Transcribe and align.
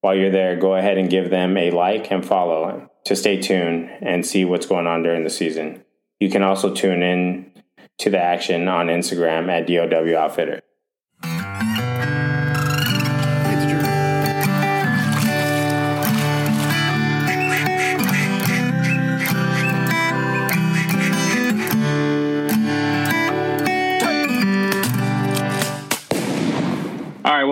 While 0.00 0.16
you're 0.16 0.30
there, 0.30 0.56
go 0.56 0.74
ahead 0.74 0.98
and 0.98 1.10
give 1.10 1.30
them 1.30 1.56
a 1.56 1.70
like 1.70 2.10
and 2.10 2.24
follow 2.24 2.90
to 3.04 3.16
stay 3.16 3.40
tuned 3.40 3.90
and 4.00 4.24
see 4.24 4.44
what's 4.44 4.66
going 4.66 4.86
on 4.86 5.02
during 5.02 5.24
the 5.24 5.30
season. 5.30 5.84
You 6.20 6.30
can 6.30 6.42
also 6.42 6.72
tune 6.72 7.02
in 7.02 7.52
to 7.98 8.10
the 8.10 8.20
action 8.20 8.68
on 8.68 8.86
Instagram 8.86 9.48
at 9.48 9.66
DOW 9.66 10.16
Outfitter. 10.16 10.60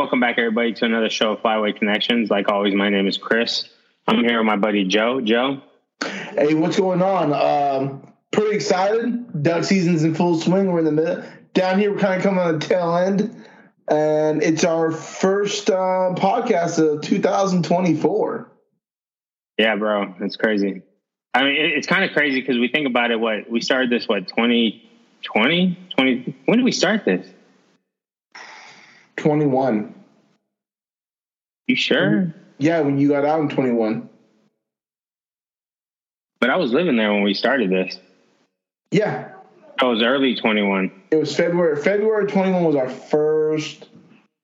Welcome 0.06 0.20
back, 0.20 0.38
everybody, 0.38 0.72
to 0.72 0.84
another 0.84 1.10
show 1.10 1.32
of 1.32 1.40
Flyway 1.40 1.76
Connections. 1.76 2.30
Like 2.30 2.48
always, 2.48 2.72
my 2.76 2.90
name 2.90 3.08
is 3.08 3.18
Chris. 3.18 3.68
I'm 4.06 4.22
here 4.22 4.38
with 4.38 4.46
my 4.46 4.54
buddy 4.54 4.84
Joe. 4.84 5.20
Joe. 5.20 5.60
Hey, 6.00 6.54
what's 6.54 6.78
going 6.78 7.02
on? 7.02 7.32
Um, 7.32 8.12
pretty 8.30 8.54
excited. 8.54 9.42
Duck 9.42 9.64
season's 9.64 10.04
in 10.04 10.14
full 10.14 10.38
swing. 10.38 10.70
We're 10.70 10.78
in 10.78 10.84
the 10.84 10.92
middle. 10.92 11.24
Down 11.54 11.80
here, 11.80 11.92
we're 11.92 11.98
kind 11.98 12.14
of 12.14 12.22
coming 12.22 12.38
on 12.38 12.60
the 12.60 12.64
tail 12.64 12.96
end, 12.96 13.44
and 13.88 14.44
it's 14.44 14.62
our 14.62 14.92
first 14.92 15.70
uh, 15.70 16.14
podcast 16.14 16.78
of 16.78 17.02
2024. 17.02 18.52
Yeah, 19.58 19.74
bro, 19.74 20.14
it's 20.20 20.36
crazy. 20.36 20.82
I 21.34 21.42
mean, 21.42 21.56
it's 21.56 21.88
kind 21.88 22.04
of 22.04 22.12
crazy 22.12 22.40
because 22.40 22.58
we 22.58 22.68
think 22.68 22.86
about 22.86 23.10
it. 23.10 23.18
What 23.18 23.50
we 23.50 23.60
started 23.60 23.90
this, 23.90 24.06
what 24.06 24.28
2020, 24.28 25.88
20? 25.96 26.36
When 26.44 26.58
did 26.58 26.64
we 26.64 26.70
start 26.70 27.04
this? 27.04 27.26
21. 29.16 29.94
You 31.66 31.76
sure? 31.76 32.34
Yeah, 32.58 32.80
when 32.80 32.98
you 32.98 33.08
got 33.08 33.24
out 33.24 33.40
in 33.40 33.48
21. 33.48 34.08
But 36.40 36.50
I 36.50 36.56
was 36.56 36.72
living 36.72 36.96
there 36.96 37.12
when 37.12 37.22
we 37.22 37.34
started 37.34 37.70
this. 37.70 37.98
Yeah. 38.90 39.32
I 39.78 39.84
was 39.84 40.02
early 40.02 40.36
21. 40.36 40.90
It 41.10 41.16
was 41.16 41.34
February. 41.34 41.76
February 41.82 42.26
21 42.26 42.64
was 42.64 42.76
our 42.76 42.88
first 42.88 43.88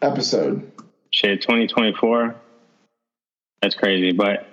episode. 0.01 0.71
Shit, 1.11 1.43
2024. 1.43 2.35
That's 3.61 3.75
crazy. 3.75 4.13
But 4.13 4.47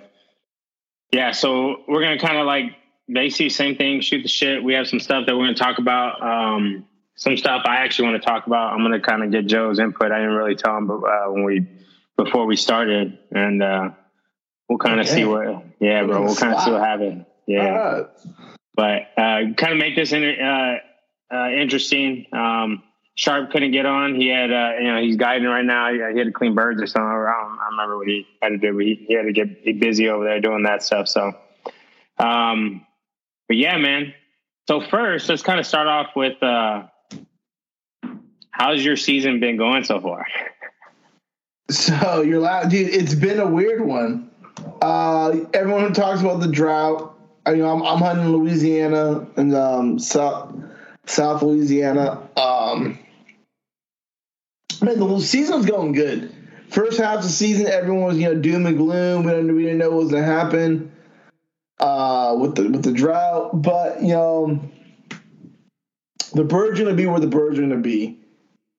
yeah, 1.12 1.32
so 1.32 1.82
we're 1.88 2.02
going 2.02 2.18
to 2.18 2.24
kind 2.24 2.38
of 2.38 2.46
like 2.46 2.76
basically 3.08 3.48
same 3.50 3.76
thing, 3.76 4.00
shoot 4.00 4.22
the 4.22 4.28
shit. 4.28 4.62
We 4.62 4.74
have 4.74 4.86
some 4.86 5.00
stuff 5.00 5.26
that 5.26 5.36
we're 5.36 5.44
going 5.44 5.54
to 5.54 5.62
talk 5.62 5.78
about. 5.78 6.22
Um, 6.22 6.86
some 7.20 7.36
stuff 7.36 7.62
I 7.66 7.76
actually 7.76 8.08
want 8.08 8.22
to 8.22 8.26
talk 8.26 8.46
about. 8.46 8.72
I'm 8.72 8.78
going 8.78 8.92
to 8.92 9.00
kind 9.00 9.22
of 9.22 9.30
get 9.30 9.46
Joe's 9.46 9.78
input. 9.78 10.10
I 10.10 10.18
didn't 10.18 10.34
really 10.34 10.56
tell 10.56 10.76
him 10.76 10.86
but, 10.86 10.96
uh, 11.04 11.26
when 11.30 11.44
we 11.44 11.66
before 12.16 12.46
we 12.46 12.56
started, 12.56 13.18
and 13.30 13.62
uh, 13.62 13.90
we'll 14.68 14.78
kind 14.78 15.00
of 15.00 15.06
okay. 15.06 15.16
see 15.16 15.24
what. 15.26 15.64
Yeah, 15.80 16.04
bro. 16.04 16.22
We'll 16.24 16.34
kind 16.34 16.54
of 16.54 16.62
see 16.62 16.72
what 16.72 16.82
happens. 16.82 17.26
Yeah, 17.46 18.04
but 18.74 19.02
uh, 19.16 19.52
kind 19.56 19.72
of 19.72 19.78
make 19.78 19.96
this 19.96 20.12
inter- 20.12 20.80
uh, 21.30 21.34
uh, 21.34 21.50
interesting. 21.50 22.26
Um, 22.32 22.82
Sharp 23.16 23.50
couldn't 23.50 23.72
get 23.72 23.84
on. 23.84 24.14
He 24.14 24.28
had, 24.28 24.50
uh, 24.50 24.72
you 24.78 24.86
know, 24.90 25.00
he's 25.02 25.16
guiding 25.16 25.46
right 25.46 25.64
now. 25.64 25.92
He, 25.92 25.98
had 25.98 26.14
to 26.14 26.32
clean 26.32 26.54
birds 26.54 26.80
or 26.80 26.86
something. 26.86 27.06
I 27.06 27.14
don't, 27.14 27.58
I 27.58 27.68
remember 27.70 27.98
what 27.98 28.08
he 28.08 28.26
had 28.40 28.50
to 28.50 28.58
do, 28.58 28.72
but 28.72 28.84
he, 28.84 29.04
he 29.08 29.14
had 29.14 29.26
to 29.26 29.32
get 29.32 29.78
busy 29.78 30.08
over 30.08 30.24
there 30.24 30.40
doing 30.40 30.62
that 30.62 30.82
stuff. 30.82 31.06
So, 31.06 31.32
um, 32.18 32.86
but 33.46 33.58
yeah, 33.58 33.76
man. 33.76 34.14
So 34.68 34.80
first, 34.80 35.28
let's 35.28 35.42
kind 35.42 35.60
of 35.60 35.66
start 35.66 35.86
off 35.86 36.16
with 36.16 36.42
how's 38.60 38.84
your 38.84 38.96
season 38.96 39.40
been 39.40 39.56
going 39.56 39.84
so 39.84 40.00
far? 40.00 40.26
So 41.70 42.22
you're 42.22 42.40
loud, 42.40 42.68
dude. 42.70 42.92
It's 42.92 43.14
been 43.14 43.38
a 43.38 43.46
weird 43.46 43.80
one. 43.80 44.30
Uh, 44.82 45.36
everyone 45.54 45.92
talks 45.94 46.20
about 46.20 46.40
the 46.40 46.48
drought, 46.48 47.16
I, 47.46 47.52
you 47.52 47.62
know, 47.62 47.72
I'm, 47.72 47.82
I'm 47.82 47.98
hunting 47.98 48.28
Louisiana 48.28 49.26
and 49.36 49.54
um, 49.54 49.98
South 49.98 50.52
South 51.06 51.42
Louisiana. 51.42 52.28
Um, 52.36 52.98
man, 54.82 54.98
the 54.98 55.20
season's 55.20 55.64
going 55.64 55.92
good. 55.92 56.34
First 56.68 56.98
half 56.98 57.18
of 57.18 57.22
the 57.22 57.30
season, 57.30 57.66
everyone 57.66 58.04
was 58.04 58.18
you 58.18 58.24
know 58.24 58.34
doom 58.34 58.66
and 58.66 58.76
gloom. 58.76 59.24
We 59.24 59.30
didn't, 59.30 59.56
we 59.56 59.62
didn't 59.62 59.78
know 59.78 59.90
what 59.90 60.00
was 60.00 60.10
gonna 60.10 60.24
happen 60.24 60.92
uh, 61.78 62.36
with 62.38 62.56
the 62.56 62.68
with 62.68 62.82
the 62.82 62.92
drought, 62.92 63.62
but 63.62 64.02
you 64.02 64.08
know 64.08 64.60
the 66.34 66.44
birds 66.44 66.78
gonna 66.78 66.94
be 66.94 67.06
where 67.06 67.20
the 67.20 67.26
birds 67.26 67.58
gonna 67.58 67.76
be 67.76 68.19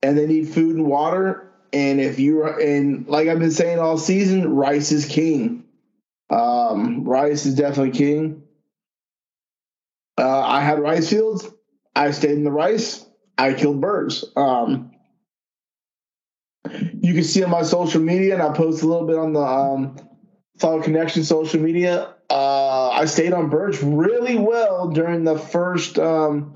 and 0.01 0.17
they 0.17 0.27
need 0.27 0.49
food 0.49 0.75
and 0.75 0.87
water. 0.87 1.51
And 1.73 2.01
if 2.01 2.19
you're 2.19 2.59
and 2.59 3.07
like 3.07 3.27
I've 3.27 3.39
been 3.39 3.51
saying 3.51 3.79
all 3.79 3.97
season, 3.97 4.55
rice 4.55 4.91
is 4.91 5.05
king. 5.05 5.63
Um, 6.29 7.03
rice 7.03 7.45
is 7.45 7.55
definitely 7.55 7.97
king. 7.97 8.43
Uh, 10.17 10.41
I 10.41 10.61
had 10.61 10.79
rice 10.79 11.09
fields. 11.09 11.47
I 11.95 12.11
stayed 12.11 12.31
in 12.31 12.43
the 12.43 12.51
rice. 12.51 13.05
I 13.37 13.53
killed 13.53 13.81
birds. 13.81 14.25
Um, 14.35 14.91
you 16.69 17.13
can 17.13 17.23
see 17.23 17.43
on 17.43 17.49
my 17.49 17.63
social 17.63 18.01
media, 18.01 18.33
and 18.33 18.43
I 18.43 18.53
post 18.53 18.83
a 18.83 18.87
little 18.87 19.07
bit 19.07 19.17
on 19.17 19.33
the 19.33 19.41
um, 19.41 19.97
Connection 20.83 21.23
social 21.23 21.59
media. 21.59 22.13
Uh, 22.29 22.89
I 22.89 23.05
stayed 23.05 23.33
on 23.33 23.49
birds 23.49 23.81
really 23.81 24.37
well 24.37 24.89
during 24.89 25.23
the 25.23 25.37
first 25.37 25.97
um, 25.97 26.55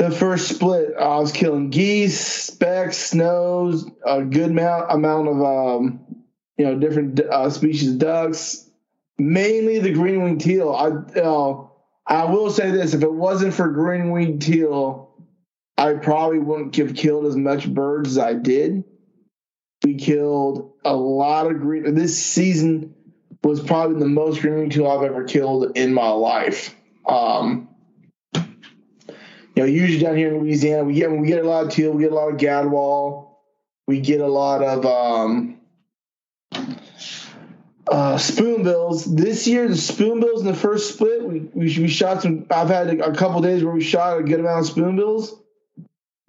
the 0.00 0.10
first 0.10 0.48
split, 0.48 0.94
I 0.98 1.18
was 1.18 1.30
killing 1.30 1.68
geese, 1.68 2.18
specks, 2.18 2.96
snows, 2.96 3.84
a 4.02 4.22
good 4.22 4.50
amount 4.50 4.90
amount 4.90 5.28
of 5.28 5.42
um, 5.42 6.24
you 6.56 6.64
know 6.64 6.78
different 6.78 7.20
uh, 7.20 7.50
species 7.50 7.92
of 7.92 7.98
ducks, 7.98 8.66
mainly 9.18 9.78
the 9.78 9.92
green 9.92 10.22
winged 10.22 10.40
teal. 10.40 10.72
I 10.72 11.20
uh, 11.20 11.66
I 12.06 12.24
will 12.32 12.48
say 12.48 12.70
this: 12.70 12.94
if 12.94 13.02
it 13.02 13.12
wasn't 13.12 13.52
for 13.52 13.68
green 13.68 14.10
winged 14.10 14.40
teal, 14.40 15.10
I 15.76 15.92
probably 15.92 16.38
wouldn't 16.38 16.74
have 16.76 16.94
killed 16.94 17.26
as 17.26 17.36
much 17.36 17.68
birds 17.68 18.12
as 18.12 18.18
I 18.18 18.32
did. 18.32 18.84
We 19.84 19.96
killed 19.96 20.72
a 20.82 20.96
lot 20.96 21.50
of 21.50 21.60
green. 21.60 21.94
This 21.94 22.24
season 22.24 22.94
was 23.44 23.60
probably 23.60 23.98
the 23.98 24.08
most 24.08 24.40
green 24.40 24.54
winged 24.60 24.72
teal 24.72 24.86
I've 24.86 25.02
ever 25.02 25.24
killed 25.24 25.76
in 25.76 25.92
my 25.92 26.08
life. 26.08 26.74
Um, 27.06 27.69
you 29.54 29.62
know, 29.62 29.64
usually 29.64 30.02
down 30.02 30.16
here 30.16 30.28
in 30.34 30.40
Louisiana, 30.40 30.84
we 30.84 30.94
get 30.94 31.10
we 31.10 31.26
get 31.26 31.44
a 31.44 31.48
lot 31.48 31.66
of 31.66 31.72
teal, 31.72 31.92
we 31.92 32.02
get 32.02 32.12
a 32.12 32.14
lot 32.14 32.32
of 32.32 32.38
gadwall, 32.38 33.38
we 33.86 34.00
get 34.00 34.20
a 34.20 34.26
lot 34.26 34.62
of 34.62 34.86
um, 34.86 35.60
Uh, 37.90 38.16
spoonbills. 38.16 39.04
This 39.04 39.48
year, 39.48 39.66
the 39.66 39.76
spoonbills 39.76 40.42
in 40.42 40.46
the 40.46 40.54
first 40.54 40.94
split, 40.94 41.24
we, 41.24 41.40
we, 41.40 41.76
we 41.76 41.88
shot 41.88 42.22
some. 42.22 42.46
I've 42.48 42.68
had 42.68 43.00
a, 43.00 43.12
couple 43.12 43.40
days 43.40 43.64
where 43.64 43.74
we 43.74 43.82
shot 43.82 44.20
a 44.20 44.22
good 44.22 44.38
amount 44.38 44.60
of 44.60 44.66
spoonbills, 44.66 45.36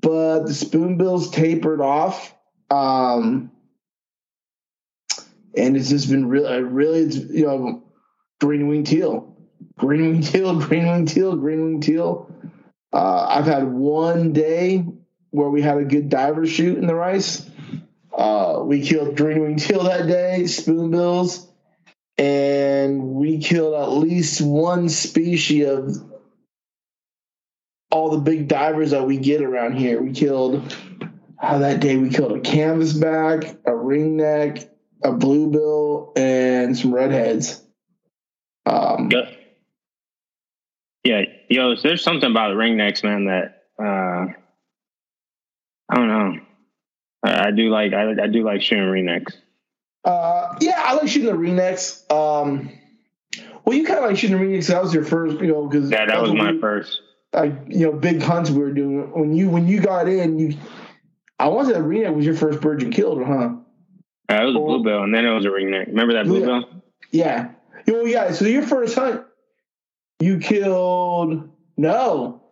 but 0.01 0.45
the 0.47 0.53
spoonbills 0.53 1.29
tapered 1.29 1.79
off. 1.79 2.33
Um, 2.71 3.51
and 5.55 5.77
it's 5.77 5.89
just 5.89 6.09
been 6.09 6.29
really, 6.29 6.63
really, 6.63 7.03
you 7.03 7.45
know, 7.45 7.83
green 8.39 8.67
wing 8.67 8.83
teal, 8.83 9.35
green 9.77 10.09
wing 10.09 10.21
teal, 10.23 10.59
green 10.59 10.87
wing 10.87 11.05
teal, 11.05 11.35
green 11.35 11.63
wing 11.63 11.81
teal. 11.81 12.30
Uh, 12.93 13.25
I've 13.29 13.45
had 13.45 13.71
one 13.71 14.33
day 14.33 14.85
where 15.29 15.49
we 15.49 15.61
had 15.61 15.77
a 15.77 15.85
good 15.85 16.09
diver 16.09 16.45
shoot 16.45 16.77
in 16.77 16.87
the 16.87 16.95
rice. 16.95 17.49
Uh, 18.15 18.61
we 18.63 18.81
killed 18.81 19.19
wing 19.19 19.55
teal 19.55 19.83
that 19.83 20.07
day, 20.07 20.45
spoonbills, 20.45 21.47
and 22.17 23.01
we 23.01 23.39
killed 23.39 23.73
at 23.75 23.91
least 23.91 24.41
one 24.41 24.89
species 24.89 25.67
of 25.67 26.11
all 27.89 28.09
the 28.09 28.19
big 28.19 28.47
divers 28.47 28.91
that 28.91 29.05
we 29.05 29.17
get 29.17 29.41
around 29.41 29.77
here. 29.77 30.01
We 30.01 30.11
killed 30.11 30.75
how 31.37 31.59
that 31.59 31.79
day 31.79 31.97
we 31.97 32.09
killed 32.09 32.33
a 32.33 32.39
canvasback, 32.39 33.57
a 33.65 33.71
ringneck, 33.71 34.69
a 35.03 35.11
bluebill, 35.11 36.13
and 36.15 36.77
some 36.77 36.93
redheads. 36.93 37.61
Um, 38.65 39.09
yeah. 39.11 39.29
Yeah, 41.03 41.23
yo, 41.49 41.75
there's 41.75 42.03
something 42.03 42.29
about 42.29 42.55
ringnecks, 42.55 43.03
man, 43.03 43.25
that 43.25 43.63
uh, 43.79 44.27
I 45.89 45.95
don't 45.95 46.07
know. 46.07 46.39
I, 47.23 47.47
I 47.47 47.51
do 47.51 47.69
like 47.69 47.93
I, 47.93 48.11
I, 48.11 48.27
do 48.27 48.43
like 48.43 48.61
shooting 48.61 48.85
ringnecks. 48.85 49.33
Uh, 50.05 50.55
yeah, 50.61 50.81
I 50.83 50.93
like 50.93 51.07
shooting 51.07 51.27
the 51.27 51.37
ringnecks. 51.37 52.09
Um, 52.11 52.71
well, 53.65 53.75
you 53.75 53.85
kind 53.85 53.99
of 53.99 54.05
like 54.05 54.17
shooting 54.17 54.37
the 54.37 54.43
ringnecks. 54.43 54.67
That 54.67 54.83
was 54.83 54.93
your 54.93 55.03
first, 55.03 55.39
you 55.41 55.47
know, 55.47 55.67
because 55.67 55.89
yeah, 55.89 56.05
that 56.05 56.21
was 56.21 56.33
my 56.33 56.51
we, 56.51 56.59
first. 56.59 57.01
Like 57.33 57.53
you 57.67 57.87
know, 57.87 57.93
big 57.93 58.21
hunts 58.21 58.51
we 58.51 58.59
were 58.59 58.71
doing 58.71 59.11
when 59.11 59.33
you 59.33 59.49
when 59.49 59.67
you 59.67 59.81
got 59.81 60.07
in. 60.07 60.37
You, 60.37 60.57
I 61.39 61.47
want 61.47 61.69
to 61.69 61.73
say 61.73 62.09
was 62.09 62.25
your 62.25 62.35
first 62.35 62.61
bird 62.61 62.83
you 62.83 62.89
killed, 62.89 63.23
huh? 63.23 63.55
Uh, 64.29 64.41
it 64.41 64.45
was 64.45 64.55
a 64.55 64.59
bluebill, 64.59 65.03
and 65.03 65.13
then 65.13 65.25
it 65.25 65.33
was 65.33 65.45
a 65.45 65.49
ringneck. 65.49 65.87
Remember 65.87 66.13
that 66.13 66.25
bluebill? 66.25 66.65
Yeah. 67.11 67.51
Well, 67.87 68.07
yeah. 68.07 68.31
So 68.31 68.45
your 68.45 68.61
first 68.61 68.95
hunt, 68.95 69.23
you 70.21 70.39
killed. 70.39 71.49
No, 71.77 72.43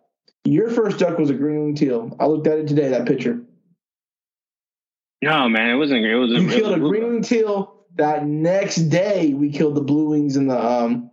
your 0.44 0.70
first 0.70 0.98
duck 0.98 1.18
was 1.18 1.30
a 1.30 1.34
green 1.34 1.64
wing 1.64 1.74
teal. 1.74 2.16
I 2.18 2.26
looked 2.26 2.46
at 2.46 2.58
it 2.58 2.68
today. 2.68 2.88
That 2.88 3.06
picture. 3.06 3.40
No, 5.22 5.48
man, 5.48 5.70
it 5.70 5.76
wasn't. 5.76 6.04
It 6.04 6.16
was. 6.16 6.30
You 6.30 6.48
it 6.48 6.50
killed 6.50 6.72
was 6.72 6.76
a 6.76 6.80
green 6.80 7.08
wing 7.08 7.22
teal. 7.22 7.84
That 7.96 8.26
next 8.26 8.76
day, 8.76 9.34
we 9.34 9.50
killed 9.50 9.74
the 9.74 9.82
blue 9.82 10.10
wings 10.10 10.36
and 10.36 10.50
the 10.50 10.58
um. 10.58 11.10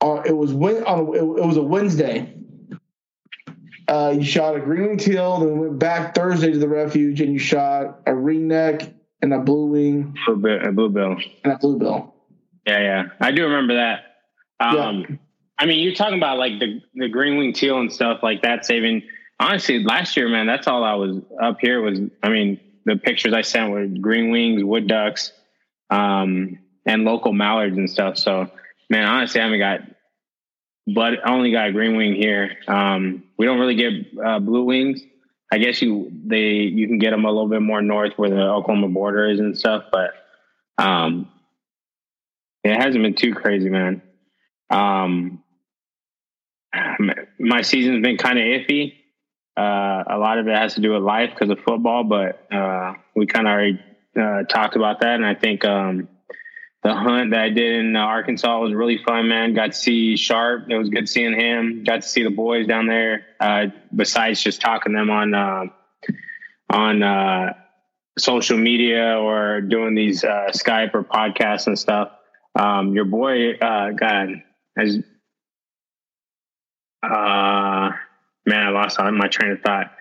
Uh, 0.00 0.22
it 0.24 0.36
was 0.36 0.52
when 0.52 0.82
on 0.84 1.14
it, 1.14 1.18
it 1.18 1.46
was 1.46 1.56
a 1.56 1.62
Wednesday. 1.62 2.34
Uh, 3.86 4.14
you 4.16 4.24
shot 4.24 4.56
a 4.56 4.60
green 4.60 4.82
wing 4.82 4.98
teal, 4.98 5.40
then 5.40 5.58
went 5.58 5.78
back 5.78 6.14
Thursday 6.14 6.52
to 6.52 6.58
the 6.58 6.68
refuge, 6.68 7.20
and 7.20 7.32
you 7.32 7.38
shot 7.38 8.00
a 8.06 8.14
ring 8.14 8.48
neck 8.48 8.82
and 9.22 9.34
a 9.34 9.38
blue 9.38 9.66
wing, 9.66 10.14
a 10.28 10.32
bluebill, 10.72 11.16
and 11.44 11.52
a 11.52 11.58
bluebill. 11.58 12.14
Yeah, 12.66 12.80
yeah, 12.80 13.02
I 13.20 13.32
do 13.32 13.44
remember 13.44 13.74
that. 13.74 14.00
Um, 14.60 15.06
yeah. 15.08 15.16
I 15.60 15.66
mean, 15.66 15.84
you're 15.84 15.94
talking 15.94 16.16
about 16.16 16.38
like 16.38 16.58
the 16.58 16.80
the 16.94 17.08
green 17.08 17.36
wing 17.36 17.52
teal 17.52 17.78
and 17.78 17.92
stuff 17.92 18.22
like 18.22 18.42
that. 18.42 18.64
Saving 18.64 19.02
honestly, 19.38 19.84
last 19.84 20.16
year, 20.16 20.26
man, 20.28 20.46
that's 20.46 20.66
all 20.66 20.82
I 20.82 20.94
was 20.94 21.18
up 21.40 21.58
here 21.60 21.82
was. 21.82 22.00
I 22.22 22.30
mean, 22.30 22.58
the 22.86 22.96
pictures 22.96 23.34
I 23.34 23.42
sent 23.42 23.70
were 23.70 23.86
green 23.86 24.30
wings, 24.30 24.64
wood 24.64 24.88
ducks, 24.88 25.32
um, 25.90 26.58
and 26.86 27.04
local 27.04 27.34
mallards 27.34 27.76
and 27.76 27.90
stuff. 27.90 28.16
So, 28.16 28.50
man, 28.88 29.04
honestly, 29.06 29.38
I 29.38 29.44
haven't 29.44 29.58
got, 29.58 29.80
but 30.86 31.26
I 31.26 31.30
only 31.30 31.52
got 31.52 31.72
green 31.74 31.94
wing 31.94 32.14
here. 32.14 32.56
Um, 32.66 33.24
we 33.36 33.44
don't 33.44 33.58
really 33.58 33.74
get 33.74 33.92
uh, 34.24 34.38
blue 34.38 34.64
wings. 34.64 35.02
I 35.52 35.58
guess 35.58 35.82
you 35.82 36.10
they 36.24 36.52
you 36.62 36.86
can 36.88 36.98
get 36.98 37.10
them 37.10 37.26
a 37.26 37.28
little 37.28 37.48
bit 37.48 37.60
more 37.60 37.82
north 37.82 38.14
where 38.16 38.30
the 38.30 38.40
Oklahoma 38.40 38.88
border 38.88 39.28
is 39.28 39.40
and 39.40 39.58
stuff, 39.58 39.84
but 39.92 40.14
um, 40.78 41.28
it 42.64 42.74
hasn't 42.74 43.02
been 43.02 43.14
too 43.14 43.34
crazy, 43.34 43.68
man. 43.68 44.00
Um, 44.70 45.42
my 47.38 47.62
season's 47.62 48.02
been 48.02 48.16
kind 48.16 48.38
of 48.38 48.44
iffy. 48.44 48.94
Uh, 49.56 50.04
a 50.06 50.18
lot 50.18 50.38
of 50.38 50.46
it 50.46 50.56
has 50.56 50.74
to 50.74 50.80
do 50.80 50.92
with 50.92 51.02
life 51.02 51.30
because 51.30 51.50
of 51.50 51.58
football, 51.60 52.04
but 52.04 52.46
uh, 52.52 52.94
we 53.14 53.26
kind 53.26 53.46
of 53.46 53.52
already 53.52 53.80
uh, 54.18 54.44
talked 54.44 54.76
about 54.76 55.00
that, 55.00 55.16
and 55.16 55.26
I 55.26 55.34
think 55.34 55.64
um, 55.64 56.08
the 56.82 56.94
hunt 56.94 57.32
that 57.32 57.40
I 57.40 57.48
did 57.50 57.84
in 57.84 57.96
Arkansas 57.96 58.60
was 58.60 58.72
really 58.72 58.98
fun, 58.98 59.28
man. 59.28 59.54
Got 59.54 59.72
to 59.72 59.78
see 59.78 60.16
Sharp. 60.16 60.70
It 60.70 60.78
was 60.78 60.88
good 60.88 61.08
seeing 61.08 61.38
him. 61.38 61.84
Got 61.84 62.02
to 62.02 62.08
see 62.08 62.22
the 62.22 62.30
boys 62.30 62.66
down 62.66 62.86
there. 62.86 63.26
Uh, 63.38 63.66
besides 63.94 64.42
just 64.42 64.60
talking 64.60 64.94
them 64.94 65.10
on 65.10 65.34
uh, 65.34 65.64
on 66.70 67.02
uh, 67.02 67.52
social 68.18 68.56
media 68.56 69.18
or 69.18 69.60
doing 69.60 69.94
these 69.94 70.24
uh, 70.24 70.50
Skype 70.52 70.94
or 70.94 71.02
podcasts 71.02 71.66
and 71.66 71.78
stuff. 71.78 72.12
Um, 72.54 72.94
your 72.94 73.04
boy, 73.04 73.54
uh, 73.54 73.90
God, 73.90 74.42
has 74.76 74.98
uh, 77.02 77.90
man, 78.46 78.66
I 78.66 78.70
lost 78.70 78.98
my 78.98 79.28
train 79.28 79.52
of 79.52 79.60
thought. 79.60 79.92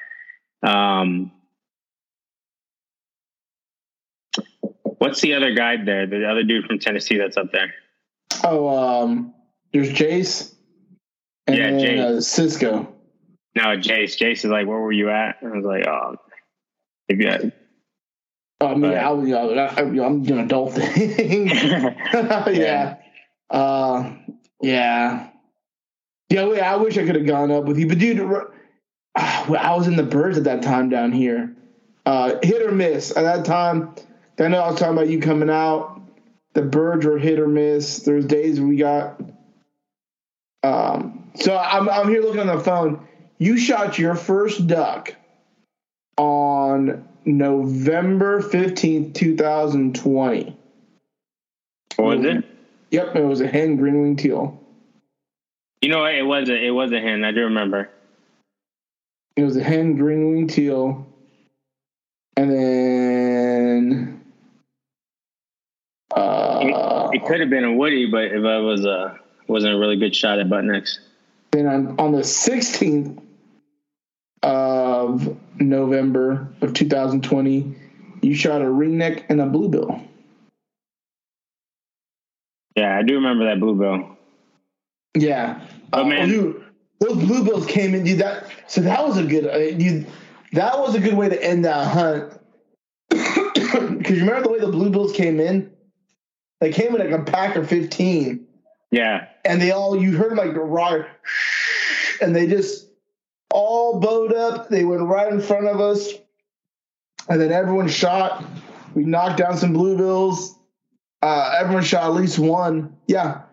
Um, 0.63 1.31
What's 4.99 5.21
the 5.21 5.33
other 5.33 5.53
guy 5.53 5.77
there? 5.83 6.05
The 6.07 6.29
other 6.29 6.43
dude 6.43 6.65
from 6.65 6.77
Tennessee 6.79 7.17
that's 7.17 7.37
up 7.37 7.53
there. 7.53 7.73
Oh, 8.43 8.67
um, 8.67 9.33
there's 9.71 9.89
Jace. 9.89 10.53
And 11.47 11.57
yeah, 11.57 11.71
then, 11.71 11.79
Jace. 11.79 11.99
Uh, 11.99 12.21
Cisco. 12.21 12.95
No, 13.55 13.63
Jace. 13.77 14.17
Jace 14.17 14.43
is 14.43 14.45
like, 14.45 14.67
where 14.67 14.77
were 14.77 14.91
you 14.91 15.09
at? 15.09 15.41
And 15.41 15.53
I 15.53 15.55
was 15.55 15.65
like, 15.65 15.87
oh, 15.87 16.15
maybe 17.07 17.29
I. 17.29 17.51
Oh, 18.61 18.67
I 18.67 18.75
mean, 18.75 18.93
I, 18.93 19.11
you 19.13 19.27
know, 19.27 19.53
I, 19.53 19.79
am 19.79 20.23
doing 20.23 20.41
adult 20.41 20.73
thing. 20.73 21.47
yeah. 21.47 22.49
yeah. 22.49 22.95
Uh, 23.49 24.15
yeah. 24.61 25.28
Yeah, 26.29 26.45
wait, 26.45 26.61
I 26.61 26.75
wish 26.75 26.97
I 26.97 27.05
could 27.05 27.15
have 27.15 27.25
gone 27.25 27.51
up 27.51 27.65
with 27.65 27.79
you, 27.79 27.87
but 27.87 27.97
dude, 27.97 28.19
I 29.15 29.75
was 29.75 29.87
in 29.87 29.95
the 29.95 30.03
birds 30.03 30.37
at 30.37 30.43
that 30.43 30.61
time 30.61 30.89
down 30.89 31.11
here. 31.11 31.55
Uh, 32.05 32.35
hit 32.41 32.61
or 32.61 32.71
miss 32.71 33.15
at 33.15 33.23
that 33.23 33.45
time. 33.45 33.93
I 34.39 34.47
know 34.47 34.61
I 34.61 34.71
was 34.71 34.79
talking 34.79 34.93
about 34.93 35.09
you 35.09 35.19
coming 35.19 35.49
out. 35.49 36.01
The 36.53 36.61
birds 36.61 37.05
were 37.05 37.17
hit 37.17 37.39
or 37.39 37.47
miss. 37.47 37.99
There's 37.99 38.25
days 38.25 38.59
we 38.59 38.77
got. 38.77 39.21
Um, 40.63 41.31
so 41.35 41.57
I'm 41.57 41.89
I'm 41.89 42.09
here 42.09 42.21
looking 42.21 42.41
on 42.41 42.47
the 42.47 42.63
phone. 42.63 43.05
You 43.37 43.57
shot 43.57 43.99
your 43.99 44.15
first 44.15 44.67
duck 44.67 45.15
on 46.17 47.07
November 47.25 48.41
fifteenth, 48.41 49.13
two 49.13 49.35
thousand 49.35 49.95
twenty. 49.95 50.57
Was 51.97 52.23
it? 52.23 52.45
Yep, 52.91 53.15
it 53.15 53.23
was 53.23 53.41
a 53.41 53.47
hen 53.47 53.75
green 53.75 54.01
wing 54.01 54.15
teal. 54.15 54.59
You 55.81 55.89
know 55.89 55.99
what? 55.99 56.13
It 56.13 56.23
was 56.23 56.49
a 56.49 56.55
it 56.55 56.71
was 56.71 56.91
a 56.91 56.99
hen. 56.99 57.23
I 57.23 57.31
do 57.31 57.41
remember. 57.41 57.89
It 59.35 59.43
was 59.43 59.55
a 59.55 59.63
hen 59.63 59.95
green 59.95 60.31
wing 60.31 60.47
teal, 60.47 61.07
and 62.35 62.51
then 62.51 64.21
uh, 66.13 67.09
it, 67.13 67.25
could 67.25 67.39
have 67.39 67.49
been 67.49 67.63
a 67.63 67.73
Woody, 67.73 68.07
but 68.07 68.25
if 68.25 68.43
I 68.43 68.57
was 68.57 68.83
a 68.83 69.17
wasn't 69.47 69.73
a 69.73 69.77
really 69.77 69.95
good 69.95 70.15
shot 70.15 70.39
at 70.39 70.49
butt 70.49 70.65
necks. 70.65 70.99
Then 71.51 71.65
on, 71.65 71.99
on 71.99 72.11
the 72.11 72.21
16th 72.21 73.19
of 74.43 75.37
November 75.59 76.47
of 76.61 76.73
2020, 76.73 77.75
you 78.21 78.35
shot 78.35 78.61
a 78.61 78.65
ringneck 78.65 79.23
and 79.29 79.41
a 79.41 79.45
bluebill. 79.45 80.01
Yeah, 82.75 82.97
I 82.97 83.01
do 83.01 83.15
remember 83.15 83.45
that 83.45 83.59
bluebill. 83.59 84.18
Yeah, 85.15 85.65
oh 85.93 86.01
uh, 86.01 86.05
man, 86.05 86.27
dude, 86.29 86.63
those 86.99 87.17
bluebills 87.17 87.67
came 87.67 87.95
in. 87.95 88.03
Dude, 88.03 88.19
that 88.19 88.45
so 88.67 88.81
that 88.81 89.05
was 89.05 89.17
a 89.17 89.23
good. 89.23 89.47
Uh, 89.47 89.77
dude, 89.77 90.07
that 90.53 90.79
was 90.79 90.95
a 90.95 90.99
good 90.99 91.15
way 91.15 91.29
to 91.29 91.43
end 91.43 91.65
that 91.65 91.87
hunt. 91.87 92.33
Because 93.99 94.17
you 94.17 94.25
remember 94.25 94.43
the 94.43 94.49
way 94.49 94.59
the 94.59 94.67
bluebills 94.67 95.13
came 95.13 95.39
in? 95.39 95.71
They 96.59 96.71
came 96.71 96.95
in 96.95 97.01
like 97.01 97.11
a 97.11 97.23
pack 97.23 97.55
of 97.55 97.69
15. 97.69 98.45
Yeah. 98.91 99.27
And 99.45 99.61
they 99.61 99.71
all, 99.71 100.01
you 100.01 100.17
heard 100.17 100.37
like 100.37 100.53
the 100.53 100.59
roar, 100.59 101.07
and 102.21 102.35
they 102.35 102.47
just 102.47 102.87
all 103.51 103.99
bowed 103.99 104.33
up. 104.33 104.69
They 104.69 104.83
went 104.83 105.01
right 105.01 105.31
in 105.31 105.41
front 105.41 105.67
of 105.67 105.79
us. 105.79 106.09
And 107.27 107.39
then 107.39 107.51
everyone 107.51 107.87
shot. 107.87 108.43
We 108.95 109.03
knocked 109.03 109.37
down 109.37 109.57
some 109.57 109.73
bluebills. 109.73 110.55
Uh, 111.21 111.55
everyone 111.59 111.83
shot 111.83 112.03
at 112.05 112.13
least 112.13 112.39
one. 112.39 112.97
Yeah. 113.07 113.43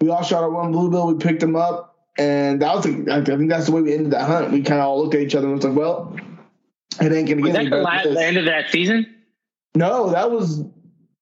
We 0.00 0.10
all 0.10 0.22
shot 0.22 0.42
our 0.42 0.50
one 0.50 0.72
bluebill. 0.72 1.06
We 1.06 1.18
picked 1.18 1.40
them 1.40 1.56
up. 1.56 1.96
And 2.18 2.62
that 2.62 2.74
was, 2.74 2.86
I 2.86 3.22
think 3.22 3.50
that's 3.50 3.66
the 3.66 3.72
way 3.72 3.82
we 3.82 3.92
ended 3.92 4.12
that 4.12 4.26
hunt. 4.26 4.50
We 4.50 4.62
kind 4.62 4.80
of 4.80 4.86
all 4.86 5.02
looked 5.02 5.14
at 5.14 5.20
each 5.20 5.34
other 5.34 5.46
and 5.46 5.56
was 5.56 5.64
like, 5.64 5.76
well, 5.76 6.16
it 7.00 7.12
ain't 7.12 7.26
going 7.26 7.26
to 7.26 7.34
get 7.34 7.44
was 7.44 7.52
that 7.52 7.70
the, 7.70 7.76
last, 7.76 8.04
the 8.04 8.24
end 8.24 8.36
of 8.38 8.46
that 8.46 8.70
season? 8.70 9.14
No, 9.74 10.10
that 10.10 10.30
was 10.30 10.64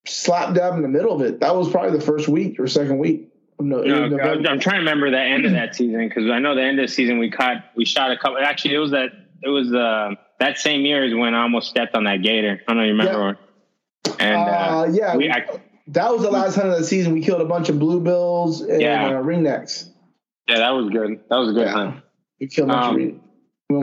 slap 0.07 0.55
dab 0.55 0.75
in 0.75 0.83
the 0.83 0.89
middle 0.89 1.13
of 1.13 1.21
it. 1.23 1.41
That 1.41 1.57
was 1.57 1.69
probably 1.71 1.99
the 1.99 2.05
first 2.05 2.29
week 2.29 2.61
or 2.61 2.69
second 2.69 2.99
week. 2.99 3.31
No, 3.61 3.83
no 3.83 4.19
I'm 4.19 4.61
trying 4.61 4.75
to 4.75 4.79
remember 4.79 5.11
the 5.11 5.21
end 5.21 5.47
of 5.47 5.53
that 5.53 5.75
season 5.75 6.09
because 6.09 6.29
I 6.31 6.39
know 6.39 6.55
the 6.55 6.63
end 6.63 6.79
of 6.79 6.89
the 6.89 6.93
season 6.93 7.19
we 7.19 7.31
caught 7.31 7.65
we 7.77 7.85
shot 7.85 8.11
a 8.11 8.17
couple. 8.17 8.39
Actually, 8.39 8.75
it 8.75 8.79
was 8.79 8.91
that 8.91 9.11
it 9.43 9.49
was 9.49 9.73
uh, 9.73 10.11
that 10.41 10.59
same 10.59 10.83
year 10.83 11.05
is 11.05 11.15
when 11.15 11.35
I 11.35 11.43
almost 11.43 11.69
stepped 11.69 11.95
on 11.95 12.05
that 12.05 12.23
gator. 12.23 12.61
I 12.67 12.73
don't 12.73 12.79
know 12.79 12.85
you 12.85 12.91
remember. 12.91 13.39
Yeah. 14.07 14.13
And 14.19 14.37
uh, 14.37 14.53
uh, 14.53 14.89
yeah, 14.93 15.17
we, 15.17 15.31
I, 15.31 15.47
that 15.89 16.13
was 16.13 16.23
the 16.23 16.31
last 16.31 16.57
hunt 16.57 16.69
of 16.69 16.79
the 16.79 16.85
season. 16.85 17.13
We 17.13 17.21
killed 17.23 17.41
a 17.41 17.47
bunch 17.47 17.69
of 17.69 17.77
bluebills 17.77 18.69
and 18.69 18.81
yeah. 18.81 19.07
uh, 19.07 19.23
ringnecks. 19.23 19.89
Yeah, 20.49 20.59
that 20.59 20.71
was 20.71 20.91
good. 20.91 21.21
That 21.29 21.37
was 21.37 21.51
a 21.51 21.53
good 21.53 21.67
yeah. 21.67 21.73
hunt. 21.73 22.03
We 22.41 22.47
killed 22.47 22.71
a 22.71 22.73
bunch 22.73 22.85
um, 22.85 22.91
of 22.91 22.97
ring- 22.97 23.21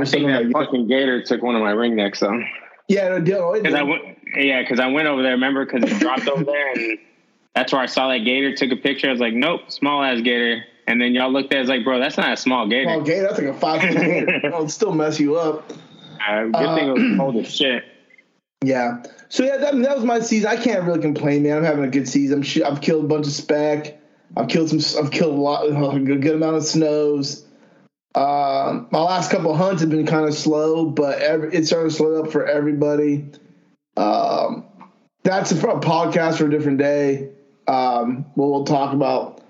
I 0.02 0.06
think 0.06 0.28
that 0.28 0.46
like, 0.46 0.66
fucking 0.68 0.88
gator 0.88 1.24
took 1.24 1.42
one 1.42 1.56
of 1.56 1.62
my 1.62 1.74
ringnecks 1.74 2.20
though. 2.20 2.40
Yeah, 2.88 3.10
no 3.10 3.20
deal. 3.20 3.54
Because 3.54 3.74
I 3.74 3.84
went, 3.84 4.04
yeah, 4.36 4.62
because 4.62 4.80
I 4.80 4.88
went 4.88 5.08
over 5.08 5.24
there. 5.24 5.32
Remember, 5.32 5.66
because 5.66 5.90
it 5.90 6.00
dropped 6.00 6.28
over 6.28 6.44
there, 6.44 6.74
and 6.74 7.00
that's 7.56 7.74
where 7.74 7.82
I 7.82 7.86
saw 7.88 8.10
that 8.10 8.20
gator. 8.20 8.56
Took 8.56 8.72
a 8.72 8.76
picture. 8.76 9.08
I 9.08 9.12
was 9.12 9.22
like, 9.22 9.34
nope, 9.34 9.72
small 9.72 10.04
ass 10.04 10.22
gator. 10.22 10.64
And 10.88 11.00
then 11.00 11.14
y'all 11.14 11.32
looked 11.32 11.54
at 11.54 11.58
it, 11.58 11.60
was 11.62 11.70
like, 11.70 11.84
bro, 11.84 12.00
that's 12.00 12.18
not 12.18 12.34
a 12.34 12.38
small 12.38 12.68
gator. 12.68 12.86
Small 12.86 13.02
gator, 13.02 13.22
that's 13.24 13.38
like 13.38 13.48
a 13.48 13.54
five 13.54 13.82
foot 13.82 13.96
gator. 13.96 14.36
It'll 14.46 14.68
still 14.68 14.94
mess 14.94 15.20
you 15.20 15.38
up. 15.38 15.72
Uh, 16.28 16.44
good 16.46 16.56
uh, 16.56 16.76
thing 16.76 16.90
it 16.90 16.92
was 16.92 17.18
cold 17.18 17.36
as 17.38 17.54
shit. 17.54 17.84
Yeah. 18.64 19.02
So 19.32 19.46
yeah, 19.46 19.56
that, 19.56 19.82
that 19.82 19.96
was 19.96 20.04
my 20.04 20.20
season. 20.20 20.50
I 20.50 20.58
can't 20.58 20.84
really 20.84 21.00
complain, 21.00 21.44
man. 21.44 21.58
I'm 21.58 21.64
having 21.64 21.86
a 21.86 21.90
good 21.90 22.10
season. 22.10 22.44
I'm 22.44 22.64
I've 22.66 22.82
killed 22.82 23.06
a 23.06 23.08
bunch 23.08 23.28
of 23.28 23.32
speck. 23.32 23.98
I've 24.36 24.50
killed 24.50 24.70
some. 24.70 25.02
I've 25.02 25.10
killed 25.10 25.34
a 25.34 25.42
lot, 25.42 25.66
a 25.96 26.00
good, 26.00 26.36
amount 26.36 26.58
of 26.58 26.66
snows. 26.66 27.46
Uh, 28.14 28.84
my 28.92 29.02
last 29.02 29.32
couple 29.32 29.56
hunts 29.56 29.82
have 29.82 29.90
been 29.90 30.06
kind 30.06 30.28
of 30.28 30.34
slow, 30.34 30.86
but 30.86 31.20
every, 31.20 31.54
it's 31.54 31.70
starting 31.70 31.90
to 31.90 31.96
slow 31.96 32.22
up 32.22 32.34
for 32.34 32.46
everybody. 32.46 33.32
Um, 33.96 34.66
that's 35.24 35.54
a, 35.54 35.56
a, 35.56 35.80
podcast 35.80 36.38
for 36.38 36.48
a 36.48 36.50
different 36.50 36.80
day. 36.80 37.30
Um, 37.70 38.26
we'll, 38.36 38.52
we'll 38.52 38.66
talk 38.66 38.94
about 38.94 39.42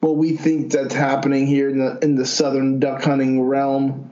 what 0.00 0.16
we 0.16 0.36
think 0.36 0.72
that's 0.72 0.94
happening 0.94 1.46
here 1.46 1.68
in 1.68 1.78
the 1.78 1.98
in 2.02 2.16
the 2.16 2.26
southern 2.26 2.80
duck 2.80 3.04
hunting 3.04 3.42
realm. 3.42 4.10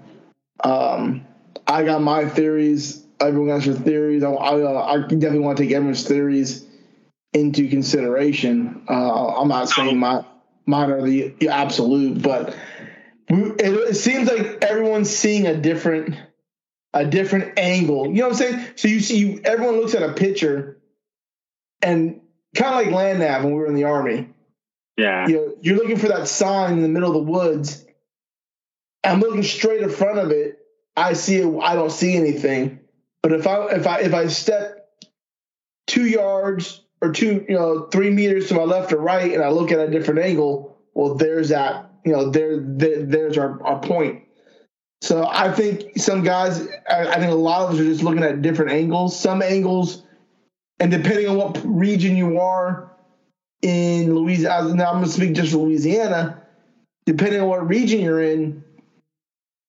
Um, 0.62 1.26
I 1.66 1.82
got 1.82 2.00
my 2.00 2.28
theories. 2.28 3.05
Everyone 3.20 3.48
has 3.48 3.64
their 3.64 3.74
theories. 3.74 4.22
I, 4.22 4.30
I, 4.30 4.62
uh, 4.62 4.82
I 4.82 4.98
definitely 5.00 5.38
want 5.40 5.58
to 5.58 5.64
take 5.64 5.72
everyone's 5.72 6.06
theories 6.06 6.66
into 7.32 7.68
consideration. 7.68 8.82
Uh, 8.88 9.36
I'm 9.36 9.48
not 9.48 9.68
saying 9.68 9.98
my 9.98 10.24
mine 10.66 10.90
are 10.90 11.02
the 11.02 11.48
absolute, 11.48 12.22
but 12.22 12.56
it, 13.28 13.60
it, 13.60 13.94
seems 13.94 14.28
like 14.28 14.62
everyone's 14.62 15.10
seeing 15.10 15.46
a 15.46 15.56
different 15.56 16.16
a 16.92 17.04
different 17.04 17.58
angle. 17.58 18.06
You 18.06 18.14
know 18.14 18.28
what 18.28 18.32
I'm 18.32 18.38
saying? 18.38 18.66
So 18.76 18.88
you 18.88 19.00
see, 19.00 19.40
everyone 19.44 19.76
looks 19.76 19.94
at 19.94 20.02
a 20.02 20.12
picture, 20.12 20.78
and 21.82 22.20
kind 22.54 22.74
of 22.74 22.86
like 22.86 22.94
land 22.94 23.18
nav 23.18 23.44
when 23.44 23.52
we 23.52 23.58
were 23.58 23.66
in 23.66 23.74
the 23.74 23.84
army. 23.84 24.30
Yeah, 24.96 25.26
you 25.28 25.36
know, 25.36 25.54
you're 25.60 25.76
looking 25.76 25.98
for 25.98 26.08
that 26.08 26.28
sign 26.28 26.74
in 26.74 26.82
the 26.82 26.88
middle 26.88 27.10
of 27.10 27.26
the 27.26 27.30
woods. 27.30 27.84
I'm 29.04 29.20
looking 29.20 29.42
straight 29.42 29.82
in 29.82 29.90
front 29.90 30.18
of 30.18 30.30
it. 30.30 30.58
I 30.96 31.12
see 31.12 31.36
it. 31.36 31.60
I 31.62 31.74
don't 31.74 31.92
see 31.92 32.16
anything. 32.16 32.80
But 33.26 33.32
if 33.32 33.46
I 33.48 33.66
if 33.70 33.86
I 33.88 34.00
if 34.02 34.14
I 34.14 34.28
step 34.28 34.88
two 35.88 36.06
yards 36.06 36.82
or 37.02 37.10
two 37.10 37.44
you 37.48 37.56
know 37.56 37.88
three 37.90 38.10
meters 38.10 38.46
to 38.50 38.54
my 38.54 38.62
left 38.62 38.92
or 38.92 38.98
right, 38.98 39.32
and 39.32 39.42
I 39.42 39.48
look 39.48 39.72
at 39.72 39.80
a 39.80 39.90
different 39.90 40.20
angle, 40.20 40.78
well, 40.94 41.16
there's 41.16 41.48
that 41.48 41.90
you 42.04 42.12
know, 42.12 42.30
there, 42.30 42.60
there 42.60 43.02
there's 43.02 43.36
our, 43.36 43.60
our 43.64 43.80
point. 43.80 44.22
So 45.02 45.26
I 45.26 45.52
think 45.52 45.98
some 45.98 46.22
guys, 46.22 46.68
I, 46.88 47.08
I 47.08 47.18
think 47.18 47.32
a 47.32 47.34
lot 47.34 47.62
of 47.62 47.74
us 47.74 47.80
are 47.80 47.84
just 47.84 48.04
looking 48.04 48.22
at 48.22 48.42
different 48.42 48.70
angles. 48.70 49.18
Some 49.18 49.42
angles, 49.42 50.04
and 50.78 50.92
depending 50.92 51.26
on 51.26 51.36
what 51.36 51.60
region 51.64 52.16
you 52.16 52.38
are 52.38 52.92
in 53.60 54.14
Louisiana, 54.14 54.72
now 54.72 54.86
I'm 54.86 54.98
going 54.98 55.06
to 55.06 55.10
speak 55.10 55.34
just 55.34 55.52
Louisiana. 55.52 56.44
Depending 57.06 57.40
on 57.40 57.48
what 57.48 57.68
region 57.68 58.00
you're 58.02 58.22
in, 58.22 58.62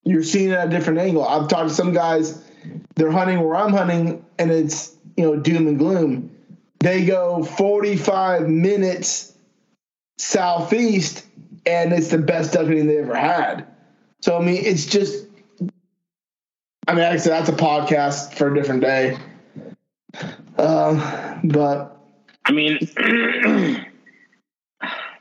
you're 0.03 0.21
seeing 0.21 0.51
it 0.51 0.53
at 0.53 0.67
a 0.67 0.69
different 0.69 0.99
angle. 0.99 1.27
I've 1.27 1.47
talked 1.47 1.69
to 1.69 1.75
some 1.75 1.91
guys, 1.91 2.39
they're 2.97 3.11
hunting 3.11 3.39
where 3.41 3.55
I'm 3.55 3.71
hunting, 3.71 4.25
and 4.37 4.51
it's 4.51 4.95
you 5.15 5.23
know 5.23 5.35
doom 5.37 5.67
and 5.67 5.79
gloom. 5.79 6.35
They 6.79 7.05
go 7.05 7.43
45 7.43 8.49
minutes 8.49 9.33
southeast 10.19 11.25
and 11.67 11.93
it's 11.93 12.09
the 12.09 12.17
best 12.17 12.53
duck 12.53 12.65
hunting 12.65 12.87
they 12.87 12.97
ever 12.97 13.15
had. 13.15 13.67
So 14.21 14.37
I 14.37 14.41
mean, 14.43 14.63
it's 14.65 14.85
just. 14.85 15.25
I 16.89 16.93
mean, 16.93 17.19
said, 17.19 17.33
that's 17.33 17.49
a 17.49 17.53
podcast 17.53 18.35
for 18.35 18.49
a 18.49 18.55
different 18.55 18.79
day. 18.79 19.17
Uh, 20.57 21.37
but 21.43 21.97
I 22.45 22.53
mean, 22.53 22.79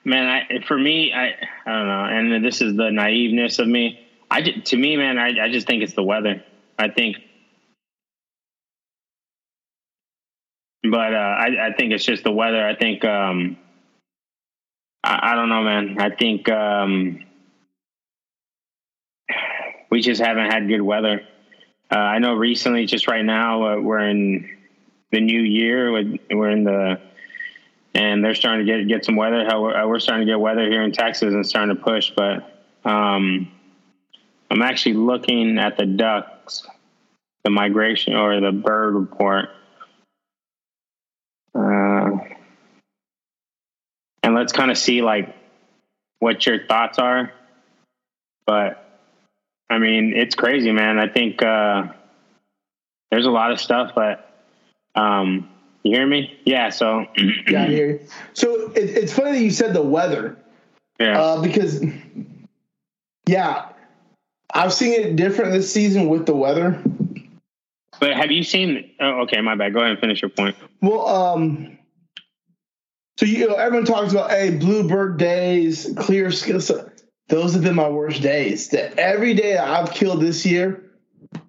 man, 0.04 0.26
I, 0.28 0.60
for 0.66 0.78
me, 0.78 1.12
I 1.12 1.34
I 1.66 1.72
don't 1.72 1.86
know, 1.88 2.04
and 2.04 2.44
this 2.44 2.62
is 2.62 2.76
the 2.76 2.90
naiveness 2.90 3.58
of 3.58 3.66
me. 3.66 4.00
I 4.30 4.42
to 4.42 4.76
me, 4.76 4.96
man, 4.96 5.18
I 5.18 5.46
I 5.46 5.50
just 5.50 5.66
think 5.66 5.82
it's 5.82 5.94
the 5.94 6.04
weather. 6.04 6.44
I 6.78 6.88
think 6.88 7.16
but 10.90 11.14
uh, 11.14 11.16
I, 11.16 11.68
I, 11.68 11.72
think 11.76 11.92
it's 11.92 12.04
just 12.04 12.24
the 12.24 12.32
weather. 12.32 12.66
I 12.66 12.74
think 12.74 13.04
um, 13.04 13.56
I, 15.02 15.32
I 15.32 15.34
don't 15.34 15.48
know, 15.48 15.62
man. 15.62 15.96
I 15.98 16.10
think 16.10 16.48
um, 16.48 17.24
we 19.90 20.00
just 20.00 20.20
haven't 20.20 20.50
had 20.50 20.68
good 20.68 20.82
weather. 20.82 21.22
Uh, 21.90 21.98
I 21.98 22.18
know 22.18 22.34
recently, 22.34 22.86
just 22.86 23.06
right 23.06 23.24
now, 23.24 23.66
uh, 23.66 23.80
we're 23.80 24.08
in 24.08 24.56
the 25.12 25.20
new 25.20 25.40
year. 25.40 25.92
We're 25.92 26.50
in 26.50 26.64
the 26.64 27.00
and 27.96 28.22
they're 28.22 28.34
starting 28.34 28.66
to 28.66 28.72
get 28.72 28.88
get 28.88 29.04
some 29.04 29.16
weather. 29.16 29.44
How 29.46 29.62
we're, 29.62 29.74
uh, 29.74 29.86
we're 29.86 30.00
starting 30.00 30.26
to 30.26 30.32
get 30.32 30.38
weather 30.38 30.68
here 30.68 30.82
in 30.82 30.92
Texas 30.92 31.32
and 31.32 31.46
starting 31.46 31.74
to 31.74 31.82
push. 31.82 32.12
But 32.14 32.62
um, 32.84 33.50
I'm 34.50 34.62
actually 34.62 34.94
looking 34.94 35.58
at 35.58 35.76
the 35.76 35.86
ducks, 35.86 36.66
the 37.44 37.50
migration 37.50 38.14
or 38.14 38.38
the 38.40 38.52
bird 38.52 38.94
report. 38.94 39.48
Uh, 41.54 42.18
and 44.26 44.34
let's 44.34 44.52
kind 44.52 44.72
of 44.72 44.76
see 44.76 45.02
like 45.02 45.34
what 46.18 46.44
your 46.44 46.66
thoughts 46.66 46.98
are. 46.98 47.32
But 48.44 48.84
I 49.70 49.78
mean, 49.78 50.14
it's 50.16 50.34
crazy, 50.34 50.72
man. 50.72 50.98
I 50.98 51.08
think 51.08 51.42
uh, 51.42 51.86
there's 53.10 53.24
a 53.24 53.30
lot 53.30 53.52
of 53.52 53.60
stuff, 53.60 53.92
but 53.94 54.28
um, 54.96 55.48
you 55.84 55.94
hear 55.94 56.06
me? 56.06 56.36
Yeah. 56.44 56.70
So 56.70 57.06
yeah, 57.48 57.62
I 57.62 57.66
hear 57.68 57.88
you. 57.88 58.00
So 58.34 58.72
it, 58.72 58.90
it's 58.90 59.12
funny 59.12 59.32
that 59.32 59.44
you 59.44 59.50
said 59.52 59.74
the 59.74 59.82
weather. 59.82 60.36
Yeah. 60.98 61.22
Uh, 61.22 61.42
because 61.42 61.84
yeah, 63.28 63.68
I've 64.52 64.72
seen 64.72 64.92
it 64.92 65.14
different 65.14 65.52
this 65.52 65.72
season 65.72 66.08
with 66.08 66.26
the 66.26 66.34
weather. 66.34 66.82
But 68.00 68.14
have 68.16 68.32
you 68.32 68.42
seen? 68.42 68.90
Oh, 68.98 69.22
okay, 69.22 69.40
my 69.40 69.54
bad. 69.54 69.72
Go 69.72 69.80
ahead 69.80 69.92
and 69.92 70.00
finish 70.00 70.20
your 70.20 70.30
point. 70.30 70.56
Well, 70.82 71.06
um, 71.06 71.75
so 73.18 73.24
you 73.26 73.48
know, 73.48 73.54
everyone 73.54 73.86
talks 73.86 74.12
about 74.12 74.30
hey, 74.30 74.56
bluebird 74.56 75.18
days, 75.18 75.92
clear 75.96 76.30
skill. 76.30 76.60
So 76.60 76.90
those 77.28 77.54
have 77.54 77.62
been 77.62 77.74
my 77.74 77.88
worst 77.88 78.22
days. 78.22 78.68
That 78.68 78.98
every 78.98 79.34
day 79.34 79.56
I've 79.56 79.90
killed 79.90 80.20
this 80.20 80.44
year 80.44 80.82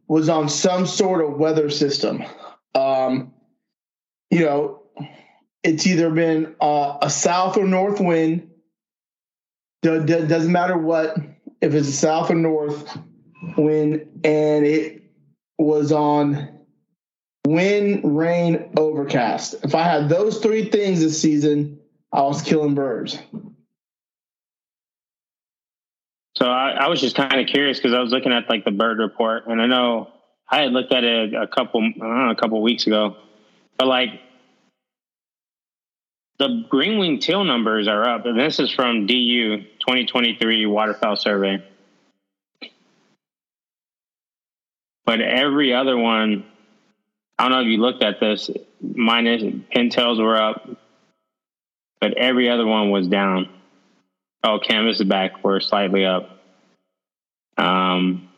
was 0.07 0.29
on 0.29 0.47
some 0.47 0.85
sort 0.85 1.23
of 1.23 1.37
weather 1.37 1.69
system. 1.69 2.23
Um, 2.73 3.33
you 4.31 4.45
know, 4.45 4.83
it's 5.63 5.85
either 5.85 6.09
been 6.09 6.55
uh, 6.61 6.97
a 7.01 7.09
south 7.09 7.57
or 7.57 7.65
north 7.65 7.99
wind. 7.99 8.49
doesn't 9.81 10.51
matter 10.51 10.77
what, 10.77 11.17
if 11.61 11.73
it's 11.73 11.89
a 11.89 11.93
south 11.93 12.31
or 12.31 12.35
north 12.35 12.97
wind, 13.57 14.21
and 14.23 14.65
it 14.65 15.03
was 15.57 15.91
on 15.91 16.56
wind, 17.47 18.17
rain, 18.17 18.69
overcast. 18.77 19.55
If 19.63 19.73
I 19.73 19.83
had 19.83 20.09
those 20.09 20.39
three 20.39 20.69
things 20.69 20.99
this 20.99 21.21
season, 21.21 21.79
I 22.11 22.21
was 22.23 22.41
killing 22.41 22.75
birds. 22.75 23.17
So 26.35 26.45
I, 26.45 26.71
I 26.71 26.87
was 26.87 27.01
just 27.01 27.15
kind 27.15 27.39
of 27.39 27.47
curious 27.47 27.77
because 27.77 27.93
I 27.93 27.99
was 27.99 28.11
looking 28.11 28.31
at 28.31 28.49
like 28.49 28.65
the 28.65 28.71
bird 28.71 28.99
report, 28.99 29.47
and 29.47 29.61
I 29.61 29.65
know 29.65 30.09
I 30.49 30.61
had 30.61 30.71
looked 30.71 30.91
at 30.91 31.03
it 31.03 31.33
a, 31.33 31.47
couple, 31.47 31.81
know, 31.81 32.29
a 32.29 32.35
couple 32.35 32.61
weeks 32.61 32.85
ago, 32.85 33.15
but 33.77 33.87
like 33.87 34.21
the 36.37 36.65
green 36.69 36.99
wing 36.99 37.19
teal 37.19 37.43
numbers 37.43 37.87
are 37.87 38.07
up, 38.07 38.25
and 38.25 38.37
this 38.37 38.59
is 38.59 38.71
from 38.71 39.07
DU 39.07 39.57
2023 39.57 40.65
waterfowl 40.67 41.15
survey. 41.15 41.63
But 45.05 45.21
every 45.21 45.73
other 45.73 45.97
one 45.97 46.45
I 47.37 47.43
don't 47.43 47.51
know 47.51 47.61
if 47.61 47.67
you 47.67 47.77
looked 47.77 48.03
at 48.03 48.19
this. 48.19 48.49
Minus 48.81 49.43
pintails 49.75 50.21
were 50.21 50.41
up, 50.41 50.67
but 51.99 52.17
every 52.17 52.49
other 52.49 52.65
one 52.65 52.89
was 52.89 53.07
down. 53.07 53.49
Oh, 54.43 54.59
canvas 54.59 54.99
is 54.99 55.07
back 55.07 55.43
were 55.43 55.59
slightly 55.59 56.05
up. 56.05 56.29
Um, 57.57 58.29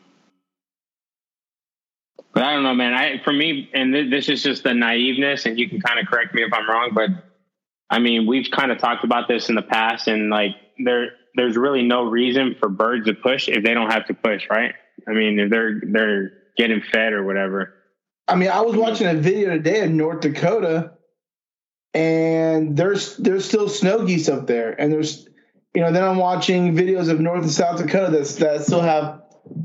but 2.32 2.42
I 2.42 2.54
don't 2.54 2.62
know, 2.62 2.74
man. 2.74 2.94
I 2.94 3.22
for 3.22 3.32
me, 3.32 3.70
and 3.74 3.92
th- 3.92 4.10
this 4.10 4.28
is 4.28 4.42
just 4.42 4.62
the 4.62 4.70
naiveness, 4.70 5.46
and 5.46 5.58
you 5.58 5.68
can 5.68 5.80
kind 5.80 5.98
of 5.98 6.06
correct 6.06 6.34
me 6.34 6.42
if 6.42 6.52
I'm 6.52 6.68
wrong, 6.68 6.90
but 6.94 7.10
I 7.90 7.98
mean, 7.98 8.26
we've 8.26 8.50
kind 8.50 8.70
of 8.70 8.78
talked 8.78 9.04
about 9.04 9.28
this 9.28 9.48
in 9.48 9.56
the 9.56 9.62
past, 9.62 10.08
and 10.08 10.30
like 10.30 10.52
there, 10.78 11.12
there's 11.34 11.56
really 11.56 11.82
no 11.82 12.04
reason 12.04 12.54
for 12.58 12.68
birds 12.68 13.06
to 13.06 13.14
push 13.14 13.48
if 13.48 13.64
they 13.64 13.74
don't 13.74 13.90
have 13.90 14.06
to 14.06 14.14
push, 14.14 14.48
right? 14.48 14.74
I 15.08 15.12
mean, 15.12 15.38
if 15.38 15.50
they're 15.50 15.80
they're 15.84 16.32
getting 16.56 16.82
fed 16.82 17.12
or 17.12 17.24
whatever. 17.24 17.74
I 18.30 18.36
mean, 18.36 18.48
I 18.48 18.60
was 18.60 18.76
watching 18.76 19.08
a 19.08 19.14
video 19.14 19.50
today 19.50 19.82
in 19.82 19.96
North 19.96 20.20
Dakota, 20.20 20.92
and 21.92 22.76
there's 22.76 23.16
there's 23.16 23.44
still 23.44 23.68
snow 23.68 24.06
geese 24.06 24.28
up 24.28 24.46
there, 24.46 24.80
and 24.80 24.92
there's 24.92 25.28
you 25.74 25.80
know 25.80 25.90
then 25.90 26.04
I'm 26.04 26.16
watching 26.16 26.76
videos 26.76 27.10
of 27.10 27.18
North 27.18 27.42
and 27.42 27.50
South 27.50 27.78
Dakota 27.78 28.12
that 28.12 28.28
that 28.38 28.62
still 28.62 28.82
have 28.82 29.20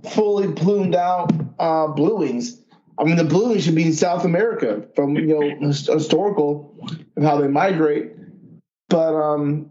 fully 0.09 0.51
plumed 0.51 0.95
out 0.95 1.31
uh, 1.59 1.87
blue 1.89 2.17
wings. 2.17 2.59
I 2.97 3.03
mean, 3.03 3.17
the 3.17 3.23
blue 3.23 3.49
wings 3.49 3.65
should 3.65 3.75
be 3.75 3.85
in 3.85 3.93
South 3.93 4.25
America 4.25 4.83
from 4.95 5.15
you 5.15 5.27
know 5.27 5.67
historical 5.67 6.75
of 7.15 7.21
how 7.21 7.39
they 7.39 7.47
migrate, 7.47 8.13
but 8.89 9.13
um, 9.13 9.69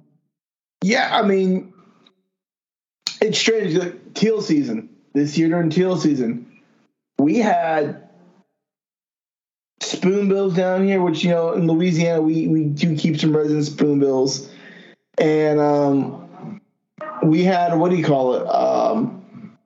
yeah, 0.84 1.08
I 1.10 1.26
mean, 1.26 1.74
it's 3.20 3.38
strange. 3.38 3.74
Like, 3.74 4.14
teal 4.14 4.40
season 4.40 4.90
this 5.14 5.36
year 5.36 5.48
during 5.48 5.70
teal 5.70 5.96
season, 5.96 6.60
we 7.18 7.38
had 7.38 8.03
spoonbills 9.84 10.54
down 10.54 10.84
here, 10.84 11.00
which 11.00 11.24
you 11.24 11.30
know 11.30 11.52
in 11.52 11.66
Louisiana 11.66 12.20
we 12.20 12.48
we 12.48 12.64
do 12.64 12.96
keep 12.96 13.18
some 13.18 13.36
resident 13.36 13.66
spoonbills, 13.66 14.50
and 15.18 15.60
um, 15.60 16.60
we 17.22 17.44
had 17.44 17.76
what 17.76 17.90
do 17.90 17.96
you 17.96 18.04
call 18.04 18.34
it? 18.34 18.46
Um, 18.46 19.58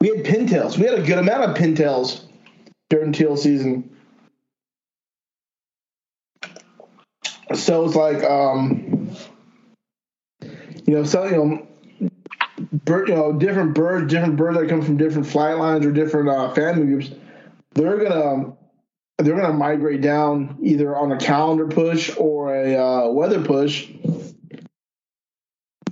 we 0.00 0.08
had 0.08 0.24
pintails. 0.24 0.76
We 0.76 0.84
had 0.84 0.98
a 0.98 1.02
good 1.02 1.18
amount 1.18 1.50
of 1.50 1.56
pintails 1.56 2.24
during 2.90 3.12
teal 3.12 3.36
season. 3.36 3.88
So 7.54 7.84
it's 7.84 7.94
like, 7.94 8.24
um, 8.24 9.10
you 10.40 10.94
know, 10.94 11.04
so 11.04 11.24
you 11.24 11.36
know, 11.36 12.10
bird, 12.84 13.08
you 13.08 13.14
know, 13.14 13.32
different 13.32 13.74
birds, 13.74 14.10
different 14.10 14.36
birds 14.36 14.58
that 14.58 14.68
come 14.68 14.82
from 14.82 14.96
different 14.96 15.26
flight 15.26 15.58
lines 15.58 15.84
or 15.84 15.92
different 15.92 16.28
uh, 16.28 16.52
family 16.54 16.86
groups. 16.86 17.10
They're 17.74 17.98
gonna 17.98 18.56
they're 19.22 19.36
gonna 19.36 19.52
migrate 19.52 20.00
down 20.00 20.58
either 20.62 20.96
on 20.96 21.12
a 21.12 21.18
calendar 21.18 21.66
push 21.66 22.14
or 22.16 22.54
a 22.54 22.76
uh, 22.76 23.08
weather 23.08 23.42
push. 23.42 23.88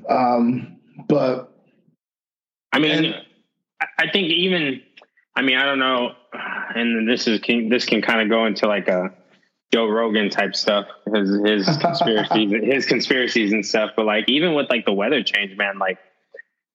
Um, 0.08 0.78
but 1.08 1.52
I 2.72 2.78
mean, 2.78 3.04
and, 3.04 3.14
I 3.99 4.10
think 4.10 4.28
even, 4.28 4.82
I 5.34 5.42
mean, 5.42 5.56
I 5.56 5.64
don't 5.64 5.78
know, 5.78 6.12
and 6.75 7.08
this 7.08 7.26
is 7.26 7.40
can, 7.40 7.68
this 7.68 7.84
can 7.84 8.02
kind 8.02 8.20
of 8.20 8.28
go 8.28 8.46
into 8.46 8.66
like 8.66 8.88
a 8.88 9.12
Joe 9.72 9.87
Rogan 9.87 10.30
type 10.30 10.56
stuff, 10.56 10.87
his 11.14 11.30
his 11.44 11.76
conspiracies, 11.80 12.52
his 12.62 12.87
conspiracies 12.87 13.52
and 13.52 13.64
stuff. 13.64 13.90
But 13.96 14.06
like 14.06 14.28
even 14.28 14.54
with 14.54 14.68
like 14.68 14.84
the 14.84 14.92
weather 14.92 15.22
change, 15.22 15.56
man, 15.56 15.78
like 15.78 15.99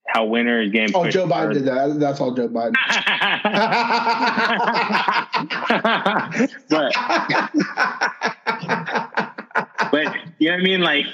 how 0.08 0.36
is 0.36 0.72
getting. 0.72 0.96
Oh, 0.96 1.10
Joe 1.10 1.28
Biden 1.28 1.54
did 1.54 1.66
that. 1.66 2.00
That's 2.00 2.22
all 2.22 2.34
Joe 2.34 2.48
Biden. 2.48 2.74
but, 6.70 6.94
but 9.92 10.16
you 10.38 10.50
know 10.50 10.56
what 10.56 10.60
I 10.60 10.64
mean, 10.64 10.82
like 10.82 11.06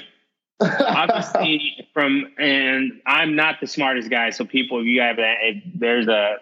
obviously 0.60 1.88
from 1.92 2.26
and 2.38 3.00
I'm 3.06 3.34
not 3.34 3.60
the 3.60 3.66
smartest 3.66 4.10
guy, 4.10 4.30
so 4.30 4.44
people, 4.44 4.80
if 4.80 4.86
you 4.86 5.00
have 5.00 5.16
that, 5.16 5.36
if 5.42 5.62
there's 5.74 6.08
a 6.08 6.36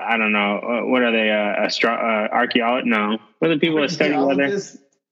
I 0.00 0.16
don't 0.16 0.32
know 0.32 0.58
uh, 0.58 0.86
what 0.86 1.02
are 1.02 1.12
they 1.12 1.30
uh, 1.30 1.64
astro 1.64 1.92
uh, 1.92 2.28
archaeologist? 2.32 2.86
No, 2.86 3.18
what 3.38 3.50
are 3.50 3.54
the 3.54 3.60
people 3.60 3.80
that 3.80 3.90
study 3.90 4.16
weather? 4.16 4.58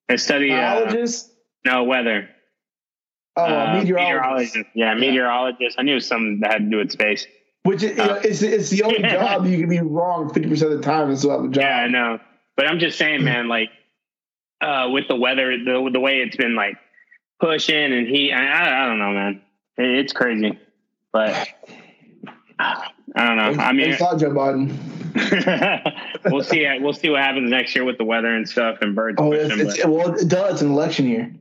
That 0.08 0.20
study 0.20 0.50
biologists? 0.50 1.30
Uh, 1.66 1.72
no 1.72 1.84
weather. 1.84 2.28
Oh, 3.36 3.44
uh, 3.44 3.78
meteorologist. 3.78 4.54
meteorologist. 4.54 4.70
Yeah, 4.74 4.94
meteorologist. 4.94 5.78
I 5.78 5.82
knew 5.82 6.00
something 6.00 6.40
that 6.40 6.52
had 6.52 6.58
to 6.64 6.70
do 6.70 6.76
with 6.78 6.92
space. 6.92 7.26
Which 7.64 7.82
is, 7.82 7.96
know, 7.96 8.14
it's, 8.14 8.42
it's 8.42 8.70
the 8.70 8.82
only 8.82 9.02
job 9.08 9.46
you 9.46 9.58
can 9.58 9.68
be 9.68 9.80
wrong 9.80 10.30
50% 10.30 10.50
of 10.62 10.70
the 10.70 10.80
time 10.80 11.08
and 11.08 11.18
still 11.18 11.30
have 11.30 11.44
a 11.44 11.48
job. 11.48 11.62
Yeah, 11.62 11.76
I 11.76 11.88
know. 11.88 12.18
But 12.56 12.66
I'm 12.66 12.78
just 12.78 12.98
saying, 12.98 13.24
man, 13.24 13.48
like, 13.48 13.70
uh, 14.60 14.88
with 14.90 15.08
the 15.08 15.16
weather, 15.16 15.56
the, 15.56 15.90
the 15.92 16.00
way 16.00 16.18
it's 16.18 16.36
been 16.36 16.54
like 16.54 16.76
pushing 17.40 17.92
and 17.92 18.06
heat, 18.06 18.32
I, 18.32 18.84
I 18.84 18.88
don't 18.88 18.98
know, 18.98 19.12
man. 19.12 19.42
It, 19.78 19.98
it's 20.00 20.12
crazy. 20.12 20.58
But 21.12 21.48
I 22.58 22.90
don't 23.16 23.36
know. 23.36 23.62
I 23.62 23.72
mean, 23.72 23.96
not 23.98 24.18
Joe 24.18 24.30
Biden. 24.30 24.76
we'll 26.30 26.42
see. 26.42 26.66
We'll 26.80 26.92
see 26.92 27.10
what 27.10 27.20
happens 27.20 27.50
next 27.50 27.74
year 27.74 27.84
with 27.84 27.98
the 27.98 28.04
weather 28.04 28.34
and 28.34 28.48
stuff 28.48 28.78
and 28.80 28.94
birds. 28.94 29.18
Oh, 29.20 29.30
pushing, 29.30 29.60
it's, 29.60 29.76
it's, 29.76 29.86
well, 29.86 30.14
it 30.14 30.28
does. 30.28 30.54
It's 30.54 30.62
an 30.62 30.70
election 30.70 31.06
year. 31.06 31.34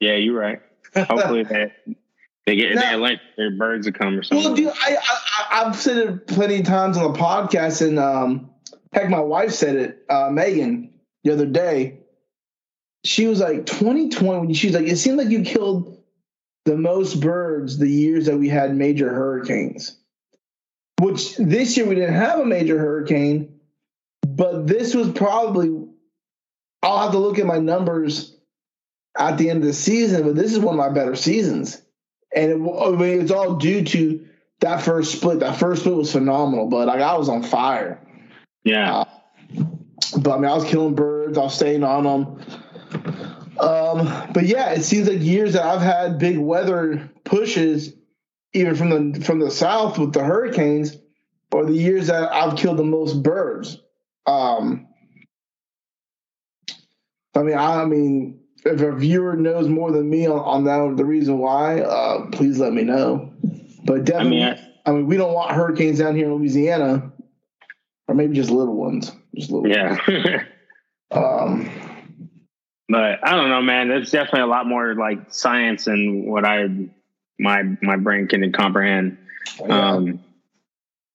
Yeah, 0.00 0.14
you're 0.14 0.38
right. 0.38 0.60
Hopefully 0.94 1.42
they 1.50 1.72
they 2.46 2.56
get 2.56 2.74
now, 2.74 2.80
they 2.82 2.94
elect 2.94 3.20
their 3.36 3.50
birds 3.50 3.86
to 3.86 3.92
come 3.92 4.18
or 4.18 4.22
something. 4.22 4.44
Well, 4.44 4.54
dude, 4.54 4.68
I, 4.68 4.96
I 5.50 5.64
have 5.64 5.76
said 5.76 5.96
it 5.96 6.26
plenty 6.26 6.60
of 6.60 6.66
times 6.66 6.96
on 6.96 7.12
the 7.12 7.18
podcast, 7.18 7.86
and 7.86 7.98
um, 7.98 8.50
heck, 8.92 9.08
my 9.08 9.20
wife 9.20 9.52
said 9.52 9.76
it, 9.76 10.04
uh, 10.08 10.28
Megan, 10.30 10.92
the 11.24 11.32
other 11.32 11.46
day. 11.46 12.00
She 13.04 13.26
was 13.26 13.40
like, 13.40 13.66
2020. 13.66 14.54
She's 14.54 14.74
like, 14.74 14.86
it 14.86 14.96
seemed 14.96 15.18
like 15.18 15.28
you 15.28 15.42
killed 15.42 16.02
the 16.64 16.76
most 16.76 17.20
birds 17.20 17.78
the 17.78 17.88
years 17.88 18.26
that 18.26 18.38
we 18.38 18.48
had 18.48 18.76
major 18.76 19.12
hurricanes. 19.12 19.96
Which 21.00 21.36
this 21.36 21.76
year 21.76 21.86
we 21.86 21.96
didn't 21.96 22.14
have 22.14 22.38
a 22.38 22.44
major 22.44 22.78
hurricane, 22.78 23.60
but 24.26 24.66
this 24.66 24.94
was 24.94 25.10
probably. 25.10 25.88
I'll 26.84 26.98
have 26.98 27.12
to 27.12 27.18
look 27.18 27.38
at 27.38 27.46
my 27.46 27.58
numbers 27.58 28.31
at 29.18 29.38
the 29.38 29.50
end 29.50 29.60
of 29.60 29.66
the 29.66 29.72
season, 29.72 30.24
but 30.24 30.34
this 30.34 30.52
is 30.52 30.58
one 30.58 30.74
of 30.74 30.78
my 30.78 30.88
better 30.88 31.14
seasons. 31.14 31.80
And 32.34 32.50
it, 32.50 32.54
I 32.54 32.90
mean, 32.90 33.20
it's 33.20 33.30
all 33.30 33.56
due 33.56 33.84
to 33.84 34.26
that 34.60 34.82
first 34.82 35.12
split. 35.12 35.40
That 35.40 35.58
first 35.58 35.82
split 35.82 35.96
was 35.96 36.12
phenomenal, 36.12 36.68
but 36.68 36.86
like 36.86 37.00
I 37.00 37.16
was 37.16 37.28
on 37.28 37.42
fire. 37.42 38.00
Yeah. 38.64 39.00
Uh, 39.00 39.04
but 40.18 40.32
I 40.32 40.36
mean, 40.36 40.50
I 40.50 40.54
was 40.54 40.64
killing 40.64 40.94
birds. 40.94 41.36
I 41.36 41.42
was 41.42 41.54
staying 41.54 41.84
on 41.84 42.04
them. 42.04 42.40
Um, 43.58 44.32
but 44.32 44.46
yeah, 44.46 44.70
it 44.70 44.82
seems 44.82 45.08
like 45.08 45.20
years 45.20 45.52
that 45.52 45.64
I've 45.64 45.82
had 45.82 46.18
big 46.18 46.38
weather 46.38 47.10
pushes, 47.24 47.94
even 48.54 48.74
from 48.74 49.12
the 49.12 49.20
from 49.20 49.40
the 49.40 49.50
south 49.50 49.98
with 49.98 50.12
the 50.12 50.24
hurricanes, 50.24 50.96
or 51.52 51.64
the 51.66 51.72
years 51.72 52.08
that 52.08 52.32
I've 52.32 52.56
killed 52.56 52.78
the 52.78 52.84
most 52.84 53.22
birds. 53.22 53.78
Um, 54.26 54.88
I 57.34 57.42
mean, 57.42 57.56
I, 57.56 57.82
I 57.82 57.84
mean, 57.84 58.41
if 58.64 58.80
a 58.80 58.92
viewer 58.92 59.36
knows 59.36 59.68
more 59.68 59.90
than 59.90 60.08
me 60.08 60.26
on, 60.26 60.38
on 60.38 60.64
that, 60.64 60.96
the 60.96 61.04
reason 61.04 61.38
why, 61.38 61.80
uh, 61.80 62.26
please 62.30 62.58
let 62.58 62.72
me 62.72 62.82
know. 62.82 63.32
But 63.84 64.04
definitely, 64.04 64.44
I 64.44 64.50
mean, 64.50 64.58
I, 64.86 64.90
I 64.90 64.92
mean, 64.92 65.06
we 65.06 65.16
don't 65.16 65.32
want 65.32 65.52
hurricanes 65.52 65.98
down 65.98 66.14
here 66.14 66.26
in 66.26 66.34
Louisiana, 66.34 67.12
or 68.08 68.14
maybe 68.14 68.34
just 68.34 68.50
little 68.50 68.76
ones, 68.76 69.12
just 69.34 69.50
little. 69.50 69.68
Yeah. 69.68 69.96
um, 71.10 71.70
but 72.88 73.26
I 73.26 73.32
don't 73.32 73.48
know, 73.48 73.62
man. 73.62 73.88
There's 73.88 74.10
definitely 74.10 74.42
a 74.42 74.46
lot 74.46 74.66
more 74.66 74.94
like 74.94 75.32
science 75.32 75.86
and 75.86 76.30
what 76.30 76.44
I 76.44 76.68
my 77.38 77.62
my 77.80 77.96
brain 77.96 78.28
can 78.28 78.52
comprehend. 78.52 79.18
Yeah. 79.58 79.92
Um, 79.92 80.20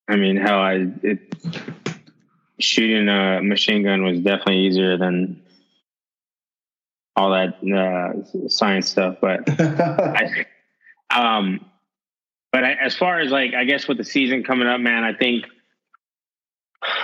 I 0.07 0.15
mean, 0.15 0.37
hell, 0.37 0.59
I 0.59 0.87
it 1.03 1.33
shooting 2.59 3.07
a 3.07 3.41
machine 3.43 3.83
gun 3.83 4.03
was 4.03 4.19
definitely 4.19 4.65
easier 4.65 4.97
than 4.97 5.41
all 7.17 7.31
that 7.31 7.57
uh, 7.75 8.47
science 8.47 8.89
stuff. 8.89 9.17
But 9.19 9.49
I, 9.59 10.45
um, 11.09 11.65
but 12.51 12.63
I, 12.63 12.73
as 12.73 12.95
far 12.95 13.19
as 13.19 13.31
like, 13.31 13.53
I 13.53 13.65
guess 13.65 13.87
with 13.87 13.97
the 13.97 14.05
season 14.05 14.43
coming 14.43 14.67
up, 14.67 14.79
man, 14.79 15.03
I 15.03 15.13
think. 15.13 15.45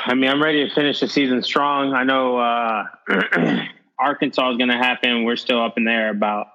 I 0.06 0.13
mean, 0.13 0.30
I'm 0.30 0.41
ready 0.41 0.67
to 0.67 0.73
finish 0.73 0.99
the 0.99 1.08
season 1.08 1.41
strong. 1.41 1.93
I 1.93 2.04
know 2.04 2.38
uh, 2.38 2.86
Arkansas 3.99 4.52
is 4.52 4.58
going 4.58 4.69
to 4.69 4.78
happen. 4.78 5.23
We're 5.23 5.36
still 5.36 5.62
up 5.62 5.78
in 5.78 5.84
there 5.84 6.12
about 6.12 6.47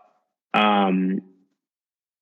um, 0.54 1.22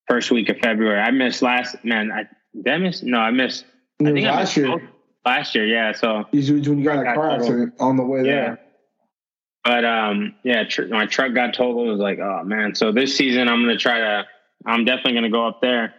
first 0.09 0.31
week 0.31 0.49
of 0.49 0.57
February. 0.57 0.99
I 0.99 1.11
missed 1.11 1.43
last 1.43 1.77
man. 1.85 2.11
I 2.11 2.27
did 2.55 2.73
I 2.73 2.79
miss? 2.79 3.03
No, 3.03 3.19
I 3.19 3.31
missed. 3.31 3.67
I 4.01 4.05
think 4.05 4.25
last 4.25 4.37
I 4.37 4.41
missed 4.41 4.57
year. 4.57 4.91
Last 5.27 5.55
year, 5.55 5.67
yeah. 5.67 5.93
So 5.93 6.25
when 6.33 6.79
you 6.79 6.85
got 6.85 7.07
a 7.07 7.15
car 7.15 7.31
accident 7.31 7.75
on 7.79 7.97
the 7.97 8.05
way 8.05 8.21
yeah. 8.21 8.33
there. 8.33 8.66
But 9.67 9.85
um, 9.85 10.37
yeah, 10.45 10.63
tr- 10.63 10.87
my 10.87 11.07
truck 11.07 11.35
got 11.35 11.53
totaled. 11.53 11.89
It 11.89 11.91
was 11.91 11.99
like, 11.99 12.21
oh 12.21 12.45
man. 12.45 12.77
So 12.77 12.93
this 12.93 13.17
season, 13.17 13.49
I'm 13.49 13.63
gonna 13.63 13.77
try 13.77 13.99
to. 13.99 14.25
I'm 14.65 14.85
definitely 14.85 15.15
gonna 15.15 15.31
go 15.31 15.45
up 15.45 15.61
there, 15.61 15.93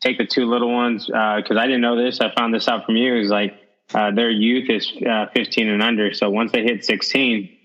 take 0.00 0.16
the 0.16 0.26
two 0.26 0.48
little 0.48 0.72
ones 0.72 1.06
because 1.06 1.56
uh, 1.56 1.58
I 1.58 1.66
didn't 1.66 1.80
know 1.80 1.96
this. 1.96 2.20
I 2.20 2.32
found 2.32 2.54
this 2.54 2.68
out 2.68 2.86
from 2.86 2.94
you. 2.94 3.16
Is 3.16 3.28
like 3.28 3.58
uh, 3.92 4.12
their 4.12 4.30
youth 4.30 4.70
is 4.70 4.92
uh, 5.04 5.26
15 5.34 5.68
and 5.68 5.82
under. 5.82 6.14
So 6.14 6.30
once 6.30 6.52
they 6.52 6.62
hit 6.62 6.84
16, 6.84 7.58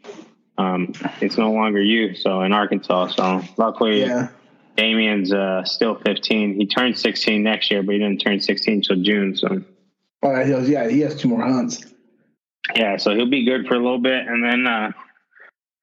um, 0.58 0.94
it's 1.22 1.38
no 1.38 1.52
longer 1.52 1.80
youth. 1.80 2.18
So 2.18 2.42
in 2.42 2.52
Arkansas, 2.52 3.10
so 3.10 3.44
luckily. 3.58 4.02
Yeah. 4.02 4.30
Damien's 4.76 5.32
uh, 5.32 5.64
still 5.64 5.96
15. 5.96 6.56
He 6.56 6.66
turns 6.66 7.00
16 7.00 7.42
next 7.42 7.72
year, 7.72 7.82
but 7.82 7.94
he 7.94 8.00
didn't 8.00 8.20
turn 8.20 8.42
16 8.42 8.74
until 8.74 9.02
June. 9.02 9.38
So, 9.38 9.62
oh, 10.22 10.42
yeah, 10.42 10.90
he 10.90 11.00
has 11.00 11.16
two 11.16 11.30
more 11.30 11.42
hunts. 11.42 11.86
Yeah, 12.76 12.98
so 12.98 13.16
he'll 13.16 13.30
be 13.30 13.46
good 13.46 13.68
for 13.68 13.76
a 13.76 13.80
little 13.80 14.00
bit, 14.00 14.28
and 14.28 14.44
then 14.44 14.68
uh, 14.68 14.92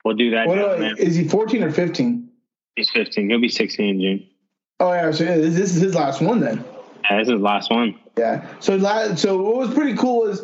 We'll 0.05 0.17
do 0.17 0.31
that. 0.31 0.47
What, 0.47 0.81
now, 0.81 0.95
is 0.99 1.15
he 1.15 1.29
14 1.29 1.63
or 1.63 1.71
15? 1.71 2.29
He's 2.77 2.91
15. 2.91 3.31
He'll 3.31 3.41
be 3.41 3.49
16 3.49 3.89
in 3.89 4.01
June. 4.01 4.29
Oh 4.81 4.93
yeah, 4.93 5.13
so 5.13 5.25
this 5.25 5.77
is 5.77 5.81
his 5.81 5.95
last 5.95 6.21
one 6.21 6.41
then. 6.41 6.65
Yeah, 7.05 7.19
this 7.19 7.29
is 7.29 7.35
the 7.35 7.45
last 7.45 7.71
one. 7.71 7.99
Yeah. 8.19 8.47
So 8.59 8.79
so 9.15 9.43
what 9.43 9.57
was 9.57 9.75
pretty 9.75 9.97
cool 9.97 10.27
is 10.27 10.41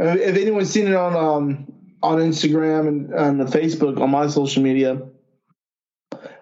uh, 0.00 0.16
if 0.18 0.36
anyone's 0.36 0.70
seen 0.70 0.88
it 0.88 0.94
on 0.94 1.14
um 1.14 1.72
on 2.02 2.18
Instagram 2.18 2.88
and 2.88 3.14
on 3.14 3.38
the 3.38 3.44
Facebook 3.44 4.00
on 4.00 4.10
my 4.10 4.28
social 4.28 4.62
media, 4.62 5.02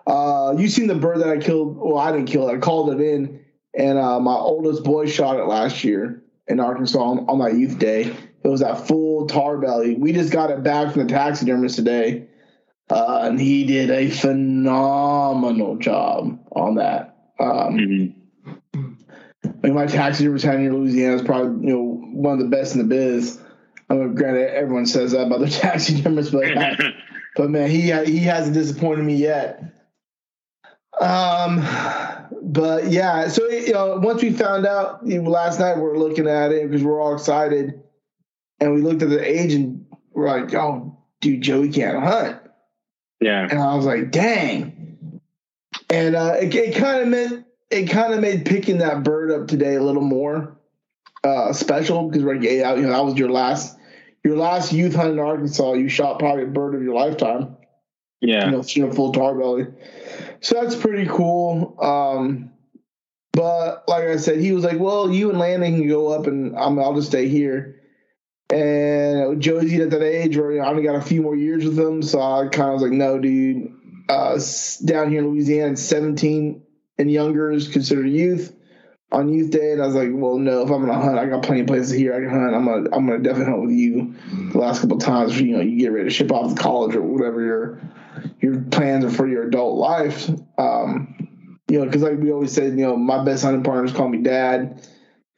uh, 0.06 0.54
you 0.56 0.68
seen 0.68 0.86
the 0.86 0.94
bird 0.94 1.18
that 1.18 1.28
I 1.28 1.38
killed? 1.38 1.76
Well, 1.76 1.98
I 1.98 2.12
didn't 2.12 2.28
kill 2.28 2.48
it. 2.48 2.54
I 2.54 2.58
called 2.58 2.92
it 2.92 3.00
in, 3.00 3.44
and 3.74 3.98
uh, 3.98 4.20
my 4.20 4.34
oldest 4.34 4.84
boy 4.84 5.06
shot 5.06 5.36
it 5.36 5.44
last 5.44 5.82
year 5.82 6.22
in 6.46 6.60
Arkansas 6.60 7.00
on, 7.00 7.28
on 7.28 7.38
my 7.38 7.48
youth 7.48 7.78
day. 7.78 8.14
It 8.42 8.48
was 8.48 8.60
that 8.60 8.86
full 8.86 9.26
tar 9.26 9.58
belly. 9.58 9.96
We 9.96 10.12
just 10.12 10.32
got 10.32 10.50
it 10.50 10.62
back 10.62 10.92
from 10.92 11.06
the 11.06 11.12
taxidermist 11.12 11.76
today, 11.76 12.26
uh, 12.90 13.20
and 13.24 13.40
he 13.40 13.64
did 13.64 13.90
a 13.90 14.10
phenomenal 14.10 15.76
job 15.76 16.38
on 16.52 16.74
that. 16.76 17.16
Um, 17.38 17.76
mm-hmm. 17.76 18.20
I 19.44 19.66
mean, 19.66 19.74
my 19.74 19.82
taxi 19.82 19.96
taxidermist 19.96 20.44
had 20.44 20.56
in 20.56 20.74
Louisiana 20.74 21.16
is 21.16 21.22
probably 21.22 21.66
you 21.66 21.74
know 21.74 22.00
one 22.12 22.34
of 22.34 22.38
the 22.40 22.56
best 22.56 22.74
in 22.74 22.80
the 22.80 22.86
biz. 22.86 23.38
I 23.88 23.94
mean, 23.94 24.14
granted, 24.14 24.54
everyone 24.54 24.86
says 24.86 25.12
that 25.12 25.26
about 25.26 25.40
their 25.40 25.48
taxidermist, 25.48 26.32
but 26.32 26.44
but 27.36 27.50
man, 27.50 27.70
he 27.70 27.92
he 28.04 28.18
hasn't 28.18 28.54
disappointed 28.54 29.04
me 29.04 29.16
yet. 29.16 29.62
Um, 31.00 31.64
but 32.42 32.90
yeah, 32.90 33.28
so 33.28 33.48
you 33.48 33.72
know, 33.72 33.98
once 33.98 34.22
we 34.22 34.32
found 34.32 34.66
out 34.66 35.00
you 35.04 35.22
know, 35.22 35.30
last 35.30 35.60
night, 35.60 35.76
we 35.76 35.84
are 35.84 35.98
looking 35.98 36.26
at 36.26 36.52
it 36.52 36.68
because 36.68 36.84
we're 36.84 37.00
all 37.00 37.14
excited, 37.14 37.82
and 38.58 38.74
we 38.74 38.82
looked 38.82 39.02
at 39.02 39.08
the 39.08 39.24
age 39.24 39.54
and 39.54 39.86
we're 40.12 40.26
like, 40.26 40.54
"Oh, 40.54 40.98
dude, 41.20 41.42
Joey 41.42 41.70
can't 41.70 42.02
hunt." 42.02 42.39
Yeah, 43.20 43.46
and 43.50 43.58
I 43.58 43.74
was 43.74 43.86
like, 43.86 44.10
"Dang!" 44.10 45.20
And 45.90 46.16
uh, 46.16 46.36
it, 46.40 46.54
it 46.54 46.74
kind 46.76 47.02
of 47.02 47.08
meant 47.08 47.46
it 47.70 47.86
kind 47.86 48.14
of 48.14 48.20
made 48.20 48.44
picking 48.44 48.78
that 48.78 49.02
bird 49.02 49.30
up 49.30 49.48
today 49.48 49.74
a 49.74 49.82
little 49.82 50.02
more 50.02 50.56
uh, 51.24 51.52
special 51.52 52.08
because 52.08 52.24
we're 52.24 52.34
yeah, 52.34 52.74
you 52.74 52.82
know, 52.82 52.90
that 52.90 53.04
was 53.04 53.16
your 53.16 53.30
last 53.30 53.76
your 54.24 54.36
last 54.36 54.72
youth 54.72 54.94
hunt 54.94 55.12
in 55.12 55.18
Arkansas. 55.18 55.74
You 55.74 55.88
shot 55.88 56.18
probably 56.18 56.44
a 56.44 56.48
bird 56.48 56.74
of 56.74 56.82
your 56.82 56.94
lifetime. 56.94 57.56
Yeah, 58.20 58.46
you 58.46 58.50
know, 58.52 58.64
you 58.66 58.86
know 58.86 58.92
full 58.92 59.12
tar 59.12 59.34
belly. 59.34 59.66
So 60.40 60.60
that's 60.60 60.76
pretty 60.76 61.06
cool. 61.06 61.76
Um, 61.80 62.52
but 63.32 63.84
like 63.86 64.04
I 64.04 64.16
said, 64.16 64.38
he 64.38 64.52
was 64.52 64.64
like, 64.64 64.78
"Well, 64.78 65.10
you 65.10 65.30
and 65.30 65.38
Landon 65.38 65.76
can 65.76 65.88
go 65.88 66.08
up, 66.08 66.26
and 66.26 66.56
I'm, 66.58 66.78
I'll 66.78 66.94
just 66.94 67.08
stay 67.08 67.28
here." 67.28 67.79
And 68.50 69.40
Josie 69.40 69.80
at 69.80 69.90
that 69.90 70.02
age 70.02 70.36
where 70.36 70.62
I 70.62 70.68
only 70.68 70.82
got 70.82 70.96
a 70.96 71.00
few 71.00 71.22
more 71.22 71.36
years 71.36 71.64
with 71.64 71.78
him, 71.78 72.02
so 72.02 72.20
I 72.20 72.48
kind 72.48 72.68
of 72.68 72.74
was 72.74 72.82
like, 72.82 72.92
"No, 72.92 73.18
dude." 73.18 73.72
Uh, 74.08 74.40
down 74.84 75.08
here 75.08 75.20
in 75.20 75.28
Louisiana, 75.28 75.76
17 75.76 76.62
and 76.98 77.10
younger 77.10 77.52
is 77.52 77.68
considered 77.68 78.08
youth 78.08 78.52
on 79.12 79.28
youth 79.28 79.50
day, 79.50 79.72
and 79.72 79.82
I 79.82 79.86
was 79.86 79.94
like, 79.94 80.10
"Well, 80.12 80.38
no. 80.38 80.62
If 80.62 80.70
I'm 80.70 80.84
gonna 80.84 81.00
hunt, 81.00 81.18
I 81.18 81.26
got 81.26 81.42
plenty 81.44 81.60
of 81.60 81.68
places 81.68 81.92
here 81.92 82.14
I 82.14 82.20
can 82.20 82.30
hunt. 82.30 82.54
I'm 82.54 82.64
gonna 82.64 82.88
I'm 82.92 83.06
gonna 83.06 83.22
definitely 83.22 83.52
hunt 83.52 83.62
with 83.62 83.74
you." 83.74 84.14
The 84.52 84.58
last 84.58 84.80
couple 84.80 84.96
of 84.96 85.02
times, 85.02 85.40
you 85.40 85.56
know, 85.56 85.62
you 85.62 85.78
get 85.78 85.92
ready 85.92 86.08
to 86.08 86.14
ship 86.14 86.32
off 86.32 86.54
to 86.54 86.60
college 86.60 86.96
or 86.96 87.02
whatever 87.02 87.40
your 87.44 87.80
your 88.40 88.60
plans 88.62 89.04
are 89.04 89.10
for 89.10 89.28
your 89.28 89.46
adult 89.46 89.78
life. 89.78 90.28
Um, 90.58 91.28
you 91.68 91.78
know, 91.78 91.86
because 91.86 92.02
like 92.02 92.18
we 92.18 92.32
always 92.32 92.52
said, 92.52 92.78
you 92.78 92.84
know, 92.86 92.96
my 92.96 93.24
best 93.24 93.44
hunting 93.44 93.62
partners 93.62 93.92
call 93.92 94.08
me 94.08 94.18
dad. 94.18 94.86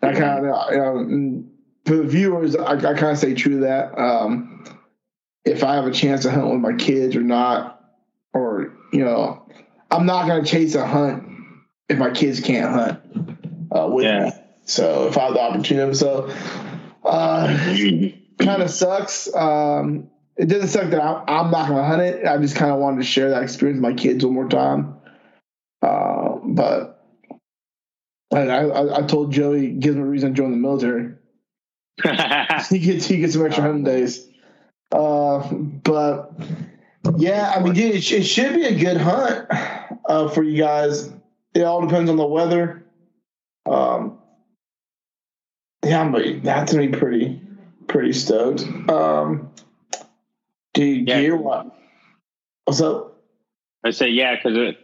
I 0.01 0.13
kind 0.15 0.47
of, 0.47 0.73
you 0.73 0.79
know, 0.79 1.45
for 1.85 1.97
the 1.97 2.05
viewers, 2.05 2.57
I, 2.57 2.73
I 2.73 2.77
kind 2.77 3.13
of 3.13 3.19
say 3.19 3.35
true 3.35 3.61
to 3.61 3.61
that. 3.67 3.99
Um, 3.99 4.65
if 5.45 5.65
I 5.65 5.75
have 5.75 5.87
a 5.87 5.91
chance 5.93 6.23
to 6.23 6.31
hunt 6.31 6.51
with 6.51 6.61
my 6.61 6.75
kids 6.75 7.17
or 7.17 7.23
not, 7.23 7.81
or 8.33 8.73
you 8.93 9.05
know, 9.05 9.47
I'm 9.91 10.07
not 10.07 10.27
going 10.27 10.45
to 10.45 10.51
chase 10.51 10.75
a 10.75 10.87
hunt 10.87 11.25
if 11.89 11.99
my 11.99 12.11
kids 12.11 12.41
can't 12.41 12.73
hunt 12.73 13.01
uh, 13.71 13.89
with 13.89 14.05
yeah. 14.05 14.25
me. 14.27 14.33
So 14.65 15.09
if 15.09 15.19
I 15.19 15.25
have 15.25 15.35
the 15.35 15.41
opportunity, 15.41 15.95
so 15.95 16.33
uh, 17.05 17.47
kind 18.39 18.63
of 18.63 18.71
sucks. 18.71 19.33
Um, 19.35 20.09
it 20.37 20.47
doesn't 20.47 20.69
suck 20.69 20.91
that 20.91 21.03
I'm, 21.03 21.25
I'm 21.29 21.51
not 21.51 21.69
going 21.69 21.83
to 21.83 21.85
hunt 21.85 22.03
it. 22.03 22.27
I 22.27 22.39
just 22.39 22.57
kind 22.57 22.71
of 22.71 22.79
wanted 22.79 22.99
to 22.99 23.05
share 23.05 23.31
that 23.31 23.43
experience 23.43 23.83
with 23.83 23.83
my 23.83 23.95
kids 23.95 24.25
one 24.25 24.35
more 24.35 24.49
time. 24.49 24.97
Uh, 25.83 26.37
but 26.45 27.05
I, 28.33 28.41
I, 28.41 28.99
I, 28.99 29.03
told 29.03 29.33
Joey 29.33 29.73
gives 29.73 29.97
me 29.97 30.03
a 30.03 30.07
reason 30.07 30.31
to 30.31 30.37
join 30.37 30.53
the 30.53 30.57
military. 30.57 31.15
he 32.69 32.79
gets 32.79 33.07
he 33.07 33.19
gets 33.19 33.35
some 33.35 33.47
extra 33.47 33.65
hunting 33.65 33.85
days. 33.85 34.29
Uh, 34.91 35.53
but 35.53 36.33
yeah, 37.17 37.53
I 37.55 37.63
mean, 37.63 37.75
dude, 37.75 37.95
it, 37.95 38.13
it 38.13 38.23
should 38.25 38.55
be 38.55 38.65
a 38.65 38.79
good 38.79 38.99
hunt 38.99 39.49
uh, 40.09 40.29
for 40.29 40.43
you 40.43 40.59
guys. 40.59 41.13
It 41.55 41.63
all 41.63 41.81
depends 41.83 42.11
on 42.11 42.17
the 42.17 42.27
weather. 42.27 42.85
Um, 43.67 44.19
yeah, 45.85 46.09
but 46.09 46.43
that's 46.43 46.73
gonna 46.73 46.87
be 46.87 46.97
pretty 46.97 47.41
pretty 47.89 48.13
stoked. 48.13 48.63
Um, 48.89 49.51
Dude, 50.75 51.07
yeah. 51.07 51.21
gear 51.21 51.37
what? 51.37 51.67
What's 52.65 52.81
up? 52.81 53.21
I 53.85 53.91
say 53.91 54.09
yeah, 54.09 54.37
because 54.37 54.57
it 54.57 54.79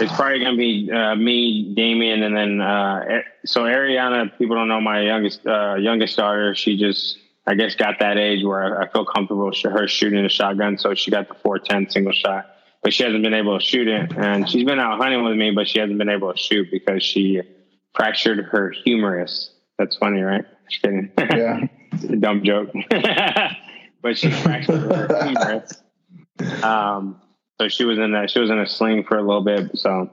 it's 0.00 0.12
probably 0.14 0.38
gonna 0.40 0.56
be 0.56 0.90
uh, 0.92 1.14
me, 1.14 1.74
Damien, 1.74 2.22
and 2.22 2.36
then 2.36 2.60
uh, 2.60 3.22
so 3.44 3.62
Ariana. 3.62 4.36
People 4.38 4.56
don't 4.56 4.68
know 4.68 4.80
my 4.80 5.00
youngest 5.02 5.46
uh, 5.46 5.74
youngest 5.76 6.16
daughter. 6.16 6.54
She 6.54 6.76
just 6.76 7.18
I 7.46 7.54
guess 7.54 7.74
got 7.74 7.98
that 8.00 8.16
age 8.16 8.44
where 8.44 8.80
I 8.80 8.88
feel 8.88 9.04
comfortable 9.04 9.50
her 9.64 9.88
shooting 9.88 10.24
a 10.24 10.28
shotgun. 10.28 10.78
So 10.78 10.94
she 10.94 11.10
got 11.10 11.28
the 11.28 11.34
410 11.34 11.90
single 11.90 12.12
shot, 12.12 12.46
but 12.82 12.92
she 12.92 13.02
hasn't 13.02 13.22
been 13.22 13.34
able 13.34 13.58
to 13.58 13.64
shoot 13.64 13.88
it. 13.88 14.12
And 14.16 14.48
she's 14.48 14.64
been 14.64 14.78
out 14.78 14.98
hunting 14.98 15.24
with 15.24 15.36
me, 15.36 15.50
but 15.50 15.66
she 15.66 15.80
hasn't 15.80 15.98
been 15.98 16.08
able 16.08 16.32
to 16.32 16.38
shoot 16.38 16.68
because 16.70 17.02
she 17.02 17.40
fractured 17.94 18.44
her 18.46 18.70
humerus. 18.70 19.52
That's 19.78 19.96
funny, 19.96 20.20
right? 20.20 20.44
Just 20.68 20.82
kidding. 20.82 21.10
Yeah. 21.18 21.66
dumb 22.20 22.44
joke. 22.44 22.70
but 24.02 24.16
she 24.16 24.30
fractured 24.30 24.82
her 24.82 25.24
humerus. 25.26 25.82
Um, 26.62 27.20
so 27.60 27.68
she 27.68 27.84
was 27.84 27.98
in 27.98 28.12
that. 28.12 28.30
She 28.30 28.40
was 28.40 28.48
in 28.48 28.58
a 28.58 28.66
sling 28.66 29.04
for 29.04 29.18
a 29.18 29.22
little 29.22 29.42
bit. 29.42 29.78
So 29.78 30.10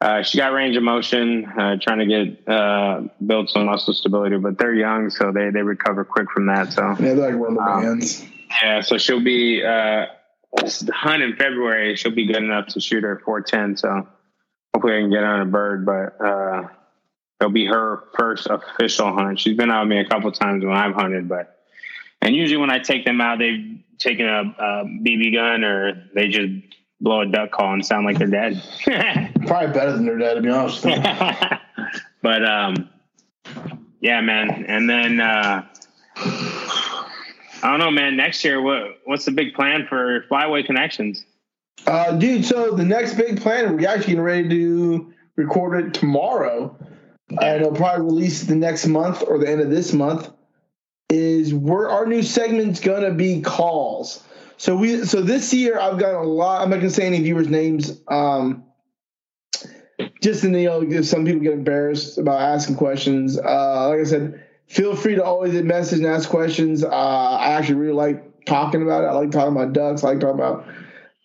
uh, 0.00 0.22
she 0.22 0.38
got 0.38 0.54
range 0.54 0.78
of 0.78 0.82
motion, 0.82 1.44
uh, 1.44 1.76
trying 1.78 1.98
to 1.98 2.06
get 2.06 2.48
uh, 2.48 3.02
build 3.24 3.50
some 3.50 3.66
muscle 3.66 3.92
stability. 3.92 4.38
But 4.38 4.56
they're 4.56 4.72
young, 4.72 5.10
so 5.10 5.30
they 5.30 5.50
they 5.50 5.60
recover 5.60 6.06
quick 6.06 6.30
from 6.30 6.46
that. 6.46 6.72
So 6.72 6.82
yeah, 6.82 6.94
they're 6.94 7.16
like 7.16 7.34
rubber 7.34 7.60
um, 7.60 7.82
bands. 7.82 8.24
Yeah, 8.62 8.80
so 8.80 8.96
she'll 8.96 9.22
be 9.22 9.62
uh, 9.62 10.06
hunt 10.90 11.22
in 11.22 11.36
February. 11.36 11.96
She'll 11.96 12.14
be 12.14 12.24
good 12.24 12.42
enough 12.42 12.68
to 12.68 12.80
shoot 12.80 13.04
her 13.04 13.20
410. 13.22 13.76
So 13.76 14.08
hopefully 14.72 14.96
I 14.96 15.00
can 15.00 15.10
get 15.10 15.22
on 15.22 15.40
a 15.40 15.46
bird, 15.46 15.84
but. 15.84 16.24
Uh, 16.24 16.68
it'll 17.40 17.52
be 17.52 17.66
her 17.66 18.04
first 18.16 18.46
official 18.48 19.12
hunt. 19.12 19.38
She's 19.40 19.56
been 19.56 19.70
out 19.70 19.82
with 19.82 19.90
me 19.90 19.98
a 19.98 20.08
couple 20.08 20.30
times 20.30 20.64
when 20.64 20.72
I've 20.72 20.94
hunted, 20.94 21.28
but 21.28 21.58
and 22.22 22.34
usually 22.34 22.56
when 22.56 22.70
I 22.70 22.78
take 22.78 23.04
them 23.04 23.20
out, 23.20 23.38
they've 23.40 23.83
taken 23.98 24.26
a, 24.26 24.40
a 24.40 24.84
BB 24.84 25.34
gun 25.34 25.64
or 25.64 26.08
they 26.14 26.28
just 26.28 26.52
blow 27.00 27.20
a 27.20 27.26
duck 27.26 27.50
call 27.50 27.72
and 27.72 27.84
sound 27.84 28.06
like 28.06 28.18
they're 28.18 28.26
dead. 28.26 28.62
Probably 29.46 29.72
better 29.72 29.92
than 29.92 30.06
their 30.06 30.18
dad, 30.18 30.34
to 30.34 30.42
be 30.42 30.50
honest. 30.50 30.82
but 32.22 32.44
um, 32.44 32.88
yeah, 34.00 34.20
man. 34.20 34.64
And 34.66 34.88
then 34.88 35.20
uh, 35.20 35.66
I 36.16 36.98
don't 37.62 37.78
know, 37.78 37.90
man. 37.90 38.16
Next 38.16 38.44
year, 38.44 38.60
what 38.60 39.00
what's 39.04 39.24
the 39.24 39.32
big 39.32 39.54
plan 39.54 39.86
for 39.88 40.24
Flyway 40.30 40.64
Connections? 40.64 41.24
Uh, 41.86 42.12
dude, 42.12 42.44
so 42.44 42.74
the 42.74 42.84
next 42.84 43.14
big 43.14 43.40
plan, 43.40 43.76
we're 43.76 43.88
actually 43.88 44.14
getting 44.14 44.20
ready 44.20 44.48
to 44.48 45.12
record 45.36 45.84
it 45.84 45.94
tomorrow. 45.94 46.76
And 47.28 47.62
it'll 47.62 47.72
probably 47.72 48.04
release 48.04 48.42
the 48.42 48.54
next 48.54 48.86
month 48.86 49.24
or 49.26 49.38
the 49.38 49.48
end 49.48 49.60
of 49.60 49.70
this 49.70 49.92
month 49.92 50.30
is 51.10 51.52
we're 51.52 51.88
our 51.88 52.06
new 52.06 52.22
segment's 52.22 52.80
gonna 52.80 53.12
be 53.12 53.40
calls. 53.40 54.22
So 54.56 54.76
we 54.76 55.04
so 55.04 55.20
this 55.20 55.52
year 55.52 55.78
I've 55.78 55.98
got 55.98 56.14
a 56.14 56.22
lot. 56.22 56.62
I'm 56.62 56.70
not 56.70 56.76
gonna 56.76 56.90
say 56.90 57.06
any 57.06 57.20
viewers' 57.20 57.48
names. 57.48 58.00
Um, 58.08 58.64
just 60.20 60.44
in 60.44 60.52
the, 60.52 60.62
you 60.62 60.68
know, 60.68 61.02
some 61.02 61.24
people 61.24 61.42
get 61.42 61.52
embarrassed 61.52 62.18
about 62.18 62.40
asking 62.40 62.76
questions. 62.76 63.38
Uh, 63.38 63.90
like 63.90 64.00
I 64.00 64.04
said, 64.04 64.44
feel 64.66 64.96
free 64.96 65.16
to 65.16 65.24
always 65.24 65.52
message 65.62 65.98
and 65.98 66.08
ask 66.08 66.28
questions. 66.28 66.82
Uh, 66.82 66.88
I 66.88 67.52
actually 67.52 67.76
really 67.76 67.94
like 67.94 68.44
talking 68.44 68.82
about 68.82 69.04
it. 69.04 69.08
I 69.08 69.12
like 69.12 69.30
talking 69.30 69.54
about 69.54 69.72
ducks. 69.72 70.02
I 70.02 70.08
like 70.08 70.20
talking 70.20 70.40
about. 70.40 70.66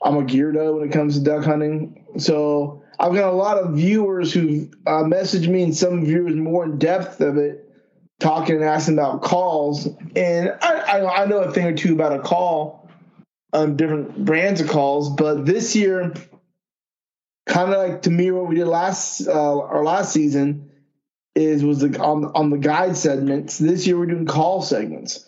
I'm 0.02 0.16
a 0.16 0.22
geardo 0.22 0.80
when 0.80 0.88
it 0.88 0.94
comes 0.94 1.18
to 1.18 1.24
duck 1.24 1.44
hunting. 1.44 2.06
So 2.18 2.84
I've 3.00 3.14
got 3.14 3.34
a 3.34 3.36
lot 3.36 3.58
of 3.58 3.76
viewers 3.76 4.34
who 4.34 4.70
uh, 4.86 5.04
messaged 5.04 5.48
me, 5.48 5.64
and 5.64 5.76
some 5.76 6.06
viewers 6.06 6.36
more 6.36 6.66
in 6.66 6.78
depth 6.78 7.22
of 7.22 7.38
it 7.38 7.69
talking 8.20 8.56
and 8.56 8.66
asking 8.66 8.96
about 8.96 9.22
calls, 9.22 9.88
and 10.16 10.56
I, 10.62 11.00
I, 11.00 11.24
I 11.24 11.26
know 11.26 11.40
a 11.40 11.52
thing 11.52 11.66
or 11.66 11.76
two 11.76 11.94
about 11.94 12.14
a 12.14 12.20
call, 12.20 12.90
um, 13.54 13.76
different 13.76 14.26
brands 14.26 14.62
of 14.62 14.70
calls, 14.70 15.10
but 15.10 15.46
this 15.46 15.76
year, 15.76 16.14
kind 17.48 17.74
of 17.74 17.78
like 17.78 18.04
to 18.04 18.10
me 18.12 18.30
what 18.32 18.48
we 18.48 18.56
did 18.56 18.68
last 18.68 19.28
uh, 19.28 19.60
our 19.60 19.84
last 19.84 20.14
season 20.14 20.70
is 21.36 21.64
was 21.64 21.80
the, 21.80 22.00
on 22.00 22.26
on 22.26 22.50
the 22.50 22.58
guide 22.58 22.96
segments. 22.96 23.58
This 23.58 23.88
year 23.88 23.98
we're 23.98 24.06
doing 24.06 24.26
call 24.26 24.62
segments. 24.62 25.26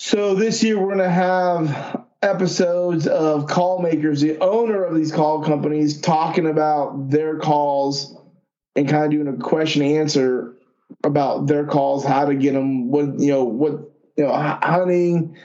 So 0.00 0.34
this 0.34 0.62
year 0.62 0.78
we're 0.78 0.90
gonna 0.90 1.10
have 1.10 2.04
episodes 2.20 3.06
of 3.06 3.46
call 3.46 3.80
makers, 3.80 4.20
the 4.20 4.38
owner 4.38 4.84
of 4.84 4.96
these 4.96 5.12
call 5.12 5.44
companies, 5.44 6.00
talking 6.00 6.46
about 6.46 7.10
their 7.10 7.38
calls 7.38 8.16
and 8.74 8.88
kind 8.88 9.04
of 9.04 9.10
doing 9.10 9.28
a 9.28 9.38
question 9.38 9.82
answer 9.82 10.57
about 11.04 11.46
their 11.46 11.66
calls, 11.66 12.04
how 12.04 12.24
to 12.24 12.34
get 12.34 12.54
them, 12.54 12.90
what 12.90 13.18
you 13.18 13.30
know, 13.30 13.44
what 13.44 13.72
you 14.16 14.24
know, 14.24 14.32
hunting, 14.32 15.36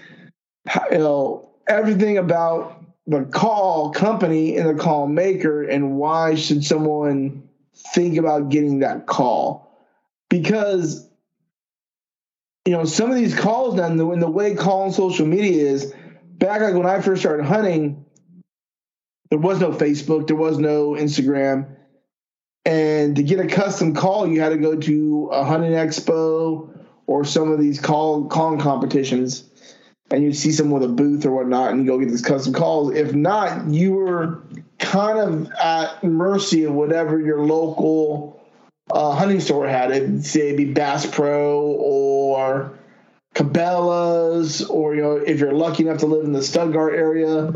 you 0.92 0.98
know, 0.98 1.50
everything 1.68 2.18
about 2.18 2.84
the 3.08 3.26
call 3.26 3.92
company 3.92 4.58
and 4.58 4.70
the 4.70 4.82
call 4.82 5.08
maker, 5.08 5.64
and 5.64 5.98
why 5.98 6.36
should 6.36 6.64
someone 6.64 7.48
think 7.94 8.18
about 8.18 8.50
getting 8.50 8.80
that 8.80 9.06
call? 9.06 9.78
Because 10.30 11.08
you 12.66 12.72
know, 12.72 12.86
some 12.86 13.12
of 13.12 13.18
these 13.18 13.38
calls 13.38 13.76
now, 13.76 13.88
in 13.88 14.20
the 14.20 14.30
way 14.30 14.56
call 14.56 14.84
on 14.84 14.94
social 14.94 15.26
media 15.26 15.66
is, 15.66 15.94
back 16.24 16.62
like 16.62 16.74
when 16.74 16.86
I 16.86 17.02
first 17.02 17.22
started 17.22 17.46
hunting, 17.46 18.06
there 19.30 19.40
was 19.40 19.60
no 19.60 19.72
Facebook, 19.72 20.28
there 20.28 20.38
was 20.38 20.58
no 20.58 20.92
Instagram. 20.92 21.76
And 22.66 23.16
to 23.18 23.24
get 23.24 23.40
a 23.40 23.48
custom 23.48 23.94
call, 23.94 24.28
you 24.28 24.40
had 24.42 24.50
to 24.50 24.58
go 24.58 24.76
to 24.80 25.30
a 25.34 25.44
hunting 25.44 25.72
expo 25.72 26.70
or 27.08 27.26
some 27.26 27.52
of 27.52 27.60
these 27.60 27.80
call 27.82 28.26
calling 28.28 28.60
competitions, 28.60 29.44
and 30.10 30.24
you'd 30.24 30.36
see 30.36 30.52
someone 30.52 30.80
with 30.82 30.90
a 30.90 30.94
booth 30.94 31.26
or 31.26 31.32
whatnot, 31.32 31.72
and 31.72 31.82
you 31.82 31.88
go 31.88 32.00
get 32.00 32.08
these 32.08 32.22
custom 32.22 32.54
calls. 32.54 32.96
If 32.96 33.14
not, 33.14 33.68
you 33.68 33.94
were 33.94 34.42
kind 34.80 35.20
of 35.20 35.52
at 35.52 36.04
mercy 36.04 36.64
of 36.64 36.74
whatever 36.74 37.20
your 37.20 37.44
local 37.46 38.42
uh, 38.92 39.12
hunting 39.12 39.42
store 39.42 39.68
had 39.68 39.92
it, 39.92 40.24
say 40.24 40.48
it'd 40.48 40.58
be 40.58 40.72
Bass 40.72 41.06
Pro 41.06 41.62
or 41.62 42.78
Cabela's, 43.36 44.64
or 44.66 44.96
you 44.96 45.02
know, 45.02 45.16
if 45.18 45.40
you're 45.40 45.54
lucky 45.54 45.84
enough 45.84 46.00
to 46.00 46.06
live 46.06 46.24
in 46.24 46.32
the 46.32 46.44
Stuttgart 46.44 46.94
area, 46.94 47.52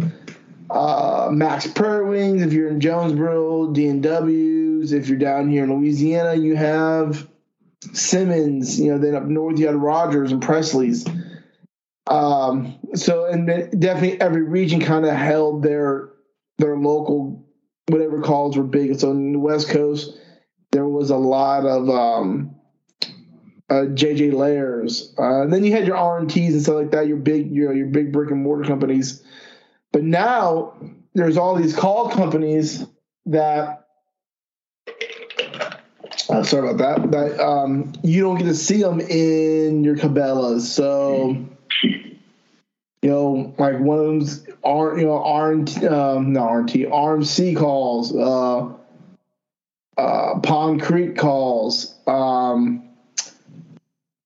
uh, 0.69 1.29
Mack's 1.31 1.67
Prairie 1.67 2.09
Wings. 2.09 2.41
If 2.41 2.51
you're 2.51 2.69
in 2.69 2.81
Jonesboro, 2.81 3.71
D&Ws. 4.79 4.91
If 4.91 5.07
you're 5.07 5.17
down 5.17 5.49
here 5.49 5.63
in 5.63 5.73
Louisiana, 5.73 6.35
you 6.35 6.55
have 6.55 7.27
Simmons. 7.93 8.79
You 8.79 8.93
know, 8.93 8.97
then 8.97 9.15
up 9.15 9.23
north 9.23 9.59
you 9.59 9.67
had 9.67 9.75
Rogers 9.75 10.31
and 10.31 10.41
Presley's. 10.41 11.05
Um, 12.07 12.79
so 12.95 13.25
and 13.25 13.47
definitely 13.47 14.21
every 14.21 14.43
region 14.43 14.79
kind 14.79 15.05
of 15.05 15.13
held 15.13 15.63
their 15.63 16.09
their 16.57 16.77
local 16.77 17.45
whatever 17.87 18.21
calls 18.21 18.57
were 18.57 18.63
big. 18.63 18.97
So 18.99 19.11
in 19.11 19.33
the 19.33 19.39
West 19.39 19.69
Coast 19.69 20.17
there 20.71 20.87
was 20.87 21.09
a 21.09 21.17
lot 21.17 21.65
of 21.65 21.89
um, 21.89 22.55
uh, 23.69 23.85
JJ 23.85 24.33
Lares. 24.33 25.13
Uh, 25.17 25.41
and 25.41 25.53
then 25.53 25.63
you 25.63 25.71
had 25.71 25.87
your 25.87 25.97
RNTs 25.97 26.49
and 26.49 26.61
stuff 26.61 26.75
like 26.75 26.91
that, 26.91 27.07
your 27.07 27.17
big, 27.17 27.51
your, 27.51 27.73
your 27.73 27.87
big 27.87 28.11
brick 28.11 28.31
and 28.31 28.41
mortar 28.41 28.67
companies. 28.67 29.23
But 29.91 30.03
now 30.03 30.73
there's 31.13 31.37
all 31.37 31.55
these 31.55 31.75
call 31.75 32.09
companies 32.09 32.85
that, 33.25 33.86
uh, 36.29 36.43
sorry 36.43 36.69
about 36.69 36.77
that, 37.01 37.11
that 37.11 37.39
um, 37.39 37.93
you 38.03 38.21
don't 38.21 38.37
get 38.37 38.45
to 38.45 38.55
see 38.55 38.81
them 38.81 38.99
in 38.99 39.83
your 39.83 39.95
Cabela's. 39.95 40.71
So, 40.71 41.45
you 43.01 43.09
know, 43.09 43.53
like 43.57 43.79
one 43.79 43.99
of 43.99 44.05
them's 44.05 44.47
R, 44.63 44.97
you 44.97 45.05
know, 45.05 45.19
RNT, 45.19 45.89
um, 45.89 46.33
not 46.33 46.49
RNT, 46.49 46.89
RMC 46.89 47.55
calls, 47.55 48.15
uh, 48.15 48.73
uh, 49.97 50.39
Pond 50.39 50.81
Creek 50.81 51.17
calls, 51.17 51.95
um, 52.05 52.89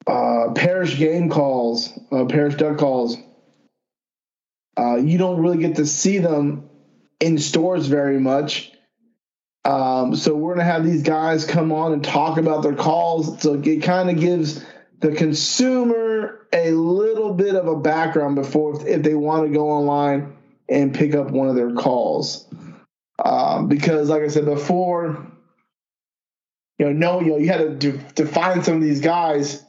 uh, 0.07 0.51
parish 0.55 0.97
game 0.97 1.29
calls, 1.29 1.91
uh, 2.11 2.25
parish 2.25 2.55
duck 2.55 2.77
calls. 2.77 3.17
Uh, 4.77 4.95
you 4.95 5.17
don't 5.17 5.41
really 5.41 5.59
get 5.59 5.75
to 5.75 5.85
see 5.85 6.17
them 6.17 6.67
in 7.19 7.37
stores 7.37 7.87
very 7.87 8.19
much. 8.19 8.70
Um, 9.63 10.15
so 10.15 10.35
we're 10.35 10.55
gonna 10.55 10.65
have 10.65 10.83
these 10.83 11.03
guys 11.03 11.45
come 11.45 11.71
on 11.71 11.93
and 11.93 12.03
talk 12.03 12.37
about 12.37 12.63
their 12.63 12.75
calls. 12.75 13.41
So 13.41 13.53
it 13.53 13.83
kind 13.83 14.09
of 14.09 14.19
gives 14.19 14.63
the 14.99 15.11
consumer 15.11 16.47
a 16.53 16.71
little 16.71 17.33
bit 17.33 17.55
of 17.55 17.67
a 17.67 17.75
background 17.75 18.35
before 18.35 18.87
if 18.87 19.03
they 19.03 19.15
want 19.15 19.47
to 19.47 19.53
go 19.53 19.69
online 19.69 20.33
and 20.69 20.93
pick 20.93 21.15
up 21.15 21.31
one 21.31 21.49
of 21.49 21.55
their 21.55 21.73
calls. 21.73 22.47
Um, 23.23 23.67
because, 23.67 24.09
like 24.09 24.23
I 24.23 24.29
said 24.29 24.45
before, 24.45 25.27
you 26.79 26.85
know, 26.85 26.91
no, 26.93 27.21
you 27.21 27.31
know, 27.31 27.37
you 27.37 27.47
had 27.47 27.81
to 27.81 27.99
to 28.15 28.25
find 28.25 28.65
some 28.65 28.75
of 28.75 28.81
these 28.81 29.01
guys. 29.01 29.63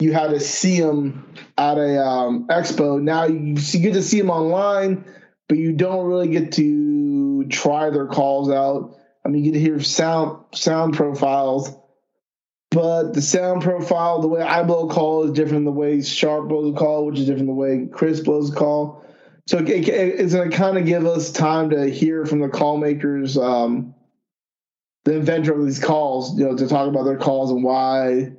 You 0.00 0.12
had 0.12 0.30
to 0.30 0.40
see 0.40 0.80
them 0.80 1.34
at 1.56 1.78
a 1.78 2.04
um, 2.04 2.48
expo. 2.48 3.00
Now 3.00 3.24
you, 3.24 3.56
you 3.56 3.80
get 3.80 3.94
to 3.94 4.02
see 4.02 4.20
them 4.20 4.30
online, 4.30 5.04
but 5.48 5.56
you 5.56 5.72
don't 5.72 6.06
really 6.06 6.28
get 6.28 6.52
to 6.52 7.44
try 7.44 7.90
their 7.90 8.06
calls 8.06 8.50
out. 8.50 8.96
I 9.26 9.28
mean, 9.28 9.44
you 9.44 9.50
get 9.50 9.58
to 9.58 9.60
hear 9.60 9.80
sound 9.80 10.44
sound 10.54 10.94
profiles, 10.94 11.74
but 12.70 13.12
the 13.12 13.20
sound 13.20 13.62
profile, 13.62 14.20
the 14.20 14.28
way 14.28 14.40
I 14.40 14.62
blow 14.62 14.88
a 14.88 14.92
call 14.92 15.24
is 15.24 15.32
different 15.32 15.54
than 15.54 15.64
the 15.64 15.72
way 15.72 16.00
Sharp 16.00 16.46
blows 16.46 16.72
a 16.72 16.78
call, 16.78 17.06
which 17.06 17.18
is 17.18 17.26
different 17.26 17.48
than 17.48 17.56
the 17.56 17.60
way 17.60 17.88
Chris 17.90 18.20
blows 18.20 18.52
a 18.52 18.54
call. 18.54 19.04
So 19.48 19.58
it, 19.58 19.68
it, 19.68 19.88
it's 19.88 20.32
going 20.32 20.48
to 20.48 20.56
kind 20.56 20.78
of 20.78 20.86
give 20.86 21.06
us 21.06 21.32
time 21.32 21.70
to 21.70 21.90
hear 21.90 22.24
from 22.24 22.38
the 22.38 22.48
call 22.48 22.76
makers. 22.76 23.36
Um, 23.36 23.96
the 25.04 25.16
inventor 25.16 25.58
of 25.58 25.64
these 25.64 25.82
calls, 25.82 26.38
you 26.38 26.44
know, 26.44 26.56
to 26.56 26.68
talk 26.68 26.88
about 26.88 27.04
their 27.04 27.18
calls 27.18 27.50
and 27.50 27.64
why 27.64 28.32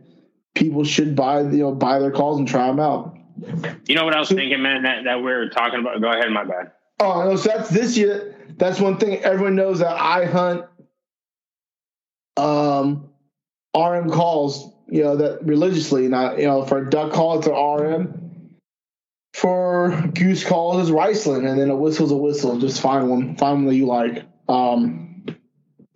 people 0.56 0.86
should 0.86 1.18
buy, 1.18 1.42
you 1.42 1.64
know, 1.64 1.74
buy 1.74 2.00
their 2.00 2.12
calls 2.12 2.40
and 2.40 2.48
try 2.48 2.68
them 2.68 2.80
out. 2.80 3.18
You 3.88 3.96
know 3.96 4.06
what 4.06 4.16
I 4.16 4.20
was 4.20 4.30
thinking, 4.30 4.62
man? 4.62 4.84
That 4.84 5.04
that 5.04 5.22
we 5.22 5.32
are 5.34 5.50
talking 5.50 5.82
about. 5.82 6.02
Go 6.02 6.10
ahead, 6.10 6.30
my 6.32 6.46
bad. 6.46 6.72
Oh 7.02 7.26
no, 7.26 7.36
so 7.36 7.50
that's 7.50 7.70
this 7.70 7.98
year. 7.98 8.36
That's 8.58 8.80
one 8.80 8.98
thing 8.98 9.18
everyone 9.24 9.56
knows 9.56 9.80
that 9.80 9.96
I 9.96 10.26
hunt 10.26 10.66
um 12.38 13.10
RM 13.76 14.10
calls, 14.10 14.72
you 14.88 15.04
know, 15.04 15.18
that 15.18 15.46
religiously, 15.46 16.08
not 16.08 16.40
you 16.40 16.48
know, 16.48 16.66
for 16.66 16.80
a 16.80 16.90
duck 16.90 17.12
call 17.14 17.40
it's 17.40 17.48
an 17.48 17.54
RM. 17.54 18.24
For 19.34 20.10
goose 20.16 20.44
calls 20.44 20.88
is 20.88 20.92
Riceland, 20.92 21.48
and 21.48 21.60
then 21.60 21.70
a 21.70 21.76
whistle's 21.76 22.12
a 22.12 22.18
whistle. 22.18 22.58
Just 22.58 22.82
find 22.82 23.10
one, 23.10 23.36
find 23.36 23.58
one 23.58 23.66
that 23.68 23.76
you 23.76 23.86
like. 23.86 24.24
Um, 24.50 25.26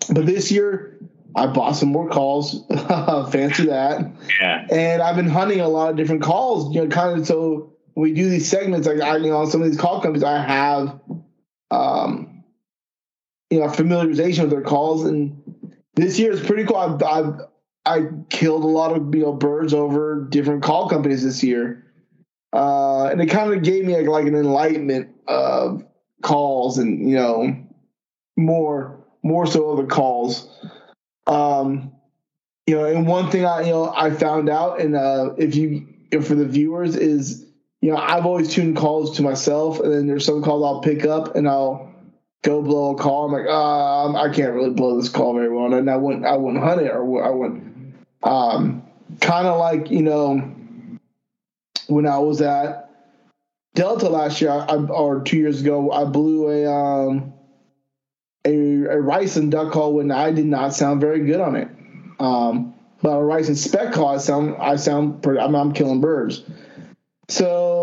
but 0.10 0.26
this 0.26 0.52
year, 0.52 1.00
I 1.36 1.48
bought 1.48 1.74
some 1.74 1.90
more 1.90 2.10
calls. 2.10 2.66
Fancy 3.32 3.66
that. 3.68 4.12
Yeah. 4.40 4.68
And 4.70 5.02
I've 5.02 5.16
been 5.16 5.30
hunting 5.30 5.62
a 5.62 5.68
lot 5.68 5.92
of 5.92 5.98
different 5.98 6.22
calls. 6.22 6.76
You 6.76 6.84
know, 6.84 6.88
kind 6.90 7.20
of 7.20 7.26
so 7.26 7.74
we 7.96 8.14
do 8.14 8.30
these 8.30 8.50
segments. 8.50 8.88
Like 8.88 9.02
I, 9.02 9.18
you 9.18 9.30
know, 9.30 9.48
some 9.48 9.62
of 9.62 9.68
these 9.68 9.80
call 9.80 10.02
companies, 10.02 10.24
I 10.24 10.42
have, 10.42 11.00
um, 11.72 12.44
you 13.50 13.60
know, 13.60 13.68
familiarization 13.68 14.42
with 14.42 14.52
their 14.52 14.62
calls. 14.62 15.06
And 15.06 15.41
this 15.96 16.20
year 16.20 16.32
is 16.32 16.42
pretty 16.42 16.66
cool. 16.66 16.78
I've, 16.78 17.04
I've 17.04 17.42
I 17.86 18.08
killed 18.30 18.64
a 18.64 18.68
lot 18.68 18.96
of 18.96 19.14
you 19.14 19.22
know 19.24 19.34
birds 19.34 19.74
over 19.74 20.28
different 20.30 20.64
call 20.64 20.90
companies 20.90 21.24
this 21.24 21.44
year, 21.44 21.92
uh, 22.54 23.06
and 23.06 23.22
it 23.22 23.28
kind 23.28 23.54
of 23.54 23.64
gave 23.64 23.86
me 23.86 23.98
like, 23.98 24.08
like 24.08 24.28
an 24.28 24.36
enlightenment 24.36 25.16
of 25.28 25.84
calls 26.22 26.78
and 26.78 27.10
you 27.10 27.16
know 27.16 27.56
more 28.38 29.04
more 29.24 29.48
so 29.48 29.72
of 29.72 29.78
the 29.78 29.94
calls. 29.94 30.48
Um, 31.28 31.94
you 32.68 32.76
know, 32.76 32.86
and 32.86 33.08
one 33.08 33.32
thing 33.32 33.46
I 33.46 33.62
you 33.62 33.72
know 33.72 33.92
I 33.96 34.12
found 34.12 34.50
out, 34.50 34.80
and 34.80 34.96
uh, 34.96 35.34
if 35.38 35.56
you 35.56 35.88
if 36.12 36.28
for 36.28 36.36
the 36.36 36.46
viewers 36.46 36.96
is 36.96 37.46
you 37.82 37.92
know 37.92 37.98
I've 37.98 38.28
always 38.28 38.54
tuned 38.54 38.78
calls 38.78 39.18
to 39.18 39.24
myself, 39.24 39.80
and 39.80 39.92
then 39.92 40.08
there's 40.08 40.26
some 40.26 40.44
calls 40.44 40.64
I'll 40.64 40.82
pick 40.82 41.06
up 41.06 41.36
and 41.36 41.48
I'll 41.48 41.91
go 42.44 42.62
blow 42.62 42.96
a 42.96 42.98
call. 42.98 43.26
I'm 43.26 43.32
like, 43.32 43.48
um, 43.48 44.16
I 44.16 44.34
can't 44.34 44.54
really 44.54 44.72
blow 44.72 45.00
this 45.00 45.10
call 45.10 45.34
very 45.36 45.50
well, 45.50 45.74
and 45.74 45.90
I 45.90 45.96
wouldn't 45.96 46.26
I 46.26 46.36
wouldn't 46.36 46.64
hunt 46.64 46.82
it 46.82 46.92
or 46.92 47.24
I 47.24 47.30
wouldn't. 47.30 47.96
Um, 48.24 48.84
kind 49.20 49.48
of 49.48 49.60
like 49.60 49.92
you 49.92 50.02
know 50.02 50.52
when 51.88 52.08
I 52.08 52.20
was 52.20 52.42
at 52.42 52.90
Delta 53.76 54.10
last 54.10 54.42
year, 54.42 54.52
I, 54.52 54.76
or 54.76 55.22
two 55.22 55.38
years 55.38 55.62
ago, 55.62 55.92
I 55.92 56.06
blew 56.06 56.50
a 56.50 56.72
um, 56.72 57.34
a, 58.46 58.50
a 58.50 58.98
Riceland 58.98 59.52
duck 59.52 59.72
call 59.72 59.94
when 59.94 60.12
I 60.12 60.32
did 60.32 60.46
not 60.46 60.74
sound 60.74 61.02
very 61.02 61.26
good 61.26 61.40
on 61.40 61.56
it. 61.56 61.70
Um, 62.20 62.74
but 63.02 63.18
a 63.18 63.22
Riceland 63.22 63.58
spec 63.58 63.94
call, 63.94 64.10
I 64.10 64.18
sound 64.18 64.56
I 64.58 64.76
sound 64.76 65.24
pretty. 65.24 65.40
I'm, 65.40 65.56
I'm 65.56 65.74
killing 65.74 66.02
birds. 66.02 66.44
So 67.28 67.81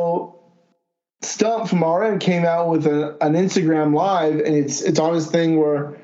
Stump 1.21 1.69
from 1.69 1.83
RM 1.83 2.19
came 2.21 2.45
out 2.45 2.69
with 2.69 2.87
a, 2.87 3.17
an 3.21 3.35
Instagram 3.35 3.95
live, 3.95 4.35
and 4.35 4.55
it's 4.55 4.83
it's 4.83 5.01
on 5.01 5.15
this 5.15 5.31
thing 5.31 5.59
where 5.59 6.01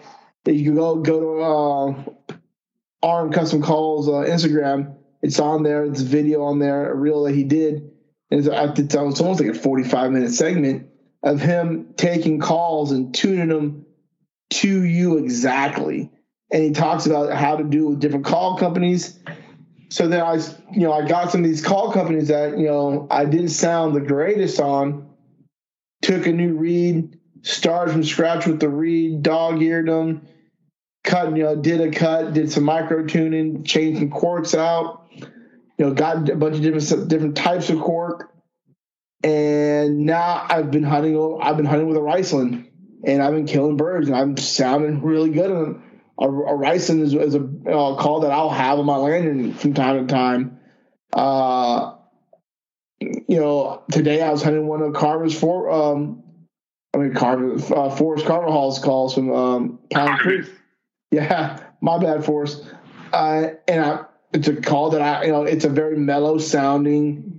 you 0.46 0.64
can 0.64 0.74
go 0.74 0.96
go 0.96 1.20
to 1.20 2.36
uh, 3.06 3.22
RM 3.22 3.32
Custom 3.32 3.62
Calls 3.62 4.08
uh, 4.08 4.28
Instagram. 4.28 4.96
It's 5.22 5.38
on 5.38 5.62
there. 5.62 5.84
It's 5.84 6.02
a 6.02 6.04
video 6.04 6.42
on 6.44 6.58
there, 6.58 6.90
a 6.90 6.94
reel 6.94 7.24
that 7.24 7.34
he 7.34 7.44
did. 7.44 7.90
And 8.30 8.46
it's, 8.46 8.78
it's 8.78 8.94
almost 8.94 9.40
like 9.40 9.48
a 9.48 9.54
45 9.54 10.10
minute 10.12 10.32
segment 10.32 10.88
of 11.22 11.40
him 11.40 11.94
taking 11.96 12.40
calls 12.40 12.92
and 12.92 13.14
tuning 13.14 13.48
them 13.48 13.86
to 14.50 14.84
you 14.84 15.18
exactly. 15.18 16.10
And 16.50 16.62
he 16.62 16.72
talks 16.72 17.06
about 17.06 17.32
how 17.32 17.56
to 17.56 17.64
do 17.64 17.88
with 17.88 18.00
different 18.00 18.26
call 18.26 18.58
companies. 18.58 19.18
So 19.88 20.08
then 20.08 20.20
I, 20.20 20.34
you 20.72 20.80
know, 20.80 20.92
I 20.92 21.06
got 21.06 21.30
some 21.30 21.42
of 21.42 21.46
these 21.46 21.64
call 21.64 21.92
companies 21.92 22.28
that, 22.28 22.58
you 22.58 22.66
know, 22.66 23.06
I 23.10 23.24
didn't 23.24 23.50
sound 23.50 23.94
the 23.94 24.00
greatest 24.00 24.60
on 24.60 25.10
took 26.02 26.26
a 26.26 26.32
new 26.32 26.54
reed, 26.54 27.18
started 27.42 27.92
from 27.92 28.04
scratch 28.04 28.46
with 28.46 28.60
the 28.60 28.68
reed, 28.68 29.22
dog 29.22 29.62
eared 29.62 29.88
them, 29.88 30.26
cut, 31.02 31.36
you 31.36 31.42
know, 31.42 31.56
did 31.56 31.80
a 31.80 31.90
cut, 31.90 32.34
did 32.34 32.52
some 32.52 32.64
micro 32.64 33.06
tuning, 33.06 33.64
changed 33.64 34.00
some 34.00 34.10
corks 34.10 34.54
out, 34.54 35.06
you 35.78 35.86
know, 35.86 35.92
got 35.92 36.28
a 36.28 36.36
bunch 36.36 36.56
of 36.56 36.62
different 36.62 37.08
different 37.08 37.36
types 37.36 37.70
of 37.70 37.80
cork, 37.80 38.32
and 39.22 40.00
now 40.00 40.46
I've 40.48 40.70
been 40.70 40.84
hunting. 40.84 41.38
I've 41.40 41.56
been 41.56 41.66
hunting 41.66 41.88
with 41.88 41.96
a 41.96 42.00
Riceland, 42.00 42.68
and 43.04 43.22
I've 43.22 43.32
been 43.32 43.46
killing 43.46 43.76
birds, 43.76 44.08
and 44.08 44.16
I'm 44.16 44.36
sounding 44.36 45.02
really 45.02 45.30
good. 45.30 45.50
And 45.50 45.82
a, 46.18 46.28
a 46.28 46.72
is, 46.72 47.14
is 47.14 47.34
a 47.34 47.40
uh, 47.40 47.96
call 47.96 48.20
that 48.20 48.30
I'll 48.30 48.50
have 48.50 48.78
on 48.78 48.86
my 48.86 48.96
lanyard 48.96 49.56
from 49.56 49.74
time 49.74 50.06
to 50.06 50.12
time. 50.12 50.60
Uh, 51.12 51.94
you 53.00 53.40
know, 53.40 53.82
today 53.90 54.22
I 54.22 54.30
was 54.30 54.42
hunting 54.42 54.66
one 54.66 54.82
of 54.82 54.94
Carver's 54.94 55.38
for 55.38 55.70
um, 55.70 56.22
I 56.94 56.98
mean 56.98 57.14
Carver 57.14 57.54
uh, 57.74 57.90
Forrest 57.90 58.26
Carver 58.26 58.46
Hall's 58.46 58.78
calls 58.78 59.14
from 59.14 59.32
um, 59.32 59.78
Pine 59.90 60.18
Creek. 60.18 60.46
Yeah, 61.10 61.60
my 61.80 61.98
bad, 61.98 62.24
Forrest. 62.24 62.64
Uh, 63.12 63.50
and 63.68 63.84
I, 63.84 64.04
it's 64.32 64.48
a 64.48 64.56
call 64.56 64.90
that 64.90 65.02
I, 65.02 65.24
you 65.24 65.32
know, 65.32 65.44
it's 65.44 65.64
a 65.64 65.68
very 65.68 65.96
mellow 65.96 66.38
sounding 66.38 67.33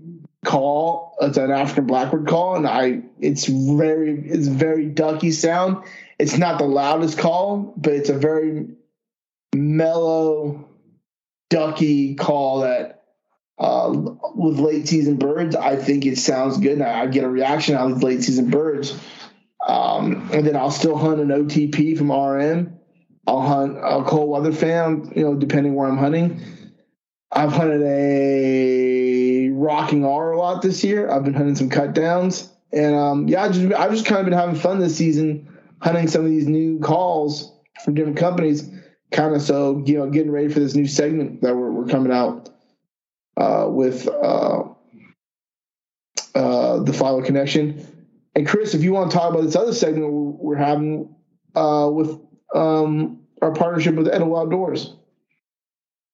call. 0.45 1.17
It's 1.19 1.37
an 1.37 1.51
African 1.51 1.87
Blackwood 1.87 2.27
call, 2.27 2.55
and 2.55 2.67
I, 2.67 3.01
it's 3.19 3.45
very, 3.45 4.27
it's 4.27 4.47
very 4.47 4.85
ducky 4.85 5.31
sound. 5.31 5.85
It's 6.17 6.37
not 6.37 6.59
the 6.59 6.65
loudest 6.65 7.17
call, 7.17 7.73
but 7.75 7.93
it's 7.93 8.09
a 8.09 8.17
very 8.17 8.67
mellow, 9.53 10.69
ducky 11.49 12.15
call 12.15 12.61
that 12.61 13.03
uh, 13.57 13.91
with 14.35 14.59
late 14.59 14.87
season 14.87 15.17
birds, 15.17 15.55
I 15.55 15.75
think 15.75 16.05
it 16.05 16.17
sounds 16.17 16.57
good. 16.57 16.73
And 16.73 16.83
I 16.83 17.07
get 17.07 17.23
a 17.23 17.29
reaction 17.29 17.75
out 17.75 17.91
of 17.91 18.03
late 18.03 18.23
season 18.23 18.49
birds. 18.49 18.97
Um, 19.65 20.29
and 20.33 20.45
then 20.45 20.55
I'll 20.55 20.71
still 20.71 20.97
hunt 20.97 21.19
an 21.19 21.29
OTP 21.29 21.97
from 21.97 22.07
RNT. 22.07 22.71
I'll 23.27 23.41
hunt 23.41 23.77
a 23.77 24.03
cold 24.03 24.29
weather 24.29 24.51
fan, 24.51 25.11
you 25.15 25.23
know, 25.23 25.33
depending 25.35 25.73
where 25.73 25.87
I'm 25.87 25.97
hunting. 25.97 26.41
I've 27.31 27.51
hunted 27.51 27.81
a 27.81 28.94
rocking 29.55 30.05
R 30.05 30.31
a 30.31 30.37
lot 30.37 30.61
this 30.61 30.83
year. 30.83 31.09
I've 31.09 31.23
been 31.23 31.33
hunting 31.33 31.55
some 31.55 31.69
cut 31.69 31.93
downs. 31.93 32.51
And 32.71 32.95
um, 32.95 33.27
yeah, 33.27 33.43
I 33.43 33.49
just, 33.49 33.73
I've 33.73 33.91
just 33.91 34.05
kind 34.05 34.19
of 34.19 34.25
been 34.25 34.37
having 34.37 34.55
fun 34.55 34.79
this 34.79 34.95
season 34.95 35.47
hunting 35.81 36.07
some 36.07 36.25
of 36.25 36.31
these 36.31 36.47
new 36.47 36.79
calls 36.79 37.53
from 37.83 37.93
different 37.93 38.17
companies, 38.17 38.69
kind 39.11 39.35
of 39.35 39.41
so, 39.41 39.83
you 39.85 39.97
know, 39.97 40.09
getting 40.09 40.31
ready 40.31 40.47
for 40.47 40.59
this 40.59 40.75
new 40.75 40.87
segment 40.87 41.41
that 41.41 41.55
we're, 41.55 41.71
we're 41.71 41.87
coming 41.87 42.11
out 42.11 42.49
uh, 43.37 43.67
with 43.69 44.07
uh, 44.07 44.63
uh, 46.33 46.79
the 46.79 46.91
Flyway 46.91 47.25
Connection. 47.25 47.85
And 48.35 48.47
Chris, 48.47 48.73
if 48.73 48.83
you 48.83 48.93
want 48.93 49.11
to 49.11 49.17
talk 49.17 49.31
about 49.31 49.43
this 49.43 49.55
other 49.55 49.73
segment 49.73 50.11
we're 50.11 50.55
having 50.55 51.15
uh, 51.55 51.89
with 51.91 52.19
um, 52.53 53.21
our 53.41 53.53
partnership 53.53 53.95
with 53.95 54.07
Edible 54.07 54.37
Outdoors. 54.37 54.95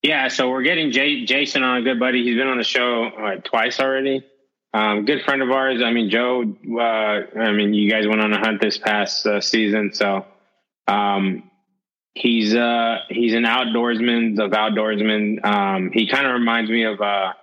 Yeah, 0.03 0.29
so 0.29 0.49
we're 0.49 0.63
getting 0.63 0.91
Jason 0.91 1.63
on 1.63 1.77
a 1.77 1.81
good 1.83 1.99
buddy. 1.99 2.23
He's 2.23 2.35
been 2.35 2.47
on 2.47 2.57
the 2.57 2.63
show 2.63 3.05
uh, 3.05 3.35
twice 3.35 3.79
already. 3.79 4.25
Um, 4.73 5.05
good 5.05 5.23
friend 5.23 5.43
of 5.43 5.51
ours. 5.51 5.81
I 5.83 5.91
mean, 5.91 6.09
Joe. 6.09 6.43
Uh, 6.43 7.39
I 7.39 7.51
mean, 7.51 7.73
you 7.73 7.89
guys 7.89 8.07
went 8.07 8.21
on 8.21 8.33
a 8.33 8.39
hunt 8.39 8.61
this 8.61 8.77
past 8.77 9.25
uh, 9.27 9.41
season, 9.41 9.93
so 9.93 10.25
um, 10.87 11.51
he's 12.15 12.55
uh, 12.55 12.99
he's 13.09 13.33
an 13.33 13.43
outdoorsman 13.43 14.39
of 14.39 14.51
outdoorsmen. 14.51 15.45
Um, 15.45 15.91
he 15.93 16.07
kind 16.07 16.25
of 16.25 16.33
reminds 16.33 16.71
me 16.71 16.83
of. 16.83 16.99
Uh, 16.99 17.33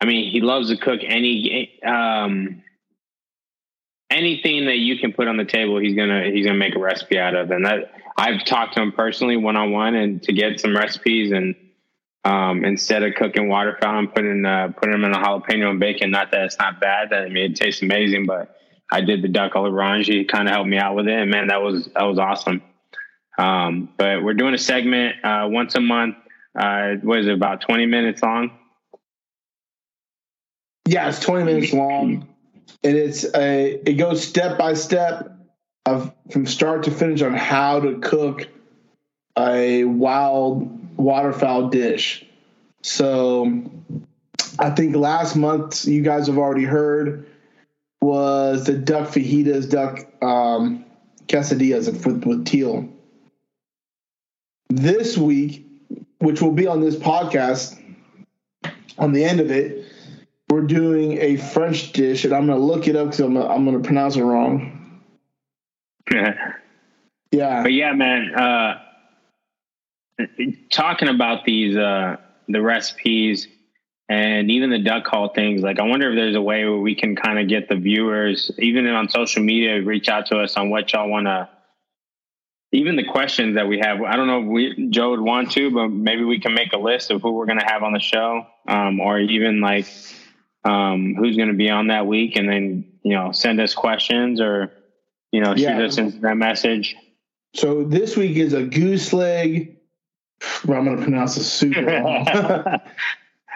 I 0.00 0.04
mean, 0.04 0.30
he 0.30 0.40
loves 0.40 0.70
to 0.70 0.76
cook 0.76 1.00
any 1.04 1.80
um, 1.84 2.62
anything 4.10 4.66
that 4.66 4.78
you 4.78 4.98
can 4.98 5.12
put 5.12 5.28
on 5.28 5.36
the 5.36 5.44
table. 5.44 5.78
He's 5.78 5.94
gonna 5.94 6.24
he's 6.24 6.46
gonna 6.46 6.58
make 6.58 6.74
a 6.74 6.80
recipe 6.80 7.18
out 7.18 7.36
of, 7.36 7.50
and 7.50 7.64
that 7.64 7.92
I've 8.16 8.44
talked 8.44 8.74
to 8.74 8.82
him 8.82 8.92
personally 8.92 9.36
one 9.36 9.56
on 9.56 9.72
one 9.72 9.94
and 9.94 10.22
to 10.24 10.32
get 10.32 10.58
some 10.58 10.74
recipes 10.74 11.32
and 11.32 11.54
um, 12.26 12.64
instead 12.64 13.04
of 13.04 13.14
cooking 13.14 13.48
waterfowl 13.48 14.00
and 14.00 14.12
putting 14.12 14.44
uh, 14.44 14.72
putting 14.76 14.90
them 14.90 15.04
in 15.04 15.12
a 15.12 15.18
jalapeno 15.18 15.70
and 15.70 15.78
bacon. 15.78 16.10
Not 16.10 16.32
that 16.32 16.46
it's 16.46 16.58
not 16.58 16.80
bad. 16.80 17.10
That 17.10 17.22
I 17.22 17.28
mean, 17.28 17.52
it 17.52 17.56
tastes 17.56 17.82
amazing. 17.82 18.26
But 18.26 18.58
I 18.90 19.00
did 19.00 19.22
the 19.22 19.28
duck 19.28 19.54
orange. 19.54 20.06
He 20.08 20.24
kind 20.24 20.48
of 20.48 20.54
helped 20.54 20.68
me 20.68 20.76
out 20.76 20.96
with 20.96 21.06
it, 21.06 21.14
and 21.14 21.30
man, 21.30 21.48
that 21.48 21.62
was 21.62 21.88
that 21.94 22.02
was 22.02 22.18
awesome. 22.18 22.62
Um, 23.38 23.90
but 23.96 24.24
we're 24.24 24.34
doing 24.34 24.54
a 24.54 24.58
segment 24.58 25.24
uh, 25.24 25.46
once 25.48 25.76
a 25.76 25.80
month. 25.80 26.16
Uh, 26.58 26.94
what 27.02 27.20
is 27.20 27.28
it? 27.28 27.34
About 27.34 27.60
twenty 27.60 27.86
minutes 27.86 28.22
long. 28.22 28.50
Yeah, 30.88 31.08
it's 31.08 31.20
twenty 31.20 31.44
minutes 31.44 31.72
long, 31.72 32.28
and 32.82 32.96
it's 32.96 33.24
a 33.36 33.88
it 33.88 33.94
goes 33.94 34.26
step 34.26 34.58
by 34.58 34.74
step 34.74 35.30
of 35.84 36.12
from 36.32 36.44
start 36.46 36.82
to 36.84 36.90
finish 36.90 37.22
on 37.22 37.34
how 37.34 37.78
to 37.78 38.00
cook 38.00 38.48
a 39.38 39.84
wild 39.84 40.85
waterfowl 40.96 41.68
dish. 41.68 42.24
So 42.82 43.62
I 44.58 44.70
think 44.70 44.96
last 44.96 45.36
month 45.36 45.86
you 45.86 46.02
guys 46.02 46.26
have 46.28 46.38
already 46.38 46.64
heard 46.64 47.26
was 48.00 48.64
the 48.64 48.74
duck 48.74 49.08
fajitas, 49.08 49.68
duck 49.68 50.00
um, 50.22 50.84
quesadillas 51.26 51.86
with, 52.04 52.24
with 52.24 52.46
teal. 52.46 52.88
This 54.68 55.16
week, 55.16 55.66
which 56.18 56.40
will 56.40 56.52
be 56.52 56.66
on 56.66 56.80
this 56.80 56.96
podcast, 56.96 57.80
on 58.98 59.12
the 59.12 59.24
end 59.24 59.40
of 59.40 59.50
it, 59.50 59.84
we're 60.48 60.62
doing 60.62 61.18
a 61.18 61.36
French 61.36 61.92
dish, 61.92 62.24
and 62.24 62.32
I'm 62.32 62.46
going 62.46 62.58
to 62.58 62.64
look 62.64 62.86
it 62.86 62.96
up 62.96 63.06
because 63.06 63.20
I'm, 63.20 63.36
I'm 63.36 63.64
going 63.64 63.80
to 63.80 63.84
pronounce 63.84 64.16
it 64.16 64.22
wrong. 64.22 65.02
yeah. 66.12 66.52
yeah. 67.32 67.62
But 67.62 67.72
yeah, 67.72 67.92
man. 67.92 68.34
Uh, 68.34 68.85
talking 70.70 71.08
about 71.08 71.44
these 71.44 71.76
uh, 71.76 72.16
the 72.48 72.62
recipes 72.62 73.48
and 74.08 74.50
even 74.50 74.70
the 74.70 74.78
duck 74.78 75.04
call 75.04 75.32
things 75.34 75.62
like 75.62 75.78
i 75.80 75.82
wonder 75.82 76.10
if 76.10 76.16
there's 76.16 76.36
a 76.36 76.40
way 76.40 76.64
where 76.64 76.78
we 76.78 76.94
can 76.94 77.16
kind 77.16 77.38
of 77.38 77.48
get 77.48 77.68
the 77.68 77.74
viewers 77.74 78.50
even 78.58 78.86
on 78.86 79.08
social 79.08 79.42
media 79.42 79.82
reach 79.82 80.08
out 80.08 80.26
to 80.26 80.38
us 80.38 80.56
on 80.56 80.70
what 80.70 80.92
y'all 80.92 81.08
want 81.08 81.26
to 81.26 81.48
even 82.72 82.96
the 82.96 83.04
questions 83.04 83.56
that 83.56 83.66
we 83.66 83.78
have 83.80 84.00
i 84.02 84.14
don't 84.16 84.26
know 84.26 84.40
if 84.42 84.46
we 84.46 84.88
joe 84.90 85.10
would 85.10 85.20
want 85.20 85.50
to 85.50 85.70
but 85.70 85.88
maybe 85.88 86.24
we 86.24 86.38
can 86.38 86.54
make 86.54 86.72
a 86.72 86.78
list 86.78 87.10
of 87.10 87.20
who 87.20 87.32
we're 87.32 87.46
going 87.46 87.58
to 87.58 87.66
have 87.66 87.82
on 87.82 87.92
the 87.92 88.00
show 88.00 88.46
um, 88.68 89.00
or 89.00 89.18
even 89.18 89.60
like 89.60 89.86
um, 90.64 91.14
who's 91.16 91.36
going 91.36 91.48
to 91.48 91.54
be 91.54 91.70
on 91.70 91.88
that 91.88 92.06
week 92.06 92.36
and 92.36 92.48
then 92.48 92.84
you 93.02 93.14
know 93.14 93.32
send 93.32 93.60
us 93.60 93.74
questions 93.74 94.40
or 94.40 94.72
you 95.32 95.40
know 95.40 95.54
shoot 95.54 95.62
yeah. 95.62 95.82
us 95.82 95.96
that 95.96 96.36
message 96.36 96.96
so 97.54 97.82
this 97.82 98.16
week 98.16 98.36
is 98.36 98.52
a 98.52 98.62
goose 98.62 99.12
leg 99.12 99.75
I'm 100.64 100.84
going 100.84 100.96
to 100.96 101.02
pronounce 101.02 101.36
it 101.36 101.44
super 101.44 101.84
wrong. 101.84 102.26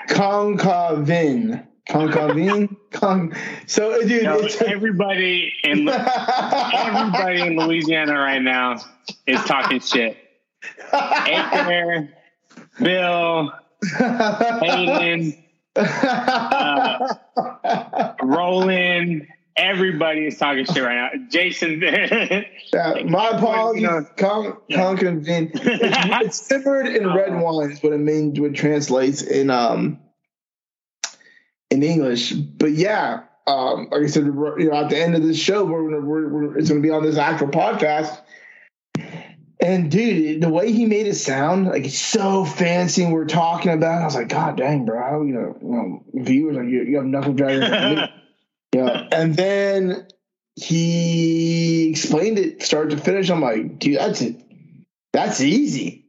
Concavin. 0.09 1.67
Concavin? 1.89 2.77
Con- 2.93 3.35
so, 3.67 4.07
dude, 4.07 4.25
no, 4.25 4.41
everybody 4.65 5.53
in 5.65 5.89
everybody 5.89 7.41
in 7.41 7.57
Louisiana 7.57 8.15
right 8.15 8.43
now 8.43 8.77
is 9.27 9.41
talking 9.45 9.81
shit. 9.81 10.17
Acre, 10.93 12.09
Bill, 12.81 13.53
Hayden, 14.63 15.45
uh, 15.77 17.17
Roland, 18.23 19.27
Everybody 19.57 20.27
is 20.27 20.39
talking 20.39 20.65
shit 20.65 20.83
right 20.83 21.13
now. 21.15 21.27
Jason. 21.31 21.81
yeah, 21.83 23.03
my 23.05 23.29
apologies. 23.31 24.07
Con, 24.17 24.57
yeah. 24.69 24.93
It's, 25.01 26.27
it's 26.27 26.47
simmered 26.47 26.87
in 26.87 27.13
red 27.13 27.31
uh-huh. 27.31 27.43
wine 27.43 27.71
is 27.73 27.83
what 27.83 27.93
it 27.93 27.99
means, 27.99 28.39
what 28.41 28.55
translates 28.55 29.23
in 29.23 29.51
um 29.51 29.99
in 31.71 31.83
English. 31.83 32.33
But 32.33 32.73
yeah, 32.73 33.25
um, 33.47 33.89
like 33.91 34.03
I 34.03 34.07
said, 34.07 34.25
you 34.25 34.71
know, 34.71 34.75
at 34.75 34.91
the 34.91 34.99
end 34.99 35.15
of 35.15 35.23
this 35.23 35.39
show, 35.39 35.65
we're 35.65 35.91
gonna 35.91 36.01
we're, 36.01 36.29
we're, 36.29 36.59
it's 36.59 36.69
gonna 36.69 36.81
be 36.81 36.91
on 36.91 37.03
this 37.03 37.17
actual 37.17 37.49
podcast. 37.49 38.21
And 39.63 39.91
dude, 39.91 40.41
the 40.41 40.49
way 40.49 40.73
he 40.73 40.87
made 40.87 41.07
it 41.07 41.17
sound, 41.17 41.67
like 41.67 41.85
it's 41.85 41.99
so 41.99 42.47
fancy. 42.47 43.05
And 43.05 43.13
we're 43.13 43.27
talking 43.27 43.73
about, 43.73 43.99
it, 43.99 44.03
I 44.03 44.05
was 44.07 44.15
like, 44.15 44.29
God 44.29 44.57
dang, 44.57 44.87
bro, 44.87 45.23
you 45.23 45.35
know, 45.35 45.59
you 45.61 45.69
know 45.69 46.05
viewers, 46.15 46.57
like 46.57 46.67
you, 46.67 46.83
you 46.85 46.97
have 46.97 47.05
knuckle 47.05 47.35
draggers. 47.35 48.11
Yeah. 48.75 49.09
And 49.13 49.35
then 49.35 50.07
he 50.57 51.91
explained 51.91 52.39
it 52.39 52.63
start 52.63 52.91
to 52.91 52.97
finish. 52.97 53.31
I'm 53.31 53.41
like, 53.41 53.79
dude, 53.79 53.99
that's 53.99 54.21
it. 54.21 54.41
That's 55.13 55.41
easy. 55.41 56.07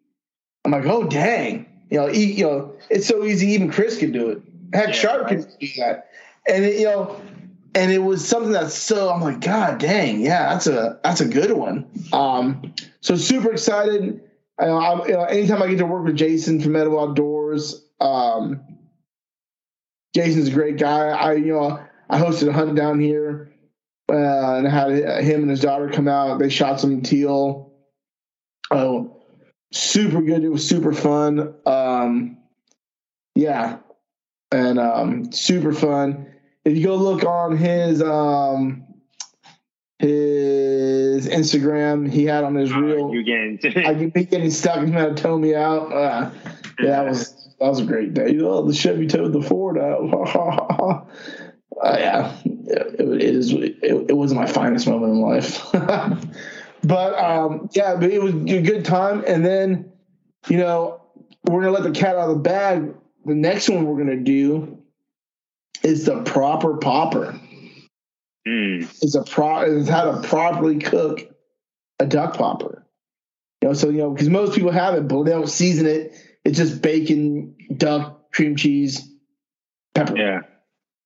I'm 0.63 0.71
like, 0.71 0.85
oh 0.85 1.03
dang. 1.03 1.67
You 1.89 1.97
know, 1.97 2.07
he, 2.07 2.33
you 2.33 2.45
know, 2.45 2.73
it's 2.89 3.07
so 3.07 3.23
easy. 3.23 3.47
Even 3.47 3.71
Chris 3.71 3.97
can 3.97 4.11
do 4.11 4.29
it. 4.29 4.41
Heck, 4.73 4.87
yeah, 4.87 4.93
Sharp 4.93 5.23
right. 5.23 5.39
can 5.39 5.47
do 5.59 5.67
that. 5.77 6.09
And 6.47 6.63
it, 6.63 6.79
you 6.79 6.85
know, 6.85 7.19
and 7.75 7.91
it 7.91 7.99
was 7.99 8.27
something 8.27 8.51
that's 8.51 8.73
so. 8.73 9.09
I'm 9.09 9.21
like, 9.21 9.41
God 9.41 9.79
dang, 9.79 10.21
yeah, 10.21 10.53
that's 10.53 10.67
a 10.67 10.99
that's 11.03 11.21
a 11.21 11.27
good 11.27 11.51
one. 11.51 11.87
Um, 12.13 12.73
so 13.01 13.15
super 13.15 13.51
excited. 13.51 14.21
I, 14.59 14.65
I, 14.65 15.05
you 15.07 15.13
know, 15.13 15.23
anytime 15.23 15.61
I 15.61 15.67
get 15.67 15.77
to 15.79 15.85
work 15.85 16.05
with 16.05 16.15
Jason 16.15 16.61
from 16.61 16.75
Edible 16.75 16.99
Outdoors, 16.99 17.83
um, 17.99 18.61
Jason's 20.13 20.49
a 20.49 20.51
great 20.51 20.77
guy. 20.77 21.09
I, 21.09 21.33
you 21.33 21.53
know, 21.53 21.79
I 22.11 22.19
hosted 22.19 22.49
a 22.49 22.53
hunt 22.53 22.75
down 22.75 22.99
here 22.99 23.53
uh, 24.11 24.55
and 24.57 24.67
had 24.67 24.91
him 25.23 25.41
and 25.43 25.49
his 25.49 25.61
daughter 25.61 25.89
come 25.89 26.07
out. 26.09 26.39
They 26.39 26.49
shot 26.49 26.79
some 26.81 27.01
teal. 27.01 27.71
Oh, 28.69 29.23
super 29.71 30.21
good. 30.21 30.43
It 30.43 30.49
was 30.49 30.67
super 30.67 30.91
fun. 30.91 31.55
Um, 31.65 32.37
yeah, 33.33 33.77
and 34.51 34.77
um, 34.77 35.31
super 35.31 35.71
fun. 35.73 36.27
If 36.65 36.77
you 36.77 36.83
go 36.85 36.95
look 36.97 37.23
on 37.23 37.55
his 37.55 38.01
um, 38.03 38.83
his 39.99 41.27
Instagram, 41.29 42.11
he 42.11 42.25
had 42.25 42.43
on 42.43 42.55
his 42.55 42.71
Oh, 42.73 42.79
reel. 42.81 43.13
you 43.13 43.23
getting 43.23 43.57
I 43.85 43.93
keep 43.95 44.29
getting 44.29 44.51
stuck. 44.51 44.81
He's 44.81 44.91
gonna 44.91 45.15
tow 45.15 45.37
me 45.37 45.55
out. 45.55 45.93
Uh, 45.93 46.31
yeah, 46.79 46.85
that 46.87 47.05
was 47.07 47.33
that 47.59 47.67
was 47.69 47.79
a 47.79 47.85
great 47.85 48.13
day. 48.13 48.37
Oh, 48.41 48.65
the 48.65 48.73
Chevy 48.73 49.07
towed 49.07 49.31
the 49.31 49.41
Ford 49.41 49.77
out. 49.77 51.07
uh, 51.83 51.97
yeah, 51.99 52.37
it, 52.45 52.99
it 52.99 53.21
is. 53.21 53.53
It, 53.53 53.77
it 54.09 54.17
wasn't 54.17 54.39
my 54.39 54.47
finest 54.47 54.87
moment 54.87 55.13
in 55.13 55.21
life, 55.21 55.65
but 56.83 57.19
um, 57.19 57.69
yeah, 57.73 57.95
but 57.95 58.11
it 58.11 58.21
was 58.21 58.33
a 58.33 58.61
good 58.61 58.85
time. 58.85 59.23
And 59.27 59.45
then, 59.45 59.91
you 60.47 60.57
know, 60.57 61.01
we're 61.45 61.61
gonna 61.61 61.73
let 61.73 61.83
the 61.83 61.91
cat 61.91 62.15
out 62.15 62.29
of 62.29 62.35
the 62.35 62.41
bag. 62.41 62.93
The 63.25 63.35
next 63.35 63.69
one 63.69 63.85
we're 63.85 63.97
gonna 63.97 64.17
do 64.17 64.79
is 65.83 66.05
the 66.05 66.21
proper 66.23 66.77
popper. 66.77 67.39
Mm. 68.47 69.03
Is 69.03 69.15
a 69.15 69.23
pro. 69.23 69.61
Is 69.61 69.89
how 69.89 70.11
to 70.11 70.27
properly 70.27 70.77
cook 70.77 71.21
a 71.99 72.05
duck 72.05 72.35
popper. 72.35 72.85
You 73.61 73.69
know, 73.69 73.73
so 73.73 73.89
you 73.89 73.99
know, 73.99 74.11
because 74.11 74.29
most 74.29 74.55
people 74.55 74.71
have 74.71 74.95
it, 74.95 75.07
but 75.07 75.23
they 75.23 75.31
don't 75.31 75.49
season 75.49 75.87
it. 75.87 76.13
It's 76.43 76.57
just 76.57 76.81
bacon, 76.81 77.55
duck, 77.75 78.31
cream 78.31 78.55
cheese, 78.55 79.07
pepper. 79.93 80.17
Yeah. 80.17 80.39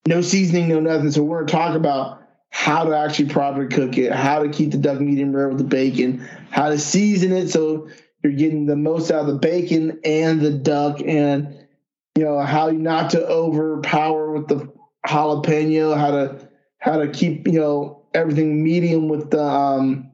No 0.08 0.22
seasoning, 0.22 0.68
no 0.68 0.80
nothing. 0.80 1.12
So 1.12 1.24
we're 1.24 1.44
gonna 1.44 1.52
talk 1.52 1.76
about 1.76 2.22
how 2.50 2.84
to 2.84 2.96
actually 2.96 3.30
properly 3.30 3.68
cook 3.68 3.98
it, 3.98 4.12
how 4.12 4.44
to 4.44 4.50
keep 4.50 4.72
the 4.72 4.78
duck 4.78 5.00
medium 5.02 5.36
rare 5.36 5.50
with 5.50 5.58
the 5.58 5.64
bacon, 5.64 6.28
how 6.52 6.70
to 6.70 6.78
season 6.78 7.32
it 7.32 7.50
so 7.50 7.90
you're 8.24 8.34
getting 8.34 8.66
the 8.66 8.76
most 8.76 9.12
out 9.12 9.22
of 9.22 9.28
the 9.28 9.36
bacon 9.36 10.00
and 10.04 10.42
the 10.42 10.52
duck, 10.52 11.02
and 11.02 11.68
you 12.16 12.24
know 12.24 12.40
how 12.40 12.70
not 12.70 13.12
to 13.12 13.28
overpower 13.28 14.32
with 14.32 14.48
the 14.48 14.72
jalapeno, 15.06 15.98
how 15.98 16.12
to 16.12 16.50
how 16.78 16.98
to 16.98 17.08
keep 17.10 17.48
you 17.48 17.60
know 17.60 18.04
everything 18.14 18.64
medium 18.64 19.10
with 19.10 19.32
the 19.32 19.44
um, 19.44 20.10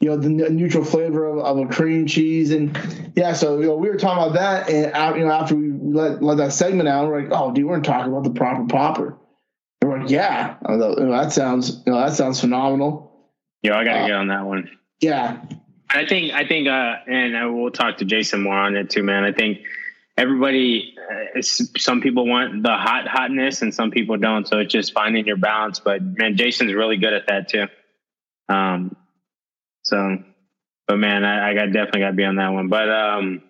you 0.00 0.10
know 0.10 0.16
the 0.16 0.28
neutral 0.28 0.84
flavor 0.84 1.24
of, 1.24 1.38
of 1.38 1.58
a 1.58 1.66
cream 1.72 2.06
cheese 2.06 2.50
and 2.50 2.78
yeah 3.16 3.32
so 3.32 3.58
you 3.58 3.66
know 3.66 3.76
we 3.76 3.88
were 3.88 3.96
talking 3.96 4.22
about 4.22 4.34
that 4.34 4.68
and 4.68 5.16
you 5.16 5.24
know 5.24 5.32
after 5.32 5.54
we 5.56 5.70
let, 5.84 6.22
let 6.22 6.36
that 6.38 6.52
segment 6.52 6.88
out 6.88 7.08
we're 7.08 7.22
like 7.22 7.30
oh 7.32 7.52
dude 7.52 7.66
we're 7.66 7.80
talking 7.80 8.10
about 8.10 8.24
the 8.24 8.30
proper 8.30 8.64
popper 8.66 9.16
and 9.82 9.90
we're 9.90 10.00
like 10.00 10.10
yeah 10.10 10.56
you 10.68 10.78
that 10.78 11.32
sounds 11.32 11.82
you 11.86 11.92
know 11.92 12.00
that 12.00 12.14
sounds 12.14 12.40
phenomenal 12.40 13.12
Yeah, 13.62 13.76
I 13.78 13.84
gotta 13.84 14.00
Uh, 14.00 14.06
get 14.06 14.16
on 14.16 14.28
that 14.28 14.44
one. 14.46 14.70
yeah 15.00 15.42
I 15.90 16.06
think 16.06 16.32
I 16.32 16.46
think 16.46 16.66
uh 16.68 16.94
and 17.06 17.36
I 17.36 17.46
will 17.46 17.70
talk 17.70 17.98
to 17.98 18.04
Jason 18.04 18.42
more 18.42 18.56
on 18.56 18.74
it 18.76 18.90
too, 18.90 19.02
man. 19.02 19.22
I 19.24 19.32
think 19.32 19.58
everybody 20.16 20.94
uh, 21.36 21.40
some 21.42 22.00
people 22.00 22.26
want 22.26 22.62
the 22.62 22.74
hot 22.74 23.06
hotness 23.06 23.62
and 23.62 23.72
some 23.74 23.90
people 23.90 24.16
don't, 24.16 24.48
so 24.48 24.58
it's 24.58 24.72
just 24.72 24.92
finding 24.92 25.26
your 25.26 25.36
balance. 25.36 25.80
But 25.80 26.02
man, 26.02 26.36
Jason's 26.36 26.72
really 26.72 26.96
good 26.96 27.12
at 27.12 27.26
that 27.28 27.48
too. 27.48 27.66
Um 28.48 28.96
so 29.84 30.18
but 30.88 30.96
man, 30.98 31.24
I, 31.24 31.50
I 31.50 31.54
got 31.54 31.66
definitely 31.72 32.00
got 32.00 32.08
to 32.08 32.12
be 32.16 32.24
on 32.24 32.36
that 32.36 32.52
one. 32.52 32.68
But 32.68 32.88
um 32.90 33.42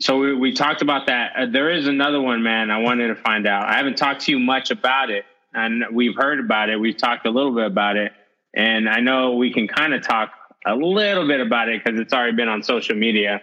so 0.00 0.18
we, 0.18 0.34
we 0.34 0.52
talked 0.52 0.82
about 0.82 1.06
that. 1.06 1.32
Uh, 1.36 1.46
there 1.46 1.70
is 1.70 1.86
another 1.86 2.20
one, 2.20 2.42
man. 2.42 2.70
I 2.70 2.78
wanted 2.78 3.08
to 3.08 3.14
find 3.14 3.46
out. 3.46 3.68
I 3.68 3.76
haven't 3.76 3.96
talked 3.96 4.22
to 4.22 4.32
you 4.32 4.38
much 4.38 4.70
about 4.70 5.10
it, 5.10 5.26
and 5.52 5.84
we've 5.92 6.16
heard 6.16 6.40
about 6.40 6.70
it. 6.70 6.80
We've 6.80 6.96
talked 6.96 7.26
a 7.26 7.30
little 7.30 7.54
bit 7.54 7.66
about 7.66 7.96
it, 7.96 8.12
and 8.54 8.88
I 8.88 9.00
know 9.00 9.34
we 9.34 9.52
can 9.52 9.68
kind 9.68 9.92
of 9.92 10.02
talk 10.02 10.32
a 10.66 10.74
little 10.74 11.26
bit 11.26 11.40
about 11.40 11.68
it 11.68 11.84
because 11.84 12.00
it's 12.00 12.12
already 12.12 12.36
been 12.36 12.48
on 12.48 12.62
social 12.62 12.96
media. 12.96 13.42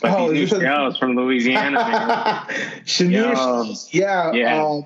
But 0.00 0.18
Oh, 0.18 0.32
these 0.32 0.50
new 0.52 0.60
shells 0.60 0.96
from 0.98 1.14
Louisiana, 1.14 1.78
man. 1.78 2.46
Yo. 3.10 3.74
yeah, 3.90 4.32
Yeah. 4.32 4.64
Uh, 4.64 4.82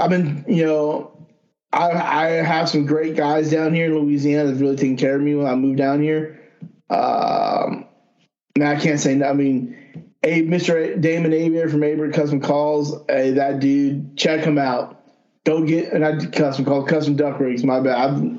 I 0.00 0.08
mean, 0.08 0.44
you 0.46 0.64
know, 0.64 1.26
I 1.72 1.90
I 1.90 2.26
have 2.42 2.68
some 2.68 2.86
great 2.86 3.16
guys 3.16 3.50
down 3.50 3.74
here 3.74 3.86
in 3.86 3.98
Louisiana 3.98 4.48
that's 4.48 4.60
really 4.60 4.76
taking 4.76 4.96
care 4.96 5.16
of 5.16 5.22
me 5.22 5.34
when 5.34 5.46
I 5.46 5.54
moved 5.54 5.78
down 5.78 6.02
here. 6.02 6.40
Um, 6.88 7.86
now 8.56 8.70
I 8.70 8.76
can't 8.76 9.00
say 9.00 9.14
no. 9.14 9.28
I 9.28 9.32
mean, 9.32 9.76
hey, 10.22 10.42
Mr. 10.44 11.00
Damon 11.00 11.32
Avier 11.32 11.70
from 11.70 11.80
Avier 11.80 12.12
Custom 12.12 12.40
Calls, 12.40 12.94
hey, 13.08 13.32
that 13.32 13.60
dude, 13.60 14.16
check 14.16 14.44
him 14.44 14.58
out. 14.58 15.00
Go 15.44 15.64
get 15.64 15.92
and 15.92 16.04
I 16.04 16.24
custom 16.26 16.64
call 16.64 16.84
custom 16.84 17.16
duck 17.16 17.40
rigs. 17.40 17.64
My 17.64 17.80
bad. 17.80 18.38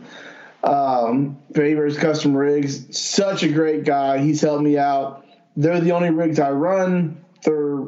Um, 0.64 1.38
Favors 1.54 1.98
Custom 1.98 2.36
Rigs, 2.36 2.98
such 2.98 3.44
a 3.44 3.50
great 3.50 3.84
guy. 3.84 4.20
He's 4.20 4.40
helped 4.40 4.64
me 4.64 4.78
out. 4.78 5.26
They're 5.58 5.82
the 5.82 5.92
only 5.92 6.12
rigs 6.12 6.40
I 6.40 6.52
run. 6.52 7.22
They're 7.44 7.82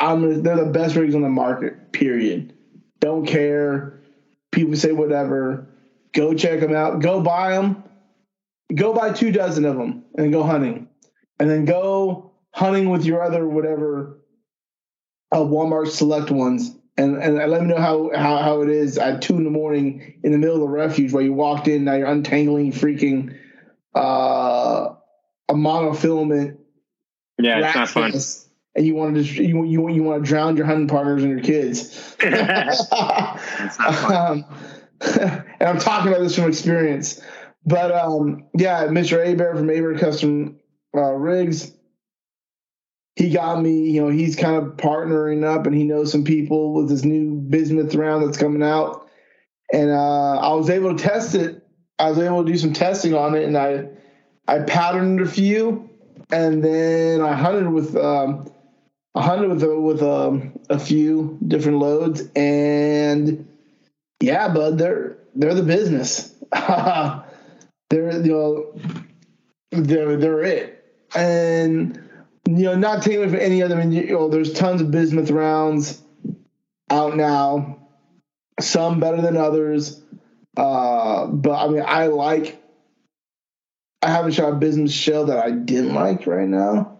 I'm 0.00 0.42
they're 0.42 0.56
the 0.56 0.72
best 0.72 0.96
rigs 0.96 1.14
on 1.14 1.22
the 1.22 1.28
market. 1.28 1.92
Period. 1.92 2.52
Don't 2.98 3.24
care. 3.24 4.00
People 4.50 4.74
say 4.74 4.90
whatever. 4.90 5.68
Go 6.12 6.34
check 6.34 6.58
them 6.58 6.74
out. 6.74 7.00
Go 7.00 7.20
buy 7.20 7.52
them. 7.52 7.84
Go 8.74 8.92
buy 8.92 9.12
two 9.12 9.30
dozen 9.30 9.64
of 9.64 9.76
them 9.76 10.04
and 10.16 10.32
go 10.32 10.42
hunting, 10.42 10.88
and 11.38 11.48
then 11.48 11.64
go 11.64 12.31
hunting 12.52 12.90
with 12.90 13.04
your 13.04 13.22
other 13.22 13.46
whatever 13.46 14.20
uh, 15.30 15.38
Walmart 15.38 15.88
select 15.88 16.30
ones. 16.30 16.76
And, 16.98 17.16
and 17.16 17.36
let 17.36 17.62
me 17.62 17.68
know 17.68 17.80
how, 17.80 18.10
how, 18.14 18.36
how 18.36 18.60
it 18.60 18.68
is 18.68 18.98
at 18.98 19.22
two 19.22 19.36
in 19.36 19.44
the 19.44 19.50
morning 19.50 20.20
in 20.22 20.30
the 20.30 20.38
middle 20.38 20.56
of 20.56 20.60
the 20.60 20.68
refuge 20.68 21.10
where 21.12 21.22
you 21.22 21.32
walked 21.32 21.66
in 21.66 21.84
now 21.84 21.94
you're 21.94 22.06
untangling 22.06 22.70
freaking 22.70 23.34
uh, 23.94 24.94
a 25.48 25.54
monofilament 25.54 26.58
yeah, 27.38 27.66
it's 27.66 27.74
not 27.74 27.88
fun. 27.88 28.12
and 28.74 28.86
you 28.86 28.94
want 28.94 29.14
to 29.14 29.22
just 29.22 29.36
you 29.36 29.64
you 29.64 29.88
you 29.90 30.02
want 30.02 30.22
to 30.22 30.28
drown 30.28 30.56
your 30.56 30.66
hunting 30.66 30.88
partners 30.88 31.22
and 31.22 31.32
your 31.32 31.40
kids. 31.40 32.16
it's 32.20 32.90
not 32.90 33.38
fun. 33.40 34.14
um, 34.14 34.44
and 35.00 35.68
I'm 35.68 35.78
talking 35.78 36.12
about 36.12 36.22
this 36.22 36.36
from 36.36 36.48
experience. 36.48 37.20
But 37.64 37.92
um, 37.92 38.44
yeah, 38.54 38.86
Mr. 38.86 39.24
Abear 39.24 39.56
from 39.56 39.70
Aber 39.70 39.98
Custom 39.98 40.58
uh, 40.96 41.12
Rigs, 41.12 41.72
he 43.16 43.30
got 43.30 43.60
me. 43.60 43.90
You 43.90 44.02
know, 44.02 44.08
he's 44.08 44.36
kind 44.36 44.56
of 44.56 44.76
partnering 44.76 45.44
up, 45.44 45.66
and 45.66 45.74
he 45.74 45.84
knows 45.84 46.10
some 46.10 46.24
people 46.24 46.72
with 46.74 46.88
this 46.88 47.04
new 47.04 47.34
bismuth 47.34 47.94
round 47.94 48.26
that's 48.26 48.38
coming 48.38 48.62
out. 48.62 49.08
And 49.72 49.90
uh, 49.90 50.38
I 50.38 50.54
was 50.54 50.70
able 50.70 50.96
to 50.96 51.02
test 51.02 51.34
it. 51.34 51.66
I 51.98 52.10
was 52.10 52.18
able 52.18 52.44
to 52.44 52.50
do 52.50 52.58
some 52.58 52.72
testing 52.72 53.14
on 53.14 53.34
it, 53.34 53.44
and 53.44 53.56
I 53.56 53.88
I 54.48 54.60
patterned 54.60 55.20
a 55.20 55.26
few, 55.26 55.88
and 56.30 56.64
then 56.64 57.20
I 57.20 57.34
hunted 57.34 57.68
with 57.70 57.96
um, 57.96 58.50
I 59.14 59.22
hunted 59.22 59.50
with 59.50 59.62
a, 59.62 59.80
with 59.80 60.02
um, 60.02 60.58
a 60.68 60.78
few 60.78 61.38
different 61.46 61.78
loads, 61.78 62.22
and 62.34 63.46
yeah, 64.20 64.48
bud, 64.48 64.78
they're 64.78 65.18
they're 65.34 65.54
the 65.54 65.62
business. 65.62 66.34
they're 66.52 68.20
you 68.22 68.32
know 68.32 68.74
they're 69.70 70.16
they're 70.16 70.42
it, 70.42 70.84
and 71.14 72.01
you 72.46 72.64
know 72.64 72.74
not 72.74 73.02
taking 73.02 73.22
it 73.22 73.30
from 73.30 73.40
any 73.40 73.62
other. 73.62 73.76
I 73.76 73.84
mean, 73.84 73.92
you 73.92 74.12
know, 74.12 74.28
there's 74.28 74.52
tons 74.52 74.80
of 74.80 74.90
bismuth 74.90 75.30
rounds 75.30 76.02
out 76.90 77.16
now. 77.16 77.78
Some 78.60 79.00
better 79.00 79.20
than 79.22 79.36
others, 79.36 80.02
uh, 80.56 81.26
but 81.26 81.52
I 81.52 81.68
mean, 81.68 81.84
I 81.86 82.06
like. 82.06 82.58
I 84.04 84.10
haven't 84.10 84.32
shot 84.32 84.52
a 84.52 84.56
bismuth 84.56 84.90
shell 84.90 85.26
that 85.26 85.38
I 85.38 85.52
didn't 85.52 85.94
like 85.94 86.26
right 86.26 86.48
now. 86.48 86.98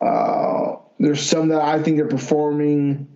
Uh, 0.00 0.76
there's 0.98 1.22
some 1.22 1.48
that 1.48 1.62
I 1.62 1.80
think 1.82 2.00
are 2.00 2.08
performing 2.08 3.06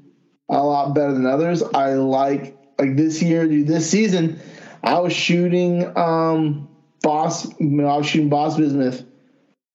a 0.48 0.62
lot 0.62 0.94
better 0.94 1.12
than 1.12 1.26
others. 1.26 1.62
I 1.62 1.94
like 1.94 2.56
like 2.78 2.96
this 2.96 3.20
year, 3.22 3.46
dude, 3.46 3.66
this 3.66 3.90
season, 3.90 4.40
I 4.82 5.00
was 5.00 5.12
shooting 5.12 5.96
um 5.96 6.68
boss. 7.02 7.46
You 7.58 7.66
know, 7.66 7.88
I 7.88 7.96
was 7.96 8.06
shooting 8.06 8.28
boss 8.28 8.56
bismuth 8.56 9.04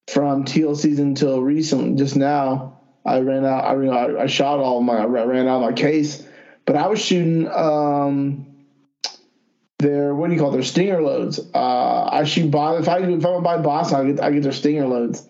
from 0.07 0.43
teal 0.43 0.75
season 0.75 1.09
until 1.09 1.41
recently. 1.41 1.95
Just 1.95 2.15
now, 2.15 2.79
I 3.05 3.19
ran 3.19 3.45
out. 3.45 3.65
I 3.65 3.73
ran 3.73 3.93
out, 3.93 4.17
I 4.17 4.27
shot 4.27 4.59
all 4.59 4.81
my. 4.81 4.97
I 4.97 5.05
ran 5.05 5.47
out 5.47 5.61
of 5.63 5.69
my 5.69 5.73
case, 5.73 6.25
but 6.65 6.75
I 6.75 6.87
was 6.87 6.99
shooting 6.99 7.47
um 7.47 8.47
their 9.79 10.15
what 10.15 10.27
do 10.27 10.33
you 10.33 10.39
call 10.39 10.49
it? 10.49 10.53
their 10.53 10.63
stinger 10.63 11.01
loads. 11.01 11.39
Uh, 11.53 12.09
I 12.11 12.23
shoot 12.23 12.49
boss. 12.49 12.81
If 12.81 12.89
I 12.89 12.99
if 12.99 13.25
I'm 13.25 13.43
buy 13.43 13.57
boss, 13.57 13.93
I 13.93 14.05
get 14.05 14.21
I 14.21 14.31
get 14.31 14.43
their 14.43 14.51
stinger 14.51 14.87
loads. 14.87 15.27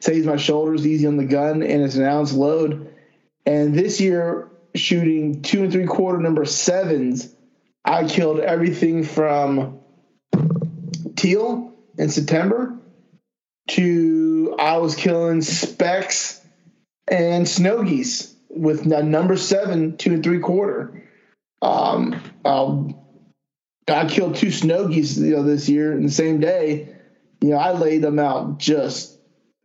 Saves 0.00 0.26
my 0.26 0.36
shoulders 0.36 0.86
easy 0.86 1.06
on 1.06 1.16
the 1.16 1.24
gun, 1.24 1.62
and 1.62 1.82
it's 1.82 1.94
an 1.94 2.04
ounce 2.04 2.32
load. 2.32 2.92
And 3.46 3.74
this 3.74 4.00
year, 4.00 4.50
shooting 4.74 5.42
two 5.42 5.62
and 5.62 5.72
three 5.72 5.86
quarter 5.86 6.18
number 6.18 6.44
sevens, 6.44 7.32
I 7.84 8.08
killed 8.08 8.40
everything 8.40 9.04
from 9.04 9.80
teal 11.14 11.72
in 11.98 12.08
September 12.08 12.76
to 13.72 14.54
I 14.58 14.76
was 14.78 14.94
killing 14.94 15.40
specks 15.42 16.40
and 17.08 17.48
snow 17.48 17.82
geese 17.82 18.34
with 18.50 18.84
number 18.84 19.36
seven, 19.36 19.96
two 19.96 20.14
and 20.14 20.22
three 20.22 20.40
quarter. 20.40 21.08
Um, 21.62 22.20
um, 22.44 22.94
I 23.88 24.06
killed 24.06 24.36
two 24.36 24.50
snow 24.50 24.88
geese 24.88 25.16
you 25.16 25.36
know 25.36 25.42
this 25.42 25.68
year 25.68 25.92
in 25.92 26.04
the 26.04 26.12
same 26.12 26.40
day. 26.40 26.94
You 27.40 27.50
know, 27.50 27.56
I 27.56 27.72
laid 27.72 28.02
them 28.02 28.18
out 28.18 28.58
just 28.58 29.18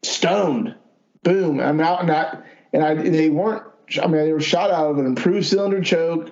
stoned. 0.04 0.76
Boom! 1.24 1.60
I'm 1.60 1.82
out 1.82 2.02
and 2.02 2.12
I 2.12 2.40
and 2.74 2.84
I 2.84 2.94
they 2.96 3.30
weren't. 3.30 3.64
I 4.02 4.08
mean, 4.08 4.26
they 4.26 4.34
were 4.34 4.40
shot 4.40 4.72
out 4.72 4.92
of 4.92 5.00
an 5.00 5.06
improved 5.06 5.48
cylinder 5.48 5.82
choke, 5.82 6.32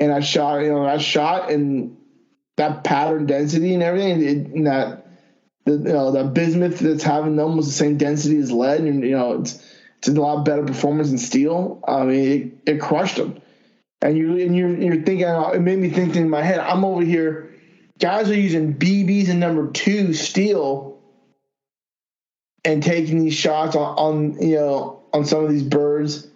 and 0.00 0.12
I 0.12 0.20
shot. 0.20 0.62
You 0.62 0.70
know, 0.70 0.84
I 0.84 0.98
shot 0.98 1.50
and 1.50 1.96
that 2.56 2.82
pattern 2.82 3.26
density 3.26 3.74
and 3.74 3.82
everything. 3.82 4.22
It, 4.22 4.36
and 4.48 4.66
that 4.66 5.07
the 5.68 5.88
you 5.88 5.92
know 5.94 6.10
the 6.10 6.24
bismuth 6.24 6.78
that's 6.78 7.02
having 7.02 7.36
them 7.36 7.56
was 7.56 7.66
the 7.66 7.72
same 7.72 7.96
density 7.96 8.38
as 8.38 8.50
lead, 8.50 8.80
and 8.80 9.02
you 9.02 9.16
know 9.16 9.40
it's 9.40 9.62
it's 9.98 10.08
a 10.08 10.12
lot 10.12 10.44
better 10.44 10.64
performance 10.64 11.08
than 11.08 11.18
steel. 11.18 11.82
I 11.86 12.04
mean, 12.04 12.60
it, 12.66 12.72
it 12.72 12.80
crushed 12.80 13.16
them. 13.16 13.40
And 14.00 14.16
you 14.16 14.38
and 14.38 14.56
you're 14.56 14.76
you're 14.76 15.02
thinking. 15.02 15.24
Uh, 15.24 15.50
it 15.50 15.60
made 15.60 15.78
me 15.78 15.90
think 15.90 16.16
in 16.16 16.30
my 16.30 16.42
head. 16.42 16.60
I'm 16.60 16.84
over 16.84 17.02
here. 17.02 17.54
Guys 17.98 18.30
are 18.30 18.34
using 18.34 18.74
BBs 18.74 19.28
and 19.28 19.40
number 19.40 19.70
two 19.72 20.14
steel 20.14 21.00
and 22.64 22.80
taking 22.80 23.24
these 23.24 23.34
shots 23.34 23.74
on, 23.74 23.98
on 23.98 24.42
you 24.42 24.56
know 24.56 25.02
on 25.12 25.24
some 25.24 25.44
of 25.44 25.50
these 25.50 25.64
birds, 25.64 26.28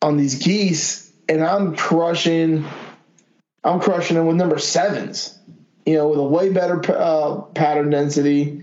on 0.00 0.16
these 0.16 0.42
geese, 0.42 1.12
and 1.28 1.42
I'm 1.42 1.76
crushing. 1.76 2.64
I'm 3.64 3.78
crushing 3.78 4.16
them 4.16 4.26
with 4.26 4.36
number 4.36 4.58
sevens. 4.58 5.38
You 5.86 5.96
know, 5.96 6.08
with 6.08 6.18
a 6.18 6.24
way 6.24 6.50
better 6.50 6.80
uh, 6.96 7.42
pattern 7.54 7.90
density, 7.90 8.62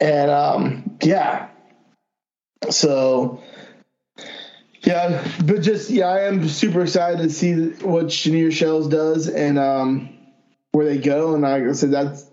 and 0.00 0.30
um, 0.30 0.98
yeah. 1.02 1.48
So 2.70 3.42
yeah, 4.84 5.26
but 5.44 5.62
just 5.62 5.90
yeah, 5.90 6.06
I 6.06 6.22
am 6.22 6.48
super 6.48 6.82
excited 6.82 7.18
to 7.18 7.30
see 7.30 7.70
what 7.70 8.10
Cheniere 8.10 8.50
Shells 8.50 8.88
does 8.88 9.28
and 9.28 9.58
um, 9.58 10.18
where 10.72 10.86
they 10.86 10.98
go. 10.98 11.34
And 11.34 11.42
like 11.42 11.62
I 11.62 11.72
said, 11.72 11.92
that's 11.92 12.28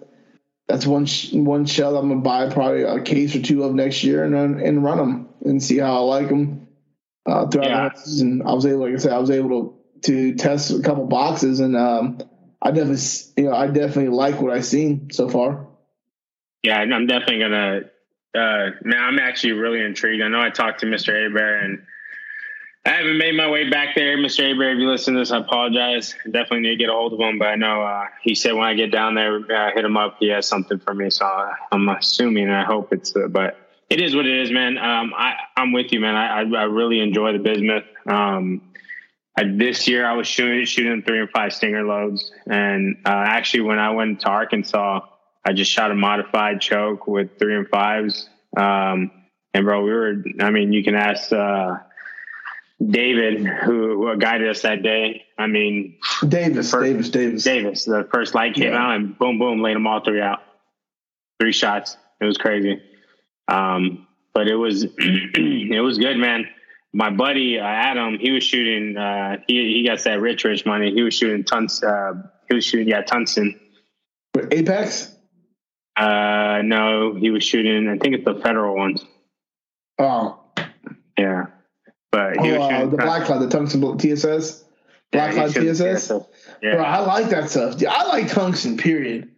that's 0.67 0.85
one 0.85 1.05
sh- 1.05 1.33
one 1.33 1.65
shell 1.65 1.95
I'm 1.95 2.09
gonna 2.09 2.21
buy 2.21 2.49
probably 2.49 2.83
a 2.83 3.01
case 3.01 3.35
or 3.35 3.41
two 3.41 3.63
of 3.63 3.75
next 3.75 4.03
year 4.03 4.23
and 4.23 4.61
and 4.61 4.83
run 4.83 4.97
them 4.97 5.29
and 5.45 5.63
see 5.63 5.77
how 5.77 5.95
I 5.95 5.99
like 5.99 6.29
them 6.29 6.67
uh, 7.25 7.47
throughout 7.47 7.69
yeah. 7.69 7.89
the 7.89 8.01
season. 8.01 8.41
I 8.45 8.53
was 8.53 8.65
able, 8.65 8.79
like 8.79 8.93
I 8.93 8.97
said, 8.97 9.13
I 9.13 9.19
was 9.19 9.29
able 9.29 9.49
to 9.49 9.75
to 10.01 10.35
test 10.35 10.71
a 10.71 10.81
couple 10.81 11.05
boxes 11.05 11.59
and 11.59 11.75
um, 11.75 12.19
I 12.61 12.71
definitely 12.71 13.03
you 13.37 13.49
know 13.49 13.55
I 13.55 13.67
definitely 13.67 14.09
like 14.09 14.41
what 14.41 14.51
I've 14.53 14.65
seen 14.65 15.09
so 15.11 15.29
far. 15.29 15.67
Yeah, 16.63 16.77
I'm 16.77 17.07
definitely 17.07 17.39
gonna. 17.39 17.81
Uh, 18.35 18.71
now 18.83 19.05
I'm 19.05 19.19
actually 19.19 19.53
really 19.53 19.81
intrigued. 19.81 20.21
I 20.21 20.27
know 20.27 20.41
I 20.41 20.49
talked 20.49 20.81
to 20.81 20.85
Mr. 20.85 21.25
Aber 21.25 21.59
and 21.59 21.81
I 22.85 22.91
haven't 22.91 23.17
made 23.17 23.35
my 23.35 23.49
way 23.49 23.69
back 23.69 23.95
there, 23.95 24.17
Mr. 24.17 24.51
Aber. 24.51 24.71
If 24.71 24.79
you 24.79 24.89
listen 24.89 25.13
to 25.13 25.19
this, 25.19 25.31
I 25.31 25.39
apologize. 25.39 26.15
definitely 26.25 26.61
need 26.61 26.69
to 26.69 26.75
get 26.77 26.89
a 26.89 26.93
hold 26.93 27.13
of 27.13 27.19
him, 27.19 27.37
but 27.37 27.47
I 27.47 27.55
know 27.55 27.81
uh, 27.81 28.05
he 28.21 28.35
said 28.35 28.53
when 28.53 28.63
I 28.63 28.73
get 28.73 28.91
down 28.91 29.15
there, 29.15 29.35
uh, 29.37 29.71
hit 29.73 29.83
him 29.83 29.97
up. 29.97 30.17
He 30.19 30.29
has 30.29 30.47
something 30.47 30.79
for 30.79 30.93
me, 30.93 31.09
so 31.09 31.25
I'm 31.71 31.89
assuming. 31.89 32.49
I 32.49 32.63
hope 32.63 32.93
it's, 32.93 33.15
uh, 33.15 33.27
but 33.27 33.57
it 33.89 34.01
is 34.01 34.15
what 34.15 34.25
it 34.25 34.41
is, 34.41 34.51
man. 34.51 34.77
Um, 34.77 35.13
I 35.17 35.33
I'm 35.57 35.71
with 35.71 35.91
you, 35.91 35.99
man. 35.99 36.15
I 36.15 36.41
I, 36.41 36.61
I 36.61 36.63
really 36.63 36.99
enjoy 36.99 37.33
the 37.33 37.39
bismuth. 37.39 37.85
Um, 38.07 38.61
I, 39.39 39.43
this 39.45 39.87
year 39.87 40.05
I 40.05 40.13
was 40.13 40.27
shooting 40.27 40.65
shooting 40.65 41.01
three 41.01 41.21
and 41.21 41.29
five 41.29 41.53
stinger 41.53 41.83
loads, 41.83 42.31
and 42.45 42.97
uh, 43.05 43.23
actually 43.25 43.61
when 43.61 43.79
I 43.79 43.91
went 43.91 44.21
to 44.21 44.27
Arkansas, 44.27 45.01
I 45.45 45.53
just 45.53 45.71
shot 45.71 45.91
a 45.91 45.95
modified 45.95 46.59
choke 46.59 47.07
with 47.07 47.39
three 47.39 47.55
and 47.55 47.67
fives. 47.69 48.29
Um, 48.57 49.11
and 49.53 49.63
bro, 49.65 49.83
we 49.83 49.91
were. 49.91 50.23
I 50.41 50.49
mean, 50.49 50.73
you 50.73 50.83
can 50.83 50.95
ask. 50.95 51.31
Uh, 51.31 51.77
David, 52.85 53.45
who, 53.45 54.07
who, 54.07 54.17
guided 54.17 54.47
us 54.47 54.61
that 54.61 54.81
day. 54.83 55.25
I 55.37 55.47
mean, 55.47 55.97
Davis, 56.25 56.71
first, 56.71 56.85
Davis, 56.85 57.09
Davis, 57.09 57.43
Davis. 57.43 57.85
The 57.85 58.07
first 58.09 58.33
light 58.33 58.55
came 58.55 58.71
yeah. 58.71 58.81
out 58.81 58.95
and 58.95 59.17
boom, 59.17 59.37
boom, 59.37 59.61
laid 59.61 59.75
them 59.75 59.85
all 59.85 60.01
three 60.01 60.21
out. 60.21 60.39
Three 61.41 61.51
shots. 61.51 61.97
It 62.21 62.25
was 62.25 62.37
crazy. 62.37 62.81
Um, 63.49 64.07
but 64.33 64.47
it 64.47 64.55
was 64.55 64.83
it 64.97 65.83
was 65.83 65.97
good, 65.97 66.15
man. 66.15 66.47
My 66.93 67.11
buddy 67.11 67.59
uh, 67.59 67.63
Adam, 67.63 68.17
he 68.19 68.31
was 68.31 68.43
shooting. 68.43 68.97
Uh, 68.97 69.37
he 69.47 69.73
he 69.73 69.87
got 69.87 70.03
that 70.03 70.19
rich 70.21 70.43
rich 70.43 70.65
money. 70.65 70.91
He 70.91 71.03
was 71.03 71.13
shooting 71.13 71.43
tons. 71.43 71.83
Uh, 71.83 72.13
he 72.47 72.55
was 72.55 72.65
shooting 72.65 72.87
yeah 72.87 73.01
tungsten. 73.01 73.59
Apex. 74.51 75.13
Uh, 75.95 76.61
no, 76.63 77.13
he 77.13 77.29
was 77.29 77.43
shooting. 77.43 77.89
I 77.89 77.97
think 77.97 78.15
it's 78.15 78.25
the 78.25 78.35
federal 78.35 78.75
ones. 78.75 79.03
Oh. 79.99 80.39
Yeah. 81.17 81.47
But 82.11 82.37
he 82.37 82.51
oh, 82.51 82.61
uh, 82.61 82.85
the 82.85 82.97
Black 82.97 83.25
Cloud, 83.25 83.39
the 83.39 83.49
tungsten 83.49 83.97
TSS, 83.97 84.63
Black 85.11 85.35
yeah, 85.35 85.49
Cloud 85.49 85.53
TSS. 85.53 86.11
Yeah. 86.63 86.75
Bro, 86.75 86.83
I 86.83 86.99
like 86.99 87.29
that 87.29 87.49
stuff. 87.49 87.75
I 87.87 88.07
like 88.07 88.29
tungsten. 88.29 88.77
Period. 88.77 89.29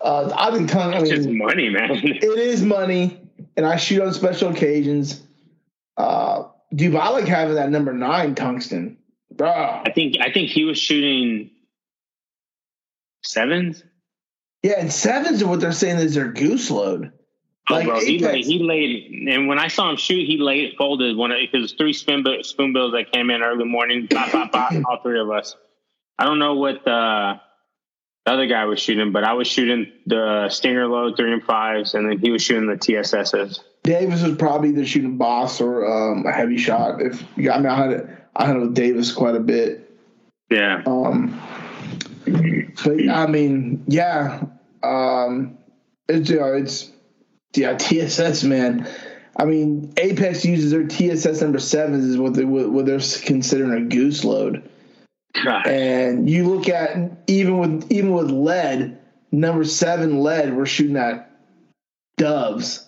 Uh, 0.00 0.32
I 0.34 0.50
think 0.52 0.70
tungsten. 0.70 0.94
I 0.94 1.02
mean, 1.02 1.12
it's 1.12 1.26
money, 1.26 1.68
man. 1.68 1.90
it 1.90 2.24
is 2.24 2.62
money, 2.62 3.20
and 3.56 3.66
I 3.66 3.76
shoot 3.76 4.02
on 4.02 4.14
special 4.14 4.50
occasions. 4.50 5.22
Uh, 5.96 6.33
dude, 6.74 6.92
but 6.92 7.00
I 7.00 7.08
like 7.10 7.26
having 7.26 7.54
that 7.54 7.70
number 7.70 7.92
nine 7.92 8.34
tungsten, 8.34 8.98
bro. 9.30 9.50
I 9.50 9.92
think 9.94 10.16
I 10.20 10.32
think 10.32 10.50
he 10.50 10.64
was 10.64 10.78
shooting 10.78 11.50
sevens. 13.22 13.82
Yeah, 14.62 14.74
and 14.78 14.92
sevens 14.92 15.42
are 15.42 15.48
what 15.48 15.60
they're 15.60 15.72
saying 15.72 15.98
is 15.98 16.14
their 16.14 16.32
goose 16.32 16.70
load. 16.70 17.12
Oh, 17.70 17.74
like 17.74 17.86
bro, 17.86 18.00
he 18.00 18.18
laid, 18.18 18.44
he 18.44 18.58
laid, 18.62 19.28
and 19.28 19.48
when 19.48 19.58
I 19.58 19.68
saw 19.68 19.88
him 19.88 19.96
shoot, 19.96 20.26
he 20.26 20.36
laid 20.38 20.74
folded 20.76 21.16
one 21.16 21.32
of 21.32 21.38
because 21.40 21.72
three 21.72 21.94
spin 21.94 22.22
spoonbills 22.42 22.92
that 22.92 23.10
came 23.10 23.30
in 23.30 23.42
early 23.42 23.64
morning, 23.64 24.06
pop, 24.08 24.30
pop, 24.30 24.52
pop, 24.52 24.72
all 24.88 24.98
three 25.02 25.18
of 25.18 25.30
us. 25.30 25.56
I 26.18 26.24
don't 26.24 26.38
know 26.38 26.54
what 26.54 26.84
the, 26.84 27.40
the 28.26 28.32
other 28.32 28.46
guy 28.46 28.66
was 28.66 28.80
shooting, 28.80 29.12
but 29.12 29.24
I 29.24 29.32
was 29.32 29.48
shooting 29.48 29.90
the 30.06 30.48
Stinger 30.50 30.86
load 30.86 31.16
three 31.16 31.32
and 31.32 31.42
fives, 31.42 31.94
and 31.94 32.08
then 32.08 32.18
he 32.18 32.30
was 32.30 32.42
shooting 32.42 32.68
the 32.68 32.76
TSSs. 32.76 33.60
Davis 33.84 34.22
was 34.22 34.36
probably 34.36 34.70
either 34.70 34.86
shooting 34.86 35.18
boss 35.18 35.60
or 35.60 35.86
um, 35.86 36.26
a 36.26 36.32
Hevi-Shot. 36.32 37.02
If 37.02 37.22
I 37.38 37.58
mean, 37.58 37.66
I 37.66 37.76
had 37.76 37.90
it, 37.90 38.08
I 38.34 38.46
had 38.46 38.56
it 38.56 38.60
with 38.60 38.74
Davis 38.74 39.12
quite 39.12 39.36
a 39.36 39.40
bit. 39.40 39.94
Yeah. 40.50 40.82
Um, 40.86 41.40
but 42.24 43.08
I 43.08 43.26
mean, 43.26 43.84
yeah. 43.86 44.42
Um, 44.82 45.58
it's 46.08 46.30
you 46.30 46.40
know, 46.40 46.54
it's 46.54 46.90
yeah, 47.54 47.76
TSS 47.76 48.42
man. 48.44 48.88
I 49.36 49.44
mean, 49.44 49.92
Apex 49.96 50.44
uses 50.44 50.70
their 50.70 50.86
TSS 50.86 51.42
number 51.42 51.58
sevens 51.58 52.04
is 52.04 52.16
what 52.16 52.34
they 52.34 52.44
what 52.44 52.86
they're 52.86 53.00
considering 53.24 53.72
a 53.72 53.88
goose 53.88 54.24
load. 54.24 54.68
God. 55.44 55.66
And 55.66 56.30
you 56.30 56.48
look 56.48 56.68
at 56.68 56.96
even 57.26 57.58
with 57.58 57.92
even 57.92 58.12
with 58.12 58.30
lead, 58.30 58.98
number 59.30 59.64
seven 59.64 60.20
lead, 60.20 60.56
we're 60.56 60.66
shooting 60.66 60.96
at 60.96 61.30
doves. 62.16 62.83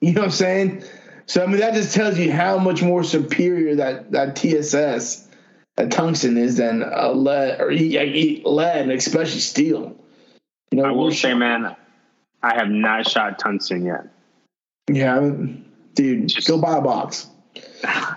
You 0.02 0.14
know 0.14 0.22
what 0.22 0.26
I'm 0.28 0.32
saying? 0.32 0.84
So 1.26 1.44
I 1.44 1.46
mean 1.46 1.58
that 1.58 1.74
just 1.74 1.94
tells 1.94 2.18
you 2.18 2.32
how 2.32 2.58
much 2.58 2.82
more 2.82 3.04
superior 3.04 3.76
that 3.76 4.12
that 4.12 4.34
TSS, 4.34 5.28
that 5.76 5.92
tungsten 5.92 6.38
is 6.38 6.56
than 6.56 6.82
a 6.82 7.12
lead 7.12 7.60
or 7.60 7.70
lead, 7.70 8.88
especially 8.90 9.40
steel. 9.40 9.94
You 10.70 10.78
know, 10.78 10.84
I 10.84 10.92
will 10.92 11.12
say, 11.12 11.34
man, 11.34 11.76
I 12.42 12.54
have 12.54 12.70
not 12.70 13.06
shot 13.08 13.38
tungsten 13.38 13.84
yet. 13.84 14.06
Yeah, 14.90 15.30
dude, 15.94 16.28
just 16.28 16.48
go 16.48 16.58
buy 16.58 16.78
a 16.78 16.80
box. 16.80 17.28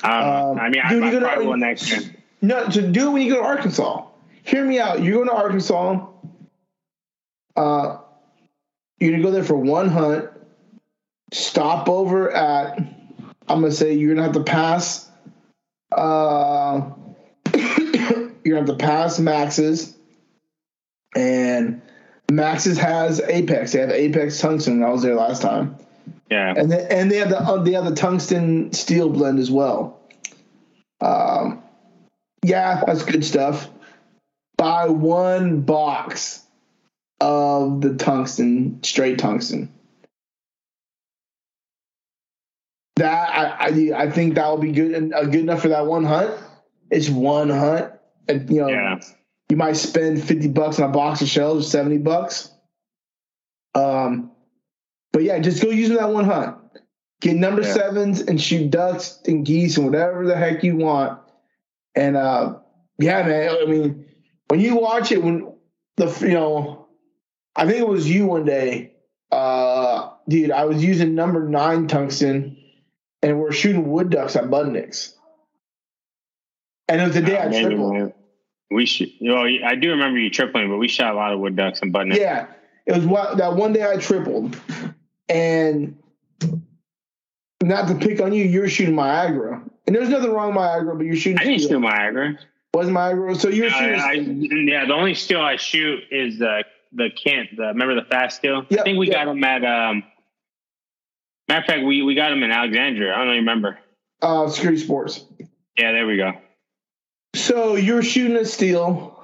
Um, 0.00 0.12
um, 0.12 0.60
I 0.60 0.68
mean, 0.68 0.82
dude, 0.88 1.02
I, 1.02 1.08
I 1.08 1.20
probably 1.20 1.46
will 1.46 1.56
next 1.56 1.90
year. 1.90 2.14
No, 2.40 2.68
to 2.68 2.82
do 2.82 3.08
it 3.08 3.12
when 3.14 3.22
you 3.22 3.34
go 3.34 3.40
to 3.40 3.46
Arkansas. 3.48 4.06
Hear 4.44 4.64
me 4.64 4.78
out. 4.78 5.02
You're 5.02 5.16
going 5.16 5.28
to 5.28 5.34
Arkansas. 5.34 6.06
Uh, 7.56 7.98
you're 9.00 9.10
gonna 9.10 9.24
go 9.24 9.32
there 9.32 9.42
for 9.42 9.56
one 9.56 9.88
hunt. 9.88 10.30
Stop 11.32 11.88
over 11.88 12.30
at. 12.30 12.78
I'm 13.48 13.60
gonna 13.60 13.70
say 13.70 13.94
you're 13.94 14.14
gonna 14.14 14.26
have 14.26 14.34
to 14.34 14.44
pass. 14.44 15.08
Uh, 15.92 16.90
you're 17.54 18.56
gonna 18.56 18.56
have 18.56 18.66
to 18.66 18.76
pass 18.76 19.18
Mack's, 19.18 19.94
and 21.14 21.82
Mack's 22.30 22.64
has 22.64 23.20
Apex. 23.20 23.72
They 23.72 23.80
have 23.80 23.90
Apex 23.90 24.40
tungsten. 24.40 24.82
I 24.82 24.90
was 24.90 25.02
there 25.02 25.14
last 25.14 25.42
time. 25.42 25.76
Yeah, 26.30 26.54
and 26.56 26.70
they, 26.70 26.86
and 26.90 27.10
they 27.10 27.16
have 27.18 27.30
the 27.30 27.40
uh, 27.40 27.62
they 27.62 27.72
have 27.72 27.84
the 27.84 27.94
tungsten 27.94 28.72
steel 28.72 29.08
blend 29.08 29.38
as 29.38 29.50
well. 29.50 30.00
Um, 31.00 31.62
yeah, 32.44 32.82
that's 32.86 33.04
good 33.04 33.24
stuff. 33.24 33.68
Buy 34.56 34.88
one 34.88 35.62
box 35.62 36.42
of 37.20 37.80
the 37.80 37.94
tungsten, 37.94 38.82
straight 38.82 39.18
tungsten. 39.18 39.72
That 42.98 43.30
I 43.30 43.68
I, 43.68 44.02
I 44.02 44.10
think 44.10 44.34
that 44.34 44.46
will 44.48 44.58
be 44.58 44.72
good 44.72 44.92
and 44.92 45.14
uh, 45.14 45.24
good 45.24 45.40
enough 45.40 45.62
for 45.62 45.68
that 45.68 45.86
one 45.86 46.04
hunt. 46.04 46.34
It's 46.90 47.08
one 47.08 47.50
hunt, 47.50 47.92
and 48.28 48.48
you 48.50 48.60
know. 48.60 48.68
Yeah 48.68 49.00
you 49.48 49.56
might 49.56 49.76
spend 49.76 50.22
50 50.22 50.48
bucks 50.48 50.78
on 50.78 50.90
a 50.90 50.92
box 50.92 51.22
of 51.22 51.28
shells 51.28 51.66
or 51.66 51.70
70 51.70 51.98
bucks. 51.98 52.50
Um, 53.74 54.32
but 55.12 55.22
yeah, 55.22 55.38
just 55.38 55.62
go 55.62 55.70
using 55.70 55.96
that 55.96 56.10
one 56.10 56.24
hunt. 56.24 56.56
Get 57.20 57.36
number 57.36 57.62
yeah. 57.62 57.72
sevens 57.72 58.20
and 58.20 58.40
shoot 58.40 58.70
ducks 58.70 59.20
and 59.26 59.44
geese 59.44 59.76
and 59.76 59.86
whatever 59.86 60.26
the 60.26 60.36
heck 60.36 60.62
you 60.62 60.76
want. 60.76 61.20
And 61.94 62.16
uh, 62.16 62.58
yeah, 62.98 63.22
man, 63.26 63.56
I 63.60 63.64
mean, 63.64 64.06
when 64.48 64.60
you 64.60 64.76
watch 64.76 65.10
it, 65.10 65.22
when 65.22 65.52
the 65.96 66.06
you 66.20 66.34
know, 66.34 66.86
I 67.56 67.66
think 67.66 67.78
it 67.78 67.88
was 67.88 68.08
you 68.08 68.26
one 68.26 68.44
day, 68.44 68.92
uh, 69.32 70.10
dude. 70.28 70.52
I 70.52 70.66
was 70.66 70.84
using 70.84 71.16
number 71.16 71.48
nine 71.48 71.88
tungsten, 71.88 72.57
and 73.22 73.40
we're 73.40 73.52
shooting 73.52 73.90
wood 73.90 74.10
ducks 74.10 74.36
at 74.36 74.44
Budnick's. 74.44 75.14
And 76.88 77.00
it 77.00 77.04
was 77.04 77.14
the 77.14 77.22
day 77.22 77.38
I 77.38 77.48
tripled. 77.48 78.12
We 78.70 78.86
should. 78.86 79.10
You 79.18 79.34
know, 79.34 79.42
I 79.42 79.74
do 79.74 79.90
remember 79.90 80.18
you 80.18 80.30
tripling, 80.30 80.68
but 80.68 80.76
we 80.76 80.88
shot 80.88 81.14
a 81.14 81.16
lot 81.16 81.32
of 81.32 81.40
wood 81.40 81.56
ducks 81.56 81.80
and 81.80 81.92
Budnick. 81.92 82.16
Yeah, 82.16 82.46
it 82.86 82.94
was 82.94 83.06
what 83.06 83.38
that 83.38 83.54
one 83.54 83.72
day 83.72 83.90
I 83.90 83.96
tripled, 83.96 84.56
and 85.28 85.96
not 87.62 87.88
to 87.88 87.94
pick 87.94 88.20
on 88.20 88.32
you, 88.32 88.44
you're 88.44 88.68
shooting 88.68 88.94
Niagara, 88.94 89.62
and 89.86 89.96
there's 89.96 90.08
nothing 90.08 90.32
wrong 90.32 90.48
with 90.48 90.56
Niagara, 90.56 90.96
but 90.96 91.06
you're 91.06 91.16
shooting. 91.16 91.38
I 91.38 91.44
didn't 91.44 91.62
shoot 91.62 91.78
Niagara. 91.78 92.38
Was 92.74 92.88
Niagara? 92.88 93.34
So 93.34 93.48
you're 93.48 93.70
I, 93.70 94.16
shooting. 94.16 94.50
I, 94.52 94.70
yeah, 94.70 94.84
the 94.86 94.94
only 94.94 95.14
steel 95.14 95.40
I 95.40 95.56
shoot 95.56 96.04
is 96.10 96.38
the 96.38 96.64
the 96.92 97.08
Kent. 97.10 97.50
The, 97.56 97.68
remember 97.68 97.94
the 97.94 98.02
Fasteel? 98.02 98.66
Yep, 98.68 98.80
I 98.80 98.82
think 98.82 98.98
we 98.98 99.08
yep. 99.08 99.16
got 99.16 99.24
them 99.26 99.44
at. 99.44 99.64
um 99.64 100.04
Matter 101.48 101.60
of 101.60 101.66
fact, 101.66 101.84
we 101.86 102.02
we 102.02 102.14
got 102.14 102.30
them 102.30 102.42
in 102.42 102.50
Alexandria. 102.50 103.14
I 103.14 103.24
don't 103.24 103.36
remember. 103.36 103.78
uh, 104.22 104.48
Security 104.48 104.78
Sports. 104.82 105.24
Yeah, 105.78 105.92
there 105.92 106.06
we 106.06 106.16
go. 106.16 106.32
So 107.34 107.76
you're 107.76 108.02
shooting 108.02 108.36
a 108.36 108.44
steel, 108.44 109.16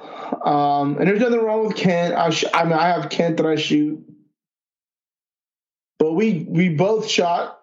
um, 0.45 0.99
and 0.99 1.09
there's 1.09 1.21
nothing 1.21 1.41
wrong 1.41 1.67
with 1.67 1.77
Kent. 1.77 2.15
I, 2.15 2.31
sh- 2.31 2.45
I 2.55 2.65
mean, 2.65 2.73
I 2.75 2.89
have 2.89 3.11
Kent 3.11 3.39
that 3.39 3.47
I 3.47 3.57
shoot, 3.57 4.05
but 5.99 6.13
we 6.13 6.47
we 6.49 6.69
both 6.71 7.09
shot. 7.09 7.61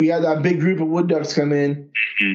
We 0.00 0.08
had 0.08 0.22
that 0.24 0.42
big 0.42 0.60
group 0.60 0.80
of 0.80 0.88
wood 0.88 1.08
ducks 1.08 1.32
come 1.34 1.52
in. 1.52 1.90
Mhm. 2.22 2.34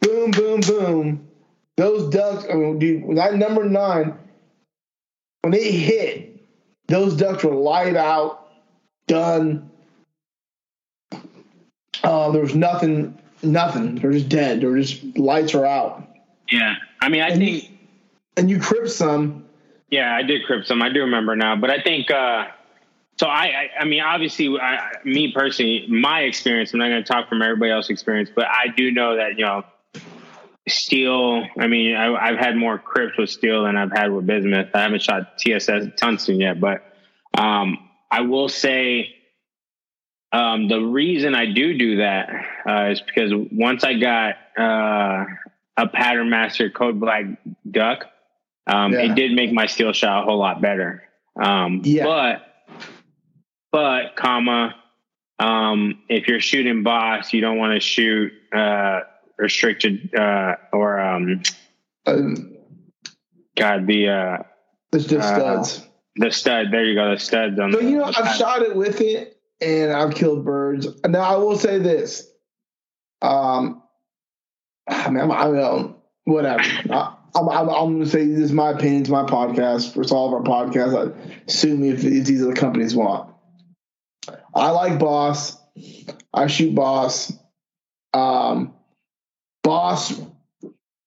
Boom, 0.00 0.30
boom, 0.30 0.60
boom. 0.60 1.28
Those 1.76 2.10
ducks. 2.10 2.46
I 2.50 2.54
mean, 2.54 2.78
dude, 2.78 3.16
that 3.16 3.34
number 3.34 3.64
nine, 3.64 4.14
when 5.42 5.52
they 5.52 5.70
hit, 5.72 6.40
those 6.88 7.16
ducks 7.16 7.44
were 7.44 7.54
light 7.54 7.96
out, 7.96 8.48
done. 9.08 9.70
Uh, 12.06 12.30
there 12.30 12.40
was 12.42 12.54
nothing, 12.54 13.18
nothing. 13.42 13.96
They're 13.96 14.12
just 14.12 14.28
dead. 14.28 14.60
They're 14.60 14.78
just 14.78 15.18
lights 15.18 15.54
are 15.54 15.66
out. 15.66 16.08
Yeah, 16.50 16.74
I 17.00 17.08
mean, 17.08 17.20
I 17.22 17.30
And 17.30 17.38
think. 17.40 17.64
you, 17.64 17.70
and 18.36 18.48
you 18.48 18.60
crip 18.60 18.88
some. 18.88 19.44
Yeah, 19.90 20.14
I 20.14 20.22
did 20.22 20.44
crip 20.46 20.64
some. 20.66 20.82
I 20.82 20.88
do 20.88 21.00
remember 21.00 21.34
now, 21.36 21.56
but 21.56 21.70
I 21.70 21.82
think. 21.82 22.10
uh 22.10 22.46
So 23.18 23.26
I, 23.26 23.44
I, 23.46 23.70
I 23.80 23.84
mean, 23.86 24.02
obviously, 24.02 24.56
I, 24.58 24.90
me 25.04 25.32
personally, 25.32 25.86
my 25.88 26.20
experience. 26.20 26.72
I'm 26.72 26.78
not 26.78 26.88
going 26.90 27.02
to 27.02 27.12
talk 27.12 27.28
from 27.28 27.42
everybody 27.42 27.72
else's 27.72 27.90
experience, 27.90 28.30
but 28.34 28.46
I 28.46 28.68
do 28.76 28.92
know 28.92 29.16
that 29.16 29.36
you 29.38 29.44
know, 29.44 29.64
steel. 30.68 31.44
I 31.58 31.66
mean, 31.66 31.96
I, 31.96 32.14
I've 32.14 32.38
had 32.38 32.56
more 32.56 32.78
crips 32.78 33.18
with 33.18 33.30
steel 33.30 33.64
than 33.64 33.76
I've 33.76 33.90
had 33.92 34.12
with 34.12 34.26
bismuth. 34.26 34.68
I 34.74 34.82
haven't 34.82 35.02
shot 35.02 35.38
TSS 35.38 35.86
tungsten 35.96 36.38
yet, 36.40 36.60
but 36.60 36.84
um, 37.36 37.88
I 38.12 38.20
will 38.20 38.48
say. 38.48 39.15
Um, 40.36 40.68
the 40.68 40.80
reason 40.80 41.34
I 41.34 41.46
do 41.46 41.78
do 41.78 41.96
that 41.98 42.28
uh, 42.68 42.90
is 42.90 43.00
because 43.00 43.32
once 43.52 43.84
I 43.84 43.94
got 43.94 44.34
uh, 44.58 45.24
a 45.78 45.88
pattern 45.88 46.28
master 46.28 46.68
code 46.68 47.00
black 47.00 47.24
duck, 47.70 48.06
um, 48.66 48.92
Yeah. 48.92 49.00
it 49.12 49.14
did 49.14 49.32
make 49.32 49.52
my 49.52 49.66
steel 49.66 49.92
shot 49.92 50.22
a 50.22 50.24
whole 50.26 50.38
lot 50.38 50.60
better. 50.60 51.04
Um, 51.40 51.80
Yeah. 51.84 52.04
but, 52.04 52.42
but, 53.72 54.16
comma, 54.16 54.74
um, 55.38 56.02
if 56.08 56.28
you're 56.28 56.40
shooting 56.40 56.82
boss, 56.82 57.32
you 57.32 57.40
don't 57.40 57.56
want 57.58 57.74
to 57.74 57.80
shoot 57.80 58.32
uh, 58.54 59.00
restricted 59.38 60.14
uh, 60.14 60.56
or 60.72 60.98
um, 61.00 61.42
Um, 62.06 62.56
God 63.56 63.86
the 63.86 64.08
uh, 64.08 64.38
it's 64.92 65.06
just 65.06 65.28
Uh, 65.32 65.62
studs. 65.62 65.88
the 66.16 66.30
stud. 66.30 66.66
There 66.70 66.84
you 66.84 66.94
go, 66.94 67.10
the 67.10 67.18
studs 67.18 67.58
on. 67.58 67.72
So 67.72 67.78
the, 67.78 67.84
you 67.90 67.98
know, 67.98 68.10
the 68.10 68.18
I've 68.18 68.36
shot 68.36 68.62
it 68.62 68.74
with 68.76 69.00
it, 69.00 69.35
and 69.60 69.92
I've 69.92 70.14
killed 70.14 70.44
birds. 70.44 70.86
Now 71.06 71.20
I 71.20 71.36
will 71.36 71.56
say 71.56 71.78
this. 71.78 72.28
Um, 73.22 73.82
I 74.88 75.10
mean, 75.10 75.22
I'm, 75.22 75.32
I 75.32 75.44
don't, 75.44 75.96
whatever. 76.24 76.62
I, 76.62 77.16
I'm, 77.34 77.48
I'm, 77.48 77.68
I'm 77.68 77.94
going 77.94 78.00
to 78.00 78.06
say 78.06 78.26
this 78.26 78.38
is 78.38 78.52
my 78.52 78.70
opinion. 78.70 79.02
It's 79.02 79.10
my 79.10 79.24
podcast. 79.24 79.96
It's 80.00 80.12
all 80.12 80.28
of 80.28 80.34
our 80.34 80.42
podcasts. 80.42 81.14
I, 81.14 81.42
sue 81.46 81.76
me 81.76 81.90
if, 81.90 82.04
if 82.04 82.24
these 82.24 82.42
are 82.42 82.46
the 82.46 82.54
companies 82.54 82.94
want. 82.94 83.34
I 84.54 84.70
like 84.70 84.98
Boss. 84.98 85.56
I 86.32 86.46
shoot 86.46 86.74
Boss. 86.74 87.32
Um, 88.14 88.74
Boss 89.62 90.18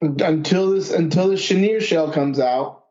until 0.02 0.72
this 0.72 0.92
until 0.92 1.30
the 1.30 1.36
Chenier 1.38 1.82
shell 1.82 2.12
comes 2.12 2.40
out. 2.40 2.84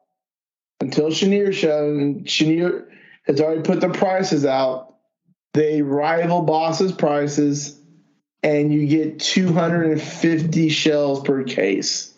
Until 0.80 1.11
Chenier 1.11 1.52
shell 1.52 2.22
Chenier 2.24 2.88
has 3.26 3.40
already 3.40 3.62
put 3.62 3.80
the 3.80 3.90
prices 3.90 4.44
out. 4.44 4.96
They 5.59 5.82
rival 5.82 6.42
Boss's 6.42 6.92
prices, 6.92 7.76
and 8.44 8.72
you 8.72 8.86
get 8.86 9.18
250 9.18 10.68
shells 10.68 11.20
per 11.24 11.42
case. 11.42 12.14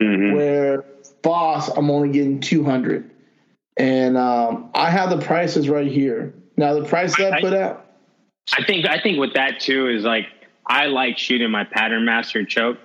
Mhm. 0.00 0.34
Where 0.34 0.84
Boss, 1.20 1.68
I'm 1.68 1.90
only 1.90 2.08
getting 2.08 2.40
200, 2.40 3.10
and 3.76 4.16
um, 4.16 4.70
I 4.74 4.88
have 4.88 5.10
the 5.10 5.18
prices 5.18 5.68
right 5.68 5.86
here. 5.86 6.32
Now 6.56 6.72
the 6.72 6.84
prices 6.84 7.22
I, 7.22 7.36
I- 7.36 7.40
put 7.42 7.52
out. 7.52 7.84
I 8.56 8.64
think 8.64 8.86
I 8.86 9.00
think 9.00 9.18
with 9.18 9.34
that 9.34 9.60
too 9.60 9.88
is 9.88 10.04
like 10.04 10.24
I 10.66 10.86
like 10.86 11.18
shooting 11.18 11.50
my 11.50 11.64
pattern 11.64 12.06
master 12.06 12.42
choke. 12.46 12.78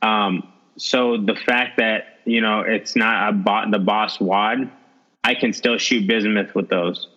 Um, 0.00 0.50
so 0.78 1.18
the 1.18 1.34
fact 1.34 1.76
that 1.76 2.20
you 2.24 2.40
know 2.40 2.60
it's 2.60 2.96
not 2.96 3.28
a 3.28 3.32
bot 3.32 3.70
the 3.72 3.78
boss 3.78 4.18
wad, 4.18 4.70
I 5.22 5.34
can 5.34 5.52
still 5.52 5.76
shoot 5.76 6.06
bismuth 6.06 6.54
with 6.54 6.70
those. 6.70 7.08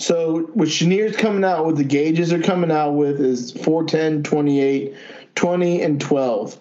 So 0.00 0.40
what 0.54 0.68
Chenier's 0.68 1.14
coming 1.14 1.44
out 1.44 1.66
with, 1.66 1.76
the 1.76 1.84
gauges 1.84 2.30
they're 2.30 2.42
coming 2.42 2.70
out 2.70 2.92
with 2.92 3.20
is 3.20 3.52
410, 3.52 4.22
28, 4.22 4.94
20, 5.34 5.82
and 5.82 6.00
12. 6.00 6.58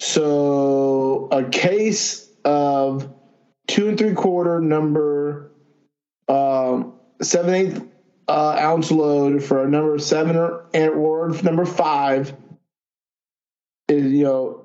So 0.00 1.28
a 1.30 1.44
case 1.44 2.28
of 2.44 3.08
two 3.68 3.88
and 3.88 3.96
three 3.96 4.14
quarter 4.14 4.60
number 4.60 5.52
um, 6.28 6.94
seven 7.22 7.54
eighth 7.54 7.84
uh, 8.28 8.56
ounce 8.58 8.90
load 8.90 9.44
for 9.44 9.64
a 9.64 9.68
number 9.68 9.98
seven 9.98 10.36
or 10.36 10.66
and 10.74 10.90
or 10.90 11.30
number 11.42 11.64
five 11.64 12.34
is 13.88 14.12
you 14.12 14.24
know 14.24 14.64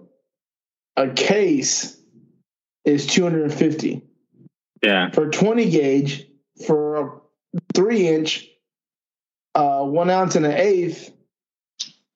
a 0.97 1.10
case 1.10 1.97
is 2.84 3.06
250 3.08 4.02
Yeah, 4.84 5.12
for 5.12 5.30
20 5.30 5.70
gauge 5.70 6.28
for 6.66 6.95
a 6.95 7.20
three 7.74 8.07
inch, 8.07 8.47
uh, 9.55 9.84
one 9.84 10.09
ounce 10.09 10.36
and 10.36 10.45
an 10.45 10.53
eighth, 10.53 11.11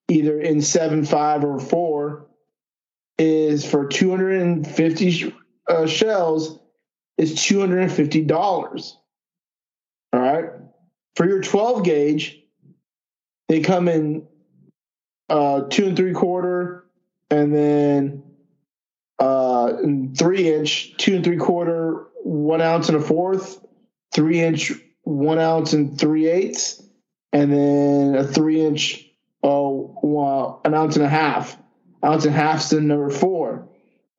either 0.10 0.40
in 0.40 0.62
seven 0.62 1.06
five 1.06 1.44
or 1.44 1.60
four, 1.60 2.28
is 3.18 3.66
for 3.66 3.88
250 3.88 5.12
sh- 5.12 5.32
uh, 5.68 5.86
shells 5.86 6.60
is 7.18 7.44
250 7.44 8.24
dollars. 8.24 8.98
All 10.14 10.20
right, 10.20 10.46
for 11.16 11.28
your 11.28 11.42
12 11.42 11.84
gauge, 11.84 12.40
they 13.50 13.62
come 13.62 13.88
in 13.88 14.28
uh, 15.30 15.62
two 15.70 15.88
and 15.88 15.98
three 15.98 16.14
quarter, 16.14 16.86
and 17.30 17.54
then 17.54 18.24
uh, 19.20 19.74
three 20.18 20.54
inch, 20.54 20.96
two 20.98 21.16
and 21.16 21.24
three 21.24 21.38
quarter, 21.38 22.08
one 22.24 22.62
ounce 22.62 22.90
and 22.90 22.98
a 22.98 23.02
fourth, 23.02 23.64
three 24.14 24.42
inch, 24.42 24.72
one 25.06 25.40
ounce 25.40 25.72
and 25.74 25.98
three 25.98 26.28
eighths, 26.28 26.84
and 27.32 27.52
then 27.54 28.16
a 28.16 28.24
three 28.26 28.62
inch, 28.62 29.06
oh, 29.42 29.98
well, 30.04 30.62
an 30.66 30.74
ounce 30.74 30.98
and 30.98 31.06
a 31.06 31.10
half. 31.10 31.58
Ounce 32.04 32.26
and 32.26 32.36
a 32.36 32.38
half's 32.38 32.70
the 32.70 32.82
number 32.82 33.10
four. 33.10 33.68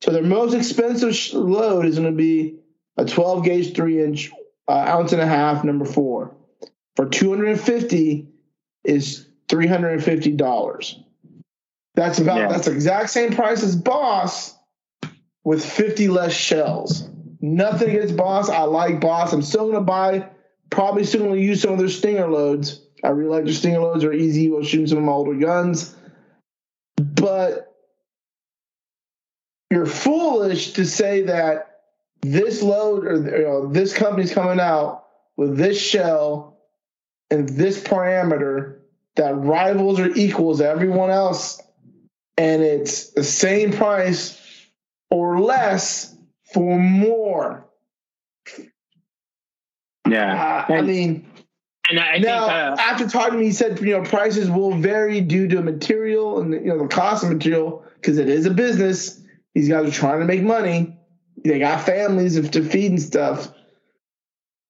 So 0.01 0.11
their 0.11 0.23
most 0.23 0.53
expensive 0.53 1.15
load 1.33 1.85
is 1.85 1.97
going 1.99 2.11
to 2.11 2.17
be 2.17 2.59
a 2.97 3.05
12 3.05 3.43
gauge, 3.45 3.75
three 3.75 4.03
inch, 4.03 4.31
uh, 4.67 4.71
ounce 4.71 5.13
and 5.13 5.21
a 5.21 5.27
half, 5.27 5.63
number 5.63 5.85
four. 5.85 6.35
For 6.95 7.07
250 7.07 8.27
is 8.83 9.27
$350. 9.49 11.03
That's 11.95 12.19
about, 12.19 12.37
Yeah. 12.37 12.47
that's 12.47 12.65
the 12.65 12.73
exact 12.73 13.09
same 13.09 13.33
price 13.33 13.63
as 13.63 13.75
Boss 13.75 14.55
with 15.43 15.63
50 15.65 16.09
less 16.09 16.33
shells. 16.33 17.07
Nothing 17.41 17.89
against 17.89 18.17
Boss. 18.17 18.49
I 18.49 18.63
like 18.63 18.99
Boss. 18.99 19.33
I'm 19.33 19.41
still 19.41 19.71
gonna 19.71 19.83
buy, 19.83 20.29
probably 20.69 21.03
still 21.03 21.23
gonna 21.23 21.35
use 21.35 21.61
some 21.61 21.73
of 21.73 21.79
their 21.79 21.89
Stinger 21.89 22.29
loads. 22.29 22.81
I 23.03 23.09
really 23.09 23.29
like 23.29 23.45
their 23.45 23.53
Stinger 23.53 23.79
loads. 23.79 24.01
They're 24.01 24.13
easy. 24.13 24.49
We'll 24.49 24.63
shoot 24.63 24.89
some 24.89 24.99
of 24.99 25.03
my 25.03 25.11
older 25.11 25.35
guns. 25.35 25.95
But 26.95 27.73
you're 29.69 29.85
foolish 29.85 30.73
to 30.73 30.85
say 30.85 31.23
that 31.23 31.81
this 32.21 32.61
load 32.61 33.05
or 33.05 33.15
you 33.15 33.45
know, 33.45 33.67
this 33.67 33.93
company's 33.93 34.33
coming 34.33 34.59
out 34.59 35.05
with 35.35 35.57
this 35.57 35.79
shell 35.79 36.57
and 37.29 37.47
this 37.49 37.81
parameter 37.83 38.79
that 39.15 39.35
rivals 39.35 39.99
or 39.99 40.09
equals 40.15 40.61
everyone 40.61 41.09
else 41.09 41.61
and 42.37 42.61
it's 42.61 43.11
the 43.11 43.23
same 43.23 43.73
price 43.73 44.39
or 45.09 45.39
less 45.39 46.15
for 46.53 46.79
more. 46.79 47.66
Yeah, 50.09 50.65
uh, 50.69 50.73
I 50.73 50.81
mean, 50.81 51.25
and 51.89 51.99
I 51.99 52.17
now 52.17 52.47
think, 52.47 52.51
uh, 52.51 52.81
after 52.81 53.07
talking 53.07 53.33
to 53.33 53.39
me, 53.39 53.45
he 53.45 53.51
said 53.51 53.79
you 53.79 53.97
know 53.97 54.03
prices 54.03 54.49
will 54.49 54.73
vary 54.73 55.21
due 55.21 55.47
to 55.47 55.61
material 55.61 56.39
and 56.39 56.53
you 56.53 56.65
know 56.65 56.79
the 56.79 56.87
cost 56.87 57.23
of 57.23 57.29
material 57.29 57.83
because 57.95 58.17
it 58.17 58.29
is 58.29 58.45
a 58.45 58.51
business. 58.51 59.21
These 59.53 59.69
guys 59.69 59.87
are 59.87 59.91
trying 59.91 60.19
to 60.19 60.25
make 60.25 60.43
money. 60.43 60.97
They 61.43 61.59
got 61.59 61.85
families 61.85 62.49
to 62.49 62.63
feed 62.63 62.91
and 62.91 63.01
stuff. 63.01 63.51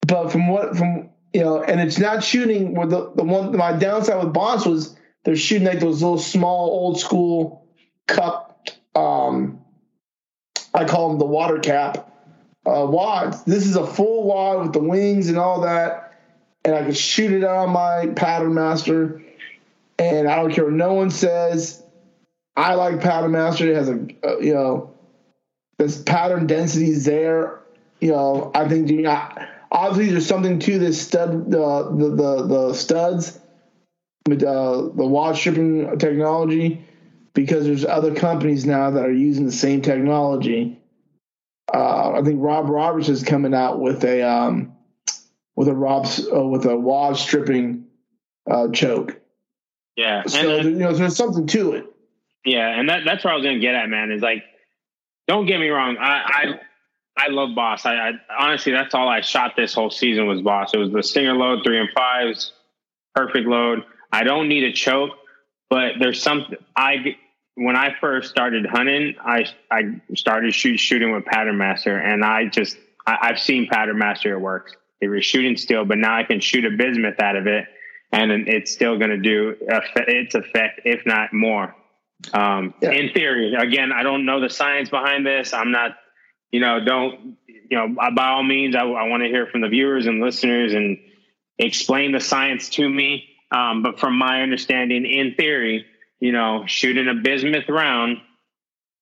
But 0.05 0.31
from 0.31 0.47
what 0.47 0.77
from 0.77 1.09
you 1.33 1.41
know, 1.41 1.61
and 1.61 1.81
it's 1.81 1.99
not 1.99 2.23
shooting 2.23 2.75
where 2.75 2.87
the, 2.87 3.11
the 3.13 3.23
one 3.23 3.55
my 3.55 3.73
downside 3.73 4.23
with 4.23 4.33
Bonds 4.33 4.65
was 4.65 4.95
they're 5.23 5.35
shooting 5.35 5.67
like 5.67 5.79
those 5.79 6.01
little 6.01 6.17
small 6.17 6.69
old 6.69 6.99
school 6.99 7.67
cup 8.07 8.69
um 8.95 9.59
I 10.73 10.85
call 10.85 11.09
them 11.09 11.19
the 11.19 11.25
water 11.25 11.59
cap 11.59 12.11
uh, 12.67 12.85
wads. 12.85 13.43
This 13.43 13.65
is 13.65 13.75
a 13.75 13.87
full 13.87 14.23
wad 14.25 14.61
with 14.61 14.73
the 14.73 14.79
wings 14.79 15.29
and 15.29 15.37
all 15.37 15.61
that, 15.61 16.19
and 16.65 16.75
I 16.75 16.83
can 16.83 16.93
shoot 16.93 17.31
it 17.31 17.43
on 17.43 17.69
my 17.69 18.07
pattern 18.07 18.53
master. 18.53 19.21
And 19.99 20.27
I 20.27 20.35
don't 20.35 20.51
care 20.51 20.65
what 20.65 20.73
no 20.73 20.93
one 20.93 21.09
says. 21.09 21.81
I 22.55 22.75
like 22.75 23.01
pattern 23.01 23.31
master. 23.31 23.71
It 23.71 23.75
has 23.75 23.89
a, 23.89 24.05
uh, 24.23 24.37
you 24.39 24.53
know, 24.53 24.93
this 25.77 26.01
pattern 26.01 26.45
density 26.45 26.91
is 26.91 27.05
there. 27.05 27.61
You 27.99 28.11
know, 28.11 28.51
I 28.53 28.67
think 28.67 28.89
you 28.89 29.03
know, 29.03 29.27
obviously 29.71 30.11
there's 30.11 30.27
something 30.27 30.59
to 30.59 30.77
this 30.77 31.01
stud, 31.01 31.53
uh, 31.53 31.83
the 31.89 32.09
the 32.09 32.47
the 32.47 32.73
studs, 32.73 33.39
with 34.27 34.43
uh, 34.43 34.89
the 34.93 35.05
wad 35.05 35.35
stripping 35.35 35.97
technology, 35.97 36.85
because 37.33 37.65
there's 37.65 37.85
other 37.85 38.13
companies 38.13 38.65
now 38.65 38.91
that 38.91 39.05
are 39.05 39.11
using 39.11 39.45
the 39.45 39.51
same 39.51 39.81
technology 39.81 40.79
uh, 41.73 42.13
I 42.13 42.21
think 42.23 42.41
Rob 42.41 42.69
Roberts 42.69 43.09
is 43.09 43.23
coming 43.23 43.53
out 43.53 43.79
with 43.79 44.03
a 44.03 44.21
um, 44.21 44.75
with 45.55 45.67
a 45.67 45.73
Rob 45.73 46.05
uh, 46.33 46.45
with 46.47 46.65
a 46.65 46.77
wad 46.77 47.17
stripping 47.17 47.87
uh, 48.49 48.69
choke. 48.69 49.19
Yeah, 49.95 50.23
so 50.25 50.59
and, 50.59 50.69
you 50.69 50.77
know 50.77 50.93
there's 50.93 51.17
something 51.17 51.47
to 51.47 51.73
it. 51.73 51.85
Yeah, 52.45 52.67
and 52.67 52.87
that, 52.89 53.01
that's 53.05 53.23
where 53.23 53.33
I 53.33 53.35
was 53.35 53.43
gonna 53.43 53.59
get 53.59 53.75
at, 53.75 53.89
man. 53.89 54.11
Is 54.11 54.21
like, 54.21 54.43
don't 55.27 55.45
get 55.45 55.59
me 55.59 55.67
wrong, 55.67 55.97
I 55.97 56.21
I, 57.17 57.25
I 57.25 57.27
love 57.29 57.55
Boss. 57.55 57.85
I, 57.85 57.95
I, 57.95 58.11
honestly 58.39 58.71
that's 58.71 58.93
all 58.93 59.09
I 59.09 59.21
shot 59.21 59.55
this 59.57 59.73
whole 59.73 59.89
season 59.89 60.27
was 60.27 60.41
Boss. 60.41 60.73
It 60.73 60.77
was 60.77 60.91
the 60.91 61.03
Stinger 61.03 61.33
load, 61.33 61.63
three 61.65 61.79
and 61.79 61.89
fives, 61.93 62.53
perfect 63.13 63.47
load. 63.47 63.83
I 64.11 64.23
don't 64.23 64.47
need 64.47 64.63
a 64.63 64.71
choke, 64.71 65.11
but 65.69 65.93
there's 65.99 66.21
something 66.21 66.57
I 66.75 67.17
when 67.57 67.75
I 67.75 67.95
first 67.99 68.29
started 68.29 68.67
hunting, 68.67 69.15
I 69.19 69.45
I 69.71 69.99
started 70.15 70.53
shoot, 70.53 70.77
shooting 70.77 71.11
with 71.11 71.25
Pattern 71.25 71.57
Master, 71.57 71.97
and 71.97 72.23
I 72.23 72.45
just 72.45 72.77
I, 73.05 73.27
have 73.27 73.39
seen 73.39 73.67
Pattern 73.67 73.97
Master 73.97 74.33
it 74.33 74.39
works. 74.39 74.75
It 75.01 75.09
was 75.09 75.25
shooting 75.25 75.57
still, 75.57 75.83
but 75.83 75.97
now 75.97 76.15
I 76.15 76.23
can 76.23 76.39
shoot 76.39 76.65
a 76.65 76.69
bismuth 76.69 77.19
out 77.19 77.35
of 77.35 77.47
it, 77.47 77.65
and 78.11 78.31
it's 78.47 78.71
still 78.71 78.97
going 78.97 79.09
to 79.09 79.17
do 79.17 79.55
its 79.95 80.35
effect, 80.35 80.81
if 80.85 81.05
not 81.05 81.33
more. 81.33 81.75
Um, 82.31 82.75
yeah. 82.81 82.91
In 82.91 83.11
theory, 83.11 83.53
again, 83.55 83.91
I 83.91 84.03
don't 84.03 84.25
know 84.25 84.39
the 84.39 84.49
science 84.49 84.89
behind 84.89 85.25
this. 85.25 85.53
I'm 85.53 85.71
not, 85.71 85.97
you 86.51 86.59
know, 86.59 86.79
don't 86.83 87.37
you 87.47 87.77
know? 87.77 87.95
By 88.15 88.27
all 88.27 88.43
means, 88.43 88.75
I, 88.75 88.81
I 88.81 89.07
want 89.07 89.23
to 89.23 89.29
hear 89.29 89.47
from 89.47 89.61
the 89.61 89.69
viewers 89.69 90.05
and 90.05 90.21
listeners 90.21 90.73
and 90.73 90.99
explain 91.57 92.11
the 92.11 92.19
science 92.19 92.69
to 92.69 92.87
me. 92.87 93.29
Um, 93.51 93.81
but 93.81 93.99
from 93.99 94.15
my 94.15 94.41
understanding, 94.43 95.05
in 95.05 95.33
theory 95.35 95.85
you 96.19 96.31
know, 96.31 96.63
shooting 96.65 97.07
a 97.07 97.13
bismuth 97.13 97.69
round 97.69 98.17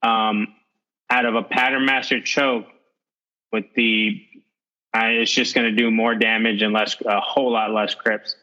um, 0.01 0.47
out 1.09 1.25
of 1.25 1.35
a 1.35 1.43
pattern 1.43 1.85
master 1.85 2.21
choke 2.21 2.65
with 3.51 3.65
the, 3.75 4.21
uh, 4.95 5.05
it's 5.05 5.31
just 5.31 5.55
going 5.55 5.67
to 5.67 5.75
do 5.75 5.91
more 5.91 6.15
damage 6.15 6.61
and 6.61 6.73
less, 6.73 6.95
a 7.05 7.19
whole 7.19 7.51
lot 7.51 7.71
less 7.71 7.95
crips. 7.95 8.35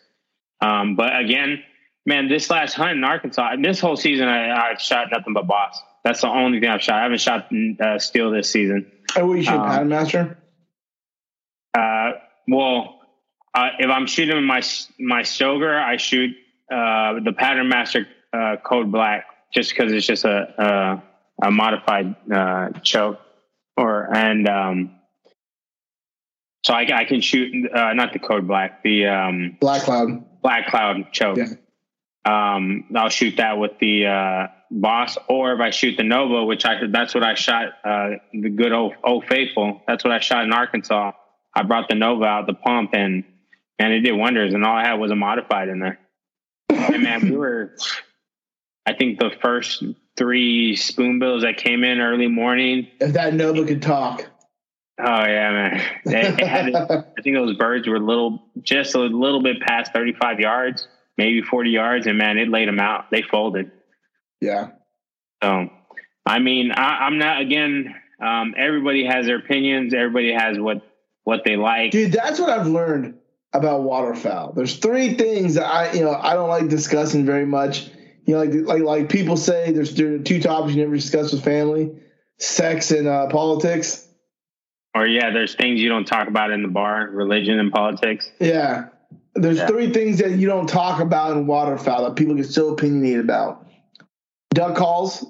Um, 0.60 0.96
but 0.96 1.16
again, 1.18 1.62
man, 2.06 2.28
this 2.28 2.50
last 2.50 2.74
hunt 2.74 2.92
in 2.92 3.04
Arkansas, 3.04 3.56
this 3.60 3.80
whole 3.80 3.96
season, 3.96 4.28
I, 4.28 4.68
have 4.70 4.80
shot 4.80 5.08
nothing 5.10 5.34
but 5.34 5.46
boss. 5.46 5.80
That's 6.04 6.20
the 6.20 6.28
only 6.28 6.60
thing 6.60 6.68
I've 6.68 6.82
shot. 6.82 6.96
I 6.96 7.02
haven't 7.02 7.20
shot 7.20 7.48
uh, 7.80 7.98
steel 7.98 8.30
this 8.30 8.50
season. 8.50 8.90
Oh, 9.16 9.26
what 9.26 9.34
you 9.34 9.42
shoot, 9.42 9.52
um, 9.52 9.68
pattern 9.68 9.88
master? 9.88 10.38
Uh, 11.74 12.12
well, 12.48 13.00
uh, 13.54 13.68
if 13.78 13.90
I'm 13.90 14.06
shooting 14.06 14.42
my 14.44 14.62
my 14.98 15.22
Stoeger, 15.22 15.80
I 15.80 15.96
shoot 15.98 16.30
uh, 16.70 17.20
the 17.24 17.32
pattern 17.36 17.68
master 17.68 18.06
uh, 18.32 18.56
code 18.64 18.90
black 18.90 19.26
just 19.52 19.70
because 19.70 19.92
it's 19.92 20.06
just 20.06 20.24
a 20.24 21.02
a, 21.40 21.46
a 21.46 21.50
modified 21.50 22.14
uh, 22.32 22.70
choke 22.82 23.20
or 23.76 24.14
and 24.14 24.48
um, 24.48 24.96
so 26.64 26.74
I, 26.74 26.86
I 26.94 27.04
can 27.04 27.20
shoot 27.20 27.70
uh, 27.72 27.92
not 27.94 28.12
the 28.12 28.18
code 28.18 28.46
black 28.46 28.82
the 28.82 29.06
um, 29.06 29.56
black 29.60 29.82
cloud 29.82 30.40
black 30.42 30.68
cloud 30.68 31.12
choke. 31.12 31.38
Yeah. 31.38 31.54
Um, 32.24 32.84
I'll 32.94 33.08
shoot 33.08 33.38
that 33.38 33.58
with 33.58 33.72
the 33.80 34.06
uh, 34.06 34.46
boss, 34.70 35.18
or 35.28 35.54
if 35.54 35.60
I 35.60 35.70
shoot 35.70 35.96
the 35.96 36.04
Nova, 36.04 36.44
which 36.44 36.64
I 36.64 36.86
that's 36.88 37.14
what 37.14 37.24
I 37.24 37.34
shot 37.34 37.72
uh, 37.84 38.10
the 38.32 38.50
good 38.50 38.72
old 38.72 38.94
old 39.02 39.26
faithful. 39.26 39.82
That's 39.86 40.04
what 40.04 40.12
I 40.12 40.20
shot 40.20 40.44
in 40.44 40.52
Arkansas. 40.52 41.12
I 41.54 41.62
brought 41.64 41.88
the 41.88 41.94
Nova 41.94 42.24
out 42.24 42.46
the 42.46 42.54
pump 42.54 42.90
and 42.94 43.24
and 43.78 43.92
it 43.92 44.00
did 44.00 44.12
wonders. 44.12 44.54
And 44.54 44.64
all 44.64 44.76
I 44.76 44.86
had 44.86 44.94
was 44.94 45.10
a 45.10 45.16
modified 45.16 45.68
in 45.68 45.80
there. 45.80 45.98
And 46.70 47.02
man, 47.02 47.28
we 47.28 47.36
were 47.36 47.74
I 48.86 48.94
think 48.94 49.18
the 49.18 49.30
first 49.40 49.84
three 50.16 50.76
spoonbills 50.76 51.42
that 51.42 51.56
came 51.56 51.84
in 51.84 52.00
early 52.00 52.28
morning. 52.28 52.88
If 53.00 53.14
that 53.14 53.34
Nova 53.34 53.64
could 53.64 53.82
talk. 53.82 54.28
Oh 54.98 55.04
yeah, 55.04 55.50
man. 56.04 56.36
Had, 56.38 56.74
I 57.18 57.22
think 57.22 57.36
those 57.36 57.56
birds 57.56 57.88
were 57.88 57.98
little, 57.98 58.42
just 58.60 58.94
a 58.94 59.00
little 59.00 59.42
bit 59.42 59.60
past 59.60 59.92
35 59.92 60.40
yards, 60.40 60.86
maybe 61.16 61.42
40 61.42 61.70
yards, 61.70 62.06
and 62.06 62.18
man, 62.18 62.38
it 62.38 62.48
laid 62.48 62.68
them 62.68 62.78
out. 62.78 63.10
They 63.10 63.22
folded. 63.22 63.70
Yeah. 64.40 64.70
So, 65.42 65.70
I 66.26 66.38
mean, 66.38 66.72
I, 66.72 67.06
am 67.06 67.18
not 67.18 67.40
again. 67.40 67.94
Um, 68.20 68.54
everybody 68.56 69.04
has 69.06 69.26
their 69.26 69.38
opinions. 69.38 69.94
Everybody 69.94 70.32
has 70.32 70.58
what 70.58 70.82
what 71.24 71.42
they 71.44 71.56
like. 71.56 71.92
Dude, 71.92 72.12
that's 72.12 72.38
what 72.38 72.50
I've 72.50 72.66
learned 72.66 73.14
about 73.52 73.82
waterfowl. 73.82 74.52
There's 74.52 74.76
three 74.76 75.14
things 75.14 75.54
that 75.54 75.66
I, 75.66 75.92
you 75.92 76.04
know, 76.04 76.14
I 76.14 76.34
don't 76.34 76.48
like 76.48 76.68
discussing 76.68 77.24
very 77.24 77.46
much 77.46 77.90
you 78.32 78.38
know, 78.38 78.44
like 78.44 78.66
like 78.66 78.82
like 78.82 79.08
people 79.08 79.36
say, 79.36 79.72
there's 79.72 79.94
two 79.94 80.40
topics 80.40 80.74
you 80.74 80.82
never 80.82 80.96
discuss 80.96 81.32
with 81.32 81.44
family: 81.44 81.92
sex 82.38 82.90
and 82.90 83.06
uh, 83.06 83.28
politics. 83.28 84.06
Or 84.94 85.06
yeah, 85.06 85.30
there's 85.30 85.54
things 85.54 85.80
you 85.80 85.88
don't 85.88 86.06
talk 86.06 86.28
about 86.28 86.50
in 86.50 86.62
the 86.62 86.68
bar: 86.68 87.08
religion 87.10 87.58
and 87.58 87.72
politics. 87.72 88.30
Yeah, 88.40 88.88
there's 89.34 89.58
yeah. 89.58 89.66
three 89.66 89.92
things 89.92 90.18
that 90.18 90.32
you 90.32 90.46
don't 90.46 90.68
talk 90.68 91.00
about 91.00 91.36
in 91.36 91.46
waterfowl 91.46 92.04
that 92.04 92.16
people 92.16 92.34
get 92.34 92.46
so 92.46 92.68
opinionated 92.72 93.20
about. 93.20 93.66
Duck 94.54 94.76
calls. 94.76 95.24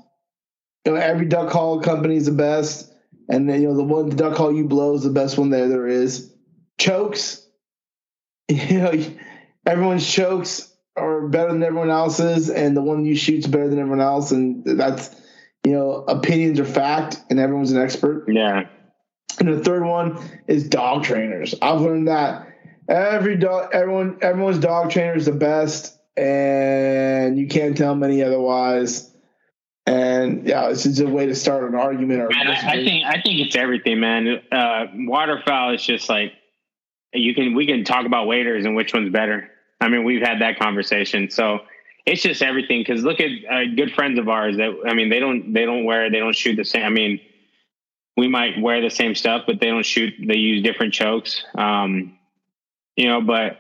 You 0.84 0.92
know, 0.92 0.98
every 0.98 1.26
duck 1.26 1.50
call 1.50 1.80
company 1.80 2.16
is 2.16 2.26
the 2.26 2.32
best, 2.32 2.92
and 3.28 3.48
then 3.48 3.62
you 3.62 3.68
know 3.68 3.76
the 3.76 3.84
one 3.84 4.08
the 4.08 4.16
duck 4.16 4.36
call 4.36 4.52
you 4.52 4.64
blow 4.64 4.94
is 4.94 5.02
the 5.02 5.10
best 5.10 5.38
one 5.38 5.50
there 5.50 5.68
there 5.68 5.88
is. 5.88 6.32
Chokes. 6.78 7.40
You 8.48 8.80
know, 8.80 8.92
everyone's 9.64 10.06
chokes 10.06 10.71
are 10.96 11.28
better 11.28 11.52
than 11.52 11.62
everyone 11.62 11.90
else's, 11.90 12.50
and 12.50 12.76
the 12.76 12.82
one 12.82 13.04
you 13.04 13.16
shoot's 13.16 13.46
better 13.46 13.68
than 13.68 13.78
everyone 13.78 14.00
else, 14.00 14.30
and 14.32 14.64
that's 14.64 15.14
you 15.64 15.72
know 15.72 16.04
opinions 16.08 16.60
are 16.60 16.64
fact, 16.64 17.22
and 17.30 17.38
everyone's 17.38 17.72
an 17.72 17.80
expert. 17.80 18.26
Yeah. 18.28 18.68
And 19.38 19.48
the 19.48 19.64
third 19.64 19.84
one 19.84 20.18
is 20.46 20.68
dog 20.68 21.04
trainers. 21.04 21.54
I've 21.62 21.80
learned 21.80 22.08
that 22.08 22.46
every 22.88 23.36
dog, 23.36 23.70
everyone, 23.72 24.18
everyone's 24.20 24.58
dog 24.58 24.90
trainer 24.90 25.14
is 25.14 25.26
the 25.26 25.32
best, 25.32 25.98
and 26.16 27.38
you 27.38 27.46
can't 27.48 27.76
tell 27.76 27.94
many 27.94 28.22
otherwise. 28.22 29.08
And 29.84 30.46
yeah, 30.46 30.68
it's 30.68 30.84
just 30.84 31.00
a 31.00 31.08
way 31.08 31.26
to 31.26 31.34
start 31.34 31.68
an 31.68 31.74
argument. 31.74 32.20
Or 32.20 32.28
man, 32.28 32.46
I, 32.46 32.70
I 32.70 32.84
think 32.84 33.04
I 33.04 33.20
think 33.20 33.40
it's 33.40 33.56
everything, 33.56 33.98
man. 33.98 34.40
Uh, 34.52 34.86
waterfowl 34.94 35.74
is 35.74 35.82
just 35.82 36.08
like 36.08 36.34
you 37.12 37.34
can 37.34 37.54
we 37.54 37.66
can 37.66 37.84
talk 37.84 38.06
about 38.06 38.26
waders 38.26 38.64
and 38.64 38.76
which 38.76 38.94
one's 38.94 39.10
better. 39.10 39.50
I 39.82 39.88
mean, 39.88 40.04
we've 40.04 40.22
had 40.22 40.40
that 40.40 40.58
conversation. 40.58 41.28
So 41.30 41.60
it's 42.06 42.22
just 42.22 42.42
everything. 42.42 42.80
Because 42.80 43.02
look 43.02 43.20
at 43.20 43.30
uh, 43.50 43.64
good 43.76 43.92
friends 43.92 44.18
of 44.18 44.28
ours 44.28 44.56
that 44.56 44.70
I 44.86 44.94
mean, 44.94 45.10
they 45.10 45.20
don't 45.20 45.52
they 45.52 45.64
don't 45.64 45.84
wear 45.84 46.10
they 46.10 46.18
don't 46.18 46.36
shoot 46.36 46.56
the 46.56 46.64
same. 46.64 46.84
I 46.84 46.88
mean, 46.88 47.20
we 48.16 48.28
might 48.28 48.60
wear 48.60 48.80
the 48.80 48.90
same 48.90 49.14
stuff, 49.14 49.42
but 49.46 49.60
they 49.60 49.66
don't 49.66 49.84
shoot. 49.84 50.14
They 50.24 50.36
use 50.36 50.62
different 50.62 50.94
chokes. 50.94 51.44
Um, 51.56 52.18
you 52.96 53.08
know, 53.08 53.20
but 53.20 53.58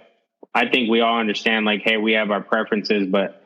I 0.54 0.68
think 0.68 0.90
we 0.90 1.00
all 1.00 1.18
understand. 1.18 1.66
Like, 1.66 1.82
hey, 1.82 1.96
we 1.96 2.12
have 2.12 2.30
our 2.30 2.42
preferences, 2.42 3.08
but 3.10 3.42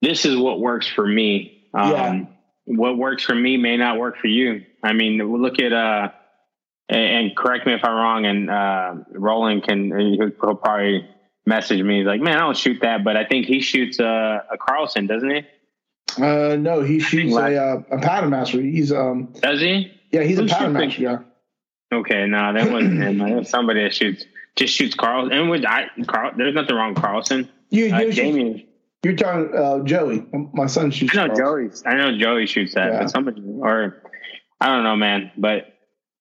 this 0.00 0.24
is 0.24 0.36
what 0.36 0.60
works 0.60 0.88
for 0.88 1.06
me. 1.06 1.68
Um, 1.74 1.92
yeah. 1.92 2.24
What 2.66 2.96
works 2.96 3.24
for 3.24 3.34
me 3.34 3.56
may 3.56 3.76
not 3.76 3.98
work 3.98 4.18
for 4.18 4.28
you. 4.28 4.64
I 4.82 4.92
mean, 4.92 5.18
look 5.18 5.58
at 5.58 5.72
uh, 5.72 6.10
and 6.88 7.36
correct 7.36 7.66
me 7.66 7.74
if 7.74 7.84
I'm 7.84 7.94
wrong. 7.94 8.26
And 8.26 8.50
uh, 8.50 8.94
Roland 9.10 9.64
can 9.64 9.90
he'll 9.98 10.54
probably 10.54 11.08
messaged 11.48 11.84
me. 11.84 11.98
He's 11.98 12.06
like, 12.06 12.20
man, 12.20 12.36
I 12.36 12.40
don't 12.40 12.56
shoot 12.56 12.78
that, 12.82 13.04
but 13.04 13.16
I 13.16 13.24
think 13.24 13.46
he 13.46 13.60
shoots 13.60 13.98
a, 13.98 14.44
a 14.52 14.58
Carlson, 14.58 15.06
doesn't 15.06 15.30
he? 15.30 15.42
Uh, 16.22 16.56
no, 16.56 16.82
he 16.82 16.98
shoots 17.00 17.34
a, 17.34 17.56
uh, 17.56 17.82
a 17.90 17.98
pattern 17.98 18.30
master. 18.30 18.60
He's 18.60 18.92
um. 18.92 19.32
Does 19.40 19.60
he? 19.60 19.92
Yeah, 20.10 20.22
he's 20.22 20.38
Who 20.38 20.44
a 20.44 20.48
pattern 20.48 20.72
match 20.72 21.00
guy. 21.00 21.18
Okay, 21.92 22.26
no, 22.26 22.52
that 22.52 22.70
wasn't 22.70 23.00
him. 23.02 23.18
That 23.18 23.30
was 23.36 23.48
somebody 23.48 23.82
that 23.82 23.94
shoots 23.94 24.24
just 24.56 24.74
shoots 24.74 24.94
Carlson. 24.94 25.32
And 25.32 25.50
with 25.50 25.64
I 25.64 25.86
Carl, 26.06 26.32
there's 26.36 26.54
nothing 26.54 26.74
wrong 26.76 26.94
with 26.94 27.02
Carlson. 27.02 27.48
You, 27.70 27.94
Uh, 27.94 28.00
you, 28.00 28.12
Damien, 28.12 28.66
you're 29.04 29.16
talking 29.16 29.54
uh, 29.56 29.80
Joey. 29.84 30.26
My 30.52 30.66
son 30.66 30.90
shoots. 30.90 31.16
I 31.16 31.26
know 31.28 31.34
Joey. 31.34 31.70
I 31.86 31.94
know 31.94 32.18
Joey 32.18 32.46
shoots 32.46 32.74
that, 32.74 32.92
Yeah. 32.92 32.98
but 33.00 33.10
somebody 33.10 33.42
or 33.60 34.02
I 34.60 34.68
don't 34.68 34.82
know, 34.84 34.96
man. 34.96 35.30
But 35.36 35.74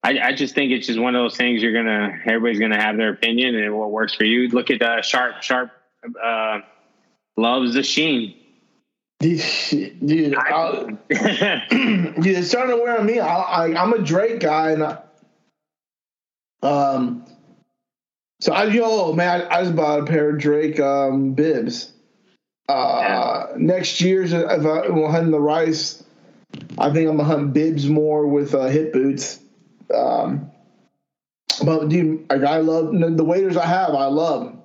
I, 0.08 0.28
I 0.28 0.34
just 0.34 0.56
think 0.56 0.72
it's 0.72 0.88
just 0.88 1.00
one 1.00 1.16
of 1.16 1.22
those 1.22 1.36
things. 1.36 1.62
You're 1.62 1.74
gonna 1.74 2.18
everybody's 2.26 2.62
gonna 2.62 2.82
have 2.82 2.96
their 2.96 3.10
opinion 3.10 3.56
and 3.56 3.78
what 3.78 3.92
works 3.92 4.14
for 4.14 4.24
you. 4.24 4.48
Look 4.48 4.72
at 4.72 4.82
uh, 4.82 5.02
Sharp. 5.02 5.44
Sharp 5.44 5.72
uh, 6.24 6.60
loves 7.36 7.74
the 7.74 7.84
sheen. 7.84 8.34
Dude, 9.20 9.42
dude, 10.06 10.36
I, 10.36 10.84
dude, 11.10 12.26
it's 12.26 12.48
starting 12.48 12.78
to 12.78 12.82
wear 12.82 13.00
on 13.00 13.06
me. 13.06 13.20
I, 13.20 13.36
I, 13.36 13.82
I'm 13.82 13.92
a 13.92 13.98
Drake 13.98 14.40
guy, 14.40 14.72
and 14.72 14.84
I, 14.84 15.00
um, 16.62 17.26
so 18.40 18.54
I 18.54 18.66
yo 18.66 19.12
man, 19.12 19.42
I, 19.42 19.58
I 19.58 19.64
just 19.64 19.76
bought 19.76 20.00
a 20.00 20.06
pair 20.06 20.30
of 20.30 20.40
Drake 20.40 20.80
um 20.80 21.34
bibs. 21.34 21.92
Uh, 22.70 23.48
next 23.58 24.00
year's 24.00 24.32
if 24.32 24.66
I 24.66 24.88
will 24.88 25.12
hunt 25.12 25.32
the 25.32 25.40
rice, 25.42 26.02
I 26.78 26.94
think 26.94 27.10
I'm 27.10 27.18
gonna 27.18 27.26
hunt 27.26 27.52
bibs 27.52 27.90
more 27.90 28.26
with 28.26 28.56
uh, 28.56 28.68
hip 28.68 28.94
boots. 28.94 29.42
Um, 29.94 30.52
but 31.64 31.90
dude, 31.90 32.30
like 32.30 32.44
I 32.44 32.58
love 32.58 32.92
the 32.94 33.24
waders 33.24 33.58
I 33.58 33.66
have. 33.66 33.92
I 33.92 34.06
love. 34.06 34.56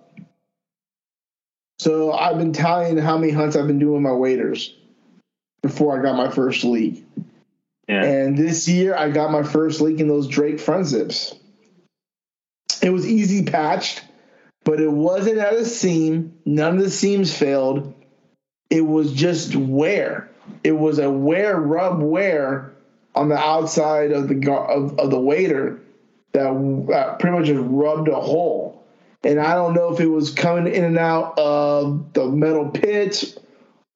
So 1.79 2.13
I've 2.13 2.39
been 2.39 2.53
telling 2.53 2.97
how 2.99 3.19
many 3.19 3.33
hunts 3.33 3.57
I've 3.57 3.67
been 3.67 3.79
doing 3.79 3.95
with 3.95 4.03
my 4.03 4.13
waders 4.13 4.75
before 5.63 5.99
I 5.99 6.03
got 6.03 6.17
my 6.17 6.31
first 6.31 6.65
leak. 6.65 7.05
yeah. 7.89 8.05
And 8.05 8.37
this 8.37 8.69
year 8.69 8.95
I 8.95 9.11
got 9.11 9.33
my 9.33 9.43
first 9.43 9.81
leak 9.81 10.01
in 10.01 10.09
those 10.09 10.29
Drake 10.29 10.61
front 10.61 10.87
zips. 10.87 11.35
It 12.83 12.91
was 12.91 13.07
easy 13.07 13.45
patched, 13.45 14.03
but 14.65 14.81
it 14.81 14.91
wasn't 14.91 15.39
at 15.39 15.55
a 15.55 15.65
seam. 15.65 16.39
None 16.45 16.77
of 16.77 16.83
the 16.83 16.91
seams 16.91 17.37
failed. 17.37 17.95
It 18.71 18.81
was 18.83 19.13
just 19.13 19.55
wear. 19.55 20.31
It 20.65 20.73
was 20.73 20.99
a 20.99 21.11
wear 21.11 21.59
rub 21.59 22.01
wear 22.01 22.72
on 23.15 23.29
the 23.29 23.37
outside 23.37 24.13
of 24.13 24.29
the 24.29 24.53
of, 24.53 24.99
of 24.99 25.11
the 25.11 25.21
wader 25.21 25.81
that 26.33 26.47
uh, 26.47 27.17
pretty 27.17 27.37
much 27.37 27.47
just 27.47 27.61
rubbed 27.63 28.09
a 28.09 28.15
hole. 28.21 28.85
And 29.25 29.39
I 29.39 29.55
don't 29.55 29.75
know 29.75 29.93
if 29.93 30.01
it 30.01 30.09
was 30.09 30.31
coming 30.31 30.73
in 30.73 30.83
and 30.83 30.99
out 30.99 31.39
of 31.39 32.13
the 32.13 32.27
metal 32.27 32.69
pit 32.71 33.39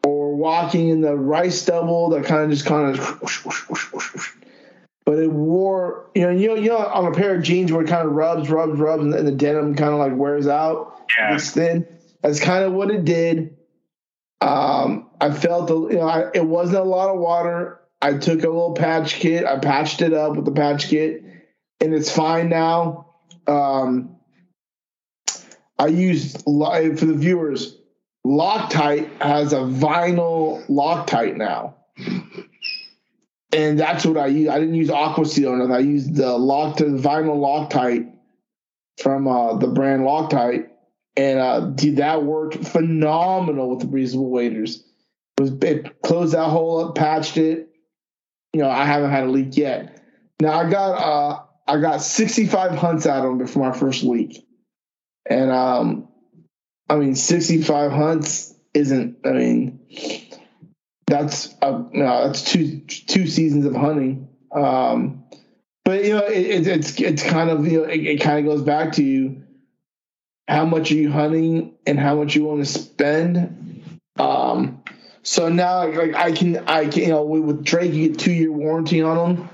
or 0.04 0.36
walking 0.36 0.88
in 0.88 1.00
the 1.00 1.16
rice 1.16 1.60
stubble 1.60 2.10
that 2.10 2.24
kind 2.24 2.44
of 2.44 2.50
just 2.50 2.66
kind 2.66 2.96
of 2.96 3.20
but 5.04 5.18
it 5.18 5.32
wore 5.32 6.08
you 6.14 6.22
know 6.22 6.30
you 6.30 6.48
know 6.48 6.54
you 6.54 6.68
know 6.68 6.78
on 6.78 7.06
a 7.06 7.12
pair 7.12 7.34
of 7.34 7.42
jeans 7.42 7.72
where 7.72 7.82
it 7.82 7.88
kind 7.88 8.06
of 8.06 8.14
rubs 8.14 8.48
rubs 8.48 8.78
rubs 8.78 9.02
and, 9.02 9.12
the 9.26 9.32
denim 9.32 9.74
kind 9.74 9.92
of 9.92 9.98
like 9.98 10.14
wears 10.14 10.46
out 10.46 10.96
Yeah. 11.18 11.34
it's 11.34 11.50
thin 11.50 11.86
that's 12.22 12.38
kind 12.38 12.64
of 12.64 12.72
what 12.72 12.90
it 12.90 13.04
did 13.04 13.56
um 14.40 15.08
i 15.20 15.32
felt 15.32 15.66
the 15.66 15.88
you 15.88 15.96
know 15.96 16.08
I, 16.08 16.30
it 16.34 16.46
wasn't 16.46 16.78
a 16.78 16.84
lot 16.84 17.12
of 17.12 17.18
water 17.18 17.80
i 18.02 18.12
took 18.12 18.42
a 18.42 18.48
little 18.48 18.74
patch 18.74 19.14
kit 19.14 19.44
i 19.44 19.58
patched 19.58 20.02
it 20.02 20.12
up 20.12 20.36
with 20.36 20.44
the 20.44 20.52
patch 20.52 20.88
kit 20.88 21.22
and 21.80 21.94
it's 21.94 22.10
fine 22.10 22.48
now 22.48 23.14
um 23.46 24.16
i 25.78 25.86
used 25.86 26.42
for 26.42 27.06
the 27.06 27.14
viewers 27.14 27.76
Loctite 28.26 29.22
has 29.22 29.52
a 29.52 29.58
vinyl 29.58 30.66
Loctite 30.66 31.36
now. 31.36 31.76
And 33.52 33.78
that's 33.78 34.04
what 34.04 34.16
I 34.16 34.26
use. 34.26 34.48
I 34.48 34.58
didn't 34.58 34.74
use 34.74 34.90
Aqua 34.90 35.24
Seal 35.24 35.54
nothing. 35.56 35.72
I 35.72 35.78
used 35.78 36.16
the 36.16 36.36
Loctite, 36.36 37.00
vinyl 37.00 37.38
Loctite 37.38 38.12
from 39.00 39.28
uh, 39.28 39.56
the 39.58 39.68
brand 39.68 40.02
Loctite. 40.02 40.68
And 41.16 41.38
uh, 41.38 41.60
dude, 41.60 41.98
that 41.98 42.24
worked 42.24 42.56
phenomenal 42.66 43.70
with 43.70 43.80
the 43.80 43.86
breathable 43.86 44.28
waders. 44.28 44.84
It 45.38 45.40
was 45.40 45.52
it 45.62 46.02
closed 46.02 46.34
that 46.34 46.48
hole 46.48 46.84
up, 46.84 46.96
patched 46.96 47.36
it. 47.36 47.65
You 48.52 48.62
know, 48.62 48.70
I 48.70 48.84
haven't 48.84 49.10
had 49.10 49.24
a 49.24 49.30
leak 49.30 49.56
yet. 49.56 50.02
Now 50.40 50.54
I 50.54 50.70
got 50.70 50.92
uh 50.92 51.42
I 51.68 51.80
got 51.80 52.00
65 52.00 52.72
hunts 52.72 53.06
out 53.06 53.18
of 53.18 53.24
them 53.24 53.38
before 53.38 53.68
my 53.68 53.76
first 53.76 54.02
leak. 54.02 54.46
And 55.28 55.50
um 55.50 56.08
I 56.88 56.96
mean, 56.96 57.16
65 57.16 57.90
hunts 57.90 58.54
isn't. 58.74 59.18
I 59.24 59.32
mean, 59.32 59.80
that's 61.06 61.54
uh, 61.62 61.82
no, 61.92 62.26
that's 62.26 62.44
two 62.44 62.80
two 62.80 63.26
seasons 63.26 63.64
of 63.64 63.74
hunting. 63.74 64.28
Um, 64.52 65.24
but 65.84 66.04
you 66.04 66.14
know, 66.14 66.26
it, 66.26 66.46
it, 66.46 66.66
it's 66.66 67.00
it's 67.00 67.22
kind 67.22 67.50
of 67.50 67.66
you 67.66 67.80
know, 67.80 67.84
it, 67.84 68.00
it 68.00 68.20
kind 68.20 68.38
of 68.38 68.52
goes 68.52 68.62
back 68.62 68.92
to 68.94 69.42
how 70.48 70.64
much 70.64 70.92
are 70.92 70.96
you 70.96 71.10
hunting 71.10 71.74
and 71.86 71.98
how 71.98 72.16
much 72.16 72.36
you 72.36 72.44
want 72.44 72.64
to 72.64 72.70
spend. 72.70 73.98
Um, 74.18 74.82
so 75.26 75.48
now, 75.48 75.88
like 75.88 76.14
I 76.14 76.30
can, 76.30 76.58
I 76.68 76.86
can, 76.86 77.02
you 77.02 77.08
know, 77.08 77.24
with, 77.24 77.64
Drake, 77.64 77.92
you 77.92 78.10
get 78.10 78.18
two 78.20 78.32
year 78.32 78.52
warranty 78.52 79.02
on 79.02 79.16
them, 79.16 79.50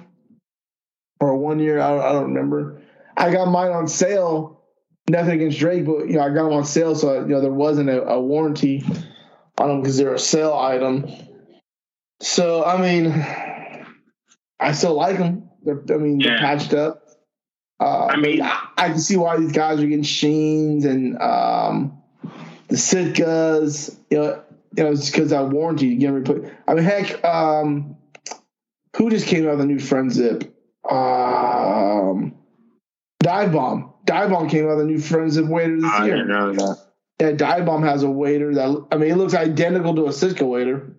or 1.19 1.35
one 1.39 1.61
year. 1.61 1.81
I 1.81 1.89
don't, 1.89 2.01
I 2.03 2.13
don't 2.13 2.35
remember. 2.35 2.83
I 3.17 3.33
got 3.33 3.47
mine 3.47 3.71
on 3.71 3.89
sale 3.89 4.61
nothing 5.09 5.35
against 5.37 5.59
Drake, 5.59 5.87
but 5.87 6.09
you 6.09 6.17
know 6.17 6.21
I 6.21 6.29
got 6.29 6.45
them 6.45 6.53
on 6.53 6.67
sale, 6.67 6.95
so 6.95 7.21
you 7.21 7.29
know 7.29 7.41
there 7.41 7.51
wasn't 7.51 7.89
a, 7.89 8.03
a 8.05 8.21
warranty 8.21 8.85
on 9.57 9.69
them 9.69 9.81
because 9.81 9.97
they're 9.97 10.13
a 10.13 10.19
sale 10.19 10.53
item. 10.53 11.11
So 12.21 12.63
I 12.65 12.79
mean, 12.79 13.11
I 14.61 14.73
still 14.73 14.95
like 14.95 15.17
them. 15.17 15.49
They're, 15.65 15.83
I 15.91 15.97
mean, 15.97 16.19
they're 16.19 16.39
patched 16.39 16.75
up. 16.75 17.09
Uh, 17.81 18.09
I 18.09 18.17
mean- 18.17 18.43
I, 18.43 18.69
I 18.77 18.89
can 18.91 18.99
see 18.99 19.17
why 19.17 19.39
these 19.39 19.53
guys 19.53 19.81
are 19.81 19.87
getting 19.87 20.03
Sheens 20.05 20.85
and 20.85 21.17
um, 21.21 22.03
the 22.69 22.77
Sitkas. 22.77 23.97
You 24.11 24.19
know, 24.19 24.43
you 24.77 24.85
know, 24.85 24.91
it's 24.93 25.11
because 25.11 25.33
I 25.33 25.43
warranty. 25.43 25.87
You 25.89 25.99
get 25.99 26.13
reput. 26.13 26.53
I 26.67 26.75
mean, 26.75 26.85
heck, 26.85 27.25
um, 27.25 27.97
who 28.97 29.11
just 29.11 29.27
came 29.27 29.47
out 29.47 29.53
with 29.53 29.61
a 29.63 29.67
new 29.67 29.79
front 29.79 30.13
zip? 30.13 30.45
Um, 30.91 32.35
Dive 33.21 33.53
Bomb. 33.53 33.93
Dive 34.05 34.31
Bomb 34.31 34.49
came 34.49 34.65
out 34.67 34.77
with 34.77 34.87
a 34.87 34.89
new 34.89 34.99
front 34.99 35.33
zip 35.33 35.47
wader 35.47 35.77
this 35.77 35.91
I 35.91 36.07
year. 36.07 36.17
didn't 36.17 36.29
know 36.29 36.53
that. 36.53 36.79
Yeah, 37.21 37.33
Dive 37.33 37.67
Bomb 37.67 37.83
has 37.85 38.03
a 38.03 38.11
wader 38.11 38.55
that 38.55 38.87
I 38.91 38.97
mean, 38.97 39.11
it 39.11 39.17
looks 39.17 39.35
identical 39.35 39.95
to 39.95 40.07
a 40.07 40.13
Sitka 40.13 40.45
wader. 40.45 40.97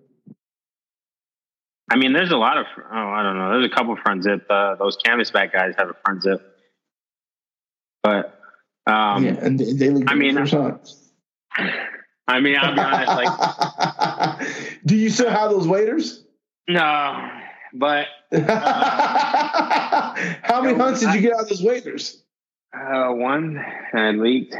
I 1.90 1.96
mean, 1.96 2.12
there's 2.12 2.30
a 2.30 2.36
lot 2.36 2.56
of 2.56 2.66
oh, 2.78 2.82
I 2.90 3.22
don't 3.22 3.36
know. 3.36 3.50
There's 3.50 3.70
a 3.70 3.74
couple 3.74 3.94
front 3.96 4.22
zip. 4.22 4.46
Uh, 4.48 4.74
those 4.76 4.96
canvasback 4.96 5.52
guys 5.52 5.74
have 5.76 5.90
a 5.90 5.94
front 6.04 6.22
zip, 6.22 6.40
but 8.02 8.40
um, 8.86 9.24
yeah, 9.24 9.36
and 9.40 9.58
they, 9.58 9.72
they 9.74 9.90
look. 9.90 10.10
I 10.10 10.14
mean, 10.14 10.34
good 10.34 10.48
for 10.48 10.62
hunts. 10.62 11.10
I 12.26 12.40
mean, 12.40 12.56
I'll 12.58 12.74
be 12.74 12.80
honest. 12.80 13.08
Like, 13.08 14.48
do 14.86 14.96
you 14.96 15.10
still 15.10 15.30
have 15.30 15.50
those 15.50 15.68
waders? 15.68 16.24
no, 16.68 17.30
but 17.74 18.06
How 18.32 18.40
many 20.62 20.78
hunts 20.78 21.00
did 21.00 21.14
you 21.14 21.20
get 21.20 21.32
out 21.34 21.40
of 21.42 21.48
those 21.48 21.62
waders? 21.62 22.22
uh, 22.72 23.08
one 23.12 23.62
and 23.92 24.20
leaked. 24.20 24.56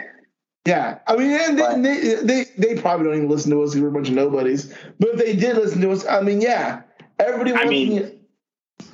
Yeah, 0.67 0.99
I 1.07 1.17
mean, 1.17 1.31
and 1.33 1.59
But- 1.59 1.83
they, 1.83 2.15
they, 2.23 2.45
they 2.57 2.81
probably 2.81 3.07
don't 3.07 3.17
even 3.17 3.29
listen 3.29 3.51
to 3.51 3.63
us 3.63 3.71
because 3.71 3.83
we're 3.83 3.89
a 3.89 3.93
bunch 3.93 4.09
of 4.09 4.15
nobodies. 4.15 4.73
But 4.99 5.11
if 5.11 5.17
they 5.19 5.37
did 5.37 5.57
listen 5.57 5.81
to 5.83 5.91
us, 5.91 6.07
I 6.07 6.23
mean, 6.23 6.41
yeah, 6.41 6.83
everybody 7.19 7.53
I 7.53 7.67
mean, 7.67 8.14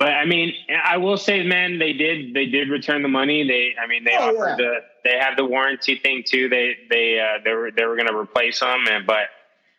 But 0.00 0.14
I 0.14 0.24
mean, 0.24 0.54
I 0.82 0.96
will 0.96 1.18
say, 1.18 1.42
man, 1.42 1.78
they 1.78 1.92
did 1.92 2.32
they 2.32 2.46
did 2.46 2.70
return 2.70 3.02
the 3.02 3.08
money. 3.08 3.46
They, 3.46 3.74
I 3.78 3.86
mean, 3.86 4.02
they 4.04 4.16
Oh, 4.18 4.34
offered 4.34 4.56
the 4.56 4.78
they 5.04 5.18
have 5.18 5.36
the 5.36 5.44
warranty 5.44 5.98
thing 5.98 6.24
too. 6.26 6.48
They 6.48 6.74
they 6.90 7.20
uh, 7.20 7.42
they 7.44 7.52
were 7.52 7.70
they 7.70 7.84
were 7.84 7.96
going 7.96 8.08
to 8.08 8.16
replace 8.16 8.60
them, 8.60 8.86
and 8.90 9.06
but 9.06 9.26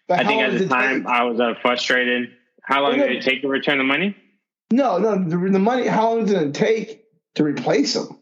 but 0.07 0.19
I 0.19 0.23
think 0.27 0.43
at 0.43 0.59
the 0.59 0.67
time 0.67 1.01
take? 1.05 1.07
I 1.11 1.23
was 1.23 1.39
uh, 1.39 1.55
frustrated. 1.63 2.29
How 2.61 2.83
long 2.83 2.99
did 2.99 3.11
it 3.11 3.23
take 3.23 3.41
to 3.41 3.47
return 3.47 3.79
the 3.79 3.83
money? 3.83 4.15
No, 4.71 4.99
no, 4.99 5.17
the, 5.17 5.37
the 5.49 5.57
money. 5.59 5.87
How 5.87 6.11
long 6.13 6.25
did 6.27 6.39
it 6.39 6.53
take 6.53 7.03
to 7.33 7.43
replace 7.43 7.95
them? 7.95 8.19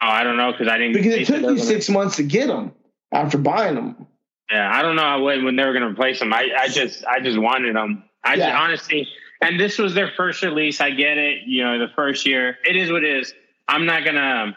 Oh, 0.00 0.06
I 0.06 0.22
don't 0.22 0.36
know 0.36 0.52
because 0.52 0.68
I 0.68 0.78
didn't. 0.78 0.92
Because 0.94 1.14
it 1.14 1.26
took 1.26 1.40
you 1.40 1.46
gonna- 1.48 1.58
six 1.58 1.88
months 1.88 2.16
to 2.16 2.22
get 2.22 2.46
them 2.46 2.72
after 3.10 3.36
buying 3.36 3.74
them. 3.74 4.06
Yeah, 4.48 4.70
I 4.72 4.82
don't 4.82 4.94
know 4.94 5.22
when, 5.22 5.44
when 5.44 5.56
they 5.56 5.64
were 5.64 5.72
going 5.72 5.82
to 5.82 5.88
replace 5.88 6.20
them. 6.20 6.32
I, 6.32 6.50
I 6.56 6.68
just 6.68 7.04
I 7.04 7.18
just 7.20 7.38
wanted 7.38 7.74
them. 7.74 8.04
I 8.22 8.36
just, 8.36 8.54
honestly, 8.54 9.08
and 9.42 9.58
this 9.60 9.78
was 9.78 9.94
their 9.94 10.10
first 10.16 10.42
release. 10.42 10.80
I 10.80 10.90
get 10.90 11.18
it. 11.18 11.42
You 11.46 11.64
know, 11.64 11.78
the 11.78 11.92
first 11.94 12.24
year, 12.26 12.58
it 12.68 12.76
is 12.76 12.90
what 12.90 13.04
it 13.04 13.16
is. 13.18 13.34
I'm 13.68 13.86
not 13.86 14.04
gonna. 14.04 14.56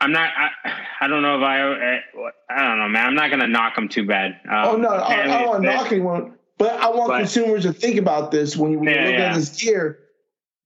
I'm 0.00 0.12
not. 0.12 0.30
I, 0.36 0.50
I 1.00 1.08
don't 1.08 1.22
know 1.22 1.36
if 1.36 1.42
I. 1.42 2.00
I 2.50 2.68
don't 2.68 2.78
know, 2.78 2.88
man. 2.88 3.06
I'm 3.06 3.14
not 3.14 3.30
gonna 3.30 3.46
knock 3.46 3.74
them 3.74 3.88
too 3.88 4.06
bad. 4.06 4.40
Um, 4.48 4.66
oh 4.66 4.76
no, 4.76 4.88
I, 4.88 5.22
I 5.22 5.26
don't 5.26 5.48
want 5.48 5.62
to 5.62 5.68
knock 5.70 5.92
anyone, 5.92 6.34
but 6.58 6.72
I 6.80 6.88
want 6.90 7.08
But- 7.08 7.18
consumers 7.18 7.62
to 7.62 7.72
think 7.72 7.96
about 7.98 8.30
this 8.30 8.56
when 8.56 8.72
you 8.72 8.78
when 8.78 8.88
Yeah, 8.88 9.08
you're 9.08 9.18
yeah. 9.18 9.30
at 9.30 9.34
this 9.34 9.56
gear. 9.62 10.00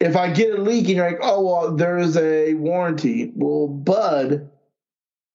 If 0.01 0.17
I 0.17 0.31
get 0.33 0.59
a 0.59 0.63
leak 0.63 0.87
and 0.87 0.97
you're 0.97 1.11
like, 1.11 1.21
oh 1.23 1.43
well, 1.43 1.77
there 1.77 1.99
is 1.99 2.17
a 2.17 2.55
warranty. 2.55 3.33
Well, 3.37 3.69
Bud, 3.69 4.51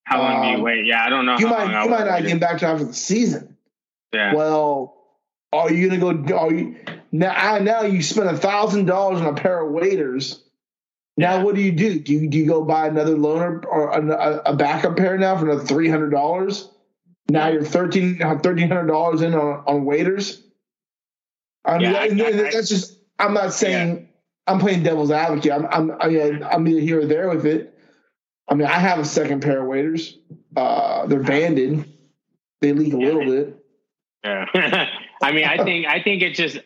How 0.05 0.19
long 0.19 0.41
do 0.41 0.47
um, 0.47 0.57
you 0.57 0.63
wait? 0.63 0.85
Yeah, 0.87 1.03
I 1.05 1.09
don't 1.09 1.27
know. 1.27 1.37
you 1.37 1.47
how 1.47 1.59
long 1.59 1.67
might 1.67 1.75
I 1.77 1.83
you 1.83 1.89
might 1.91 2.05
not 2.05 2.23
get 2.23 2.39
back 2.39 2.57
to 2.59 2.65
after 2.65 2.85
the 2.85 2.93
season. 2.93 3.57
Yeah. 4.11 4.33
Well, 4.33 4.95
are 5.53 5.71
you 5.71 5.87
gonna 5.99 6.13
go? 6.23 6.37
Are 6.39 6.51
you 6.53 6.77
now? 7.19 7.33
I- 7.35 7.59
Now 7.59 7.81
you 7.83 8.01
spend 8.03 8.29
a 8.29 8.37
thousand 8.37 8.85
dollars 8.85 9.21
on 9.21 9.27
a 9.27 9.33
pair 9.35 9.65
of 9.65 9.71
waders 9.71 10.43
Now, 11.17 11.43
what 11.45 11.55
do 11.55 11.61
you 11.61 11.71
do? 11.71 11.99
Do 11.99 12.13
you, 12.13 12.29
do 12.29 12.37
you 12.37 12.45
go 12.47 12.63
buy 12.65 12.87
another 12.87 13.15
loaner 13.15 13.63
or 13.65 13.89
a, 13.91 14.41
a 14.47 14.55
backup 14.55 14.97
pair 14.97 15.17
now 15.17 15.37
for 15.37 15.45
another 15.49 15.63
three 15.65 15.89
hundred 15.89 16.09
dollars? 16.11 16.69
Now 17.29 17.47
you're 17.47 17.63
thirteen 17.63 18.17
thirteen 18.41 18.67
hundred 18.69 18.87
dollars 18.87 19.21
in 19.21 19.33
on, 19.33 19.63
on. 19.65 19.85
I 21.65 21.77
mean, 21.77 21.91
yeah, 21.91 21.97
I, 21.99 22.03
I, 22.27 22.31
that's 22.33 22.69
just. 22.69 22.97
I'm 23.17 23.33
not 23.33 23.53
saying 23.53 24.09
I'm 24.45 24.59
playing 24.59 24.83
devil's 24.83 25.11
advocate. 25.11 25.51
I'm 25.53 25.65
I'm 25.67 25.91
I 26.01 26.07
mean, 26.09 26.43
I'm 26.43 26.67
either 26.67 26.81
here 26.81 27.01
or 27.01 27.05
there 27.05 27.29
with 27.29 27.45
it. 27.45 27.73
I 28.47 28.53
mean, 28.55 28.67
I 28.67 28.73
have 28.79 28.99
a 28.99 29.05
second 29.05 29.41
pair 29.41 29.61
of 29.61 29.67
waders. 29.67 30.17
Uh, 30.55 31.07
they're 31.07 31.23
banded. 31.23 31.85
They 32.61 32.73
leak 32.73 32.93
a 32.93 32.97
Yeah. 32.97 33.05
little 33.05 33.25
bit. 33.25 33.65
Yeah. 34.23 34.45
I 35.23 35.31
mean, 35.31 35.45
I 35.45 35.63
think 35.63 35.85
I 35.87 36.01
think 36.03 36.21
it's 36.21 36.37
just 36.37 36.59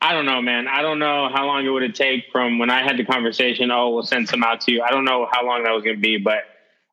I 0.00 0.12
don't 0.12 0.26
know, 0.26 0.42
man. 0.42 0.68
I 0.68 0.82
don't 0.82 0.98
know 0.98 1.28
how 1.32 1.46
long 1.46 1.64
it 1.64 1.70
would 1.70 1.82
have 1.82 1.94
take 1.94 2.24
from 2.30 2.58
when 2.58 2.70
I 2.70 2.82
had 2.82 2.98
the 2.98 3.04
conversation. 3.04 3.70
Oh, 3.70 3.90
we'll 3.90 4.02
send 4.02 4.28
some 4.28 4.44
out 4.44 4.60
to 4.62 4.72
you. 4.72 4.82
I 4.82 4.90
don't 4.90 5.04
know 5.04 5.26
how 5.30 5.44
long 5.46 5.64
that 5.64 5.72
was 5.72 5.82
going 5.82 5.96
to 5.96 6.02
be, 6.02 6.18
but 6.18 6.44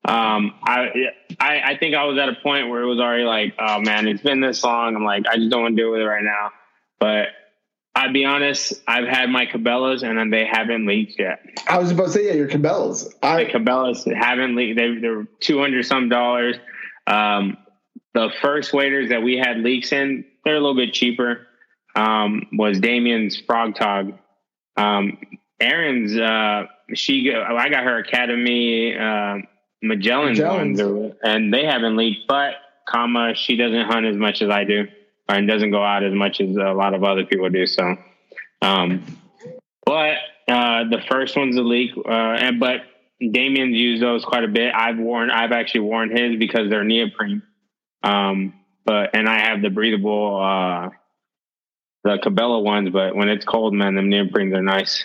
um, 0.06 0.54
I, 0.64 0.90
I 1.40 1.62
I 1.62 1.78
think 1.78 1.96
I 1.96 2.06
was 2.06 2.18
at 2.18 2.30
a 2.30 2.36
point 2.36 2.70
where 2.70 2.82
it 2.82 2.88
was 2.88 3.00
already 3.00 3.24
like, 3.24 3.56
oh 3.60 3.80
man, 3.80 4.08
it's 4.08 4.22
been 4.22 4.42
this 4.42 4.64
long. 4.64 4.96
I'm 4.96 5.04
like, 5.04 5.26
I 5.28 5.38
just 5.38 5.50
don't 5.50 5.62
want 5.62 5.78
to 5.78 5.82
deal 5.82 5.92
with 5.92 6.02
it 6.02 6.06
right 6.06 6.24
now. 6.24 6.52
But 7.00 7.30
I'll 7.96 8.12
be 8.12 8.26
honest, 8.26 8.74
I've 8.88 9.08
had 9.08 9.30
my 9.30 9.46
Cabela's 9.46 10.04
and 10.04 10.34
they 10.34 10.46
haven't 10.46 10.86
leaked 10.86 11.20
yet. 11.20 11.46
I 11.68 11.78
was 11.78 11.92
about 11.92 12.06
to 12.06 12.12
say, 12.12 12.28
yeah, 12.28 12.34
your 12.34 12.50
Cabela's. 12.50 13.10
The 13.10 13.26
I 13.26 13.46
Cabela's 13.46 14.06
haven't 14.06 14.56
leaked. 14.56 14.78
They 14.78 14.98
they're 14.98 15.28
two 15.40 15.60
hundred 15.60 15.86
some 15.86 16.10
dollars. 16.10 16.58
Um, 17.06 17.58
the 18.14 18.30
first 18.42 18.74
waders 18.74 19.10
that 19.10 19.24
we 19.24 19.38
had 19.38 19.60
leaks 19.60 19.92
in, 19.92 20.26
they're 20.44 20.56
a 20.56 20.60
little 20.60 20.76
bit 20.76 20.94
cheaper. 20.94 21.48
Um, 21.96 22.48
was 22.54 22.80
Damien's 22.80 23.40
Frog 23.40 23.76
Tog. 23.76 24.18
Um, 24.76 25.20
Aaron's, 25.60 26.18
uh, 26.18 26.66
she, 26.94 27.32
I 27.34 27.70
got 27.70 27.84
her 27.84 28.00
Academy, 28.00 28.98
uh, 28.98 29.38
Magellan's 29.84 30.40
Magellan's. 30.40 30.82
ones, 30.82 31.14
and 31.24 31.54
they 31.54 31.66
haven't 31.66 31.96
leaked, 31.96 32.28
but, 32.28 32.56
comma, 32.90 33.36
she 33.36 33.56
doesn't 33.56 33.86
hunt 33.86 34.08
as 34.08 34.18
much 34.18 34.42
as 34.42 34.50
I 34.50 34.64
do, 34.64 34.88
and 35.30 35.48
doesn't 35.48 35.72
go 35.72 35.84
out 35.84 36.04
as 36.04 36.14
much 36.14 36.42
as 36.42 36.56
a 36.56 36.74
lot 36.74 36.96
of 36.96 37.04
other 37.04 37.26
people 37.26 37.48
do. 37.50 37.68
So, 37.68 37.96
um, 38.62 39.04
but, 39.86 40.18
uh, 40.48 40.86
the 40.90 41.02
first 41.08 41.38
one's 41.38 41.56
a 41.56 41.62
leak, 41.62 41.92
uh, 41.96 42.10
and, 42.10 42.60
but 42.60 42.82
Damien's 43.22 43.76
used 43.76 44.02
those 44.02 44.26
quite 44.26 44.44
a 44.44 44.50
bit. 44.50 44.74
I've 44.74 44.98
worn, 44.98 45.30
I've 45.30 45.52
actually 45.52 45.82
worn 45.82 46.10
his 46.10 46.38
because 46.38 46.70
they're 46.72 46.84
neoprene. 46.84 47.44
Um, 48.02 48.56
but, 48.84 49.16
and 49.16 49.30
I 49.30 49.40
have 49.40 49.62
the 49.62 49.70
breathable, 49.70 50.42
uh, 50.42 50.90
the 52.04 52.18
Cabela 52.18 52.62
ones, 52.62 52.90
but 52.92 53.16
when 53.16 53.30
it's 53.30 53.46
cold, 53.46 53.74
man, 53.74 53.96
them 53.96 54.10
neoprenes 54.10 54.56
are 54.56 54.62
nice. 54.62 55.04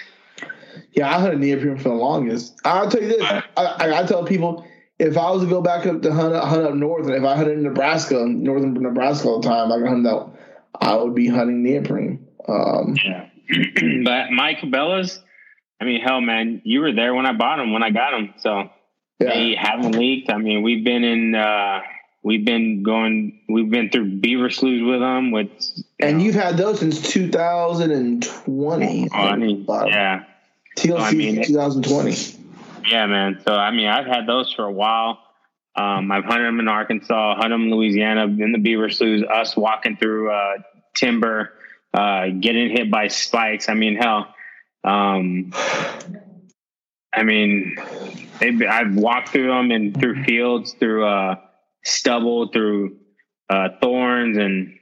yeah, 0.93 1.17
I 1.17 1.21
had 1.21 1.35
a 1.35 1.37
neoprene 1.37 1.77
for 1.77 1.91
the 1.91 1.95
longest. 1.95 2.61
I'll 2.65 2.91
tell 2.91 3.03
you 3.03 3.09
this. 3.09 3.23
I, 3.23 3.43
I, 3.57 4.01
I 4.01 4.03
tell 4.05 4.25
people 4.25 4.67
if 4.99 5.17
I 5.17 5.31
was 5.31 5.43
to 5.43 5.49
go 5.49 5.63
back 5.63 5.87
up 5.87 6.03
to 6.03 6.13
hunt, 6.13 6.35
hunt 6.35 6.65
up 6.65 6.75
north, 6.75 7.07
and 7.07 7.15
if 7.15 7.25
I 7.25 7.37
hunted 7.37 7.59
in 7.59 7.63
Nebraska, 7.63 8.27
northern 8.27 8.75
Nebraska 8.75 9.29
all 9.29 9.41
the 9.41 9.49
time, 9.49 9.71
I 9.71 9.89
hunt 9.89 10.07
out. 10.07 10.37
I 10.81 10.97
would 10.97 11.15
be 11.15 11.29
hunting 11.29 11.63
neoprene. 11.63 12.27
Um, 12.49 12.97
Yeah. 13.05 13.29
but 14.05 14.31
my 14.31 14.55
Cabela's, 14.61 15.23
I 15.81 15.85
mean, 15.85 16.01
hell, 16.03 16.21
man, 16.21 16.61
you 16.65 16.81
were 16.81 16.93
there 16.93 17.15
when 17.15 17.27
I 17.27 17.33
bought 17.33 17.57
them, 17.57 17.73
when 17.73 17.83
I 17.83 17.91
got 17.91 18.11
them. 18.11 18.35
So 18.39 18.71
yeah. 19.19 19.29
they 19.29 19.55
haven't 19.55 19.93
leaked. 19.93 20.31
I 20.31 20.37
mean, 20.37 20.63
we've 20.63 20.85
been 20.85 21.05
in, 21.05 21.35
uh, 21.35 21.81
we've 22.23 22.45
been 22.45 22.83
going, 22.83 23.41
we've 23.49 23.71
been 23.71 23.91
through 23.91 24.21
beaver 24.21 24.51
sloughs 24.51 24.83
with 24.83 25.01
them. 25.01 25.31
With, 25.31 25.51
And 26.01 26.23
you've 26.23 26.35
had 26.35 26.57
those 26.57 26.81
since 26.81 27.01
2020. 27.11 29.09
I 29.13 29.37
mean, 29.37 29.65
Bottom. 29.65 29.89
yeah. 29.89 30.25
TLC 30.77 31.01
I 31.01 31.13
mean, 31.13 31.45
2020. 31.45 32.39
Yeah, 32.89 33.07
man. 33.07 33.41
So 33.47 33.55
I 33.55 33.71
mean, 33.71 33.89
I've 33.89 34.07
had 34.07 34.27
those 34.27 34.53
for 34.53 34.65
a 34.65 34.73
while. 34.73 35.19
Um, 35.75 36.11
I've 36.11 36.25
hunted 36.25 36.45
them 36.45 36.61
in 36.61 36.69
Arkansas, 36.69 37.37
hunted 37.37 37.53
them 37.53 37.63
in 37.65 37.71
Louisiana, 37.71 38.25
in 38.25 38.53
the 38.53 38.59
Beaver 38.59 38.91
Sloughs. 38.91 39.23
Us 39.23 39.57
walking 39.57 39.97
through 39.97 40.31
uh, 40.33 40.55
timber, 40.95 41.53
uh, 41.95 42.29
getting 42.41 42.71
hit 42.71 42.91
by 42.91 43.09
spikes. 43.09 43.69
I 43.69 43.75
mean, 43.75 43.97
hell. 43.97 44.35
Um, 44.85 45.53
I 47.15 47.23
mean, 47.23 47.77
I've 48.41 48.95
walked 48.95 49.31
through 49.31 49.49
them 49.49 49.71
and 49.71 49.99
through 49.99 50.25
fields, 50.25 50.73
through 50.73 51.07
uh, 51.07 51.37
stubble, 51.85 52.49
through 52.49 52.97
uh, 53.51 53.69
thorns, 53.81 54.37
and 54.37 54.79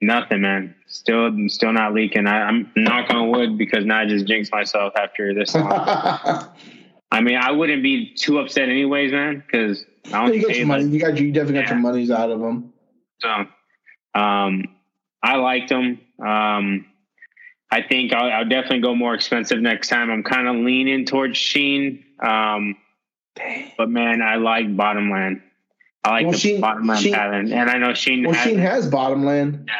nothing, 0.00 0.42
man. 0.42 0.74
Still, 0.86 1.30
still 1.48 1.72
not 1.72 1.94
leaking. 1.94 2.26
I, 2.26 2.42
I'm 2.42 2.70
knock 2.76 3.10
on 3.10 3.30
wood 3.30 3.56
because 3.58 3.84
now 3.84 4.00
I 4.00 4.06
just 4.06 4.26
jinxed 4.26 4.52
myself 4.52 4.92
after 4.96 5.34
this. 5.34 5.54
I 5.56 7.20
mean, 7.20 7.36
I 7.36 7.50
wouldn't 7.50 7.82
be 7.82 8.14
too 8.14 8.38
upset 8.38 8.68
anyways, 8.68 9.12
man, 9.12 9.42
because 9.46 9.84
I 10.06 10.26
don't 10.26 10.34
you 10.34 10.46
pay 10.46 10.58
your 10.58 10.66
money. 10.66 10.84
like, 10.84 10.92
You 10.92 11.00
got 11.00 11.18
you 11.18 11.32
definitely 11.32 11.60
got 11.60 11.68
your 11.70 11.78
monies 11.78 12.10
out 12.10 12.30
of 12.30 12.40
them. 12.40 12.72
so. 13.20 13.46
Um, 14.14 14.64
I 15.22 15.36
liked 15.36 15.68
them. 15.68 16.00
Um, 16.22 16.86
I 17.70 17.80
think 17.82 18.12
I'll, 18.12 18.30
I'll 18.30 18.48
definitely 18.48 18.80
go 18.80 18.94
more 18.94 19.14
expensive 19.14 19.60
next 19.60 19.88
time. 19.88 20.10
I'm 20.10 20.22
kind 20.22 20.48
of 20.48 20.56
leaning 20.56 21.06
towards 21.06 21.38
Sheen. 21.38 22.04
Um, 22.22 22.76
but 23.78 23.88
man, 23.88 24.20
I 24.20 24.36
like 24.36 24.76
Bottomland. 24.76 25.40
I 26.04 26.10
like 26.10 26.22
Well, 26.24 26.32
the 26.32 26.38
Sheen- 26.38 26.60
Bottomland 26.60 27.00
Sheen- 27.00 27.14
pattern, 27.14 27.52
and 27.52 27.70
I 27.70 27.78
know 27.78 27.94
Sheen. 27.94 28.24
Well, 28.24 28.34
has 28.34 28.44
Sheen 28.48 28.58
has 28.58 28.88
Bottomland. 28.88 29.70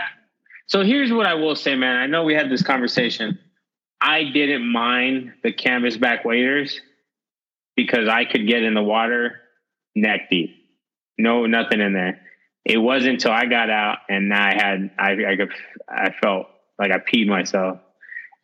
So 0.67 0.83
here's 0.83 1.13
what 1.13 1.27
I 1.27 1.35
will 1.35 1.57
say, 1.57 1.75
man. 1.75 1.97
I 1.97 2.07
know 2.07 2.25
we 2.25 2.35
had 2.35 2.51
this 2.51 2.63
conversation. 2.63 3.39
I 4.01 4.25
didn't 4.25 4.67
mind 4.71 5.33
the 5.43 5.53
canvas 5.53 5.97
back 5.97 6.25
waders 6.25 6.81
because 7.77 8.09
I 8.09 8.25
could 8.25 8.47
get 8.47 8.63
in 8.63 8.75
the 8.75 8.83
water 8.83 9.41
neck 9.95 10.31
deep. 10.31 10.57
No, 11.19 11.47
nothing 11.47 11.81
in 11.81 11.93
there. 11.93 12.21
It 12.65 12.79
wasn't 12.79 13.15
until 13.15 13.33
I 13.33 13.47
got 13.47 13.71
out 13.71 13.99
and 14.09 14.33
I 14.33 14.55
had 14.55 14.91
I 14.99 15.33
I 15.33 15.37
could 15.37 15.51
I 15.89 16.11
felt 16.23 16.47
like 16.79 16.91
I 16.93 16.99
peed 16.99 17.27
myself. 17.27 17.79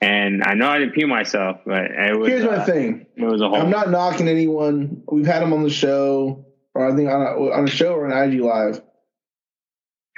And 0.01 0.45
I 0.45 0.55
know 0.55 0.69
I 0.69 0.79
didn't 0.79 0.95
pee 0.95 1.05
myself, 1.07 1.59
but 1.67 1.85
it 1.91 2.17
was 2.17 2.29
Here's 2.29 2.45
my 2.45 2.57
uh, 2.57 2.65
thing. 2.67 3.07
it 3.17 3.25
was 3.25 3.41
a 3.41 3.49
whole 3.49 3.57
I'm 3.61 3.71
not 3.71 3.91
knocking 3.91 4.29
anyone. 4.29 5.03
We've 5.11 5.27
had 5.27 5.43
them 5.43 5.53
on 5.53 5.63
the 5.65 5.71
show, 5.71 6.45
or 6.79 6.87
I 6.89 6.95
think 6.95 7.11
on 7.11 7.21
a, 7.21 7.51
on 7.51 7.65
a 7.65 7.71
show 7.71 7.93
or 7.95 8.07
an 8.07 8.33
IG 8.33 8.41
live. 8.41 8.81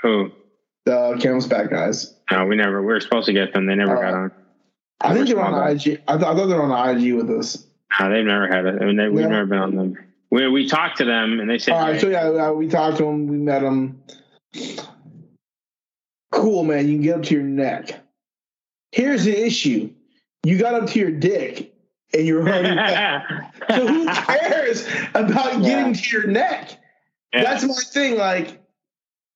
who. 0.02 0.30
The 0.86 1.14
Canvasback 1.18 1.70
guys. 1.70 2.14
No, 2.30 2.46
we 2.46 2.56
never 2.56 2.80
we 2.80 2.86
were 2.88 3.00
supposed 3.00 3.26
to 3.26 3.32
get 3.32 3.52
them. 3.52 3.66
They 3.66 3.74
never 3.74 3.96
Uh, 3.96 4.00
got 4.00 4.14
on. 4.14 4.32
I 5.00 5.14
think 5.14 5.28
they're 5.28 5.40
on 5.40 5.52
guys. 5.52 5.86
IG. 5.86 6.02
I, 6.08 6.16
th- 6.16 6.26
I 6.26 6.34
thought 6.34 6.46
they're 6.46 6.62
on 6.62 6.96
the 6.98 7.06
IG 7.06 7.14
with 7.14 7.30
us. 7.30 7.66
No, 7.98 8.10
they've 8.10 8.24
never 8.24 8.46
had 8.46 8.64
it. 8.66 8.80
I 8.80 8.84
mean, 8.86 8.96
they, 8.96 9.08
we've 9.08 9.28
never 9.28 9.46
been 9.46 9.58
on 9.58 9.74
them. 9.76 9.96
We 10.30 10.48
we 10.48 10.68
talked 10.68 10.98
to 10.98 11.04
them 11.04 11.38
and 11.40 11.48
they 11.50 11.58
said 11.58 11.74
All 11.74 11.80
right, 11.80 12.00
so 12.00 12.08
yeah, 12.08 12.28
uh, 12.28 12.52
we 12.52 12.68
talked 12.68 12.96
to 12.98 13.04
them. 13.04 13.26
We 13.26 13.36
met 13.36 13.60
them. 13.62 14.02
Cool, 16.32 16.64
man. 16.64 16.88
You 16.88 16.94
can 16.96 17.02
get 17.02 17.16
up 17.16 17.22
to 17.24 17.34
your 17.34 17.42
neck. 17.44 18.00
Here's 18.92 19.24
the 19.24 19.38
issue: 19.46 19.90
you 20.44 20.58
got 20.58 20.74
up 20.74 20.88
to 20.90 20.98
your 20.98 21.10
dick, 21.10 21.69
and 22.12 22.26
you're 22.26 22.42
wet. 22.42 23.22
So 23.70 23.86
who 23.86 24.06
cares 24.06 24.88
about 25.14 25.62
getting 25.62 25.94
to 25.94 26.10
your 26.10 26.26
neck? 26.26 26.72
Yeah. 27.32 27.44
That's 27.44 27.62
my 27.62 27.74
thing. 27.74 28.16
Like, 28.16 28.60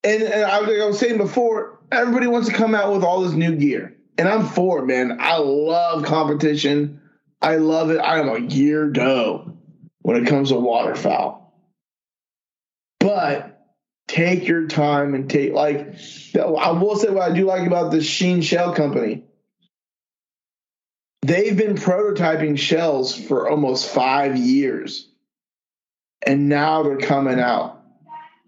and, 0.03 0.23
and 0.23 0.43
I, 0.43 0.59
like 0.59 0.79
I 0.79 0.85
was 0.85 0.99
saying 0.99 1.17
before, 1.17 1.79
everybody 1.91 2.27
wants 2.27 2.49
to 2.49 2.53
come 2.53 2.75
out 2.75 2.91
with 2.91 3.03
all 3.03 3.21
this 3.21 3.31
new 3.31 3.55
gear, 3.55 3.95
and 4.17 4.27
I'm 4.27 4.45
for 4.45 4.79
it, 4.79 4.87
man. 4.87 5.19
I 5.21 5.37
love 5.37 6.03
competition. 6.03 6.99
I 7.41 7.55
love 7.57 7.91
it. 7.91 7.99
I 7.99 8.19
am 8.19 8.27
a 8.27 8.41
gear 8.41 8.89
doe 8.89 9.53
when 10.01 10.17
it 10.17 10.27
comes 10.27 10.49
to 10.49 10.55
waterfowl. 10.55 11.53
But 12.99 13.55
take 14.07 14.47
your 14.47 14.67
time 14.67 15.13
and 15.13 15.29
take 15.29 15.53
like 15.53 15.95
I 16.35 16.71
will 16.71 16.95
say 16.95 17.09
what 17.09 17.31
I 17.31 17.33
do 17.33 17.45
like 17.45 17.65
about 17.65 17.91
the 17.91 18.01
Sheen 18.01 18.41
Shell 18.41 18.73
Company. 18.73 19.23
They've 21.25 21.57
been 21.57 21.73
prototyping 21.73 22.59
shells 22.59 23.15
for 23.15 23.49
almost 23.49 23.89
five 23.89 24.37
years. 24.37 25.09
And 26.21 26.49
now 26.49 26.83
they're 26.83 26.97
coming 26.97 27.39
out 27.39 27.81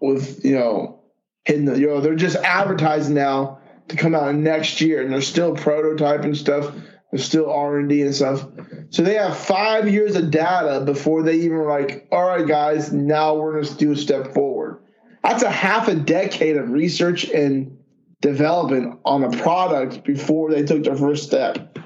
with, 0.00 0.44
you 0.44 0.56
know, 0.56 1.00
hitting 1.44 1.64
the, 1.64 1.76
you 1.76 1.88
know, 1.88 2.00
they're 2.00 2.14
just 2.14 2.36
advertising 2.36 3.16
now 3.16 3.58
to 3.88 3.96
come 3.96 4.14
out 4.14 4.32
next 4.36 4.80
year 4.80 5.02
and 5.02 5.12
they're 5.12 5.22
still 5.22 5.56
prototyping 5.56 6.36
stuff. 6.36 6.72
There's 7.10 7.24
still 7.24 7.50
R 7.50 7.78
and 7.78 7.88
D 7.88 8.02
and 8.02 8.14
stuff. 8.14 8.46
So 8.90 9.02
they 9.02 9.14
have 9.14 9.36
five 9.36 9.88
years 9.88 10.14
of 10.14 10.30
data 10.30 10.84
before 10.84 11.24
they 11.24 11.34
even 11.34 11.64
like, 11.64 12.06
all 12.12 12.28
right, 12.28 12.46
guys, 12.46 12.92
now 12.92 13.34
we're 13.34 13.54
going 13.54 13.64
to 13.64 13.74
do 13.74 13.90
a 13.90 13.96
step 13.96 14.34
forward. 14.34 14.80
That's 15.24 15.42
a 15.42 15.50
half 15.50 15.88
a 15.88 15.96
decade 15.96 16.56
of 16.56 16.70
research 16.70 17.28
and 17.28 17.76
development 18.20 19.00
on 19.04 19.24
a 19.24 19.36
product 19.38 20.04
before 20.04 20.52
they 20.52 20.62
took 20.62 20.84
their 20.84 20.96
first 20.96 21.24
step 21.24 21.76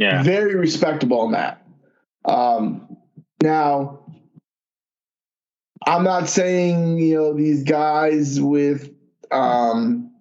yeah. 0.00 0.22
very 0.22 0.54
respectable 0.54 1.20
on 1.20 1.32
that. 1.32 1.66
Um, 2.24 2.96
now, 3.42 4.00
I'm 5.86 6.04
not 6.04 6.28
saying 6.28 6.98
you 6.98 7.16
know 7.16 7.34
these 7.34 7.64
guys 7.64 8.40
with 8.40 8.92
um, 9.30 10.12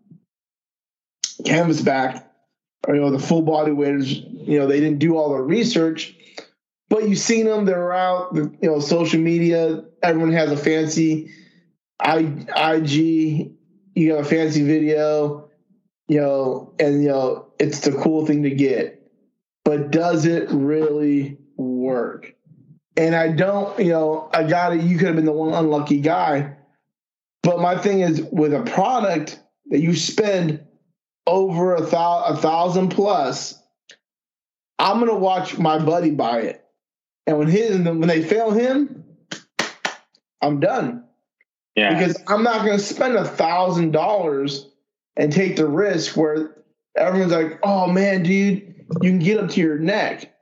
canvasback 1.44 2.24
or 2.88 2.96
you 2.96 3.02
know 3.02 3.12
the 3.12 3.20
full 3.20 3.42
body 3.42 3.72
waders. 3.72 4.12
You 4.12 4.60
know 4.60 4.68
they 4.68 4.80
didn't 4.80 5.00
do 5.00 5.18
all 5.18 5.30
the 5.30 5.42
research, 5.42 6.16
but 6.90 7.08
you've 7.08 7.20
seen 7.20 7.46
them. 7.46 7.66
They're 7.66 7.94
out. 7.94 8.36
You 8.36 8.58
know, 8.62 8.80
social 8.80 9.20
media. 9.20 9.84
Everyone 10.02 10.32
has 10.32 10.52
a 10.52 10.58
fancy 10.58 11.32
I, 12.00 12.20
IG. 12.76 13.52
You 13.96 14.14
have 14.14 14.26
a 14.26 14.30
fancy 14.30 14.64
video. 14.64 15.50
You 16.08 16.22
know, 16.22 16.74
and 16.80 17.04
you 17.04 17.10
know 17.10 17.54
it's 17.60 17.82
the 17.82 17.92
cool 17.92 18.26
thing 18.26 18.44
to 18.44 18.50
get, 18.50 18.99
but 19.66 19.92
does 19.92 20.26
it 20.26 20.50
really 20.50 21.38
work? 21.58 22.36
And 22.98 23.16
I 23.16 23.30
don't. 23.30 23.78
You 23.80 23.92
know, 23.92 24.30
I 24.34 24.44
got 24.44 24.76
it. 24.76 24.82
You 24.82 24.98
could 24.98 25.08
have 25.08 25.16
been 25.16 25.26
the 25.26 25.32
one 25.32 25.54
unlucky 25.54 26.02
guy. 26.02 26.56
But 27.44 27.62
my 27.62 27.78
thing 27.78 28.02
is 28.02 28.22
with 28.22 28.54
a 28.54 28.64
product 28.64 29.40
that 29.70 29.80
you 29.80 29.96
spend 29.96 30.66
over 31.26 31.76
a, 31.76 31.82
thou- 31.82 32.26
a 32.26 32.36
thousand 32.36 32.90
plus, 32.90 33.62
I'm 34.78 35.00
gonna 35.00 35.18
watch 35.18 35.58
my 35.58 35.78
buddy 35.80 36.12
buy 36.12 36.42
it. 36.42 36.66
And 37.28 37.38
when 37.38 37.48
his 37.48 37.78
when 37.78 38.08
they 38.08 38.24
fail 38.24 38.52
him, 38.52 39.06
I'm 40.42 40.60
done. 40.60 41.06
Yeah. 41.76 41.94
Because 41.94 42.22
I'm 42.28 42.44
not 42.44 42.66
gonna 42.66 42.80
spend 42.80 43.16
a 43.16 43.26
thousand 43.26 43.92
dollars 43.92 44.68
and 45.16 45.32
take 45.32 45.56
the 45.56 45.68
risk 45.68 46.18
where 46.18 46.56
everyone's 46.96 47.34
like, 47.34 47.60
oh 47.64 47.88
man, 47.88 48.24
dude, 48.24 48.79
you 49.02 49.10
can 49.10 49.20
get 49.20 49.40
up 49.40 49.50
to 49.52 49.62
your 49.62 49.78
neck. 49.78 50.34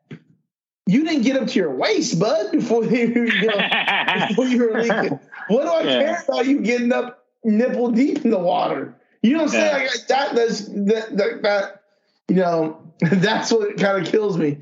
You 0.86 1.04
didn't 1.04 1.24
get 1.24 1.36
up 1.36 1.48
to 1.50 1.54
your 1.60 1.72
waist, 1.72 2.18
bud, 2.20 2.52
before 2.52 2.86
you, 2.86 3.26
you 3.26 3.46
know, 3.48 4.28
before 4.30 4.46
you 4.46 4.70
were 4.70 4.82
leaking. 4.82 5.20
What 5.50 5.64
do 5.64 5.70
I 5.70 5.82
Yeah. 5.84 6.00
care 6.04 6.24
about 6.28 6.46
you 6.46 6.60
getting 6.60 6.92
up 6.92 7.26
nipple 7.46 7.92
deep 7.92 8.26
in 8.26 8.32
the 8.32 8.40
water? 8.40 8.94
You 9.22 9.32
know 9.32 9.44
what 9.44 9.44
I'm 9.46 9.50
saying? 9.52 9.76
Yeah. 9.76 9.88
Like 9.88 10.08
that 10.08 10.36
that's 10.36 10.62
that, 10.66 11.18
that 11.18 11.42
that 11.44 11.84
you 12.28 12.36
know, 12.36 12.82
that's 13.00 13.52
what 13.52 13.78
kind 13.78 14.06
of 14.06 14.12
kills 14.12 14.38
me. 14.38 14.58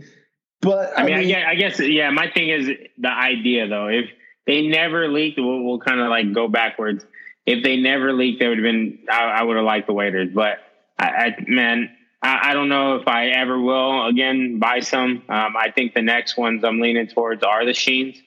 But 0.62 0.98
I 0.98 1.04
mean, 1.04 1.16
I 1.16 1.24
guess, 1.24 1.46
I 1.48 1.56
guess, 1.56 1.80
yeah. 1.80 2.10
My 2.12 2.30
thing 2.30 2.50
is 2.50 2.70
the 3.00 3.10
idea, 3.10 3.68
though. 3.68 3.88
If 3.88 4.06
they 4.48 4.68
never 4.68 5.08
leaked, 5.08 5.40
we'll, 5.40 5.64
we'll 5.64 5.80
kind 5.80 6.00
of 6.00 6.10
like 6.10 6.32
go 6.34 6.48
backwards. 6.48 7.04
If 7.48 7.64
they 7.64 7.78
never 7.78 8.14
leaked, 8.14 8.40
they 8.40 8.48
would 8.48 8.58
have 8.60 8.64
been. 8.64 9.00
I, 9.12 9.24
I 9.24 9.44
would 9.44 9.58
have 9.58 9.66
liked 9.66 9.88
the 9.88 9.94
waders, 9.94 10.30
but 10.34 10.60
I, 11.00 11.06
I 11.06 11.36
man, 11.48 11.90
I, 12.22 12.52
I 12.52 12.54
don't 12.54 12.70
know 12.70 12.96
if 12.96 13.08
I 13.08 13.28
ever 13.28 13.60
will 13.60 14.08
again 14.08 14.60
buy 14.60 14.80
some. 14.80 15.24
Um, 15.30 15.54
I 15.58 15.72
think 15.74 15.94
the 15.94 16.02
next 16.02 16.38
ones 16.38 16.64
I'm 16.64 16.80
leaning 16.80 17.08
towards 17.08 17.44
are 17.44 17.66
the 17.66 17.74
Sheens, 17.74 18.18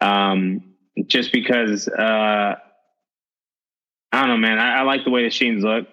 um, 0.00 0.74
just 1.06 1.32
because. 1.32 1.88
Uh, 1.88 2.56
I 4.12 4.20
don't 4.20 4.28
know, 4.28 4.36
man. 4.48 4.58
I, 4.58 4.78
I 4.78 4.82
like 4.82 5.04
the 5.04 5.10
way 5.10 5.24
the 5.24 5.30
Sheens 5.30 5.62
look. 5.62 5.86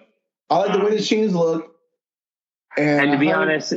I 0.48 0.58
like 0.58 0.72
the 0.72 0.84
way 0.84 0.96
the 0.96 1.02
Sheens 1.02 1.34
look. 1.34 1.74
And, 2.76 3.00
And 3.00 3.12
to 3.12 3.18
be 3.18 3.30
honest, 3.30 3.74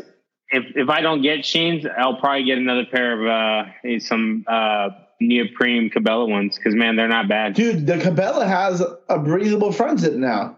if 0.50 0.64
if 0.76 0.90
I 0.90 1.02
don't 1.02 1.22
get 1.22 1.46
Sheens, 1.46 1.86
I'll 1.86 2.18
probably 2.18 2.46
get 2.46 2.58
another 2.58 2.86
pair 2.86 3.22
of 3.22 3.28
uh 3.68 4.00
some 4.00 4.46
uh 4.48 4.90
neoprene 5.20 5.90
Cabela 5.90 6.30
ones 6.30 6.58
because 6.58 6.76
man, 6.76 6.96
they're 6.96 7.08
not 7.08 7.28
bad. 7.28 7.56
dude, 7.56 7.86
the 7.88 7.98
Cabela 7.98 8.48
has 8.48 8.84
a 9.10 9.20
breathable 9.20 9.72
front 9.72 10.00
zip 10.00 10.14
now. 10.14 10.58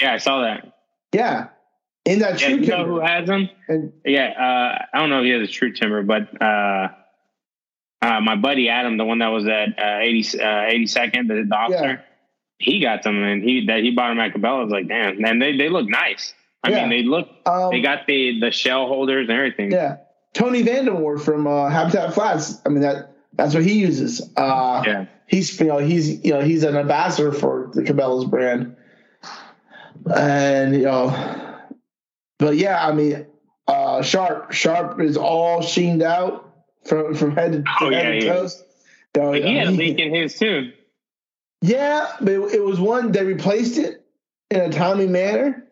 Yeah, 0.00 0.14
I 0.14 0.18
saw 0.18 0.42
that. 0.42 0.72
Yeah. 1.12 1.48
In 2.04 2.18
that 2.18 2.40
Yeah, 2.40 2.48
true 2.48 2.56
you 2.56 2.66
know 2.66 2.76
timber. 2.78 2.92
who 2.94 3.00
has 3.00 3.26
them? 3.28 3.48
And 3.68 3.92
Yeah, 4.04 4.26
uh, 4.30 4.84
I 4.92 5.00
don't 5.00 5.10
know 5.10 5.20
if 5.20 5.24
he 5.24 5.30
has 5.30 5.48
a 5.48 5.52
true 5.52 5.72
timber, 5.72 6.02
but 6.02 6.28
uh, 6.42 6.88
uh, 8.02 8.20
my 8.20 8.34
buddy 8.36 8.68
Adam, 8.68 8.96
the 8.96 9.04
one 9.04 9.18
that 9.20 9.28
was 9.28 9.46
at 9.46 9.78
uh, 9.78 9.98
80, 10.00 10.40
uh, 10.40 10.44
82nd, 10.44 11.28
the, 11.28 11.44
the 11.48 11.54
officer, 11.54 11.84
Yeah. 11.86 11.96
he 12.58 12.80
got 12.80 13.04
them 13.04 13.22
and 13.22 13.42
he 13.44 13.66
that 13.66 13.82
he 13.84 13.92
bought 13.92 14.08
them 14.08 14.18
at 14.18 14.32
Cabela. 14.34 14.60
I 14.60 14.62
was 14.64 14.72
like, 14.72 14.88
damn, 14.88 15.24
and 15.24 15.40
they 15.40 15.56
they 15.56 15.68
look 15.68 15.88
nice. 15.88 16.34
I 16.64 16.70
Yeah. 16.70 16.80
mean, 16.86 16.90
they 16.90 17.02
look. 17.08 17.28
um, 17.46 17.70
They 17.70 17.80
got 17.80 18.06
the 18.08 18.40
the 18.40 18.50
shell 18.50 18.86
holders 18.88 19.28
and 19.28 19.36
everything. 19.38 19.70
yeah. 19.70 19.96
Tony 20.34 20.62
Vandemore 20.64 21.20
from 21.20 21.46
uh, 21.46 21.68
Habitat 21.68 22.14
Flats. 22.14 22.60
I 22.66 22.70
mean 22.70 22.80
that 22.82 23.12
that's 23.34 23.54
what 23.54 23.62
he 23.64 23.74
uses. 23.74 24.20
Uh, 24.36 24.82
Yeah. 24.86 25.04
he's 25.26 25.60
you 25.60 25.66
know 25.66 25.78
he's 25.78 26.24
you 26.24 26.32
know 26.32 26.40
he's 26.40 26.64
an 26.64 26.76
ambassador 26.76 27.30
for 27.32 27.70
the 27.74 27.82
Cabela's 27.82 28.24
brand, 28.24 28.74
and 30.16 30.74
you 30.74 30.82
know, 30.82 31.08
but 32.42 32.56
yeah, 32.56 32.84
I 32.84 32.92
mean, 32.92 33.24
uh, 33.68 34.02
Sharp 34.02 34.52
Sharp 34.52 35.00
is 35.00 35.16
all 35.16 35.62
sheened 35.62 36.02
out 36.02 36.52
from 36.84 37.14
from 37.14 37.36
head 37.36 37.52
to, 37.52 37.64
Oh, 37.80 37.90
head 37.90 38.14
yeah, 38.14 38.20
to 38.20 38.26
yeah. 38.26 38.32
toes. 38.32 38.64
So, 39.14 39.32
he 39.32 39.56
had 39.56 39.68
a 39.68 39.70
leak 39.70 39.98
in 39.98 40.12
his 40.12 40.36
too. 40.38 40.72
Yeah, 41.60 42.10
but 42.20 42.32
it, 42.32 42.54
it 42.54 42.64
was 42.64 42.80
one 42.80 43.12
they 43.12 43.24
replaced 43.24 43.78
it 43.78 44.04
in 44.50 44.60
a 44.60 44.70
timely 44.70 45.06
manner, 45.06 45.68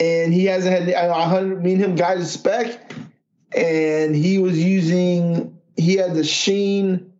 and 0.00 0.34
he 0.34 0.46
hasn't 0.46 0.76
had. 0.76 0.92
I, 0.94 1.14
I 1.14 1.28
hundred 1.28 1.62
me 1.62 1.74
and 1.74 1.82
him 1.84 1.94
guided 1.94 2.24
the 2.24 2.26
spec, 2.28 2.92
and 3.56 4.14
he 4.16 4.38
was 4.38 4.58
using. 4.58 5.58
He 5.76 5.94
had 5.94 6.14
the 6.14 6.24
Sheen. 6.24 7.12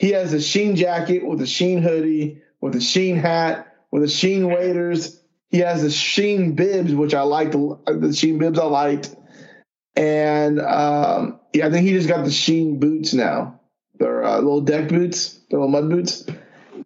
He 0.00 0.10
has 0.10 0.32
a 0.32 0.40
Sheen 0.40 0.74
jacket 0.74 1.24
with 1.24 1.40
a 1.40 1.46
Sheen 1.46 1.82
hoodie, 1.82 2.42
with 2.60 2.74
a 2.74 2.80
Sheen 2.80 3.16
hat, 3.16 3.76
with 3.92 4.02
a 4.02 4.08
Sheen 4.08 4.48
waders. 4.48 5.17
He 5.50 5.58
has 5.58 5.82
the 5.82 5.90
Sheen 5.90 6.54
bibs, 6.54 6.94
which 6.94 7.14
I 7.14 7.22
liked. 7.22 7.52
The, 7.52 7.78
the 7.86 8.12
Sheen 8.12 8.38
bibs 8.38 8.58
I 8.58 8.64
liked, 8.64 9.14
and 9.96 10.60
um, 10.60 11.40
yeah, 11.54 11.66
I 11.66 11.70
think 11.70 11.86
he 11.86 11.92
just 11.92 12.08
got 12.08 12.24
the 12.24 12.30
Sheen 12.30 12.78
boots 12.78 13.14
now. 13.14 13.60
They're 13.98 14.24
uh, 14.24 14.36
little 14.36 14.60
deck 14.60 14.88
boots, 14.88 15.40
they're 15.50 15.58
little 15.58 15.68
mud 15.72 15.90
boots, 15.90 16.26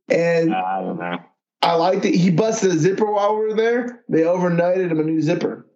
and 0.08 0.54
Uh, 0.54 0.56
I 0.56 0.80
don't 0.80 0.98
know. 0.98 1.18
I 1.60 1.74
liked 1.74 2.04
it. 2.04 2.14
He 2.14 2.30
busted 2.30 2.72
a 2.72 2.78
zipper 2.78 3.10
while 3.10 3.36
we 3.36 3.46
were 3.46 3.54
there. 3.54 4.04
They 4.08 4.22
overnighted 4.22 4.90
him 4.90 4.98
a 4.98 5.04
new 5.04 5.20
zipper. 5.22 5.66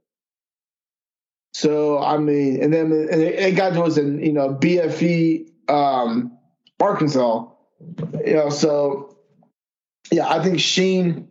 So 1.55 1.99
I 2.03 2.19
mean, 2.19 2.63
and 2.63 2.73
then 2.73 2.93
and 2.93 3.23
it, 3.23 3.39
it 3.39 3.53
got 3.57 3.73
to 3.75 3.83
us 3.83 3.97
in 3.97 4.21
you 4.23 4.33
know 4.33 4.55
BFE 4.55 5.49
um, 5.69 6.37
Arkansas. 6.81 7.47
You 8.25 8.35
know, 8.35 8.51
so 8.51 9.17
yeah, 10.11 10.29
I 10.29 10.43
think 10.43 10.61
Sheen 10.61 11.29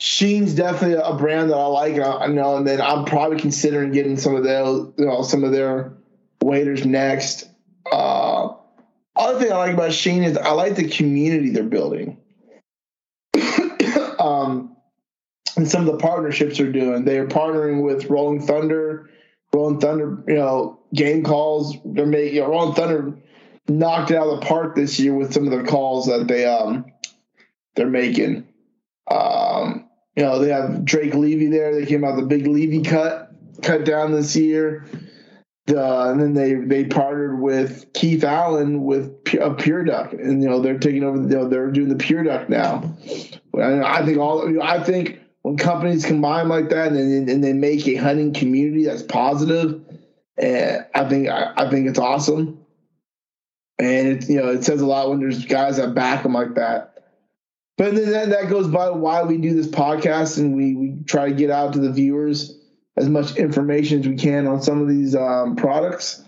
Sheen's 0.00 0.54
definitely 0.54 1.00
a 1.02 1.14
brand 1.14 1.50
that 1.50 1.56
I 1.56 1.66
like. 1.66 1.94
I, 1.98 2.24
I 2.24 2.26
know, 2.28 2.56
and 2.56 2.66
then 2.66 2.80
I'm 2.80 3.04
probably 3.04 3.38
considering 3.38 3.90
getting 3.92 4.16
some 4.16 4.36
of 4.36 4.44
those, 4.44 4.92
you 4.96 5.06
know, 5.06 5.22
some 5.22 5.42
of 5.42 5.52
their 5.52 5.92
waders 6.40 6.86
next. 6.86 7.48
Uh, 7.90 8.54
other 9.16 9.40
thing 9.40 9.52
I 9.52 9.56
like 9.56 9.74
about 9.74 9.92
Sheen 9.92 10.22
is 10.22 10.36
I 10.36 10.50
like 10.52 10.76
the 10.76 10.88
community 10.88 11.50
they're 11.50 11.64
building 11.64 12.18
um, 14.20 14.76
and 15.56 15.68
some 15.68 15.88
of 15.88 15.92
the 15.92 15.98
partnerships 15.98 16.58
they're 16.58 16.70
doing. 16.70 17.04
They 17.04 17.18
are 17.18 17.26
partnering 17.26 17.82
with 17.82 18.08
Rolling 18.08 18.40
Thunder. 18.40 19.10
Rolling 19.52 19.80
Thunder, 19.80 20.22
you 20.28 20.34
know, 20.34 20.78
game 20.94 21.24
calls. 21.24 21.76
They're 21.84 22.06
making 22.06 22.36
you 22.36 22.42
know, 22.42 22.48
Rolling 22.48 22.74
Thunder 22.74 23.18
knocked 23.66 24.10
it 24.10 24.16
out 24.16 24.28
of 24.28 24.40
the 24.40 24.46
park 24.46 24.76
this 24.76 25.00
year 25.00 25.14
with 25.14 25.32
some 25.32 25.48
of 25.48 25.58
the 25.58 25.68
calls 25.68 26.06
that 26.06 26.28
they 26.28 26.46
um 26.46 26.86
they're 27.74 27.88
making. 27.88 28.46
Um, 29.10 29.87
you 30.18 30.24
know, 30.24 30.40
they 30.40 30.48
have 30.48 30.84
Drake 30.84 31.14
Levy 31.14 31.46
there. 31.46 31.72
They 31.72 31.86
came 31.86 32.02
out 32.02 32.16
the 32.16 32.26
big 32.26 32.44
Levy 32.44 32.82
cut 32.82 33.30
cut 33.62 33.84
down 33.84 34.10
this 34.10 34.34
year. 34.34 34.84
Uh, 35.68 36.10
and 36.10 36.20
then 36.20 36.34
they 36.34 36.54
they 36.54 36.86
partnered 36.86 37.40
with 37.40 37.92
Keith 37.92 38.24
Allen 38.24 38.82
with 38.82 39.14
uh, 39.40 39.54
Pure 39.54 39.84
Duck, 39.84 40.12
and 40.14 40.42
you 40.42 40.48
know 40.48 40.60
they're 40.60 40.78
taking 40.80 41.04
over. 41.04 41.18
You 41.18 41.28
know, 41.28 41.48
they're 41.48 41.70
doing 41.70 41.88
the 41.88 41.94
Pure 41.94 42.24
Duck 42.24 42.48
now. 42.48 42.96
I 43.56 44.04
think 44.04 44.18
all. 44.18 44.60
I 44.60 44.82
think 44.82 45.20
when 45.42 45.56
companies 45.56 46.04
combine 46.04 46.48
like 46.48 46.70
that 46.70 46.90
and, 46.90 47.28
and 47.28 47.44
they 47.44 47.52
make 47.52 47.86
a 47.86 47.94
hunting 47.94 48.32
community 48.32 48.86
that's 48.86 49.02
positive, 49.02 49.84
and 50.36 50.84
I 50.96 51.08
think 51.08 51.28
I, 51.28 51.52
I 51.56 51.70
think 51.70 51.86
it's 51.86 52.00
awesome. 52.00 52.64
And 53.78 54.08
it, 54.08 54.28
you 54.28 54.40
know 54.40 54.48
it 54.48 54.64
says 54.64 54.80
a 54.80 54.86
lot 54.86 55.10
when 55.10 55.20
there's 55.20 55.44
guys 55.44 55.76
that 55.76 55.94
back 55.94 56.24
them 56.24 56.32
like 56.32 56.54
that. 56.54 56.97
But 57.78 57.94
then 57.94 58.10
that, 58.10 58.28
that 58.30 58.50
goes 58.50 58.66
by 58.66 58.90
why 58.90 59.22
we 59.22 59.38
do 59.38 59.54
this 59.54 59.68
podcast 59.68 60.36
and 60.38 60.56
we, 60.56 60.74
we 60.74 60.96
try 61.06 61.28
to 61.28 61.34
get 61.34 61.48
out 61.48 61.74
to 61.74 61.78
the 61.78 61.92
viewers 61.92 62.58
as 62.96 63.08
much 63.08 63.36
information 63.36 64.00
as 64.00 64.08
we 64.08 64.16
can 64.16 64.48
on 64.48 64.60
some 64.60 64.82
of 64.82 64.88
these 64.88 65.14
um, 65.14 65.54
products. 65.54 66.20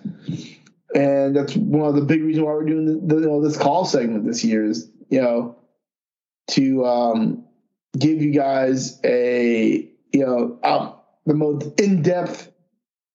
And 0.95 1.35
that's 1.35 1.57
one 1.57 1.89
of 1.89 1.97
the 1.97 2.03
big 2.03 2.23
reasons 2.23 2.45
why 2.45 2.53
we're 2.53 2.67
doing 2.67 2.87
the, 2.87 3.15
the, 3.15 3.21
you 3.23 3.27
know, 3.27 3.43
this 3.43 3.57
call 3.57 3.85
segment 3.85 4.25
this 4.25 4.45
year 4.45 4.65
is, 4.65 4.89
you 5.09 5.21
know, 5.21 5.57
to 6.51 6.87
um, 6.87 7.45
give 7.99 8.23
you 8.23 8.31
guys 8.31 9.01
a, 9.03 9.91
you 10.13 10.27
know, 10.27 11.01
the 11.27 11.35
most 11.35 11.81
in-depth 11.81 12.49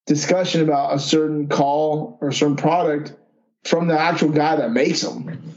discussion 0.08 0.62
about 0.62 0.94
a 0.94 1.00
certain 1.00 1.48
call 1.48 2.18
or 2.20 2.34
certain 2.34 2.58
product 2.58 3.14
from 3.64 3.88
the 3.88 3.98
actual 3.98 4.30
guy 4.30 4.58
that 4.58 4.72
makes 4.72 5.02
them 5.02 5.55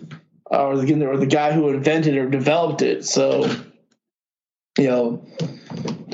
uh, 0.51 0.67
or, 0.67 0.77
the, 0.77 1.07
or 1.07 1.17
the 1.17 1.27
guy 1.27 1.53
who 1.53 1.69
invented 1.69 2.17
or 2.17 2.29
developed 2.29 2.83
it. 2.83 3.05
So, 3.05 3.45
you 4.79 4.89
know, 4.89 5.23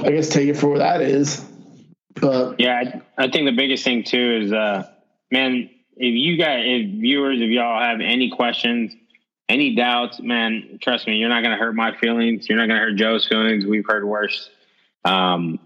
I 0.03 0.11
guess 0.11 0.29
take 0.29 0.49
it 0.49 0.57
for 0.57 0.69
what 0.69 0.79
that 0.79 1.01
is. 1.03 1.45
But 2.15 2.61
Yeah, 2.61 3.01
I, 3.19 3.25
I 3.25 3.31
think 3.31 3.47
the 3.47 3.57
biggest 3.57 3.85
thing 3.85 4.05
too 4.05 4.41
is, 4.43 4.53
uh, 4.53 4.89
man, 5.31 5.71
if 5.97 6.15
you 6.15 6.37
guys, 6.37 6.63
if 6.65 7.01
viewers, 7.01 7.41
if 7.41 7.51
y'all 7.51 7.81
have 7.81 8.01
any 8.01 8.31
questions, 8.31 8.95
any 9.49 9.75
doubts, 9.75 10.21
man, 10.21 10.79
trust 10.81 11.07
me, 11.07 11.17
you're 11.17 11.29
not 11.29 11.43
going 11.43 11.57
to 11.57 11.63
hurt 11.63 11.75
my 11.75 11.97
feelings. 11.97 12.49
You're 12.49 12.59
not 12.59 12.67
going 12.67 12.81
to 12.81 12.87
hurt 12.87 12.97
Joe's 12.97 13.27
feelings. 13.27 13.67
We've 13.67 13.85
heard 13.87 14.05
worse. 14.05 14.51
Um, 15.05 15.61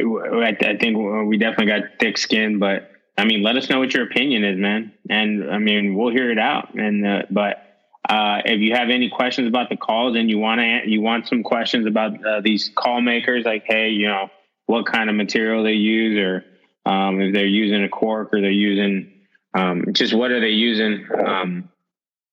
I, 0.00 0.56
I 0.60 0.76
think 0.78 0.96
we 1.28 1.36
definitely 1.36 1.66
got 1.66 1.98
thick 1.98 2.16
skin, 2.16 2.58
but 2.58 2.90
I 3.18 3.24
mean, 3.24 3.42
let 3.42 3.56
us 3.56 3.68
know 3.68 3.80
what 3.80 3.92
your 3.92 4.04
opinion 4.04 4.44
is, 4.44 4.58
man. 4.58 4.92
And 5.10 5.50
I 5.50 5.58
mean, 5.58 5.94
we'll 5.94 6.10
hear 6.10 6.30
it 6.30 6.38
out. 6.38 6.74
And 6.74 7.06
uh, 7.06 7.22
but 7.30 7.69
uh, 8.08 8.42
if 8.44 8.60
you 8.60 8.74
have 8.74 8.90
any 8.90 9.10
questions 9.10 9.48
about 9.48 9.68
the 9.68 9.76
calls 9.76 10.16
and 10.16 10.30
you 10.30 10.38
want 10.38 10.60
to 10.60 10.90
you 10.90 11.00
want 11.00 11.28
some 11.28 11.42
questions 11.42 11.86
about 11.86 12.24
uh, 12.24 12.40
these 12.40 12.70
call 12.74 13.00
makers, 13.00 13.44
like 13.44 13.64
hey, 13.66 13.90
you 13.90 14.08
know, 14.08 14.30
what 14.66 14.86
kind 14.86 15.10
of 15.10 15.16
material 15.16 15.62
they 15.62 15.74
use, 15.74 16.18
or 16.18 16.44
um, 16.90 17.20
if 17.20 17.34
they're 17.34 17.46
using 17.46 17.84
a 17.84 17.88
cork 17.88 18.32
or 18.32 18.40
they're 18.40 18.50
using 18.50 19.12
um, 19.54 19.86
just 19.92 20.14
what 20.14 20.30
are 20.30 20.40
they 20.40 20.50
using. 20.50 21.06
Um, 21.26 21.68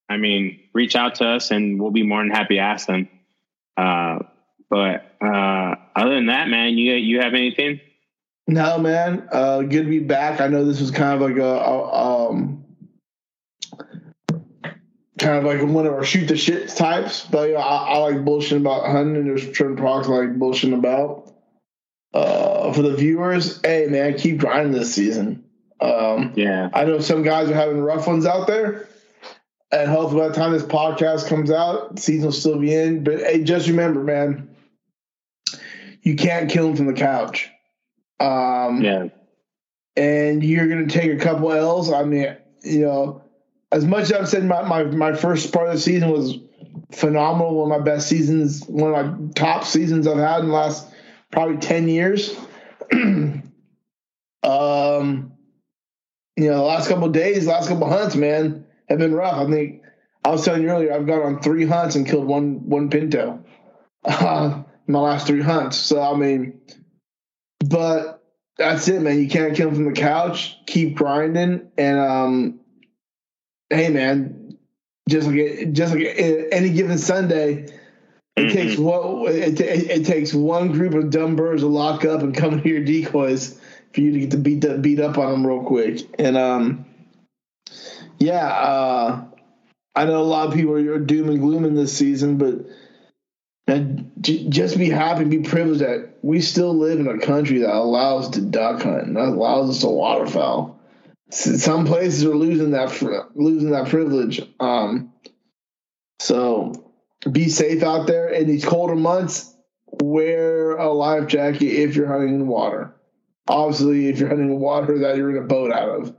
I 0.08 0.16
mean, 0.16 0.60
reach 0.72 0.96
out 0.96 1.16
to 1.16 1.26
us 1.26 1.50
and 1.50 1.80
we'll 1.80 1.90
be 1.90 2.02
more 2.02 2.22
than 2.22 2.30
happy 2.30 2.54
to 2.54 2.60
ask 2.60 2.86
them. 2.86 3.08
Uh, 3.76 4.20
but 4.70 5.16
uh, 5.20 5.74
other 5.94 6.14
than 6.14 6.26
that, 6.26 6.48
man, 6.48 6.76
you 6.78 6.94
you 6.94 7.20
have 7.20 7.34
anything? 7.34 7.80
No, 8.46 8.78
man. 8.78 9.28
Uh, 9.30 9.60
good 9.62 9.84
to 9.84 9.90
be 9.90 9.98
back. 9.98 10.40
I 10.40 10.48
know 10.48 10.64
this 10.64 10.80
was 10.80 10.90
kind 10.90 11.14
of 11.14 11.20
like 11.20 11.38
a, 11.38 11.44
a 11.44 12.30
um, 12.30 12.64
kind 15.18 15.38
of 15.38 15.44
like 15.44 15.62
one 15.62 15.86
of 15.86 15.92
our 15.92 16.04
shoot 16.04 16.26
the 16.26 16.36
shit 16.36 16.68
types. 16.68 17.24
But 17.24 17.48
you 17.48 17.54
know, 17.54 17.60
I, 17.60 17.94
I, 17.94 17.98
like 17.98 18.16
bullshitting 18.16 18.60
about 18.60 18.86
hunting, 18.86 19.16
and 19.16 19.26
there's 19.26 19.56
certain 19.56 19.76
products 19.76 20.08
I 20.08 20.12
like 20.12 20.38
bullshitting 20.38 20.74
about. 20.74 21.34
Uh, 22.14 22.72
for 22.72 22.82
the 22.82 22.94
viewers, 22.94 23.60
hey 23.62 23.86
man, 23.88 24.16
keep 24.16 24.38
grinding 24.38 24.72
this 24.72 24.94
season. 24.94 25.44
Um, 25.80 26.32
yeah, 26.36 26.70
I 26.72 26.84
know 26.84 27.00
some 27.00 27.22
guys 27.22 27.50
are 27.50 27.54
having 27.54 27.80
rough 27.80 28.06
ones 28.06 28.24
out 28.24 28.46
there, 28.46 28.88
and 29.70 29.90
hopefully 29.90 30.22
by 30.22 30.28
the 30.28 30.34
time 30.34 30.52
this 30.52 30.62
podcast 30.62 31.28
comes 31.28 31.50
out, 31.50 31.98
season 31.98 32.26
will 32.26 32.32
still 32.32 32.58
be 32.58 32.74
in. 32.74 33.04
But 33.04 33.20
hey, 33.20 33.44
just 33.44 33.68
remember, 33.68 34.02
man, 34.02 34.56
you 36.02 36.16
can't 36.16 36.50
kill 36.50 36.68
them 36.68 36.76
from 36.76 36.86
the 36.86 36.94
couch. 36.94 37.50
Um, 38.20 38.82
yeah. 38.82 39.08
And 39.96 40.42
you're 40.42 40.68
going 40.68 40.86
to 40.86 40.98
take 40.98 41.12
a 41.12 41.22
couple 41.22 41.52
L's. 41.52 41.92
I 41.92 42.04
mean, 42.04 42.36
you 42.62 42.80
know, 42.80 43.22
as 43.70 43.84
much 43.84 44.04
as 44.04 44.12
I've 44.12 44.28
said 44.28 44.44
my, 44.44 44.62
my, 44.62 44.84
my 44.84 45.12
first 45.12 45.52
part 45.52 45.68
of 45.68 45.74
the 45.74 45.80
season 45.80 46.10
was 46.10 46.38
phenomenal, 46.92 47.54
one 47.54 47.70
of 47.70 47.78
my 47.78 47.84
best 47.84 48.08
seasons, 48.08 48.64
one 48.66 48.94
of 48.94 49.20
my 49.20 49.28
top 49.34 49.64
seasons 49.64 50.06
I've 50.06 50.18
had 50.18 50.40
in 50.40 50.48
the 50.48 50.54
last 50.54 50.88
probably 51.30 51.58
10 51.58 51.88
years. 51.88 52.34
um, 52.92 53.42
you 56.36 56.48
know, 56.48 56.56
the 56.56 56.62
last 56.62 56.88
couple 56.88 57.08
days, 57.08 57.46
last 57.46 57.68
couple 57.68 57.88
hunts, 57.88 58.16
man, 58.16 58.64
have 58.88 58.98
been 58.98 59.12
rough. 59.12 59.34
I 59.34 59.50
think 59.50 59.82
I 60.24 60.30
was 60.30 60.44
telling 60.44 60.62
you 60.62 60.68
earlier, 60.68 60.92
I've 60.92 61.06
gone 61.06 61.22
on 61.22 61.40
three 61.40 61.66
hunts 61.66 61.96
and 61.96 62.06
killed 62.06 62.26
one 62.26 62.68
one 62.68 62.90
pinto. 62.90 63.44
Uh, 64.04 64.62
my 64.86 65.00
last 65.00 65.26
three 65.26 65.42
hunts. 65.42 65.76
So 65.76 66.00
I 66.00 66.16
mean, 66.16 66.60
but 67.60 68.24
that's 68.56 68.88
it, 68.88 69.02
man. 69.02 69.20
You 69.20 69.28
can't 69.28 69.54
kill 69.54 69.70
from 69.70 69.84
the 69.84 69.92
couch. 69.92 70.56
Keep 70.66 70.96
grinding, 70.96 71.70
and 71.76 71.98
um, 71.98 72.60
hey, 73.70 73.88
man, 73.88 74.56
just 75.08 75.26
like 75.26 75.72
just 75.72 75.94
like 75.94 76.04
any 76.16 76.70
given 76.70 76.98
Sunday, 76.98 77.68
it 78.36 78.40
mm-hmm. 78.40 78.56
takes 78.56 78.78
what 78.78 79.32
it, 79.32 79.60
it, 79.60 79.90
it, 79.90 80.06
takes 80.06 80.32
one 80.32 80.72
group 80.72 80.94
of 80.94 81.10
dumb 81.10 81.36
birds 81.36 81.62
to 81.62 81.68
lock 81.68 82.04
up 82.04 82.22
and 82.22 82.34
come 82.34 82.60
to 82.62 82.68
your 82.68 82.84
decoys 82.84 83.58
for 83.92 84.00
you 84.00 84.12
to 84.12 84.20
get 84.20 84.30
to 84.32 84.36
beat 84.36 84.60
the, 84.60 84.78
beat 84.78 85.00
up 85.00 85.18
on 85.18 85.32
them 85.32 85.46
real 85.46 85.64
quick. 85.64 86.00
And 86.18 86.36
um, 86.36 86.86
yeah, 88.18 88.46
uh, 88.46 89.24
I 89.94 90.04
know 90.04 90.20
a 90.20 90.22
lot 90.22 90.48
of 90.48 90.54
people 90.54 90.74
are 90.74 90.98
doom 90.98 91.28
and 91.28 91.40
glooming 91.40 91.74
this 91.74 91.96
season, 91.96 92.38
but 92.38 92.66
and 93.66 94.10
just 94.22 94.78
be 94.78 94.88
happy, 94.88 95.24
be 95.24 95.40
privileged 95.40 95.80
that 95.80 96.14
we 96.22 96.40
still 96.40 96.74
live 96.74 97.00
in 97.00 97.06
a 97.06 97.18
country 97.18 97.58
that 97.58 97.74
allows 97.74 98.30
to 98.30 98.40
duck 98.40 98.82
hunt, 98.82 99.12
that 99.14 99.28
allows 99.28 99.70
us 99.70 99.80
to 99.80 99.88
waterfowl. 99.88 100.77
Some 101.30 101.84
places 101.84 102.24
are 102.24 102.34
losing 102.34 102.70
that 102.70 103.30
losing 103.34 103.70
that 103.70 103.88
privilege. 103.88 104.40
Um, 104.60 105.12
so 106.20 106.92
be 107.30 107.48
safe 107.48 107.82
out 107.82 108.06
there 108.06 108.28
in 108.28 108.46
these 108.46 108.64
colder 108.64 108.96
months. 108.96 109.54
Wear 110.02 110.76
a 110.76 110.90
life 110.92 111.26
jacket 111.26 111.66
if 111.66 111.96
you're 111.96 112.06
hunting 112.06 112.34
in 112.34 112.46
water. 112.46 112.94
Obviously, 113.46 114.08
if 114.08 114.18
you're 114.18 114.28
hunting 114.28 114.50
in 114.50 114.60
water 114.60 114.98
that 115.00 115.16
you're 115.16 115.30
in 115.30 115.42
a 115.42 115.46
boat 115.46 115.72
out 115.72 115.88
of. 115.88 116.14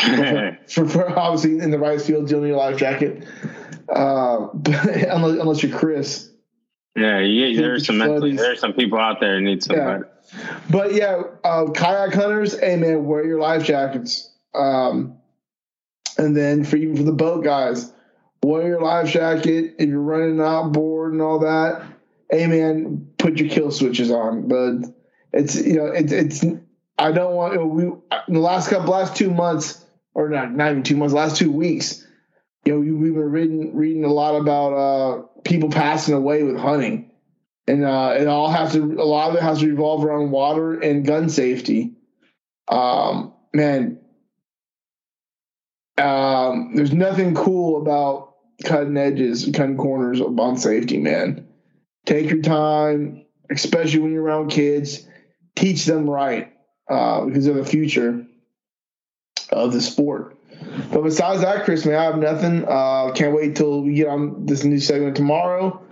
for, 0.68 0.88
for, 0.88 1.18
obviously 1.18 1.58
in 1.58 1.70
the 1.70 1.78
rice 1.78 2.06
field, 2.06 2.30
you'll 2.30 2.40
need 2.40 2.50
a 2.50 2.56
life 2.56 2.76
jacket. 2.76 3.24
Uh, 3.88 4.48
unless, 4.66 5.40
unless 5.40 5.62
you're 5.62 5.76
Chris. 5.76 6.30
Yeah, 6.96 7.20
yeah. 7.20 7.60
There's 7.60 7.86
some 7.86 7.98
there's 7.98 8.60
some 8.60 8.74
people 8.74 8.98
out 8.98 9.20
there 9.20 9.38
who 9.38 9.44
need 9.44 9.62
some. 9.62 9.76
Yeah. 9.76 10.00
But 10.70 10.94
yeah, 10.94 11.22
uh, 11.42 11.70
kayak 11.70 12.14
hunters, 12.14 12.58
hey 12.58 12.76
man, 12.76 13.06
wear 13.06 13.24
your 13.24 13.40
life 13.40 13.64
jackets. 13.64 14.31
Um, 14.54 15.18
and 16.18 16.36
then 16.36 16.64
for 16.64 16.76
even 16.76 16.96
for 16.96 17.02
the 17.04 17.12
boat 17.12 17.44
guys, 17.44 17.92
wear 18.42 18.66
your 18.66 18.82
life 18.82 19.10
jacket. 19.10 19.76
If 19.78 19.88
you're 19.88 20.00
running 20.00 20.40
outboard 20.40 21.12
and 21.12 21.22
all 21.22 21.40
that, 21.40 21.86
hey 22.30 22.46
man, 22.46 23.08
put 23.18 23.38
your 23.38 23.48
kill 23.48 23.70
switches 23.70 24.10
on. 24.10 24.48
But 24.48 24.90
it's 25.32 25.54
you 25.56 25.74
know 25.74 25.86
it's 25.86 26.12
it's 26.12 26.44
I 26.98 27.12
don't 27.12 27.34
want 27.34 27.54
you 27.54 27.60
know, 27.60 27.66
we 27.66 27.84
in 28.28 28.34
the 28.34 28.40
last 28.40 28.68
couple 28.68 28.92
last 28.92 29.16
two 29.16 29.30
months 29.30 29.84
or 30.14 30.28
not 30.28 30.52
not 30.52 30.70
even 30.70 30.82
two 30.82 30.96
months 30.96 31.14
last 31.14 31.36
two 31.36 31.50
weeks 31.50 32.06
you 32.64 32.72
know, 32.72 32.78
we've 32.78 33.14
been 33.14 33.30
reading 33.30 33.76
reading 33.76 34.04
a 34.04 34.12
lot 34.12 34.36
about 34.36 34.72
uh, 34.72 35.22
people 35.42 35.70
passing 35.70 36.14
away 36.14 36.42
with 36.44 36.56
hunting, 36.56 37.10
and 37.66 37.84
uh, 37.84 38.14
it 38.18 38.28
all 38.28 38.50
has 38.50 38.72
to 38.72 39.00
a 39.00 39.02
lot 39.02 39.30
of 39.30 39.36
it 39.36 39.42
has 39.42 39.58
to 39.60 39.68
revolve 39.68 40.04
around 40.04 40.30
water 40.30 40.78
and 40.78 41.04
gun 41.04 41.28
safety. 41.28 41.94
Um, 42.68 43.34
man, 43.52 43.98
um, 45.98 46.74
there's 46.74 46.92
nothing 46.92 47.34
cool 47.34 47.80
about 47.80 48.34
cutting 48.64 48.96
edges, 48.96 49.48
cutting 49.54 49.76
corners 49.76 50.20
on 50.20 50.56
safety, 50.56 50.98
man. 50.98 51.48
Take 52.06 52.30
your 52.30 52.42
time, 52.42 53.26
especially 53.50 54.00
when 54.00 54.12
you're 54.12 54.22
around 54.22 54.50
kids. 54.50 55.06
Teach 55.54 55.84
them 55.84 56.08
right 56.08 56.52
uh, 56.88 57.24
because 57.24 57.44
they're 57.44 57.54
the 57.54 57.64
future 57.64 58.26
of 59.50 59.72
the 59.72 59.80
sport. 59.80 60.38
But 60.92 61.02
besides 61.02 61.42
that, 61.42 61.64
Chris, 61.64 61.84
man, 61.84 61.96
I 61.96 62.04
have 62.04 62.18
nothing. 62.18 62.64
Uh, 62.64 63.12
can't 63.14 63.34
wait 63.34 63.56
till 63.56 63.82
we 63.82 63.94
get 63.94 64.08
on 64.08 64.46
this 64.46 64.64
new 64.64 64.78
segment 64.78 65.16
tomorrow. 65.16 65.84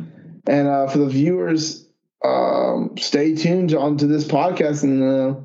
And 0.46 0.68
uh, 0.68 0.86
for 0.88 0.98
the 0.98 1.06
viewers, 1.06 1.86
um, 2.24 2.94
stay 2.98 3.34
tuned 3.34 3.74
onto 3.74 4.06
this 4.06 4.24
podcast 4.24 4.82
and 4.82 5.02
uh, 5.02 5.40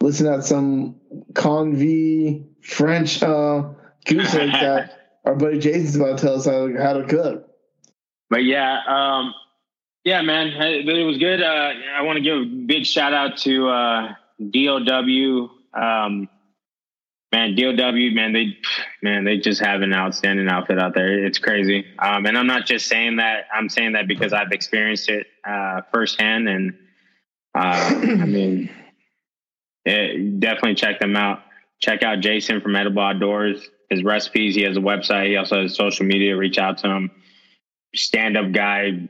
listen 0.00 0.26
at 0.26 0.44
some 0.44 0.96
convie 1.32 2.44
French 2.60 3.22
uh, 3.22 3.68
goose 4.06 4.34
our 5.26 5.34
buddy 5.34 5.58
Jason's 5.58 5.96
about 5.96 6.18
to 6.18 6.24
tell 6.24 6.36
us 6.36 6.46
how, 6.46 6.68
how 6.76 6.94
to 6.94 7.04
cook. 7.04 7.48
But 8.30 8.44
yeah, 8.44 8.78
um, 8.86 9.34
yeah, 10.04 10.22
man, 10.22 10.48
it 10.48 11.04
was 11.04 11.18
good. 11.18 11.42
Uh, 11.42 11.72
I 11.94 12.02
want 12.02 12.16
to 12.16 12.22
give 12.22 12.38
a 12.38 12.44
big 12.44 12.86
shout 12.86 13.12
out 13.12 13.38
to 13.38 13.68
uh, 13.68 14.14
DOW. 14.38 15.50
Um, 15.74 16.28
man, 17.32 17.56
DOW, 17.56 17.92
man, 18.14 18.32
they, 18.32 18.56
man, 19.02 19.24
they 19.24 19.38
just 19.38 19.60
have 19.60 19.82
an 19.82 19.92
outstanding 19.92 20.48
outfit 20.48 20.78
out 20.78 20.94
there. 20.94 21.24
It's 21.24 21.38
crazy. 21.38 21.84
Um, 21.98 22.24
and 22.26 22.38
I'm 22.38 22.46
not 22.46 22.66
just 22.66 22.86
saying 22.86 23.16
that. 23.16 23.46
I'm 23.52 23.68
saying 23.68 23.92
that 23.92 24.06
because 24.06 24.32
I've 24.32 24.52
experienced 24.52 25.08
it 25.08 25.26
uh, 25.44 25.82
firsthand. 25.92 26.48
And 26.48 26.74
uh, 27.54 27.90
I 27.94 27.94
mean, 28.26 28.70
it, 29.84 30.40
definitely 30.40 30.76
check 30.76 31.00
them 31.00 31.16
out. 31.16 31.42
Check 31.80 32.02
out 32.02 32.20
Jason 32.20 32.60
from 32.60 32.76
Edible 32.76 33.02
Outdoors. 33.02 33.68
His 33.90 34.02
recipes. 34.02 34.54
He 34.54 34.62
has 34.62 34.76
a 34.76 34.80
website. 34.80 35.28
He 35.28 35.36
also 35.36 35.62
has 35.62 35.74
social 35.74 36.06
media. 36.06 36.36
Reach 36.36 36.58
out 36.58 36.78
to 36.78 36.88
him. 36.88 37.10
Stand 37.94 38.36
up 38.36 38.52
guy. 38.52 39.08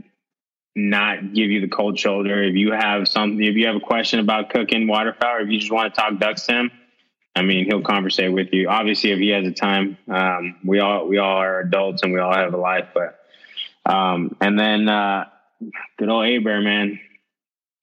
Not 0.75 1.33
give 1.33 1.51
you 1.51 1.63
the 1.63 1.69
cold 1.69 1.99
shoulder. 1.99 2.43
If 2.43 2.55
you 2.55 2.73
have 2.73 3.09
something, 3.09 3.43
if 3.43 3.55
you 3.55 3.67
have 3.67 3.77
a 3.77 3.81
question 3.81 4.21
about 4.21 4.51
cooking 4.51 4.87
waterfowl, 4.87 5.37
or 5.37 5.41
if 5.41 5.49
you 5.49 5.59
just 5.59 5.73
want 5.73 5.95
to 5.95 5.99
talk 6.01 6.19
ducks 6.19 6.45
to 6.47 6.53
him, 6.53 6.71
I 7.35 7.43
mean, 7.43 7.67
he'll 7.67 7.83
conversate 7.83 8.33
with 8.33 8.53
you. 8.53 8.69
Obviously, 8.69 9.13
if 9.13 9.19
he 9.19 9.29
has 9.29 9.45
the 9.45 9.53
time, 9.53 9.99
um, 10.09 10.57
we 10.65 10.81
all 10.81 11.07
we 11.07 11.19
all 11.19 11.37
are 11.37 11.61
adults 11.61 12.03
and 12.03 12.13
we 12.13 12.19
all 12.19 12.35
have 12.35 12.53
a 12.55 12.59
life. 12.59 12.89
But 12.95 13.19
um, 13.91 14.37
and 14.41 14.59
then 14.59 14.89
uh, 14.89 15.27
good 15.99 16.09
old 16.09 16.27
A 16.27 16.39
Bear, 16.39 16.61
man. 16.61 16.99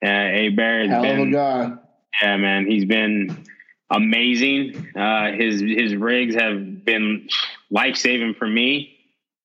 Yeah, 0.01 0.27
A 0.29 0.49
Bear 0.49 0.87
has 0.87 1.01
been, 1.01 1.19
of 1.19 1.27
a 1.27 1.31
guy. 1.31 1.71
Yeah, 2.21 2.37
man, 2.37 2.65
he's 2.65 2.85
been 2.85 3.45
amazing. 3.89 4.95
Uh, 4.95 5.31
his 5.31 5.61
his 5.61 5.95
rigs 5.95 6.35
have 6.35 6.72
been 6.83 7.27
life 7.69 7.97
saving 7.97 8.35
for 8.35 8.47
me, 8.47 8.93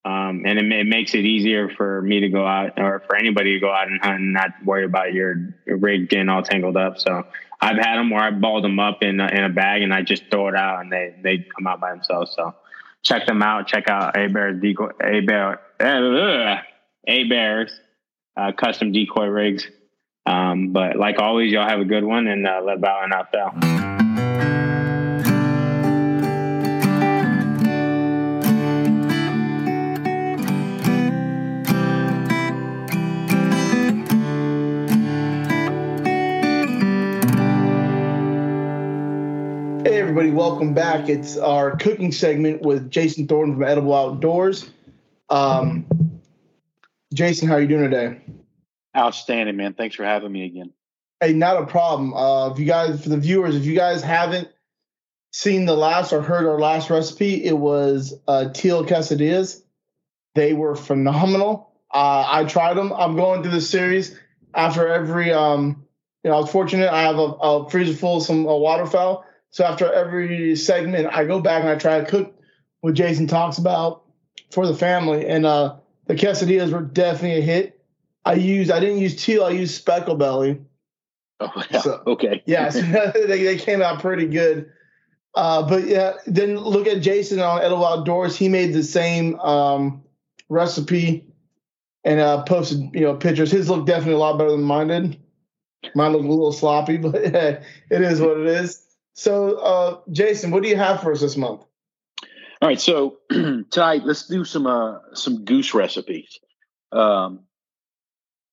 um, 0.05 0.45
and 0.47 0.59
it, 0.59 0.73
it, 0.73 0.87
makes 0.87 1.15
it 1.15 1.25
easier 1.25 1.69
for 1.69 2.01
me 2.03 2.21
to 2.21 2.29
go 2.29 2.47
out 2.47 2.79
or 2.79 3.03
for 3.07 3.17
anybody 3.17 3.55
to 3.55 3.61
go 3.61 3.71
out 3.71 3.89
and 3.89 4.01
hunt 4.01 4.21
and 4.21 4.33
not 4.33 4.51
worry 4.65 4.85
about 4.85 5.13
your, 5.13 5.55
rig 5.67 6.09
getting 6.09 6.29
all 6.29 6.43
tangled 6.43 6.77
up. 6.77 6.99
So 6.99 7.25
I've 7.61 7.77
had 7.77 7.97
them 7.97 8.11
where 8.11 8.23
I 8.23 8.31
balled 8.31 8.65
them 8.65 8.79
up 8.79 9.03
in 9.03 9.21
a, 9.21 9.27
in 9.27 9.45
a 9.45 9.49
bag 9.49 9.83
and 9.83 9.93
I 9.93 10.03
just 10.03 10.25
throw 10.31 10.49
it 10.49 10.55
out 10.55 10.81
and 10.81 10.93
they 10.93 11.15
they 11.23 11.39
come 11.39 11.67
out 11.67 11.81
by 11.81 11.91
themselves. 11.91 12.33
So 12.35 12.55
check 13.03 13.27
them 13.27 13.43
out. 13.43 13.67
Check 13.67 13.89
out 13.89 14.17
A 14.17 14.29
Bear's 14.29 14.61
decoy 14.61 14.91
A 15.03 15.21
Bear 15.21 15.61
A 15.81 17.25
Bear's 17.25 17.73
uh, 18.37 18.53
custom 18.53 18.93
decoy 18.93 19.27
rigs. 19.27 19.67
Um, 20.27 20.73
but 20.73 20.97
like 20.97 21.19
always, 21.19 21.53
y'all 21.53 21.69
have 21.69 21.81
a 21.81 21.85
good 21.85 22.05
one 22.05 22.27
and 22.27 22.47
uh, 22.47 22.61
let 22.65 22.81
bow 22.81 23.05
not 23.07 23.33
fail. 23.33 23.78
Welcome 40.39 40.73
back. 40.73 41.09
It's 41.09 41.37
our 41.37 41.75
cooking 41.77 42.13
segment 42.13 42.63
with 42.63 42.93
Jason 42.93 43.27
Thornton 43.27 43.57
from 43.57 43.65
Edible 43.65 43.93
Outdoors. 43.93 44.71
Um, 45.29 45.85
Jason, 47.13 47.49
how 47.49 47.55
are 47.55 47.61
you 47.61 47.67
doing 47.67 47.91
today? 47.91 48.21
Outstanding, 48.97 49.57
man. 49.57 49.75
Thanks 49.75 49.97
for 49.97 50.05
having 50.05 50.31
me 50.31 50.45
again. 50.45 50.73
Hey, 51.19 51.33
not 51.33 51.61
a 51.61 51.67
problem. 51.67 52.15
Uh, 52.15 52.51
if 52.51 52.59
you 52.61 52.67
guys, 52.67 53.03
for 53.03 53.09
the 53.09 53.17
viewers, 53.17 53.57
if 53.57 53.65
you 53.65 53.75
guys 53.75 54.01
haven't 54.01 54.49
seen 55.33 55.67
the 55.67 55.75
last 55.75 56.13
or 56.13 56.23
heard 56.23 56.47
our 56.47 56.61
last 56.61 56.89
recipe, 56.89 57.45
it 57.45 57.59
was 57.59 58.15
uh, 58.29 58.51
teal 58.51 58.85
quesadillas. 58.85 59.61
They 60.37 60.53
were 60.53 60.77
phenomenal. 60.77 61.73
Uh, 61.93 62.25
I 62.29 62.45
tried 62.45 62.75
them. 62.75 62.93
I'm 62.93 63.17
going 63.17 63.43
through 63.43 63.51
the 63.51 63.61
series 63.61 64.17
after 64.55 64.87
every. 64.87 65.33
Um, 65.33 65.85
you 66.23 66.31
know, 66.31 66.37
I 66.37 66.41
was 66.41 66.51
fortunate. 66.53 66.93
I 66.93 67.03
have 67.03 67.19
a, 67.19 67.23
a 67.23 67.71
freezer 67.71 67.95
full 67.95 68.19
of 68.19 68.23
some 68.23 68.47
uh, 68.47 68.55
waterfowl. 68.55 69.25
So 69.51 69.65
after 69.65 69.93
every 69.93 70.57
segment, 70.57 71.09
I 71.13 71.25
go 71.25 71.41
back 71.41 71.63
and 71.63 71.71
I 71.71 71.77
try 71.77 72.01
to 72.01 72.07
cook 72.07 72.35
what 72.81 72.95
Jason 72.95 73.27
talks 73.27 73.59
about 73.59 74.05
for 74.51 74.67
the 74.67 74.75
family. 74.75 75.27
And 75.27 75.47
uh, 75.47 75.77
the 76.07 76.15
quesadillas 76.15 76.73
were 76.73 76.83
definitely 76.83 77.39
a 77.39 77.43
hit. 77.43 77.85
I 78.25 78.35
used 78.35 78.71
I 78.71 78.81
didn't 78.81 78.99
use 78.99 79.23
teal. 79.23 79.45
I 79.45 79.51
used 79.51 79.75
speckle 79.75 80.17
belly. 80.17 80.61
Oh, 81.41 81.51
yeah. 81.71 81.81
So, 81.81 82.03
okay. 82.07 82.43
yeah, 82.47 82.69
so 82.69 82.81
they, 83.27 83.43
they 83.43 83.57
came 83.57 83.83
out 83.83 84.01
pretty 84.01 84.27
good. 84.27 84.71
Uh, 85.35 85.69
but 85.69 85.87
yeah, 85.87 86.15
then 86.27 86.57
look 86.57 86.87
at 86.87 87.03
Jason 87.03 87.41
on 87.41 87.63
Edible 87.63 87.87
Outdoors. 87.87 88.37
He 88.37 88.49
made 88.49 88.73
the 88.73 88.83
same 88.83 89.39
um, 89.41 90.03
recipe 90.49 91.27
and 92.05 92.19
uh, 92.19 92.43
posted 92.43 92.91
you 92.93 93.03
know 93.03 93.15
pictures. 93.15 93.51
His 93.51 93.69
looked 93.69 93.87
definitely 93.87 94.15
a 94.15 94.19
lot 94.19 94.39
better 94.39 94.51
than 94.51 94.63
mine 94.63 94.89
did. 94.89 95.21
Mine 95.95 96.13
looked 96.13 96.25
a 96.25 96.29
little 96.29 96.53
sloppy, 96.53 96.97
but 96.97 97.23
yeah, 97.23 97.63
it 97.91 98.03
is 98.03 98.21
what 98.21 98.39
it 98.39 98.47
is. 98.47 98.83
So, 99.19 99.57
uh, 99.57 99.99
Jason, 100.13 100.53
what 100.53 100.63
do 100.63 100.69
you 100.69 100.77
have 100.77 101.03
for 101.03 101.11
us 101.11 101.21
this 101.21 101.37
month? 101.37 101.63
All 102.63 102.69
right, 102.69 102.81
so 102.81 103.17
tonight 103.31 104.03
let's 104.05 104.29
do 104.29 104.45
some 104.45 104.65
uh, 104.65 104.99
some 105.13 105.45
goose 105.45 105.75
recipes. 105.75 106.39
Um, 106.93 107.41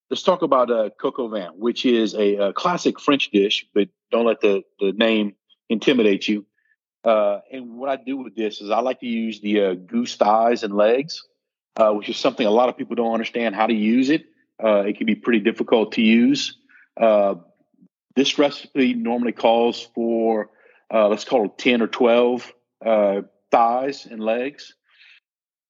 let's 0.09 0.23
talk 0.23 0.41
about 0.41 0.71
uh, 0.71 0.89
coq 0.99 1.17
vin, 1.29 1.49
which 1.55 1.85
is 1.85 2.15
a, 2.15 2.47
a, 2.47 2.53
classic 2.53 2.99
French 2.99 3.29
dish, 3.29 3.67
but 3.75 3.89
don't 4.09 4.25
let 4.25 4.41
the, 4.41 4.63
the 4.79 4.91
name 4.93 5.35
intimidate 5.69 6.27
you. 6.27 6.47
Uh, 7.03 7.41
and 7.51 7.77
what 7.77 7.89
I 7.89 7.97
do 8.03 8.17
with 8.17 8.35
this 8.35 8.59
is 8.59 8.71
I 8.71 8.79
like 8.79 9.01
to 9.01 9.05
use 9.05 9.41
the 9.41 9.61
uh, 9.61 9.73
goose 9.75 10.15
thighs 10.15 10.63
and 10.63 10.75
legs, 10.75 11.21
uh, 11.77 11.91
which 11.91 12.09
is 12.09 12.17
something 12.17 12.47
a 12.47 12.49
lot 12.49 12.69
of 12.69 12.75
people 12.77 12.95
don't 12.95 13.13
understand 13.13 13.53
how 13.53 13.67
to 13.67 13.73
use 13.75 14.09
it. 14.09 14.25
Uh, 14.63 14.79
it 14.79 14.97
can 14.97 15.05
be 15.05 15.13
pretty 15.13 15.41
difficult 15.41 15.91
to 15.91 16.01
use. 16.01 16.57
Uh, 16.99 17.35
this 18.15 18.39
recipe 18.39 18.95
normally 18.95 19.33
calls 19.33 19.87
for, 19.93 20.49
let's 20.91 21.25
call 21.25 21.45
it 21.45 21.57
10 21.57 21.81
or 21.81 21.87
12 21.87 22.53
thighs 23.51 24.05
and 24.05 24.19
legs. 24.19 24.73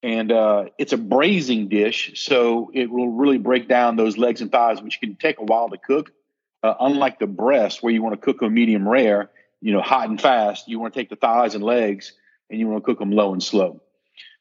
And 0.02 0.32
uh, 0.32 0.66
it's 0.78 0.94
a 0.94 0.98
braising 0.98 1.68
dish, 1.68 2.12
so 2.16 2.70
it 2.74 2.92
will 2.92 3.10
really 3.10 3.40
break 3.40 3.68
down 3.68 3.96
those 3.96 4.18
legs 4.18 4.42
and 4.42 4.52
thighs, 4.52 4.82
which 4.82 5.00
can 5.00 5.16
take 5.16 5.40
a 5.40 5.44
while 5.44 5.70
to 5.70 5.78
cook. 5.78 6.12
Uh, 6.62 6.74
unlike 6.80 7.20
the 7.20 7.28
breast, 7.28 7.82
where 7.82 7.94
you 7.94 8.04
want 8.04 8.14
to 8.14 8.24
cook 8.24 8.40
them 8.40 8.54
medium 8.54 8.88
rare, 8.88 9.30
you 9.62 9.72
know, 9.72 9.82
hot 9.82 10.10
and 10.10 10.20
fast, 10.20 10.68
you 10.68 10.80
want 10.80 10.94
to 10.94 11.00
take 11.00 11.10
the 11.10 11.16
thighs 11.16 11.56
and 11.56 11.64
legs 11.64 12.14
and 12.50 12.60
you 12.60 12.68
want 12.68 12.84
to 12.84 12.86
cook 12.86 13.00
them 13.00 13.12
low 13.12 13.34
and 13.34 13.42
slow. 13.42 13.82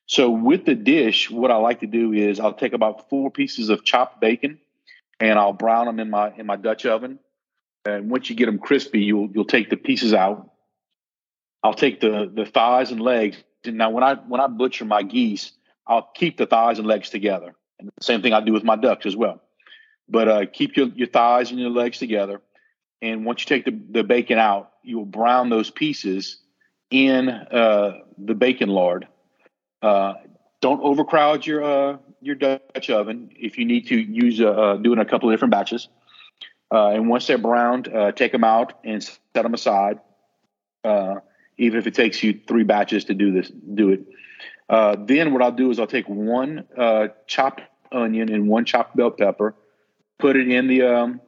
So 0.07 0.31
with 0.31 0.67
the 0.67 0.75
dish, 0.75 1.31
what 1.31 1.51
I 1.51 1.57
like 1.57 1.81
to 1.81 1.87
do 1.87 2.13
is 2.13 2.41
I'll 2.41 2.55
take 2.55 2.73
about 2.73 3.09
four 3.09 3.31
pieces 3.31 3.71
of 3.71 3.85
chopped 3.85 4.21
bacon 4.21 4.59
and 5.21 5.39
I'll 5.39 5.53
brown 5.53 5.87
them 5.87 6.01
in 6.01 6.11
my 6.11 6.35
in 6.37 6.47
my 6.47 6.57
Dutch 6.57 6.85
oven. 6.85 7.19
And 7.87 8.11
once 8.11 8.29
you 8.29 8.37
get 8.37 8.47
them 8.47 8.59
crispy, 8.59 9.01
you'll 9.01 9.31
you'll 9.33 9.45
take 9.45 9.71
the 9.71 9.77
pieces 9.77 10.13
out 10.13 10.51
I'll 11.65 11.75
take 11.75 12.01
the 12.01 12.31
the 12.33 12.45
thighs 12.45 12.93
and 12.93 13.01
legs. 13.01 13.39
And 13.65 13.79
now 13.79 13.91
when 13.91 14.05
I 14.05 14.15
when 14.15 14.41
I 14.41 14.47
butcher 14.47 14.85
my 14.85 15.03
geese, 15.03 15.53
I'll 15.87 16.11
keep 16.15 16.37
the 16.37 16.47
thighs 16.47 16.79
and 16.79 16.87
legs 16.87 17.09
together. 17.09 17.57
And 17.81 17.89
the 17.89 18.05
same 18.05 18.21
thing 18.21 18.35
I 18.35 18.41
do 18.43 18.53
with 18.53 18.63
my 18.63 18.77
ducks 18.77 19.07
as 19.07 19.17
well. 19.17 19.41
But 20.07 20.29
uh, 20.29 20.47
keep 20.53 20.77
your, 20.77 20.89
your 20.89 21.09
thighs 21.09 21.51
and 21.51 21.59
your 21.59 21.71
legs 21.71 21.99
together. 21.99 22.43
And 23.01 23.25
once 23.25 23.43
you 23.43 23.47
take 23.47 23.65
the, 23.65 23.81
the 23.91 24.05
bacon 24.05 24.39
out, 24.39 24.73
you 24.83 24.99
will 24.99 25.07
brown 25.07 25.49
those 25.49 25.71
pieces 25.71 26.39
in 26.91 27.31
uh, 27.31 27.99
the 28.19 28.35
bacon 28.35 28.69
lard. 28.69 29.09
Uh, 29.81 30.15
don't 30.61 30.83
overcrowd 30.83 31.47
your 31.47 31.65
uh, 31.65 31.97
your 32.21 32.35
Dutch 32.35 32.91
oven. 32.91 33.31
If 33.35 33.57
you 33.57 33.65
need 33.65 33.89
to 33.89 33.99
use 33.99 34.39
uh, 34.39 34.51
uh, 34.51 34.77
do 34.77 34.93
it 34.93 34.97
in 34.97 34.99
a 34.99 35.07
couple 35.07 35.31
of 35.31 35.33
different 35.33 35.53
batches. 35.53 35.89
and 36.71 37.09
once 37.09 37.27
they're 37.27 37.39
browned, 37.39 37.89
take 38.17 38.33
them 38.33 38.45
out 38.45 38.75
and 38.85 39.03
set 39.03 39.43
them 39.43 39.55
aside 39.55 40.01
even 41.57 41.79
if 41.79 41.87
it 41.87 41.95
takes 41.95 42.23
you 42.23 42.41
three 42.47 42.65
batches 42.65 43.05
to 43.05 43.15
do 43.15 43.33
this, 43.33 43.51
do 43.51 43.91
it. 43.91 44.07
Uh, 44.69 44.97
then 44.99 45.33
what 45.33 45.43
I'll 45.43 45.53
do 45.53 45.71
is 45.71 45.79
I'll 45.79 45.87
take 45.87 46.09
one 46.09 46.67
uh, 46.77 47.09
chopped 47.27 47.63
onion 47.93 48.33
and 48.33 48.49
one 48.49 48.65
chopped 48.65 48.97
bell 48.97 49.11
pepper, 49.11 49.55
put 50.19 50.37
it 50.37 50.49
in 50.49 50.67
the 50.67 50.83
um, 50.83 51.21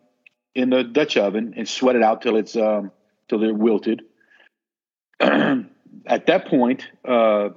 in 0.55 0.71
the 0.71 0.83
Dutch 0.83 1.17
oven 1.17 1.55
and 1.57 1.69
sweat 1.69 1.97
it 1.97 2.03
out 2.03 2.23
till 2.23 2.37
it's 2.37 2.57
um, 2.57 2.91
till 3.29 3.39
they're 3.39 3.55
wilted. 3.55 4.03
At 5.21 6.27
that 6.27 6.47
point, 6.47 6.89
uh, 7.05 7.51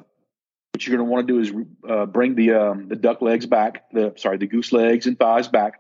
what 0.71 0.87
you're 0.87 0.97
going 0.97 1.07
to 1.07 1.11
want 1.11 1.27
to 1.27 1.33
do 1.33 1.39
is 1.39 1.67
uh, 1.87 2.05
bring 2.05 2.35
the 2.35 2.53
um, 2.53 2.87
the 2.87 2.95
duck 2.95 3.21
legs 3.21 3.45
back, 3.45 3.89
the 3.91 4.13
sorry, 4.17 4.37
the 4.37 4.47
goose 4.47 4.71
legs 4.71 5.07
and 5.07 5.17
thighs 5.17 5.47
back, 5.47 5.79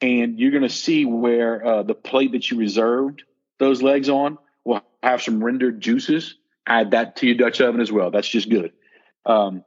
and 0.00 0.38
you're 0.38 0.50
going 0.50 0.62
to 0.62 0.68
see 0.68 1.04
where 1.04 1.64
uh, 1.64 1.82
the 1.82 1.94
plate 1.94 2.32
that 2.32 2.50
you 2.50 2.58
reserved 2.58 3.22
those 3.58 3.82
legs 3.82 4.08
on 4.08 4.38
have 5.04 5.22
some 5.22 5.42
rendered 5.44 5.80
juices. 5.80 6.36
Add 6.66 6.92
that 6.92 7.16
to 7.16 7.26
your 7.26 7.36
Dutch 7.36 7.60
oven 7.60 7.80
as 7.80 7.92
well. 7.92 8.10
That's 8.10 8.28
just 8.28 8.48
good. 8.48 8.72
Um, 9.26 9.64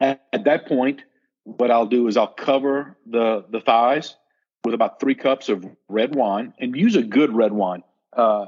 at, 0.00 0.22
at, 0.32 0.44
that 0.44 0.66
point, 0.66 1.02
what 1.44 1.70
I'll 1.70 1.86
do 1.86 2.08
is 2.08 2.16
I'll 2.16 2.26
cover 2.26 2.96
the 3.06 3.44
the 3.48 3.60
thighs 3.60 4.16
with 4.64 4.74
about 4.74 4.98
three 4.98 5.14
cups 5.14 5.48
of 5.48 5.64
red 5.88 6.14
wine, 6.14 6.54
and 6.58 6.74
use 6.74 6.96
a 6.96 7.02
good 7.02 7.34
red 7.34 7.52
wine. 7.52 7.82
Uh, 8.12 8.46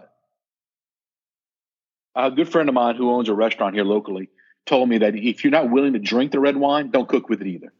a 2.14 2.30
good 2.30 2.48
friend 2.48 2.68
of 2.68 2.74
mine 2.74 2.96
who 2.96 3.10
owns 3.10 3.28
a 3.28 3.34
restaurant 3.34 3.74
here 3.74 3.84
locally 3.84 4.30
told 4.64 4.88
me 4.88 4.98
that 4.98 5.14
if 5.14 5.44
you're 5.44 5.50
not 5.50 5.70
willing 5.70 5.92
to 5.92 5.98
drink 5.98 6.32
the 6.32 6.40
red 6.40 6.56
wine, 6.56 6.90
don't 6.90 7.08
cook 7.08 7.28
with 7.28 7.40
it 7.42 7.46
either. 7.46 7.72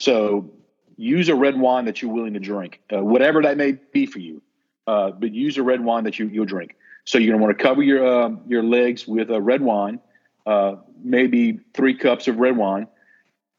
So 0.00 0.52
use 0.96 1.28
a 1.28 1.34
red 1.34 1.58
wine 1.58 1.84
that 1.84 2.02
you're 2.02 2.12
willing 2.12 2.34
to 2.34 2.40
drink, 2.40 2.80
uh, 2.92 3.02
whatever 3.02 3.42
that 3.42 3.56
may 3.56 3.78
be 3.92 4.06
for 4.06 4.18
you. 4.18 4.42
Uh, 4.86 5.12
but 5.12 5.32
use 5.32 5.56
a 5.56 5.62
red 5.62 5.80
wine 5.80 6.04
that 6.04 6.18
you, 6.18 6.26
you'll 6.26 6.44
drink. 6.44 6.76
So 7.04 7.18
you're 7.18 7.32
going 7.32 7.40
to 7.40 7.46
want 7.46 7.58
to 7.58 7.62
cover 7.62 7.82
your 7.82 8.06
uh, 8.06 8.30
your 8.46 8.62
legs 8.62 9.06
with 9.06 9.30
a 9.30 9.40
red 9.40 9.60
wine, 9.60 10.00
uh, 10.46 10.76
maybe 11.02 11.60
three 11.74 11.96
cups 11.96 12.28
of 12.28 12.38
red 12.38 12.56
wine, 12.56 12.86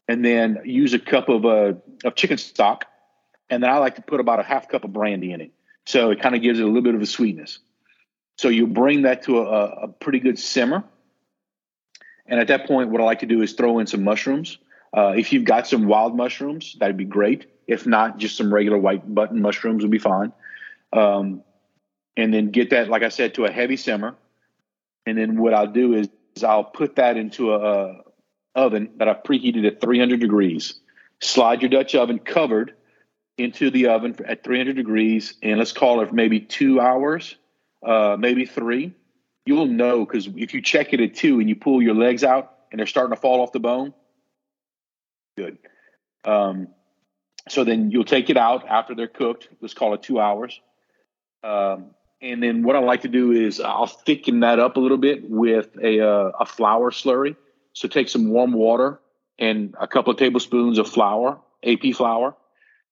and 0.08 0.26
then 0.26 0.60
use 0.66 0.94
a 0.94 1.00
cup 1.00 1.30
of 1.30 1.46
uh, 1.46 1.74
of 2.04 2.16
chicken 2.16 2.38
stock, 2.38 2.86
and 3.50 3.62
then 3.62 3.70
I 3.70 3.78
like 3.78 3.96
to 3.96 4.02
put 4.02 4.20
about 4.20 4.40
a 4.40 4.44
half 4.44 4.68
cup 4.68 4.84
of 4.84 4.94
brandy 4.94 5.32
in 5.32 5.42
it, 5.42 5.52
so 5.86 6.10
it 6.12 6.22
kind 6.22 6.36
of 6.36 6.42
gives 6.42 6.60
it 6.60 6.64
a 6.64 6.68
little 6.68 6.82
bit 6.82 6.96
of 6.96 7.02
a 7.02 7.06
sweetness. 7.06 7.60
So 8.38 8.50
you 8.50 8.68
bring 8.68 9.04
that 9.04 9.24
to 9.24 9.40
a, 9.40 9.66
a 9.84 9.88
pretty 9.88 10.20
good 10.20 10.40
simmer, 10.40 10.84
and 12.26 12.40
at 12.40 12.48
that 12.48 12.68
point, 12.68 12.90
what 12.90 13.00
I 13.00 13.04
like 13.04 13.20
to 13.20 13.28
do 13.28 13.42
is 13.42 13.54
throw 13.54 13.80
in 13.80 13.88
some 13.88 14.04
mushrooms. 14.04 14.58
Uh, 14.96 15.14
if 15.16 15.34
you've 15.34 15.44
got 15.44 15.68
some 15.68 15.88
wild 15.88 16.16
mushrooms, 16.16 16.76
that'd 16.80 16.98
be 16.98 17.06
great. 17.06 17.46
If 17.68 17.86
not, 17.86 18.18
just 18.18 18.38
some 18.38 18.54
regular 18.54 18.78
white 18.78 19.14
button 19.14 19.42
mushrooms 19.42 19.84
would 19.84 19.92
be 19.92 20.00
fine. 20.00 20.32
Um, 20.94 21.44
and 22.18 22.34
then 22.34 22.52
get 22.52 22.70
that, 22.72 22.90
like 22.90 23.04
I 23.04 23.10
said, 23.10 23.36
to 23.36 23.46
a 23.46 23.52
heavy 23.52 23.78
simmer. 23.78 24.16
And 25.06 25.18
then 25.18 25.38
what 25.38 25.54
I'll 25.54 25.72
do 25.72 25.94
is, 25.94 26.10
is 26.36 26.44
I'll 26.44 26.64
put 26.64 26.96
that 26.96 27.18
into 27.18 27.54
a, 27.54 27.60
a 27.60 28.02
oven 28.56 28.92
that 28.98 29.08
I've 29.08 29.24
preheated 29.24 29.68
at 29.68 29.82
300 29.82 30.20
degrees. 30.20 30.80
Slide 31.22 31.62
your 31.62 31.70
Dutch 31.70 31.94
oven 31.96 32.20
covered 32.20 32.74
into 33.38 33.70
the 33.70 33.88
oven 33.88 34.16
at 34.26 34.44
300 34.44 34.76
degrees, 34.76 35.36
and 35.44 35.60
let's 35.60 35.74
call 35.74 36.02
it 36.02 36.14
maybe 36.14 36.40
two 36.40 36.80
hours, 36.80 37.36
uh, 37.86 38.16
maybe 38.18 38.46
three. 38.46 38.94
You'll 39.46 39.68
know 39.68 40.06
because 40.06 40.28
if 40.28 40.54
you 40.54 40.62
check 40.62 40.94
it 40.94 41.02
at 41.02 41.16
two 41.16 41.40
and 41.40 41.50
you 41.50 41.56
pull 41.56 41.82
your 41.82 41.94
legs 41.94 42.24
out 42.24 42.54
and 42.72 42.80
they're 42.80 42.88
starting 42.88 43.16
to 43.16 43.22
fall 43.22 43.42
off 43.42 43.52
the 43.52 43.60
bone, 43.60 43.94
good. 45.38 45.58
Um, 46.24 46.70
so 47.48 47.64
then 47.64 47.92
you'll 47.92 48.06
take 48.06 48.30
it 48.30 48.38
out 48.38 48.68
after 48.68 48.96
they're 48.96 49.08
cooked. 49.08 49.50
Let's 49.62 49.76
call 49.76 49.94
it 49.94 50.02
two 50.02 50.20
hours. 50.20 50.60
Um, 51.44 51.92
and 52.26 52.42
then 52.42 52.64
what 52.64 52.76
I 52.76 52.80
like 52.80 53.02
to 53.02 53.08
do 53.08 53.32
is 53.32 53.60
I'll 53.60 53.86
thicken 53.86 54.40
that 54.40 54.60
up 54.60 54.78
a 54.78 54.80
little 54.80 54.98
bit 54.98 55.30
with 55.30 55.70
a, 55.82 56.02
uh, 56.02 56.32
a 56.40 56.46
flour 56.46 56.90
slurry. 56.90 57.36
So 57.74 57.88
take 57.88 58.10
some 58.10 58.30
warm 58.30 58.52
water 58.52 59.00
and 59.38 59.76
a 59.80 59.88
couple 59.88 60.12
of 60.12 60.18
tablespoons 60.18 60.80
of 60.80 60.88
flour, 60.90 61.40
AP 61.64 61.94
flour, 61.94 62.36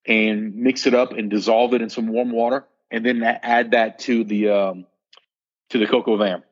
and 0.06 0.56
mix 0.56 0.86
it 0.86 0.94
up 0.94 1.14
and 1.14 1.32
dissolve 1.32 1.74
it 1.74 1.82
in 1.82 1.90
some 1.90 2.08
warm 2.08 2.32
water, 2.32 2.66
and 2.92 3.04
then 3.06 3.24
add 3.24 3.72
that 3.72 4.00
to 4.00 4.24
the 4.24 4.50
um, 4.50 4.86
to 5.70 5.80
the 5.80 5.90
au 5.92 6.18
vin. 6.18 6.44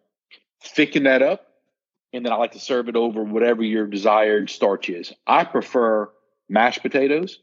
Thicken 0.64 1.04
that 1.04 1.22
up, 1.22 1.46
and 2.14 2.26
then 2.26 2.32
I 2.32 2.38
like 2.38 2.54
to 2.54 2.60
serve 2.60 2.88
it 2.88 2.96
over 2.96 3.24
whatever 3.24 3.62
your 3.64 3.86
desired 3.86 4.50
starch 4.50 4.90
is. 4.90 5.14
I 5.28 5.44
prefer 5.44 6.10
mashed 6.48 6.82
potatoes, 6.82 7.40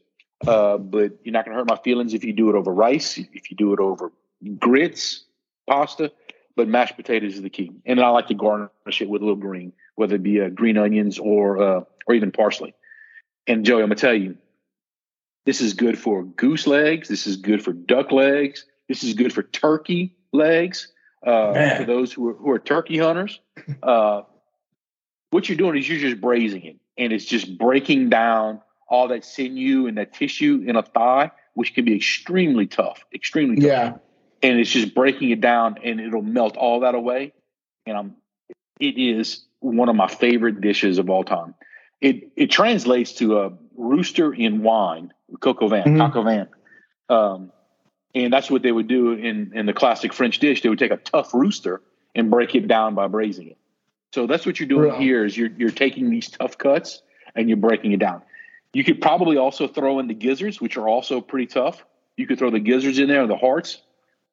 uh, 0.47 0.77
but 0.77 1.19
you're 1.23 1.33
not 1.33 1.45
going 1.45 1.55
to 1.55 1.59
hurt 1.59 1.69
my 1.69 1.79
feelings 1.83 2.13
if 2.13 2.23
you 2.23 2.33
do 2.33 2.49
it 2.49 2.55
over 2.55 2.73
rice. 2.73 3.17
If 3.17 3.51
you 3.51 3.57
do 3.57 3.73
it 3.73 3.79
over 3.79 4.11
grits, 4.57 5.25
pasta, 5.69 6.11
but 6.55 6.67
mashed 6.67 6.97
potatoes 6.97 7.35
is 7.35 7.41
the 7.41 7.49
key. 7.49 7.71
And 7.85 8.01
I 8.01 8.09
like 8.09 8.27
to 8.27 8.33
garnish 8.33 9.01
it 9.01 9.09
with 9.09 9.21
a 9.21 9.25
little 9.25 9.39
green, 9.39 9.71
whether 9.95 10.15
it 10.15 10.23
be 10.23 10.41
uh, 10.41 10.49
green 10.49 10.77
onions 10.77 11.19
or 11.19 11.61
uh, 11.61 11.81
or 12.07 12.15
even 12.15 12.31
parsley. 12.31 12.73
And 13.47 13.65
Joey, 13.65 13.81
I'm 13.81 13.89
gonna 13.89 13.95
tell 13.95 14.13
you, 14.13 14.37
this 15.45 15.61
is 15.61 15.73
good 15.73 15.97
for 15.97 16.23
goose 16.23 16.67
legs. 16.67 17.07
This 17.07 17.27
is 17.27 17.37
good 17.37 17.63
for 17.63 17.73
duck 17.73 18.11
legs. 18.11 18.65
This 18.87 19.03
is 19.03 19.13
good 19.13 19.31
for 19.31 19.43
turkey 19.43 20.15
legs. 20.33 20.91
Uh, 21.25 21.77
for 21.77 21.83
those 21.83 22.13
who 22.13 22.29
are, 22.29 22.33
who 22.33 22.49
are 22.49 22.59
turkey 22.59 22.97
hunters, 22.97 23.41
uh, 23.83 24.21
what 25.31 25.49
you're 25.49 25.57
doing 25.57 25.77
is 25.77 25.87
you're 25.87 25.99
just 25.99 26.21
braising 26.21 26.63
it, 26.63 26.77
and 26.97 27.11
it's 27.11 27.25
just 27.25 27.57
breaking 27.57 28.09
down 28.09 28.61
all 28.87 29.09
that 29.09 29.23
sinew 29.25 29.85
and 29.87 29.97
that 29.97 30.13
tissue 30.13 30.63
in 30.65 30.75
a 30.75 30.81
thigh, 30.81 31.29
which 31.53 31.73
can 31.73 31.85
be 31.85 31.95
extremely 31.95 32.65
tough, 32.65 33.05
extremely 33.13 33.57
tough. 33.57 33.65
Yeah. 33.65 33.97
And 34.41 34.59
it's 34.59 34.69
just 34.69 34.95
breaking 34.95 35.31
it 35.31 35.41
down, 35.41 35.77
and 35.83 35.99
it'll 35.99 36.21
melt 36.21 36.55
all 36.55 36.81
that 36.81 36.95
away. 36.95 37.33
And 37.85 37.97
I'm, 37.97 38.15
it 38.79 38.97
is 38.97 39.45
one 39.59 39.89
of 39.89 39.95
my 39.95 40.07
favorite 40.07 40.61
dishes 40.61 40.97
of 40.97 41.09
all 41.09 41.23
time. 41.23 41.55
It 41.99 42.31
it 42.37 42.47
translates 42.47 43.13
to 43.15 43.39
a 43.41 43.51
rooster 43.75 44.33
in 44.33 44.63
wine, 44.63 45.11
vin, 45.29 45.37
Mhm. 45.37 45.97
coq 45.99 46.15
au 46.15 46.23
vin. 46.23 46.47
Um, 47.09 47.51
and 48.15 48.31
that's 48.31 48.49
what 48.49 48.61
they 48.61 48.71
would 48.71 48.87
do 48.87 49.11
in, 49.13 49.51
in 49.53 49.65
the 49.65 49.73
classic 49.73 50.13
French 50.13 50.39
dish. 50.39 50.61
They 50.61 50.69
would 50.69 50.79
take 50.79 50.91
a 50.91 50.97
tough 50.97 51.33
rooster 51.33 51.81
and 52.15 52.31
break 52.31 52.55
it 52.55 52.67
down 52.67 52.95
by 52.95 53.07
braising 53.07 53.49
it. 53.49 53.57
So 54.13 54.25
that's 54.25 54.45
what 54.45 54.59
you're 54.59 54.69
doing 54.69 54.93
here 54.99 55.25
is 55.25 55.37
you're 55.37 55.51
you're 55.57 55.69
taking 55.71 56.09
these 56.09 56.29
tough 56.29 56.57
cuts 56.57 57.01
and 57.35 57.47
you're 57.49 57.57
breaking 57.57 57.91
it 57.91 57.99
down. 57.99 58.21
You 58.73 58.83
could 58.83 59.01
probably 59.01 59.37
also 59.37 59.67
throw 59.67 59.99
in 59.99 60.07
the 60.07 60.13
gizzards, 60.13 60.61
which 60.61 60.77
are 60.77 60.87
also 60.87 61.21
pretty 61.21 61.47
tough. 61.47 61.83
You 62.17 62.25
could 62.27 62.37
throw 62.39 62.49
the 62.49 62.59
gizzards 62.59 62.99
in 62.99 63.07
there, 63.07 63.25
the 63.27 63.37
hearts, 63.37 63.81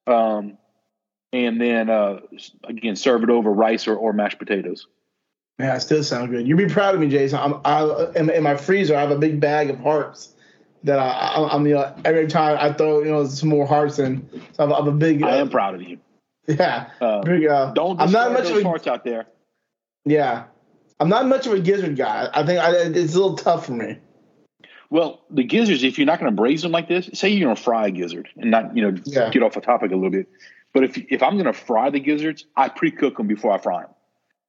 um, 0.06 0.58
and 1.32 1.60
then 1.60 1.90
uh, 1.90 2.20
again 2.64 2.96
serve 2.96 3.22
it 3.22 3.30
over 3.30 3.50
rice 3.50 3.86
or, 3.88 3.96
or 3.96 4.12
mashed 4.12 4.38
potatoes. 4.38 4.86
Yeah, 5.58 5.76
it 5.76 5.80
still 5.80 6.04
sound 6.04 6.30
good. 6.30 6.46
You'd 6.46 6.58
be 6.58 6.66
proud 6.66 6.94
of 6.94 7.00
me, 7.00 7.08
Jason. 7.08 7.38
I'm, 7.38 7.60
I 7.64 8.10
in, 8.14 8.28
in 8.30 8.42
my 8.42 8.56
freezer. 8.56 8.96
I 8.96 9.00
have 9.00 9.10
a 9.10 9.18
big 9.18 9.40
bag 9.40 9.70
of 9.70 9.78
hearts 9.80 10.34
that 10.84 10.98
I, 10.98 11.08
I 11.08 11.54
I'm 11.54 11.66
you 11.66 11.74
know 11.74 11.94
every 12.04 12.26
time 12.26 12.58
I 12.60 12.72
throw 12.72 13.00
you 13.02 13.10
know 13.10 13.26
some 13.26 13.48
more 13.48 13.66
hearts 13.66 13.98
in. 13.98 14.28
So 14.52 14.64
I'm, 14.64 14.72
I 14.72 14.76
have 14.76 14.86
a 14.86 14.92
big. 14.92 15.22
I 15.22 15.38
uh, 15.38 15.40
am 15.40 15.50
proud 15.50 15.74
of 15.74 15.82
you. 15.82 15.98
Yeah, 16.46 16.90
Uh, 17.00 17.22
big. 17.22 17.46
Uh, 17.46 17.72
don't 17.72 18.00
I'm 18.00 18.12
not 18.12 18.32
much 18.32 18.44
those 18.44 18.58
of 18.58 18.64
a 18.64 18.68
hearts 18.68 18.86
out 18.86 19.02
there. 19.02 19.26
yeah. 20.04 20.44
I'm 20.98 21.08
not 21.10 21.26
much 21.26 21.46
of 21.46 21.52
a 21.52 21.60
gizzard 21.60 21.96
guy. 21.96 22.30
I 22.32 22.42
think 22.46 22.58
I, 22.58 22.70
it's 22.70 23.14
a 23.14 23.18
little 23.20 23.36
tough 23.36 23.66
for 23.66 23.72
me. 23.72 23.98
Well, 24.90 25.24
the 25.30 25.42
gizzards, 25.42 25.82
if 25.82 25.98
you're 25.98 26.06
not 26.06 26.20
going 26.20 26.30
to 26.30 26.36
braise 26.36 26.62
them 26.62 26.72
like 26.72 26.88
this, 26.88 27.10
say 27.12 27.28
you're 27.28 27.46
going 27.46 27.56
to 27.56 27.62
fry 27.62 27.88
a 27.88 27.90
gizzard 27.90 28.28
and 28.36 28.50
not, 28.50 28.76
you 28.76 28.82
know, 28.82 28.96
Yeah. 29.04 29.30
get 29.30 29.42
off 29.42 29.54
the 29.54 29.60
topic 29.60 29.90
a 29.92 29.94
little 29.96 30.10
bit. 30.10 30.28
But 30.72 30.84
if 30.84 30.98
if 31.10 31.22
I'm 31.22 31.34
going 31.34 31.46
to 31.46 31.52
fry 31.52 31.90
the 31.90 32.00
gizzards, 32.00 32.44
I 32.56 32.68
pre-cook 32.68 33.16
them 33.16 33.26
before 33.26 33.52
I 33.52 33.58
fry 33.58 33.82
them. 33.82 33.90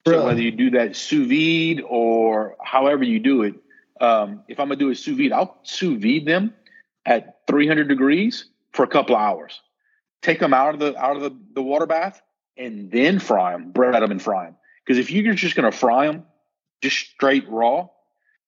So 0.05 0.25
whether 0.25 0.41
you 0.41 0.51
do 0.51 0.69
that 0.71 0.95
sous 0.95 1.27
vide 1.27 1.83
or 1.87 2.55
however 2.63 3.03
you 3.03 3.19
do 3.19 3.43
it, 3.43 3.55
um, 3.99 4.43
if 4.47 4.59
I'm 4.59 4.67
going 4.67 4.79
to 4.79 4.85
do 4.85 4.89
a 4.91 4.95
sous 4.95 5.17
vide, 5.17 5.31
I'll 5.31 5.57
sous 5.63 6.01
vide 6.01 6.25
them 6.25 6.53
at 7.05 7.39
300 7.47 7.87
degrees 7.87 8.45
for 8.73 8.83
a 8.83 8.87
couple 8.87 9.15
of 9.15 9.21
hours. 9.21 9.59
Take 10.21 10.39
them 10.39 10.53
out 10.53 10.73
of 10.73 10.79
the 10.79 10.97
out 10.97 11.15
of 11.15 11.21
the, 11.23 11.35
the 11.53 11.61
water 11.61 11.85
bath 11.85 12.21
and 12.57 12.91
then 12.91 13.19
fry 13.19 13.51
them, 13.53 13.71
bread 13.71 13.95
them 14.01 14.11
and 14.11 14.21
fry 14.21 14.45
them. 14.45 14.55
Because 14.85 14.97
if 14.97 15.11
you're 15.11 15.33
just 15.33 15.55
going 15.55 15.69
to 15.69 15.77
fry 15.77 16.07
them 16.07 16.25
just 16.81 16.97
straight 16.97 17.47
raw, 17.49 17.87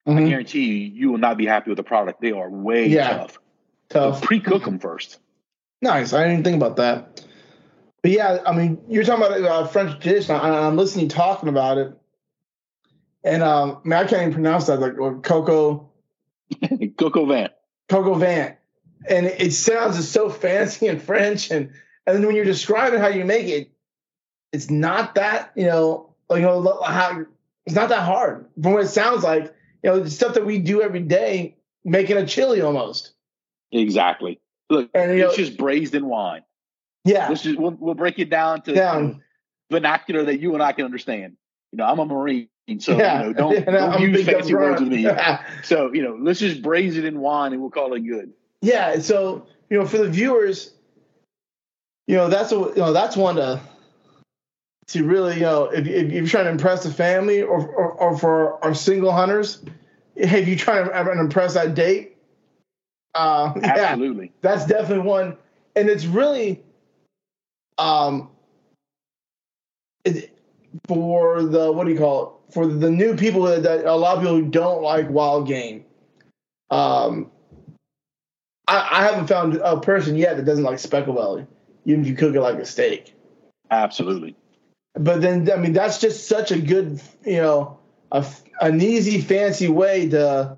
I 0.08 0.12
Mhm. 0.12 0.30
guarantee 0.30 0.66
you, 0.66 0.74
you 0.94 1.12
will 1.12 1.18
not 1.18 1.38
be 1.38 1.46
happy 1.46 1.70
with 1.70 1.78
the 1.78 1.84
product. 1.84 2.22
They 2.22 2.32
are 2.32 2.50
way 2.50 2.88
Yeah. 2.88 3.18
tough. 3.18 3.40
So 3.92 4.12
Tough. 4.12 4.22
pre-cook 4.22 4.66
them 4.66 4.80
first. 4.80 5.20
Nice. 5.82 6.14
I 6.14 6.28
didn't 6.28 6.44
think 6.44 6.58
about 6.58 6.76
that. 6.78 7.24
But 8.02 8.12
yeah, 8.12 8.40
I 8.46 8.56
mean, 8.56 8.80
you're 8.88 9.04
talking 9.04 9.26
about 9.26 9.42
uh, 9.44 9.68
French 9.68 10.00
dish, 10.02 10.30
and 10.30 10.38
I, 10.38 10.68
I'm 10.68 10.78
listening, 10.78 11.10
talking 11.10 11.50
about 11.50 11.78
it, 11.78 11.94
and 13.26 13.44
um, 13.44 13.82
man, 13.84 14.06
I 14.06 14.08
can't 14.08 14.22
even 14.22 14.34
pronounce 14.34 14.68
that. 14.68 14.80
Like 14.80 14.98
or 14.98 15.20
cocoa, 15.20 15.90
Coco 16.98 17.26
Van. 17.26 17.50
cocoa 17.90 18.14
Van, 18.14 18.56
and 19.10 19.26
it, 19.26 19.42
it 19.42 19.52
sounds 19.52 19.98
just 19.98 20.14
so 20.14 20.30
fancy 20.30 20.88
in 20.88 20.98
French, 21.00 21.52
and 21.52 21.72
and 22.08 22.16
then 22.18 22.26
when 22.26 22.38
you're 22.38 22.46
describing 22.46 23.00
how 23.02 23.08
you 23.10 23.26
make 23.26 23.48
it, 23.48 23.70
it's 24.54 24.70
not 24.70 25.16
that 25.16 25.52
you 25.56 25.66
know, 25.66 26.16
like, 26.30 26.40
you 26.40 26.46
know, 26.46 26.82
how 26.82 27.26
it's 27.66 27.76
not 27.76 27.90
that 27.90 28.04
hard 28.04 28.46
from 28.64 28.74
what 28.74 28.84
it 28.86 28.88
sounds 28.90 29.24
like. 29.26 29.54
You 29.84 29.92
know, 29.92 30.00
the 30.00 30.10
stuff 30.10 30.34
that 30.34 30.46
we 30.46 30.60
do 30.60 30.82
every 30.82 31.02
day, 31.02 31.56
making 31.84 32.18
a 32.18 32.26
chili 32.26 32.62
almost, 32.62 33.14
Exactly. 33.72 34.40
Look, 34.70 34.90
and 34.94 35.12
you 35.12 35.20
know, 35.20 35.28
it's 35.28 35.38
just 35.38 35.58
braised 35.58 35.96
in 35.96 36.06
wine. 36.06 36.44
yeah, 37.06 37.30
just 37.30 37.58
we'll, 37.58 37.72
we'll 37.72 37.96
break 37.96 38.20
it 38.20 38.30
down 38.30 38.62
to 38.64 38.74
Down. 38.74 39.24
vernacular 39.72 40.24
that 40.26 40.40
you 40.40 40.54
and 40.54 40.62
I 40.62 40.74
can 40.74 40.86
understand. 40.86 41.38
You 41.72 41.78
know, 41.78 41.86
I'm 41.86 42.00
a 42.00 42.06
Marine, 42.06 42.50
so 42.80 42.98
yeah. 42.98 43.24
you 43.24 43.28
know, 43.28 43.34
don't, 43.34 43.66
don't 43.72 44.02
use 44.02 44.26
fancy 44.26 44.54
words 44.54 44.82
with 44.82 44.92
me. 44.92 45.08
So 45.64 45.92
you 45.94 46.04
know, 46.04 46.18
let's 46.20 46.40
just 46.40 46.62
braise 46.62 46.98
it 46.98 47.06
in 47.06 47.20
wine 47.20 47.54
and 47.54 47.62
we'll 47.62 47.72
call 47.72 47.94
it 47.94 48.02
good. 48.02 48.32
Yeah, 48.62 49.00
so 49.00 49.48
you 49.70 49.80
know, 49.80 49.86
for 49.86 49.98
the 49.98 50.10
viewers, 50.10 50.72
you 52.08 52.16
know, 52.16 52.28
that's 52.28 52.52
a 52.52 52.56
you 52.56 52.74
know 52.78 52.94
that's 52.94 53.16
one 53.16 53.36
to 53.36 53.60
to 54.90 55.04
really 55.04 55.36
you 55.36 55.42
know 55.42 55.66
if, 55.66 55.88
if 55.88 56.12
you're 56.12 56.28
trying 56.28 56.46
to 56.46 56.52
impress 56.52 56.84
the 56.84 56.92
family 56.92 57.42
or 57.42 57.68
or, 57.68 57.92
or 57.94 58.18
for 58.18 58.64
our 58.64 58.74
single 58.74 59.12
hunters, 59.12 59.64
if 60.16 60.48
you're 60.48 60.58
trying 60.58 60.86
to 60.86 61.12
impress 61.20 61.54
that 61.54 61.76
date, 61.76 62.18
uh, 63.16 63.54
yeah, 63.62 63.76
Absolutely. 63.76 64.32
that's 64.42 64.66
definitely 64.66 65.08
one, 65.08 65.38
and 65.76 65.90
it's 65.90 66.06
really 66.06 66.64
um 67.78 68.30
it, 70.06 70.38
for 70.88 71.44
the 71.44 71.72
what 71.72 71.86
do 71.86 71.94
you 71.94 71.98
call 71.98 72.26
it 72.48 72.54
for 72.54 72.68
the 72.68 72.90
new 72.90 73.16
people 73.16 73.44
that, 73.44 73.64
that 73.64 73.86
a 73.86 73.96
lot 73.96 74.18
of 74.18 74.24
people 74.24 74.38
who 74.38 74.50
don't 74.50 74.82
like 74.82 75.10
wild 75.10 75.48
game. 75.48 75.86
Um, 76.72 77.32
I, 78.68 78.88
I 78.92 79.04
haven't 79.04 79.28
found 79.28 79.56
a 79.56 79.80
person 79.80 80.16
yet 80.16 80.38
that 80.38 80.46
doesn't 80.46 80.64
like 80.64 80.80
speckle 80.80 81.14
belly, 81.14 81.46
even 81.86 82.02
if 82.02 82.08
you 82.08 82.16
cook 82.16 82.36
it 82.36 82.42
like 82.42 82.58
a 82.58 82.66
steak. 82.66 83.16
Absolutely. 83.72 84.36
But 84.96 85.22
then, 85.22 85.50
I 85.52 85.56
mean, 85.58 85.74
that's 85.74 86.00
just 86.00 86.28
such 86.28 86.52
a 86.52 86.60
good, 86.60 87.02
you 87.26 87.38
know, 87.38 87.80
a, 88.12 88.26
an 88.60 88.82
easy, 88.82 89.22
fancy 89.22 89.68
way 89.68 90.10
to 90.10 90.58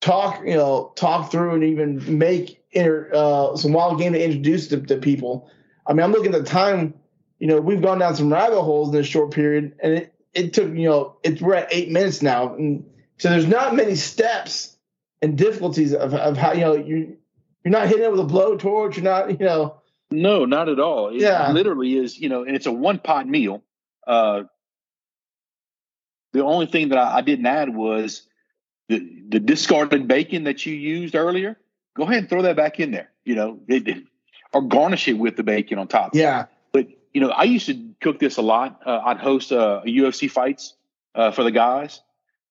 talk, 0.00 0.42
you 0.44 0.54
know, 0.54 0.92
talk 0.96 1.30
through 1.30 1.54
and 1.54 1.64
even 1.64 2.18
make 2.18 2.62
inter, 2.72 3.10
uh, 3.12 3.56
some 3.56 3.72
wild 3.72 3.98
game 3.98 4.12
to 4.12 4.22
introduce 4.22 4.68
to, 4.68 4.80
to 4.82 4.96
people. 4.96 5.50
I 5.86 5.92
mean, 5.92 6.02
I'm 6.02 6.12
looking 6.12 6.34
at 6.34 6.44
the 6.44 6.50
time, 6.50 6.94
you 7.38 7.46
know, 7.46 7.60
we've 7.60 7.82
gone 7.82 7.98
down 7.98 8.14
some 8.14 8.32
rabbit 8.32 8.60
holes 8.60 8.88
in 8.88 8.94
this 8.94 9.06
short 9.06 9.32
period, 9.32 9.74
and 9.82 9.94
it, 9.94 10.14
it 10.34 10.52
took, 10.52 10.68
you 10.68 10.88
know, 10.88 11.16
it's 11.22 11.40
we're 11.40 11.54
at 11.54 11.72
eight 11.72 11.90
minutes 11.90 12.22
now, 12.22 12.54
and 12.54 12.84
so 13.18 13.30
there's 13.30 13.46
not 13.46 13.74
many 13.74 13.96
steps 13.96 14.76
and 15.22 15.36
difficulties 15.36 15.94
of, 15.94 16.14
of 16.14 16.36
how 16.36 16.52
you 16.52 16.60
know 16.60 16.74
you 16.74 17.16
you're 17.64 17.72
not 17.72 17.88
hitting 17.88 18.04
it 18.04 18.10
with 18.10 18.20
a 18.20 18.24
blowtorch, 18.24 18.96
you're 18.96 19.04
not, 19.04 19.30
you 19.30 19.46
know, 19.46 19.79
No, 20.10 20.44
not 20.44 20.68
at 20.68 20.80
all. 20.80 21.08
It 21.08 21.20
Yeah. 21.20 21.52
literally 21.52 21.96
is, 21.96 22.18
you 22.18 22.28
know, 22.28 22.42
and 22.44 22.56
it's 22.56 22.66
a 22.66 22.72
one 22.72 22.98
pot 22.98 23.28
meal. 23.28 23.62
Uh, 24.06 24.44
the 26.32 26.44
only 26.44 26.66
thing 26.66 26.88
that 26.90 26.98
I, 26.98 27.18
I 27.18 27.20
didn't 27.22 27.46
add 27.46 27.74
was 27.74 28.22
the 28.88 28.98
the 29.28 29.40
discarded 29.40 30.08
bacon 30.08 30.44
that 30.44 30.64
you 30.66 30.74
used 30.74 31.14
earlier. 31.14 31.56
Go 31.96 32.04
ahead 32.04 32.18
and 32.18 32.28
throw 32.28 32.42
that 32.42 32.56
back 32.56 32.80
in 32.80 32.90
there. 32.90 33.10
You 33.24 33.34
know, 33.36 33.60
it, 33.68 33.86
it- 33.88 34.04
or 34.52 34.62
garnish 34.62 35.06
it 35.06 35.12
with 35.12 35.36
the 35.36 35.44
bacon 35.44 35.78
on 35.78 35.86
top. 35.86 36.12
yeah, 36.12 36.46
But 36.72 36.88
you 37.14 37.20
know, 37.20 37.28
I 37.28 37.44
used 37.44 37.66
to 37.66 37.90
cook 38.00 38.18
this 38.18 38.36
a 38.36 38.42
lot. 38.42 38.80
Uh, 38.84 38.98
I'd 39.04 39.18
host 39.18 39.52
uh, 39.52 39.80
UFC 39.86 40.28
fights 40.28 40.74
uh, 41.14 41.30
for 41.30 41.44
the 41.44 41.52
guys, 41.52 42.00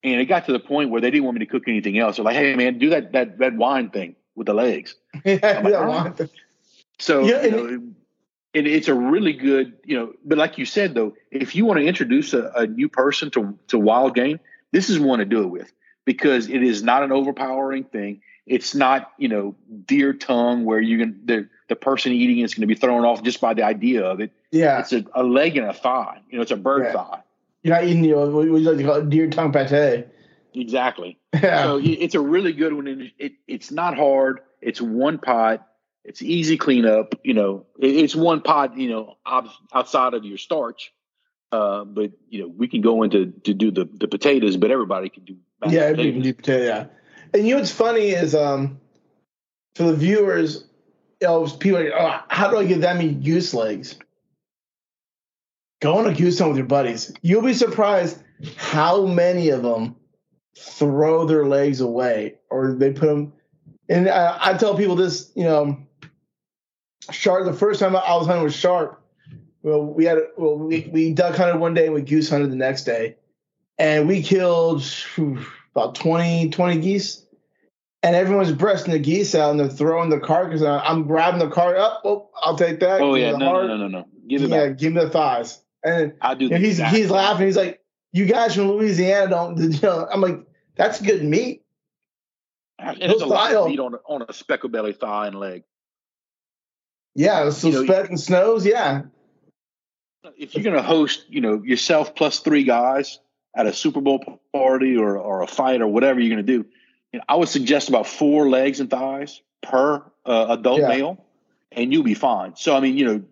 and 0.01 0.21
it 0.21 0.25
got 0.27 0.45
to 0.45 0.53
the 0.53 0.61
point 0.61 0.91
where 0.91 1.01
they 1.01 1.11
didn't 1.11 1.25
want 1.25 1.37
me 1.37 1.45
to 1.45 1.51
cook 1.51 1.63
anything 1.67 1.99
else. 1.99 2.15
They're 2.15 2.23
like, 2.23 2.37
"Hey, 2.37 2.55
man, 2.55 2.79
do 2.79 2.91
that 2.91 3.11
that 3.11 3.39
that 3.39 3.53
wine 3.57 3.89
thing 3.89 4.15
with 4.35 4.47
the 4.47 4.53
legs." 4.53 4.95
yeah, 5.25 5.59
like, 5.61 5.73
"Oh." 5.73 6.13
The- 6.99 7.03
So 7.03 7.25
Yeah, 7.25 7.43
you 7.43 7.51
know, 7.51 7.81
it, 8.53 8.67
it's 8.67 8.87
a 8.87 8.93
really 8.93 9.33
good, 9.33 9.73
you 9.83 9.97
know. 9.97 10.13
But 10.25 10.37
like 10.37 10.57
you 10.57 10.65
said, 10.65 10.93
though, 10.93 11.13
if 11.31 11.55
you 11.55 11.65
want 11.65 11.79
to 11.79 11.85
introduce 11.85 12.33
a, 12.33 12.51
a 12.55 12.67
new 12.67 12.89
person 12.89 13.31
to 13.31 13.57
to 13.69 13.77
wild 13.79 14.15
game, 14.15 14.39
this 14.71 14.89
is 14.89 14.99
one 14.99 15.19
to 15.19 15.25
do 15.25 15.43
it 15.43 15.47
with 15.47 15.71
because 16.05 16.47
it 16.49 16.63
is 16.63 16.81
not 16.83 17.03
an 17.03 17.11
overpowering 17.11 17.83
thing. 17.85 18.21
It's 18.45 18.73
not 18.73 19.11
you 19.17 19.27
know 19.29 19.55
deer 19.85 20.13
tongue 20.13 20.65
where 20.65 20.79
you 20.79 20.97
can 20.97 21.21
the 21.25 21.47
the 21.67 21.75
person 21.75 22.11
eating 22.11 22.39
is 22.39 22.53
going 22.55 22.61
to 22.61 22.67
be 22.67 22.73
thrown 22.79 23.05
off 23.05 23.21
just 23.23 23.39
by 23.39 23.53
the 23.53 23.61
idea 23.63 24.03
of 24.03 24.19
it. 24.19 24.31
yeah. 24.51 24.79
It's 24.79 24.91
a, 24.93 25.05
a 25.13 25.23
leg 25.23 25.55
and 25.57 25.67
a 25.67 25.73
thigh. 25.73 26.19
You 26.31 26.37
know, 26.37 26.41
it's 26.41 26.49
a 26.51 26.57
bird 26.57 26.85
Yeah. 26.85 26.93
thigh. 26.93 27.21
You're 27.61 27.75
not 27.75 27.83
eating, 27.83 28.03
you 28.05 28.15
know, 28.15 28.27
what 28.29 28.45
we 28.49 28.59
like 28.61 28.77
to 28.77 28.83
call 28.83 28.95
it 28.95 29.09
deer 29.11 29.29
tongue 29.29 29.51
pate. 29.51 30.07
Exactly. 30.55 31.17
Yeah. 31.43 31.63
So 31.65 31.79
it's 31.83 32.15
a 32.15 32.19
really 32.19 32.53
good 32.53 32.73
one. 32.73 32.87
And 32.87 33.11
it, 33.19 33.33
it's 33.47 33.69
not 33.69 33.95
hard. 33.95 34.39
It's 34.61 34.81
one 34.81 35.19
pot. 35.19 35.67
It's 36.09 36.21
easy 36.21 36.57
cleanup. 36.57 37.15
You 37.23 37.33
know, 37.33 37.65
it, 37.79 37.95
it's 37.95 38.15
one 38.15 38.41
pot. 38.41 38.77
You 38.77 38.89
know, 38.89 39.17
outside 39.73 40.13
of 40.13 40.25
your 40.25 40.37
starch. 40.37 40.91
Uh, 41.51 41.83
but 41.83 42.11
you 42.27 42.41
know, 42.41 42.47
we 42.47 42.67
can 42.67 42.81
go 42.81 43.03
into 43.03 43.27
to 43.45 43.53
do 43.53 43.71
the 43.71 43.85
the 43.85 44.07
potatoes, 44.07 44.57
but 44.57 44.71
everybody 44.71 45.09
can 45.09 45.23
do. 45.23 45.37
yeah, 45.67 45.91
we 45.91 46.11
can 46.11 46.21
do 46.21 46.33
potato. 46.33 46.65
Yeah. 46.65 46.85
And 47.33 47.47
you 47.47 47.53
know 47.53 47.59
what's 47.59 47.71
funny 47.71 48.09
is 48.09 48.35
um 48.35 48.79
for 49.75 49.83
the 49.83 49.95
viewers, 49.95 50.65
you 51.21 51.27
know, 51.27 51.47
people 51.47 51.79
are 51.79 51.83
like, 51.85 51.93
oh, 51.97 52.19
how 52.27 52.49
do 52.49 52.57
I 52.57 52.65
get 52.65 52.81
that 52.81 52.97
many 52.97 53.13
goose 53.13 53.53
legs? 53.53 53.97
go 55.79 55.97
on 55.97 56.07
a 56.07 56.13
goose 56.13 56.39
hunt 56.39 56.51
with 56.51 56.57
your 56.57 56.67
buddies. 56.67 57.13
You'll 57.21 57.41
be 57.41 57.53
surprised 57.53 58.21
how 58.57 59.05
many 59.05 59.49
of 59.49 59.63
them 59.63 59.95
throw 60.57 61.25
their 61.25 61.45
legs 61.45 61.81
away 61.81 62.35
or 62.49 62.73
they 62.73 62.91
put 62.91 63.07
them. 63.07 63.33
And 63.87 64.09
I, 64.09 64.37
I 64.41 64.53
tell 64.55 64.75
people 64.75 64.95
this, 64.95 65.31
you 65.35 65.43
know, 65.43 65.77
sharp. 67.11 67.45
The 67.45 67.53
first 67.53 67.79
time 67.79 67.95
I 67.95 68.15
was 68.15 68.27
hunting 68.27 68.43
with 68.43 68.53
sharp, 68.53 69.01
well, 69.61 69.83
we 69.83 70.05
had 70.05 70.19
well, 70.37 70.57
we, 70.57 70.89
we 70.91 71.13
duck 71.13 71.35
hunted 71.35 71.59
one 71.59 71.73
day 71.73 71.85
and 71.85 71.93
we 71.93 72.01
goose 72.01 72.29
hunted 72.29 72.51
the 72.51 72.55
next 72.55 72.83
day, 72.83 73.15
and 73.77 74.07
we 74.07 74.21
killed 74.21 74.83
whew, 75.15 75.45
about 75.75 75.95
20, 75.95 76.49
20 76.49 76.81
geese. 76.81 77.25
And 78.01 78.15
everyone's 78.15 78.53
breasting 78.53 78.93
the 78.93 78.99
geese 78.99 79.35
out 79.35 79.51
and 79.51 79.59
they're 79.59 79.67
throwing 79.67 80.09
the 80.09 80.21
carcass. 80.21 80.61
And 80.61 80.69
I'm 80.69 81.05
grabbing 81.05 81.39
the 81.39 81.49
car 81.49 81.75
up. 81.75 82.01
Oh, 82.05 82.29
I'll 82.41 82.57
take 82.57 82.79
that. 82.79 83.01
Oh 83.01 83.13
Give 83.13 83.23
yeah, 83.23 83.37
no, 83.37 83.45
heart. 83.45 83.67
no, 83.67 83.75
no, 83.75 83.87
no, 83.89 83.99
no. 83.99 84.07
Give 84.29 84.43
it 84.43 84.49
yeah, 84.49 84.67
back. 84.67 84.77
give 84.77 84.93
me 84.93 85.03
the 85.03 85.09
thighs. 85.09 85.61
And 85.83 86.13
I 86.21 86.35
do. 86.35 86.47
the 86.47 86.57
he's 86.57 86.79
exact 86.79 86.95
he's 86.95 87.09
laughing. 87.09 87.45
He's 87.47 87.57
like, 87.57 87.81
"You 88.13 88.25
guys 88.25 88.55
from 88.55 88.69
Louisiana 88.69 89.29
don't." 89.29 89.57
You 89.73 89.81
know, 89.81 90.07
I'm 90.11 90.21
like, 90.21 90.45
"That's 90.75 91.01
good 91.01 91.23
meat." 91.23 91.63
And 92.77 93.01
there's 93.01 93.21
a 93.21 93.25
lot 93.25 93.53
of 93.53 93.67
meat 93.67 93.79
on 93.79 93.95
on 94.05 94.23
a 94.27 94.33
speckle 94.33 94.69
belly 94.69 94.93
thigh 94.93 95.27
and 95.27 95.39
leg. 95.39 95.63
Yeah, 97.15 97.49
so 97.49 97.67
You 97.69 97.85
know, 97.85 97.93
and 97.93 98.19
snows. 98.19 98.65
Yeah, 98.65 99.03
If 100.37 100.55
you're 100.55 100.63
going 100.63 100.75
to 100.75 100.83
host, 100.83 101.25
you 101.29 101.41
know, 101.41 101.61
yourself 101.63 102.15
plus 102.15 102.39
three 102.39 102.63
guys 102.63 103.19
at 103.55 103.65
a 103.65 103.73
Super 103.73 104.01
Bowl 104.01 104.39
party 104.53 104.95
or 104.95 105.17
or 105.17 105.41
a 105.41 105.47
fight 105.47 105.81
or 105.81 105.87
whatever 105.87 106.19
you're 106.19 106.29
going 106.35 106.45
to 106.45 106.57
do, 106.57 106.67
you 107.11 107.19
know, 107.19 107.25
I 107.27 107.35
would 107.35 107.49
suggest 107.49 107.89
about 107.89 108.07
four 108.07 108.49
legs 108.49 108.79
and 108.79 108.89
thighs 108.89 109.41
per 109.61 110.03
uh, 110.25 110.45
adult 110.49 110.79
Yeah. 110.81 110.87
male, 110.89 111.25
and 111.71 111.91
you'll 111.91 112.03
be 112.03 112.13
fine. 112.13 112.55
So 112.55 112.75
I 112.75 112.79
mean, 112.79 112.97
you 112.97 113.05
know, 113.05 113.23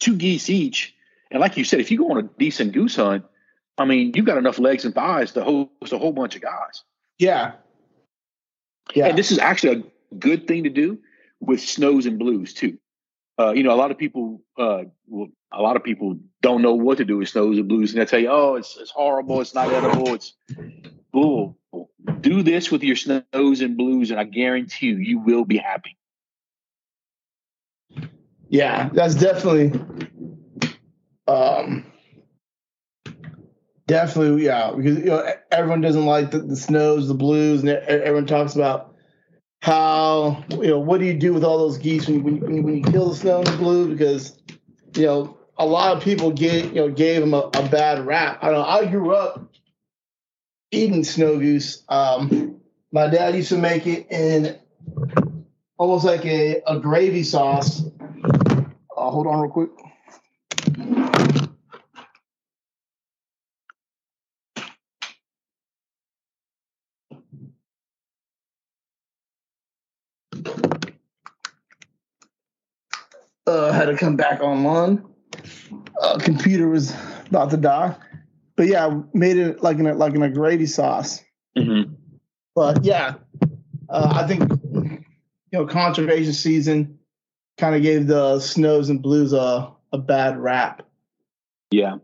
two 0.00 0.16
geese 0.16 0.48
each, 0.48 0.94
and 1.30 1.40
like 1.40 1.56
you 1.56 1.64
said, 1.64 1.80
if 1.80 1.90
you 1.90 1.98
go 1.98 2.10
on 2.12 2.18
a 2.18 2.22
decent 2.38 2.72
goose 2.72 2.96
hunt, 2.96 3.24
I 3.78 3.84
mean, 3.84 4.12
you've 4.14 4.26
got 4.26 4.38
enough 4.38 4.58
legs 4.58 4.84
and 4.84 4.94
thighs 4.94 5.32
to 5.32 5.42
host 5.44 5.92
a 5.92 5.98
whole 5.98 6.12
bunch 6.12 6.36
of 6.36 6.42
guys. 6.42 6.84
yeah, 7.18 7.52
yeah. 8.94 9.06
And 9.08 9.18
this 9.18 9.32
is 9.32 9.38
actually 9.38 9.80
a 9.80 10.14
good 10.14 10.46
thing 10.46 10.64
to 10.64 10.70
do 10.70 10.98
with 11.40 11.60
snows 11.60 12.06
and 12.06 12.18
blues 12.18 12.54
too. 12.54 12.78
Uh, 13.38 13.52
you 13.52 13.62
know, 13.62 13.72
a 13.72 13.76
lot 13.76 13.90
of 13.90 13.98
people, 13.98 14.42
uh, 14.58 14.84
well, 15.06 15.28
a 15.52 15.62
lot 15.62 15.76
of 15.76 15.84
people 15.84 16.18
don't 16.42 16.62
know 16.62 16.74
what 16.74 16.98
to 16.98 17.04
do 17.04 17.18
with 17.18 17.28
snows 17.28 17.58
and 17.58 17.68
blues, 17.68 17.92
and 17.92 18.00
they 18.00 18.04
tell 18.04 18.20
you, 18.20 18.28
"Oh, 18.30 18.56
it's 18.56 18.76
it's 18.76 18.90
horrible. 18.90 19.40
It's 19.40 19.54
not 19.54 19.72
edible. 19.72 20.14
It's 20.14 20.34
bull." 21.12 21.58
Do 22.20 22.42
this 22.42 22.70
with 22.70 22.82
your 22.82 22.96
snows 22.96 23.60
and 23.60 23.76
blues, 23.76 24.10
and 24.10 24.20
I 24.20 24.24
guarantee 24.24 24.86
you, 24.88 24.96
you 24.96 25.18
will 25.18 25.44
be 25.44 25.56
happy. 25.56 25.96
Yeah, 28.48 28.90
that's 28.92 29.14
definitely, 29.14 29.72
um, 31.26 31.86
definitely, 33.86 34.44
yeah, 34.44 34.72
because 34.76 34.98
you 34.98 35.06
know 35.06 35.26
everyone 35.50 35.80
doesn't 35.80 36.04
like 36.04 36.32
the, 36.32 36.40
the 36.40 36.56
snows, 36.56 37.08
the 37.08 37.14
blues, 37.14 37.60
and 37.62 37.70
everyone 37.70 38.26
talks 38.26 38.54
about 38.54 38.91
how 39.62 40.44
you 40.50 40.66
know 40.66 40.78
what 40.80 40.98
do 40.98 41.06
you 41.06 41.14
do 41.14 41.32
with 41.32 41.44
all 41.44 41.56
those 41.56 41.78
geese 41.78 42.08
when 42.08 42.16
you, 42.16 42.22
when 42.22 42.56
you, 42.56 42.62
when 42.62 42.76
you, 42.78 42.82
kill 42.82 43.10
the 43.10 43.14
snow 43.14 43.44
blue 43.44 43.92
because 43.92 44.36
you 44.96 45.06
know 45.06 45.38
a 45.56 45.64
lot 45.64 45.96
of 45.96 46.02
people 46.02 46.32
get 46.32 46.64
you 46.74 46.74
know 46.74 46.90
gave 46.90 47.20
them 47.20 47.32
a, 47.32 47.48
a 47.54 47.68
bad 47.68 48.04
rap. 48.04 48.40
I 48.42 48.50
know. 48.50 48.64
I 48.64 48.86
grew 48.86 49.14
up 49.14 49.48
eating 50.72 51.04
snow 51.04 51.38
goose. 51.38 51.84
Um, 51.88 52.60
my 52.90 53.06
dad 53.06 53.36
used 53.36 53.50
to 53.50 53.58
make 53.58 53.86
it 53.86 54.10
in 54.10 54.58
almost 55.78 56.04
like 56.04 56.26
a, 56.26 56.60
a 56.66 56.80
gravy 56.80 57.22
sauce. 57.22 57.84
Uh, 58.96 59.10
hold 59.10 59.28
on 59.28 59.40
real 59.42 59.50
quick. 59.50 59.70
Uh, 73.44 73.72
had 73.72 73.81
to 73.92 73.98
come 73.98 74.16
back 74.16 74.40
online. 74.40 75.04
Uh, 76.00 76.18
computer 76.18 76.68
was 76.68 76.94
about 77.28 77.50
to 77.50 77.56
die, 77.56 77.96
but 78.56 78.66
yeah, 78.66 79.00
made 79.14 79.36
it 79.36 79.62
like 79.62 79.78
in 79.78 79.86
a, 79.86 79.94
like 79.94 80.14
in 80.14 80.22
a 80.22 80.30
gravy 80.30 80.66
sauce. 80.66 81.22
Mm-hmm. 81.56 81.94
But 82.54 82.84
yeah, 82.84 83.14
uh, 83.88 84.12
I 84.14 84.26
think 84.26 84.50
you 84.50 85.04
know 85.52 85.66
conservation 85.66 86.32
season 86.32 86.98
kind 87.58 87.74
of 87.74 87.82
gave 87.82 88.06
the 88.06 88.40
snows 88.40 88.88
and 88.88 89.02
blues 89.02 89.32
a 89.32 89.72
a 89.92 89.98
bad 89.98 90.38
rap. 90.38 90.82
Yeah, 91.70 91.96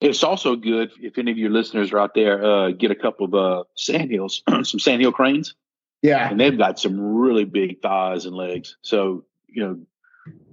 it's 0.00 0.22
also 0.22 0.56
good 0.56 0.90
if 1.00 1.18
any 1.18 1.30
of 1.30 1.38
your 1.38 1.50
listeners 1.50 1.92
are 1.92 1.98
out 1.98 2.14
there. 2.14 2.44
Uh, 2.44 2.70
get 2.70 2.90
a 2.90 2.96
couple 2.96 3.26
of 3.26 3.34
uh, 3.34 3.64
sandhills, 3.76 4.42
some 4.62 4.80
sandhill 4.80 5.12
cranes, 5.12 5.54
Yeah, 6.02 6.28
and 6.28 6.38
they've 6.38 6.56
got 6.56 6.78
some 6.78 7.00
really 7.00 7.44
big 7.44 7.80
thighs 7.80 8.26
and 8.26 8.36
legs. 8.36 8.76
So 8.82 9.24
you 9.48 9.62
know, 9.62 9.80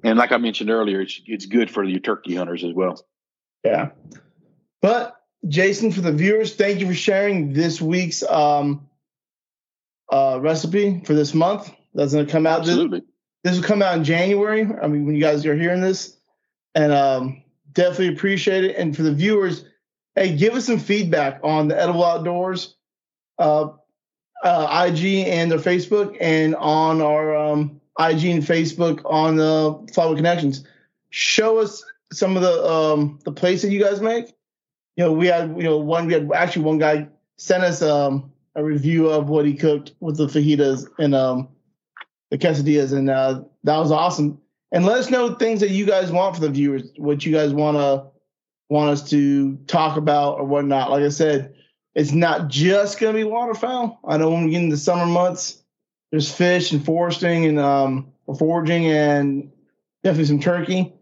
and 0.04 0.18
like 0.18 0.32
I 0.32 0.38
mentioned 0.38 0.70
earlier, 0.70 1.02
it's 1.02 1.22
it's 1.26 1.46
good 1.46 1.70
for 1.70 1.84
your 1.84 2.00
turkey 2.00 2.36
hunters 2.36 2.64
as 2.64 2.74
well. 2.74 3.04
yeah. 3.64 3.90
But 4.82 5.16
Jason, 5.48 5.92
for 5.92 6.02
the 6.02 6.12
viewers, 6.12 6.56
thank 6.56 6.80
you 6.80 6.88
for 6.88 6.94
sharing 6.94 7.54
this 7.54 7.82
week's 7.82 8.24
um, 8.24 8.88
uh, 10.12 10.40
recipe 10.42 11.02
for 11.06 11.14
this 11.14 11.34
month. 11.34 11.72
That's 11.94 12.14
gonna 12.14 12.26
come 12.26 12.48
out. 12.48 12.62
This, 12.62 12.70
Absolutely. 12.70 13.04
this 13.44 13.58
will 13.58 13.64
come 13.64 13.82
out 13.82 13.98
in 13.98 14.04
January. 14.04 14.62
I 14.82 14.88
mean, 14.88 15.06
when 15.06 15.16
you 15.16 15.22
guys 15.22 15.46
are 15.46 15.56
hearing 15.56 15.82
this, 15.82 16.18
and 16.76 16.92
um, 16.92 17.44
definitely 17.74 18.16
appreciate 18.16 18.64
it. 18.64 18.76
And 18.76 18.96
for 18.96 19.04
the 19.04 19.14
viewers, 19.14 19.66
hey, 20.16 20.36
give 20.36 20.54
us 20.54 20.66
some 20.66 20.80
feedback 20.80 21.40
on 21.44 21.68
the 21.68 21.80
Edible 21.80 22.04
Outdoors, 22.04 22.76
uh, 23.38 23.70
uh, 24.44 24.88
IG 24.88 25.28
and 25.28 25.52
their 25.52 25.60
Facebook, 25.60 26.18
and 26.20 26.56
on 26.56 27.02
our 27.02 27.36
um, 27.36 27.79
IG 28.00 28.26
and 28.26 28.44
Facebook 28.44 29.02
on 29.06 29.36
the 29.36 29.74
Flyway 29.94 30.16
Connections. 30.16 30.66
Show 31.10 31.60
us 31.60 31.84
some 32.12 32.36
of 32.36 32.44
the 32.44 32.66
um, 32.66 33.20
the 33.26 33.32
plates 33.32 33.62
that 33.62 33.72
you 33.72 33.84
guys 33.84 34.02
make. 34.02 34.28
You 34.96 35.06
know, 35.06 35.12
we 35.12 35.28
had 35.28 35.56
you 35.58 35.64
know 35.64 35.78
one 35.78 36.08
we 36.08 36.14
had 36.14 36.30
actually 36.34 36.64
one 36.64 36.78
guy 36.78 37.08
sent 37.38 37.64
us 37.64 37.82
um, 37.82 38.32
a 38.56 38.64
review 38.64 39.10
of 39.10 39.30
what 39.30 39.46
he 39.46 39.54
cooked 39.54 39.94
with 40.00 40.18
the 40.18 40.28
fajitas 40.28 40.86
and 40.98 41.14
um, 41.14 41.50
the 42.30 42.38
quesadillas, 42.38 42.94
and 42.94 43.10
uh, 43.10 43.42
that 43.64 43.78
was 43.78 43.92
awesome. 43.92 44.40
And 44.72 44.86
let 44.86 45.00
us 45.00 45.10
know 45.10 45.36
things 45.36 45.62
that 45.62 45.72
you 45.72 45.86
guys 45.86 46.12
want 46.12 46.36
for 46.36 46.42
the 46.42 46.50
viewers, 46.50 46.92
what 46.98 47.26
you 47.26 47.32
guys 47.32 47.54
want 47.54 47.78
to 47.78 48.06
want 48.70 48.92
us 48.92 49.10
to 49.10 49.56
talk 49.68 49.98
about 49.98 50.38
or 50.38 50.46
whatnot. 50.46 50.92
Like 50.92 51.04
I 51.04 51.10
said, 51.10 51.56
it's 51.96 52.12
not 52.12 52.50
just 52.50 53.00
to 53.00 53.14
be 53.14 53.24
waterfowl. 53.24 54.00
I 54.08 54.18
know 54.18 54.30
when 54.30 54.46
we 54.46 54.52
get 54.52 54.62
into 54.62 54.78
summer 54.78 55.08
months, 55.08 55.59
there's 56.12 56.32
fish 56.32 56.72
and 56.72 56.84
foresting 56.84 57.46
and 57.46 57.60
um, 57.60 58.12
foraging 58.38 58.88
and 58.88 59.52
definitely 60.04 60.26
some 60.26 60.40
turkey. 60.40 60.94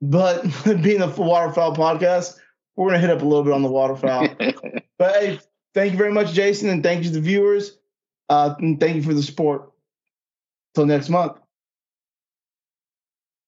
But 0.00 0.42
being 0.64 1.00
the 1.00 1.14
waterfowl 1.16 1.76
podcast, 1.76 2.38
we're 2.76 2.88
going 2.88 3.00
to 3.00 3.06
hit 3.06 3.14
up 3.14 3.22
a 3.22 3.24
little 3.24 3.44
bit 3.44 3.52
on 3.52 3.62
the 3.62 3.70
waterfowl. 3.70 4.28
but 4.98 5.14
hey, 5.16 5.40
thank 5.74 5.92
you 5.92 5.98
very 5.98 6.12
much, 6.12 6.32
Jason, 6.32 6.68
and 6.68 6.82
thank 6.82 7.04
you 7.04 7.10
to 7.10 7.14
the 7.14 7.20
viewers. 7.20 7.78
Uh, 8.28 8.54
and 8.58 8.80
thank 8.80 8.96
you 8.96 9.02
for 9.02 9.14
the 9.14 9.22
support. 9.22 9.70
Till 10.74 10.86
next 10.86 11.08
month. 11.08 11.38